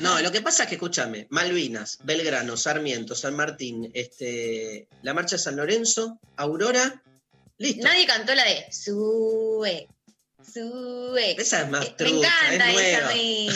No, 0.00 0.20
lo 0.20 0.30
que 0.32 0.40
pasa 0.42 0.64
es 0.64 0.68
que, 0.68 0.74
escúchame, 0.76 1.26
Malvinas, 1.30 1.98
Belgrano, 2.02 2.56
Sarmiento, 2.56 3.14
San 3.14 3.34
Martín, 3.34 3.90
este, 3.94 4.88
la 5.02 5.14
marcha 5.14 5.36
de 5.36 5.42
San 5.42 5.56
Lorenzo, 5.56 6.18
Aurora, 6.36 7.02
listo. 7.58 7.84
Nadie 7.84 8.06
cantó 8.06 8.34
la 8.34 8.44
de 8.44 8.66
sube, 8.72 9.88
sube. 10.52 11.40
Esa 11.40 11.62
es 11.62 11.68
más 11.70 11.84
Me 11.84 11.90
trucha, 11.92 12.28
encanta 12.52 12.70
es 12.70 12.76
esa 12.76 13.00
nueva. 13.00 13.10
a 13.10 13.14
mí. 13.14 13.48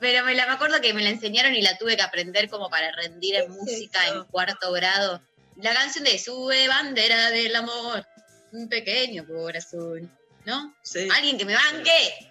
Pero 0.00 0.24
me, 0.24 0.34
la, 0.34 0.46
me 0.46 0.52
acuerdo 0.52 0.80
que 0.80 0.94
me 0.94 1.02
la 1.02 1.10
enseñaron 1.10 1.54
y 1.54 1.62
la 1.62 1.76
tuve 1.78 1.96
que 1.96 2.02
aprender 2.02 2.48
como 2.48 2.70
para 2.70 2.92
rendir 2.92 3.36
en 3.36 3.50
música 3.50 3.98
en 4.08 4.24
cuarto 4.24 4.72
grado. 4.72 5.22
La 5.56 5.74
canción 5.74 6.04
de 6.04 6.18
Sube 6.18 6.68
bandera 6.68 7.30
del 7.30 7.54
amor, 7.56 8.06
un 8.52 8.68
pequeño 8.68 9.26
corazón. 9.26 10.10
¿No? 10.46 10.74
Sí. 10.82 11.06
Alguien 11.14 11.36
que 11.36 11.44
me 11.44 11.54
banque. 11.54 12.29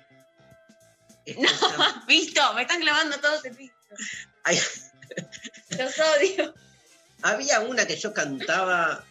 No, 1.38 2.06
visto, 2.07 2.53
me 2.53 2.61
están 2.64 2.81
clavando 2.81 3.19
todos 3.19 3.41
piso. 3.57 3.73
Ay, 4.43 4.60
Los 5.77 5.99
odio. 5.99 6.53
había 7.22 7.60
una 7.61 7.85
que 7.85 7.97
yo 7.97 8.14
cantaba 8.14 9.03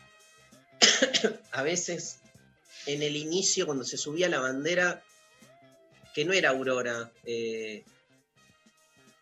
a 1.53 1.63
veces 1.63 2.19
en 2.87 3.03
el 3.03 3.17
inicio, 3.17 3.67
cuando 3.67 3.85
se 3.85 3.99
subía 3.99 4.29
la 4.29 4.39
bandera, 4.41 5.03
que 6.15 6.25
no 6.25 6.33
era 6.33 6.51
Aurora. 6.51 7.11
eh, 7.25 7.85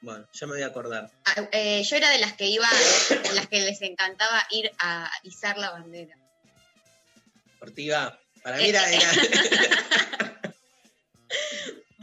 bueno, 0.02 0.24
ya 0.32 0.46
me 0.46 0.52
voy 0.52 0.62
a 0.62 0.66
acordar. 0.66 1.10
Ah, 1.24 1.48
eh, 1.50 1.82
yo 1.82 1.96
era 1.96 2.10
de 2.10 2.18
las 2.18 2.34
que 2.34 2.46
iba, 2.46 2.68
de 3.08 3.32
las 3.34 3.48
que 3.48 3.60
les 3.60 3.80
encantaba 3.82 4.46
ir 4.50 4.70
a 4.78 5.10
izar 5.24 5.58
la 5.58 5.70
bandera. 5.70 6.16
Ortiga, 7.60 8.20
para 8.42 8.58
mí 8.58 8.68
era, 8.68 8.88
era- 8.92 9.10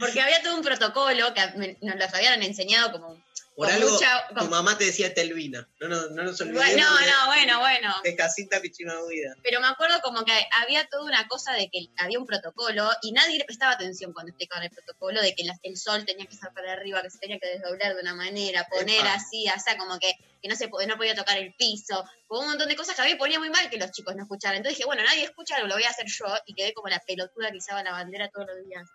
Porque 0.06 0.20
había 0.20 0.42
todo 0.42 0.56
un 0.56 0.62
protocolo 0.62 1.32
que 1.34 1.46
me- 1.56 1.78
nos 1.82 1.96
los 1.96 2.14
habían 2.14 2.42
enseñado 2.42 2.92
como 2.92 3.22
por 3.56 3.70
algo 3.70 3.88
mucha- 3.88 4.26
tu 4.36 4.46
mamá 4.46 4.76
te 4.76 4.84
decía 4.86 5.14
Telvina. 5.14 5.68
No, 5.78 5.86
no, 5.86 6.08
no 6.08 6.24
nos 6.24 6.40
olvidemos. 6.40 6.64
Bueno, 6.66 6.90
no, 6.90 6.98
de- 6.98 7.06
no, 7.06 7.26
bueno, 7.26 7.60
bueno. 7.60 7.94
de 8.02 8.16
Jacinta 8.16 8.60
Pichimahuida. 8.60 9.36
Pero 9.44 9.60
me 9.60 9.68
acuerdo 9.68 10.00
como 10.02 10.24
que 10.24 10.32
había 10.60 10.84
toda 10.88 11.04
una 11.04 11.28
cosa 11.28 11.52
de 11.52 11.70
que 11.70 11.86
había 11.98 12.18
un 12.18 12.26
protocolo 12.26 12.90
y 13.02 13.12
nadie 13.12 13.38
le 13.38 13.44
prestaba 13.44 13.72
atención 13.72 14.12
cuando 14.12 14.30
explicaban 14.30 14.64
el 14.64 14.70
protocolo 14.70 15.22
de 15.22 15.36
que 15.36 15.44
la- 15.44 15.56
el 15.62 15.76
sol 15.76 16.04
tenía 16.04 16.26
que 16.26 16.34
estar 16.34 16.52
para 16.52 16.72
arriba, 16.72 17.00
que 17.02 17.10
se 17.10 17.18
tenía 17.18 17.38
que 17.38 17.46
desdoblar 17.48 17.94
de 17.94 18.00
una 18.00 18.14
manera, 18.16 18.66
poner 18.68 19.00
Epa. 19.00 19.14
así, 19.14 19.46
o 19.56 19.60
sea, 19.60 19.78
como 19.78 20.00
que, 20.00 20.12
que 20.42 20.48
no 20.48 20.56
se 20.56 20.66
no 20.88 20.96
podía 20.96 21.14
tocar 21.14 21.38
el 21.38 21.54
piso, 21.54 22.04
un 22.28 22.46
montón 22.48 22.68
de 22.68 22.74
cosas 22.74 22.96
que 22.96 23.02
a 23.02 23.04
mí 23.04 23.12
me 23.12 23.16
ponía 23.18 23.38
muy 23.38 23.50
mal 23.50 23.70
que 23.70 23.78
los 23.78 23.92
chicos 23.92 24.16
no 24.16 24.24
escucharan. 24.24 24.56
Entonces 24.56 24.76
dije, 24.78 24.84
bueno, 24.86 25.04
nadie 25.04 25.22
escucha, 25.22 25.60
lo 25.60 25.72
voy 25.72 25.84
a 25.84 25.90
hacer 25.90 26.06
yo 26.06 26.26
y 26.46 26.54
quedé 26.54 26.74
como 26.74 26.88
la 26.88 26.98
pelotuda 26.98 27.52
que 27.52 27.58
izaba 27.58 27.84
la 27.84 27.92
bandera 27.92 28.28
todos 28.30 28.48
los 28.48 28.66
días. 28.66 28.88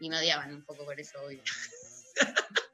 Y 0.00 0.08
me 0.08 0.18
odiaban 0.18 0.54
un 0.54 0.62
poco 0.62 0.84
por 0.84 0.98
eso, 0.98 1.18
obvio. 1.24 1.42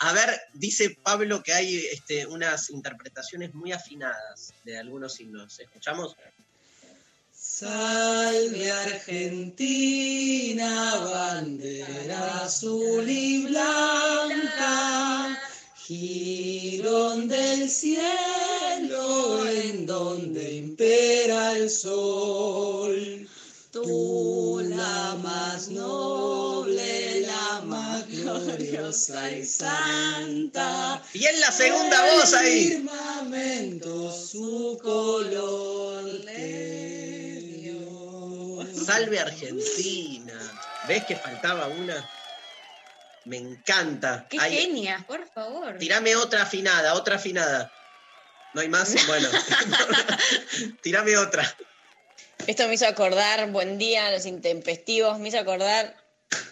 A 0.00 0.12
ver, 0.12 0.40
dice 0.54 0.98
Pablo 1.02 1.42
que 1.42 1.52
hay 1.52 1.76
este, 1.92 2.26
unas 2.26 2.70
interpretaciones 2.70 3.54
muy 3.54 3.72
afinadas 3.72 4.52
de 4.64 4.78
algunos 4.78 5.20
himnos. 5.20 5.58
¿Escuchamos? 5.60 6.16
Salve 7.32 8.70
Argentina, 8.70 9.86
bandera 10.96 12.44
azul 12.44 13.08
y 13.08 13.46
blanca, 13.46 15.40
girón 15.76 17.28
del 17.28 17.70
cielo 17.70 19.48
en 19.48 19.86
donde 19.86 20.52
impera 20.56 21.56
el 21.56 21.70
sol. 21.70 23.28
Tú 23.82 24.60
la 24.64 25.16
más 25.22 25.68
noble, 25.68 27.20
la 27.20 27.60
más 27.64 28.08
gloriosa 28.08 29.30
y 29.30 29.44
santa. 29.44 31.02
Y 31.12 31.24
en 31.24 31.40
la 31.40 31.52
segunda 31.52 32.14
voz 32.14 32.34
ahí. 32.34 32.68
Firmamento 32.68 34.12
su 34.12 34.78
color 34.82 36.04
te 36.24 37.40
dio. 37.40 38.66
Salve 38.84 39.20
Argentina. 39.20 40.60
¿Ves 40.88 41.04
que 41.04 41.16
faltaba 41.16 41.68
una? 41.68 42.08
Me 43.24 43.36
encanta. 43.36 44.26
¡Qué 44.28 44.38
genia, 44.38 45.04
por 45.06 45.26
favor! 45.30 45.76
Tirame 45.78 46.16
otra 46.16 46.42
afinada, 46.42 46.94
otra 46.94 47.16
afinada. 47.16 47.72
¿No 48.54 48.60
hay 48.60 48.68
más? 48.68 48.94
Bueno. 49.06 49.28
Tirame 50.82 51.16
otra. 51.16 51.44
Esto 52.48 52.66
me 52.66 52.74
hizo 52.76 52.86
acordar, 52.86 53.50
buen 53.50 53.76
día, 53.76 54.10
los 54.10 54.24
intempestivos, 54.24 55.18
me 55.18 55.28
hizo 55.28 55.38
acordar 55.38 55.94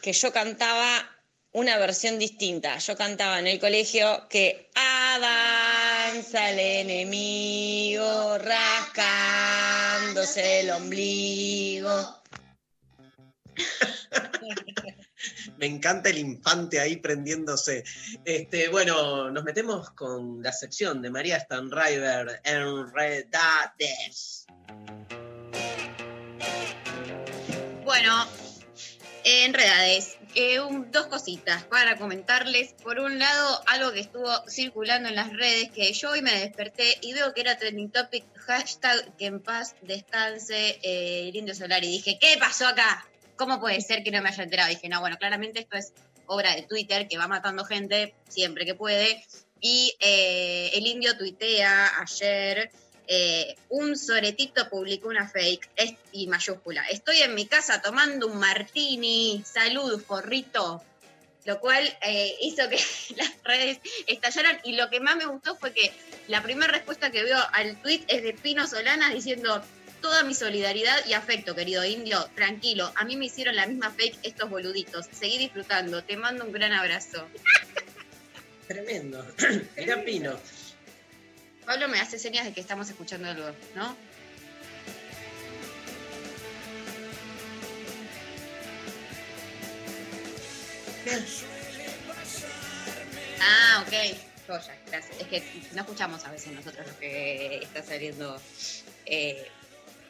que 0.03 0.13
yo 0.13 0.31
cantaba 0.31 1.09
una 1.53 1.79
versión 1.79 2.19
distinta. 2.19 2.77
Yo 2.77 2.99
cantaba 2.99 3.39
en 3.39 3.47
el 3.47 3.59
colegio 3.59 4.29
que 4.29 4.69
avanza 4.75 6.51
el 6.51 6.59
enemigo 6.59 8.37
rascándose 8.37 10.61
el 10.61 10.69
ombligo. 10.69 12.21
Me 15.57 15.65
encanta 15.65 16.11
el 16.11 16.19
infante 16.19 16.79
ahí 16.79 16.97
prendiéndose. 16.97 17.85
Este, 18.23 18.69
bueno, 18.69 19.31
nos 19.31 19.45
metemos 19.45 19.89
con 19.93 20.43
la 20.43 20.53
sección 20.53 21.01
de 21.01 21.09
María 21.09 21.41
Stanriver, 21.41 22.43
Enredades. 22.45 24.45
Bueno, 27.87 28.27
eh, 29.23 29.45
enredades. 29.45 30.19
Eh, 30.35 30.59
un- 30.61 30.91
dos 30.91 31.07
cositas 31.07 31.63
para 31.65 31.97
comentarles. 31.97 32.73
Por 32.83 32.99
un 32.99 33.21
lado, 33.21 33.63
algo 33.69 33.93
que 33.93 34.01
estuvo 34.01 34.29
circulando 34.49 35.09
en 35.09 35.15
las 35.15 35.33
redes, 35.33 35.71
que 35.71 35.93
yo 35.93 36.11
hoy 36.11 36.21
me 36.21 36.35
desperté 36.35 36.99
y 37.01 37.13
veo 37.15 37.33
que 37.33 37.43
era 37.43 37.57
trending 37.57 37.93
topic, 37.93 38.25
hashtag 38.39 39.17
que 39.17 39.27
en 39.27 39.41
paz 39.41 39.77
descanse 39.83 40.81
eh, 40.83 41.29
el 41.29 41.37
Indio 41.37 41.55
Solar. 41.55 41.85
Y 41.85 41.89
dije, 41.93 42.19
¿qué 42.21 42.37
pasó 42.41 42.67
acá? 42.67 43.07
¿Cómo 43.37 43.61
puede 43.61 43.81
ser 43.81 44.03
que 44.03 44.11
no 44.11 44.21
me 44.21 44.31
haya 44.31 44.43
enterado? 44.43 44.69
dije, 44.69 44.89
no, 44.89 45.01
bueno, 45.01 45.17
claramente 45.17 45.61
esto 45.61 45.77
es 45.77 45.93
obra 46.27 46.57
de 46.57 46.63
Twitter, 46.63 47.07
que 47.07 47.19
va 47.19 47.29
matando 47.29 47.65
gente 47.65 48.15
siempre 48.29 48.67
que 48.67 48.75
puede. 48.75 49.25
Y 49.61 49.95
eh, 50.01 50.73
el 50.75 50.87
indio 50.89 51.17
tuitea 51.17 52.01
ayer 52.01 52.71
eh, 53.07 53.57
un 53.69 53.97
soretito 53.97 54.69
publicó 54.69 55.09
una 55.09 55.29
fake 55.29 55.69
y 56.13 56.27
mayúscula. 56.27 56.85
Estoy 56.91 57.19
en 57.19 57.35
mi 57.35 57.47
casa 57.47 57.81
tomando 57.81 58.27
un 58.27 58.39
martini. 58.39 59.43
Salud, 59.45 60.03
forrito. 60.03 60.83
Lo 61.45 61.61
cual 61.61 61.87
eh, 62.03 62.35
hizo 62.43 62.69
que 62.69 62.77
las 63.17 63.33
redes 63.45 63.79
estallaran. 64.07 64.59
Y 64.65 64.73
lo 64.73 64.91
que 64.91 65.01
más 65.01 65.17
me 65.17 65.27
gustó 65.27 65.57
fue 65.57 65.73
que 65.73 65.93
la 66.29 66.43
primera 66.43 66.73
respuesta 66.73 67.11
que 67.11 67.23
veo 67.23 67.39
al 67.53 67.81
tweet 67.81 68.05
es 68.09 68.23
de 68.23 68.33
Pino 68.33 68.67
Solanas 68.67 69.13
diciendo. 69.15 69.63
Toda 70.03 70.23
mi 70.25 70.35
solidaridad 70.35 71.05
y 71.07 71.15
afecto, 71.15 71.55
querido 71.57 71.83
indio. 71.85 72.29
Tranquilo, 72.37 72.93
a 72.95 73.05
mí 73.05 73.17
me 73.17 73.25
hicieron 73.25 73.57
la 73.57 73.67
misma 73.67 73.91
fake 73.91 74.19
estos 74.25 74.51
boluditos. 74.51 75.07
Seguí 75.11 75.39
disfrutando. 75.39 76.05
Te 76.05 76.17
mando 76.19 76.45
un 76.45 76.53
gran 76.53 76.75
abrazo. 76.75 77.27
Tremendo. 78.69 79.27
Mirá 79.77 80.05
Pino. 80.05 80.39
Pablo 81.67 81.89
me 81.89 82.01
hace 82.01 82.19
señas 82.19 82.45
de 82.45 82.53
que 82.53 82.61
estamos 82.61 82.89
escuchando 82.89 83.29
algo, 83.29 83.51
¿no? 83.75 83.97
Ah, 93.41 93.85
ok. 93.87 94.17
Joya, 94.47 94.77
gracias. 94.87 95.21
Es 95.21 95.27
que 95.27 95.43
no 95.73 95.81
escuchamos 95.83 96.25
a 96.25 96.31
veces 96.31 96.53
nosotros 96.53 96.87
lo 96.87 96.99
que 96.99 97.59
está 97.63 97.83
saliendo 97.83 98.41
eh, 99.05 99.49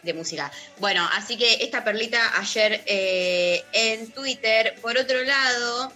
de 0.02 0.14
música. 0.14 0.52
Bueno, 0.78 1.08
así 1.14 1.38
que 1.38 1.64
esta 1.64 1.84
perlita 1.84 2.38
ayer 2.38 2.82
eh, 2.86 3.64
en 3.72 4.10
Twitter. 4.10 4.74
Por 4.82 4.98
otro 4.98 5.22
lado, 5.24 5.90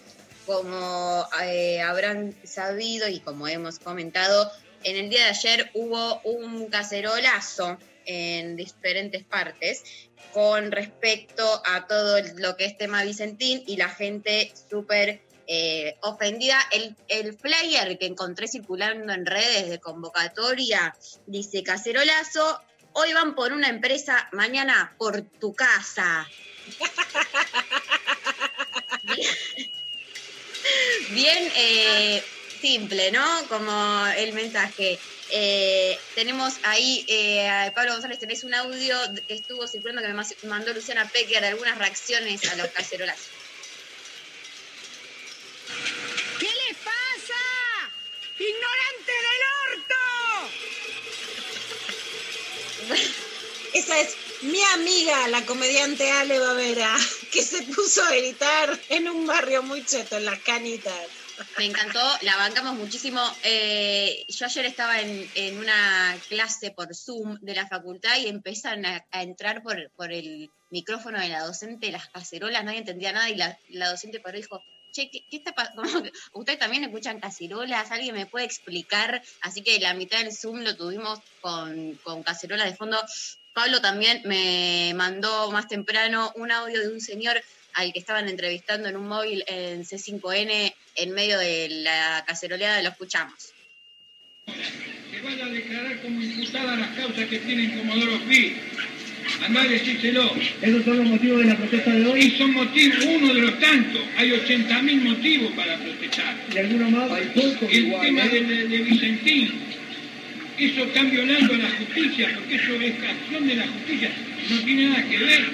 como 0.47 1.28
eh, 1.43 1.82
habrán 1.82 2.35
sabido 2.45 3.09
y 3.09 3.20
como 3.20 3.47
hemos 3.47 3.78
comentado, 3.78 4.51
en 4.85 4.97
el 4.97 5.11
día 5.11 5.24
de 5.24 5.31
ayer 5.31 5.70
hubo 5.74 6.20
un 6.23 6.66
cacerolazo 6.66 7.78
en 8.07 8.57
diferentes 8.57 9.24
partes 9.24 9.82
con 10.32 10.73
respecto 10.73 11.62
a 11.65 11.86
todo 11.86 12.19
lo 12.36 12.57
que 12.57 12.65
es 12.65 12.78
tema 12.78 13.02
Vicentín 13.02 13.62
y 13.66 13.77
la 13.77 13.89
gente 13.89 14.52
súper 14.69 15.20
eh, 15.47 15.97
ofendida. 16.02 16.59
El, 16.70 16.97
el 17.09 17.36
flyer 17.36 17.98
que 17.98 18.07
encontré 18.07 18.48
circulando 18.48 19.12
en 19.12 19.27
redes 19.27 19.69
de 19.69 19.81
convocatoria 19.81 20.94
dice 21.27 21.62
cacerolazo, 21.62 22.61
hoy 22.93 23.12
van 23.12 23.35
por 23.35 23.52
una 23.52 23.69
empresa, 23.69 24.28
mañana 24.32 24.94
por 24.98 25.23
tu 25.23 25.55
casa. 25.55 26.28
Bien 31.11 31.52
eh, 31.57 32.23
simple, 32.61 33.11
¿no? 33.11 33.24
Como 33.49 34.07
el 34.16 34.32
mensaje. 34.32 34.99
Eh, 35.31 35.99
tenemos 36.15 36.55
ahí, 36.65 37.05
eh, 37.09 37.49
a 37.49 37.73
Pablo 37.74 37.93
González, 37.93 38.19
tenés 38.19 38.43
un 38.43 38.53
audio 38.55 38.97
que 39.28 39.35
estuvo 39.35 39.66
circulando 39.66 40.03
que 40.03 40.09
me 40.09 40.49
mandó 40.49 40.73
Luciana 40.74 41.09
Pecker 41.09 41.41
de 41.41 41.49
algunas 41.49 41.78
reacciones 41.78 42.45
a 42.51 42.57
los 42.57 42.66
cacerolazos. 42.69 43.28
¿Qué 46.39 46.47
les 46.47 46.77
pasa? 46.78 47.41
¡Ignorante 48.39 49.12
del 49.27 49.43
orto! 49.69 49.95
Esa 53.74 54.01
es 54.01 54.16
mi 54.43 54.62
amiga, 54.74 55.28
la 55.28 55.47
comediante 55.47 56.11
Ale 56.11 56.41
Bavera, 56.41 56.97
que 57.31 57.43
se 57.45 57.62
puso 57.62 58.03
a 58.03 58.11
gritar 58.11 58.81
en 58.89 59.09
un 59.09 59.27
barrio 59.27 59.62
muy 59.62 59.85
cheto, 59.85 60.16
en 60.16 60.24
las 60.24 60.41
canitas. 60.41 61.19
Me 61.59 61.67
encantó, 61.67 62.01
la 62.23 62.37
bancamos 62.37 62.75
muchísimo. 62.75 63.21
Eh, 63.43 64.25
yo 64.29 64.47
ayer 64.47 64.67
estaba 64.67 65.01
en, 65.01 65.31
en 65.35 65.59
una 65.59 66.17
clase 66.29 66.71
por 66.71 66.95
Zoom 66.95 67.39
de 67.41 67.55
la 67.55 67.67
facultad 67.67 68.17
y 68.19 68.29
empezaron 68.29 68.85
a, 68.87 69.05
entrar 69.12 69.62
por, 69.62 69.91
por 69.93 70.12
el 70.12 70.51
micrófono 70.71 71.21
de 71.21 71.29
la 71.29 71.45
docente 71.45 71.91
las 71.91 72.09
cacerolas, 72.09 72.65
nadie 72.65 72.79
entendía 72.79 73.12
nada 73.12 73.29
y 73.31 73.37
la, 73.37 73.59
la 73.69 73.91
docente 73.91 74.23
y 74.25 74.33
dijo, 74.33 74.62
che, 74.93 75.11
¿qué, 75.11 75.25
qué 75.31 75.37
está 75.39 75.53
pasando? 75.53 75.81
¿Ustedes 76.33 76.59
también 76.59 76.85
escuchan 76.85 77.21
cacerolas? 77.21 77.91
¿Alguien 77.91 78.15
me 78.15 78.27
puede 78.27 78.47
explicar? 78.47 79.23
Así 79.41 79.62
que 79.62 79.79
la 79.81 79.95
mitad 79.95 80.19
del 80.19 80.35
Zoom 80.35 80.61
lo 80.61 80.77
tuvimos 80.77 81.21
con, 81.41 81.95
con 82.03 82.23
cacerolas 82.23 82.71
de 82.71 82.77
fondo. 82.77 82.99
Pablo 83.53 83.81
también 83.81 84.23
me 84.25 84.93
mandó 84.95 85.51
más 85.51 85.67
temprano 85.67 86.33
un 86.37 86.53
audio 86.53 86.81
de 86.81 86.89
un 86.89 87.01
señor 87.01 87.43
al 87.74 87.92
que 87.92 87.98
estaban 87.98 88.28
entrevistando 88.28 88.88
en 88.88 88.97
un 88.97 89.09
móvil 89.09 89.44
en 89.47 89.84
C5N 89.84 90.74
en 90.97 91.10
medio 91.12 91.38
de 91.38 91.68
la 91.82 92.24
caceroleada, 92.26 92.82
lo 92.82 92.88
escuchamos. 92.90 93.52
que 94.47 95.20
vaya 95.22 95.44
a 95.47 95.48
declarar 95.48 96.01
como 96.02 96.20
imputada 96.22 96.76
las 96.76 96.88
causas 96.97 97.26
que 97.28 97.38
tienen 97.38 97.70
Comodoro 97.78 98.18
Pi. 98.28 98.55
Andá 99.44 99.62
a 99.62 99.68
decírselo. 99.68 100.34
¿Esos 100.60 100.84
son 100.84 100.97
los 100.98 101.06
motivos 101.06 101.38
de 101.40 101.44
la 101.47 101.56
protesta 101.56 101.90
de 101.92 102.06
hoy? 102.06 102.20
Y 102.20 102.30
son 102.36 102.52
motivos, 102.52 103.05
uno 103.05 103.32
de 103.34 103.40
los 103.40 103.60
tantos. 103.60 104.02
Hay 104.16 104.30
80.000 104.30 105.01
motivos 105.02 105.52
para 105.52 105.76
protestar. 105.78 106.36
¿Y 106.52 106.59
alguno 106.59 106.90
más? 106.90 107.10
Hay 107.12 107.26
pocos 107.26 107.70
El 107.70 107.86
igual, 107.86 108.06
tema 108.06 108.24
¿eh? 108.26 108.28
de, 108.28 108.40
de- 108.42 108.68
de 108.68 108.78
Vicentín. 108.78 109.52
Eso 110.59 110.84
está 110.84 111.02
violando 111.05 111.55
a 111.55 111.59
la 111.59 111.70
justicia, 111.70 112.30
porque 112.34 112.56
eso 112.56 112.74
es 112.74 112.94
acción 113.02 113.47
de 113.47 113.55
la 113.55 113.66
justicia. 113.68 114.10
No 114.51 114.59
tiene 114.64 114.86
nada 114.88 115.09
que 115.09 115.18
ver. 115.18 115.48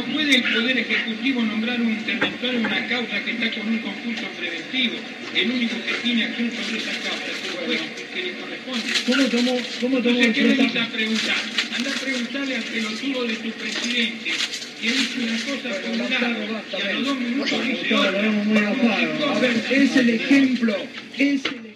No, 0.00 0.14
puede 0.14 0.36
el 0.36 0.42
Poder 0.42 0.78
Ejecutivo 0.78 1.42
nombrar 1.42 1.80
un 1.80 1.90
interventor 1.90 2.54
en 2.54 2.64
una 2.64 2.86
causa 2.88 3.20
que 3.22 3.32
está 3.32 3.50
con 3.50 3.68
un 3.68 3.78
concurso 3.80 4.22
preventivo. 4.38 4.94
El 5.34 5.50
único 5.50 5.76
que 5.84 5.92
tiene 6.02 6.24
acción 6.24 6.50
sobre 6.50 6.78
esa 6.78 6.92
causa 6.92 7.26
es 7.26 7.44
el 7.44 7.66
juez 7.66 7.80
que 8.14 8.22
le 8.22 8.32
corresponde. 8.32 8.88
¿Cómo 9.06 9.24
tomó, 9.28 9.58
cómo 9.80 9.98
tomó 9.98 10.20
Entonces, 10.20 10.34
¿qué 10.34 10.42
le 10.42 10.54
vas 10.54 10.76
a 10.76 10.88
preguntar? 10.88 11.36
Anda 11.76 11.90
a 11.90 11.94
preguntarle 11.94 12.56
al 12.56 12.62
pelotudo 12.62 13.24
de 13.24 13.34
tu 13.34 13.50
presidente 13.50 14.32
que 14.80 14.90
dice 14.90 15.18
una 15.20 15.38
cosa 15.38 15.80
por 15.80 15.90
un 15.90 15.98
lado 15.98 16.36
y 16.78 16.82
a 16.82 16.92
los 16.94 17.04
dos 17.04 17.20
minutos 17.20 17.62
dice 17.62 17.94
otra. 17.94 19.36
A 19.36 19.38
ver, 19.38 19.64
es 19.70 19.96
el 19.96 20.10
ejemplo, 20.10 20.76
es 21.18 21.44
el 21.44 21.69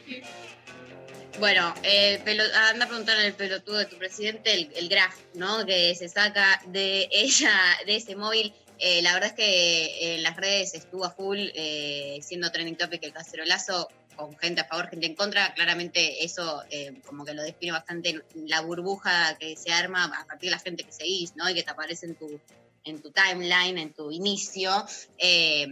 Bueno, 1.38 1.74
el 1.82 2.20
pelo- 2.22 2.44
anda 2.70 2.84
a 2.84 2.88
preguntarle 2.88 3.26
al 3.26 3.34
pelotudo 3.34 3.78
de 3.78 3.86
tu 3.86 3.96
presidente 3.98 4.52
el, 4.54 4.70
el 4.76 4.88
graph, 4.88 5.14
¿no? 5.34 5.66
Que 5.66 5.94
se 5.94 6.08
saca 6.08 6.62
de 6.66 7.08
ella, 7.10 7.52
de 7.86 7.96
ese 7.96 8.14
móvil. 8.14 8.54
Eh, 8.78 9.02
la 9.02 9.12
verdad 9.14 9.30
es 9.30 9.34
que 9.34 10.14
en 10.14 10.22
las 10.22 10.36
redes 10.36 10.74
estuvo 10.74 11.04
a 11.04 11.10
full, 11.10 11.38
eh, 11.54 12.18
siendo 12.22 12.50
trending 12.52 12.76
topic 12.76 13.02
el 13.04 13.12
cacerolazo, 13.12 13.88
con 14.16 14.36
gente 14.38 14.60
a 14.60 14.64
favor, 14.64 14.88
gente 14.88 15.06
en 15.06 15.16
contra. 15.16 15.52
Claramente 15.54 16.24
eso 16.24 16.62
eh, 16.70 16.92
como 17.04 17.24
que 17.24 17.34
lo 17.34 17.42
define 17.42 17.72
bastante 17.72 18.20
la 18.46 18.60
burbuja 18.60 19.36
que 19.38 19.56
se 19.56 19.72
arma 19.72 20.04
a 20.04 20.24
partir 20.26 20.50
de 20.50 20.56
la 20.56 20.62
gente 20.62 20.84
que 20.84 20.92
seguís, 20.92 21.34
¿no? 21.34 21.50
Y 21.50 21.54
que 21.54 21.64
te 21.64 21.70
aparece 21.70 22.06
en 22.06 22.14
tu, 22.14 22.40
en 22.84 23.02
tu 23.02 23.10
timeline, 23.10 23.76
en 23.78 23.92
tu 23.92 24.12
inicio. 24.12 24.86
Eh, 25.18 25.66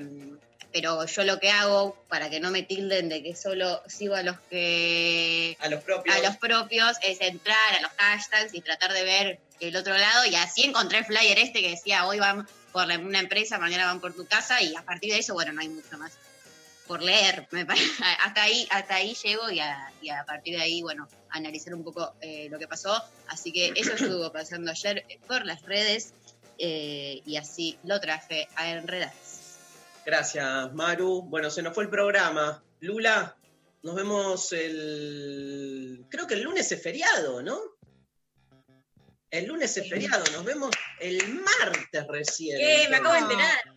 pero 0.73 1.05
yo 1.07 1.25
lo 1.25 1.39
que 1.39 1.51
hago 1.51 1.97
para 2.09 2.31
que 2.31 2.41
no 2.41 2.51
me 2.51 2.63
tilden 2.63 3.09
de 3.09 3.23
que 3.23 3.35
solo 3.37 3.83
sigo 3.87 4.15
a 4.15 4.23
los 4.23 4.39
que 4.51 5.57
A 5.61 5.69
los 5.69 5.83
propios. 5.83 6.17
a 6.17 6.21
los 6.21 6.37
propios 6.37 6.97
es 7.03 7.21
entrar 7.21 7.75
a 7.79 7.83
los 7.83 7.91
hashtags 7.99 8.55
y 8.55 8.61
tratar 8.61 8.93
de 8.93 9.03
ver 9.03 9.41
el 9.61 9.77
otro 9.77 9.97
lado 9.97 10.25
y 10.27 10.35
así 10.35 10.63
encontré 10.65 10.99
el 10.99 11.05
flyer 11.05 11.39
este 11.39 11.61
que 11.61 11.71
decía 11.71 12.07
hoy 12.07 12.19
van 12.19 12.47
por 12.73 12.87
una 12.87 13.19
empresa, 13.21 13.59
mañana 13.59 13.85
van 13.87 14.01
por 14.01 14.15
tu 14.15 14.27
casa 14.27 14.63
y 14.63 14.75
a 14.75 14.83
partir 14.83 15.13
de 15.13 15.19
eso, 15.19 15.35
bueno, 15.35 15.53
no 15.53 15.61
hay 15.61 15.69
mucho 15.69 15.99
más 15.99 16.13
por 16.87 17.03
leer. 17.03 17.47
Me 17.53 17.67
pare- 17.67 17.81
hasta 18.25 18.43
ahí 18.43 18.67
hasta 18.71 18.95
ahí 18.97 19.15
llego 19.23 19.51
y 19.51 19.61
a, 19.61 19.93
y 20.01 20.09
a 20.09 20.25
partir 20.25 20.57
de 20.57 20.63
ahí, 20.63 20.81
bueno, 20.83 21.07
analizar 21.31 21.75
un 21.75 21.85
poco 21.85 22.15
eh, 22.23 22.49
lo 22.51 22.59
que 22.59 22.67
pasó. 22.67 23.03
Así 23.29 23.53
que 23.53 23.73
eso 23.77 23.93
estuvo 23.93 24.33
pasando 24.33 24.71
ayer 24.71 25.05
por 25.29 25.45
las 25.45 25.63
redes 25.63 26.15
eh, 26.59 27.21
y 27.27 27.37
así 27.37 27.79
lo 27.85 28.01
traje 28.01 28.49
a 28.57 28.71
Enredadas. 28.71 29.32
Gracias, 30.05 30.73
Maru. 30.75 31.23
Bueno, 31.23 31.51
se 31.51 31.63
nos 31.63 31.75
fue 31.75 31.85
el 31.85 31.91
programa. 31.91 32.63
Lula, 32.81 33.37
nos 33.83 33.95
vemos 33.95 34.53
el. 34.53 36.05
Creo 36.11 36.27
que 36.27 36.35
el 36.35 36.43
lunes 36.43 36.71
es 36.73 36.83
feriado, 36.83 37.43
¿no? 37.43 37.61
El 39.31 39.47
lunes 39.47 39.75
es 39.79 39.89
feriado, 39.89 40.25
nos 40.33 40.45
vemos 40.45 40.71
el 41.01 41.41
martes 41.41 42.07
recién. 42.09 42.59
¿Qué? 42.59 42.87
Me 42.91 42.97
acabo 42.97 43.15
de 43.15 43.21
entonces. 43.21 43.47
enterar. 43.49 43.75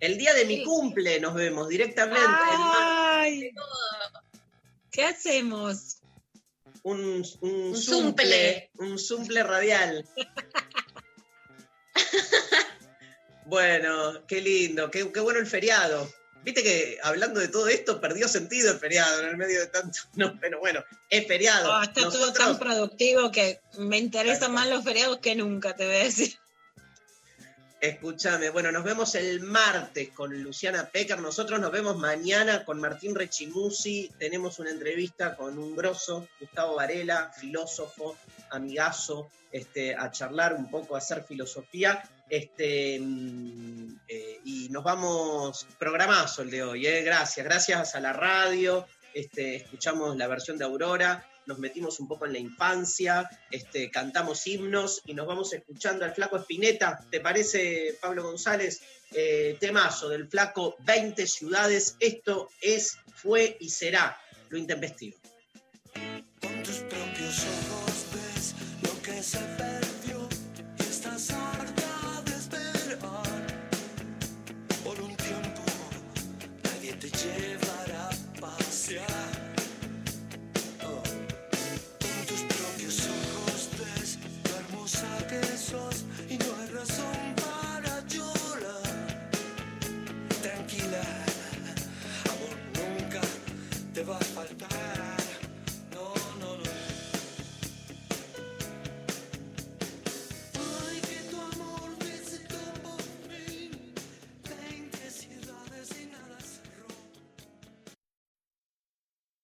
El 0.00 0.18
día 0.18 0.34
de 0.34 0.44
mi 0.44 0.64
cumple 0.64 1.20
nos 1.20 1.32
vemos 1.34 1.68
directamente. 1.68 2.20
el 2.20 2.60
Ay, 2.76 3.50
¿Qué 4.90 5.04
hacemos? 5.04 5.98
un, 6.82 7.24
un, 7.40 7.50
Un 7.70 7.76
zumple, 7.76 8.70
un 8.78 8.98
zumple 8.98 9.42
radial. 9.44 10.06
bueno, 13.52 14.26
qué 14.26 14.40
lindo, 14.40 14.90
qué, 14.90 15.12
qué 15.12 15.20
bueno 15.20 15.38
el 15.38 15.46
feriado. 15.46 16.10
Viste 16.42 16.62
que 16.62 16.98
hablando 17.02 17.38
de 17.38 17.48
todo 17.48 17.68
esto 17.68 18.00
perdió 18.00 18.26
sentido 18.26 18.72
el 18.72 18.78
feriado 18.78 19.20
en 19.20 19.28
el 19.28 19.36
medio 19.36 19.60
de 19.60 19.66
tanto. 19.66 19.98
No, 20.14 20.40
pero 20.40 20.58
bueno, 20.58 20.82
es 21.10 21.26
feriado. 21.26 21.70
Ah, 21.70 21.84
está 21.84 22.08
todo 22.08 22.32
tan 22.32 22.58
productivo 22.58 23.30
que 23.30 23.60
me 23.76 23.98
interesan 23.98 24.54
más 24.54 24.70
los 24.70 24.82
feriados 24.82 25.18
que 25.18 25.34
nunca, 25.34 25.76
te 25.76 25.84
voy 25.84 25.96
a 25.96 26.04
decir. 26.04 26.34
Escúchame, 27.78 28.48
bueno, 28.48 28.72
nos 28.72 28.84
vemos 28.84 29.14
el 29.16 29.40
martes 29.40 30.08
con 30.12 30.42
Luciana 30.42 30.88
Pecker. 30.88 31.18
Nosotros 31.18 31.60
nos 31.60 31.72
vemos 31.72 31.98
mañana 31.98 32.64
con 32.64 32.80
Martín 32.80 33.14
Rechimusi. 33.14 34.10
Tenemos 34.18 34.60
una 34.60 34.70
entrevista 34.70 35.36
con 35.36 35.58
un 35.58 35.76
grosso, 35.76 36.26
Gustavo 36.40 36.76
Varela, 36.76 37.30
filósofo, 37.36 38.16
amigazo, 38.50 39.30
este, 39.50 39.94
a 39.94 40.10
charlar 40.10 40.54
un 40.54 40.70
poco, 40.70 40.94
a 40.94 40.98
hacer 40.98 41.24
filosofía. 41.24 42.02
Este, 42.32 42.98
mm, 42.98 44.00
eh, 44.08 44.40
y 44.46 44.70
nos 44.70 44.82
vamos, 44.82 45.66
programazo 45.78 46.40
el 46.40 46.50
de 46.50 46.62
hoy, 46.62 46.86
eh, 46.86 47.02
gracias, 47.02 47.44
gracias 47.44 47.94
a 47.94 48.00
la 48.00 48.14
radio. 48.14 48.86
Este, 49.12 49.56
escuchamos 49.56 50.16
la 50.16 50.28
versión 50.28 50.56
de 50.56 50.64
Aurora, 50.64 51.28
nos 51.44 51.58
metimos 51.58 52.00
un 52.00 52.08
poco 52.08 52.24
en 52.24 52.32
la 52.32 52.38
infancia, 52.38 53.28
este, 53.50 53.90
cantamos 53.90 54.46
himnos 54.46 55.02
y 55.04 55.12
nos 55.12 55.26
vamos 55.26 55.52
escuchando 55.52 56.06
al 56.06 56.14
flaco 56.14 56.38
Espineta. 56.38 57.04
¿Te 57.10 57.20
parece, 57.20 57.98
Pablo 58.00 58.22
González? 58.22 58.80
Eh, 59.12 59.58
temazo 59.60 60.08
del 60.08 60.26
flaco 60.26 60.76
20 60.86 61.26
ciudades. 61.26 61.98
Esto 62.00 62.48
es, 62.62 62.96
fue 63.14 63.58
y 63.60 63.68
será 63.68 64.18
lo 64.48 64.56
intempestivo. 64.56 65.18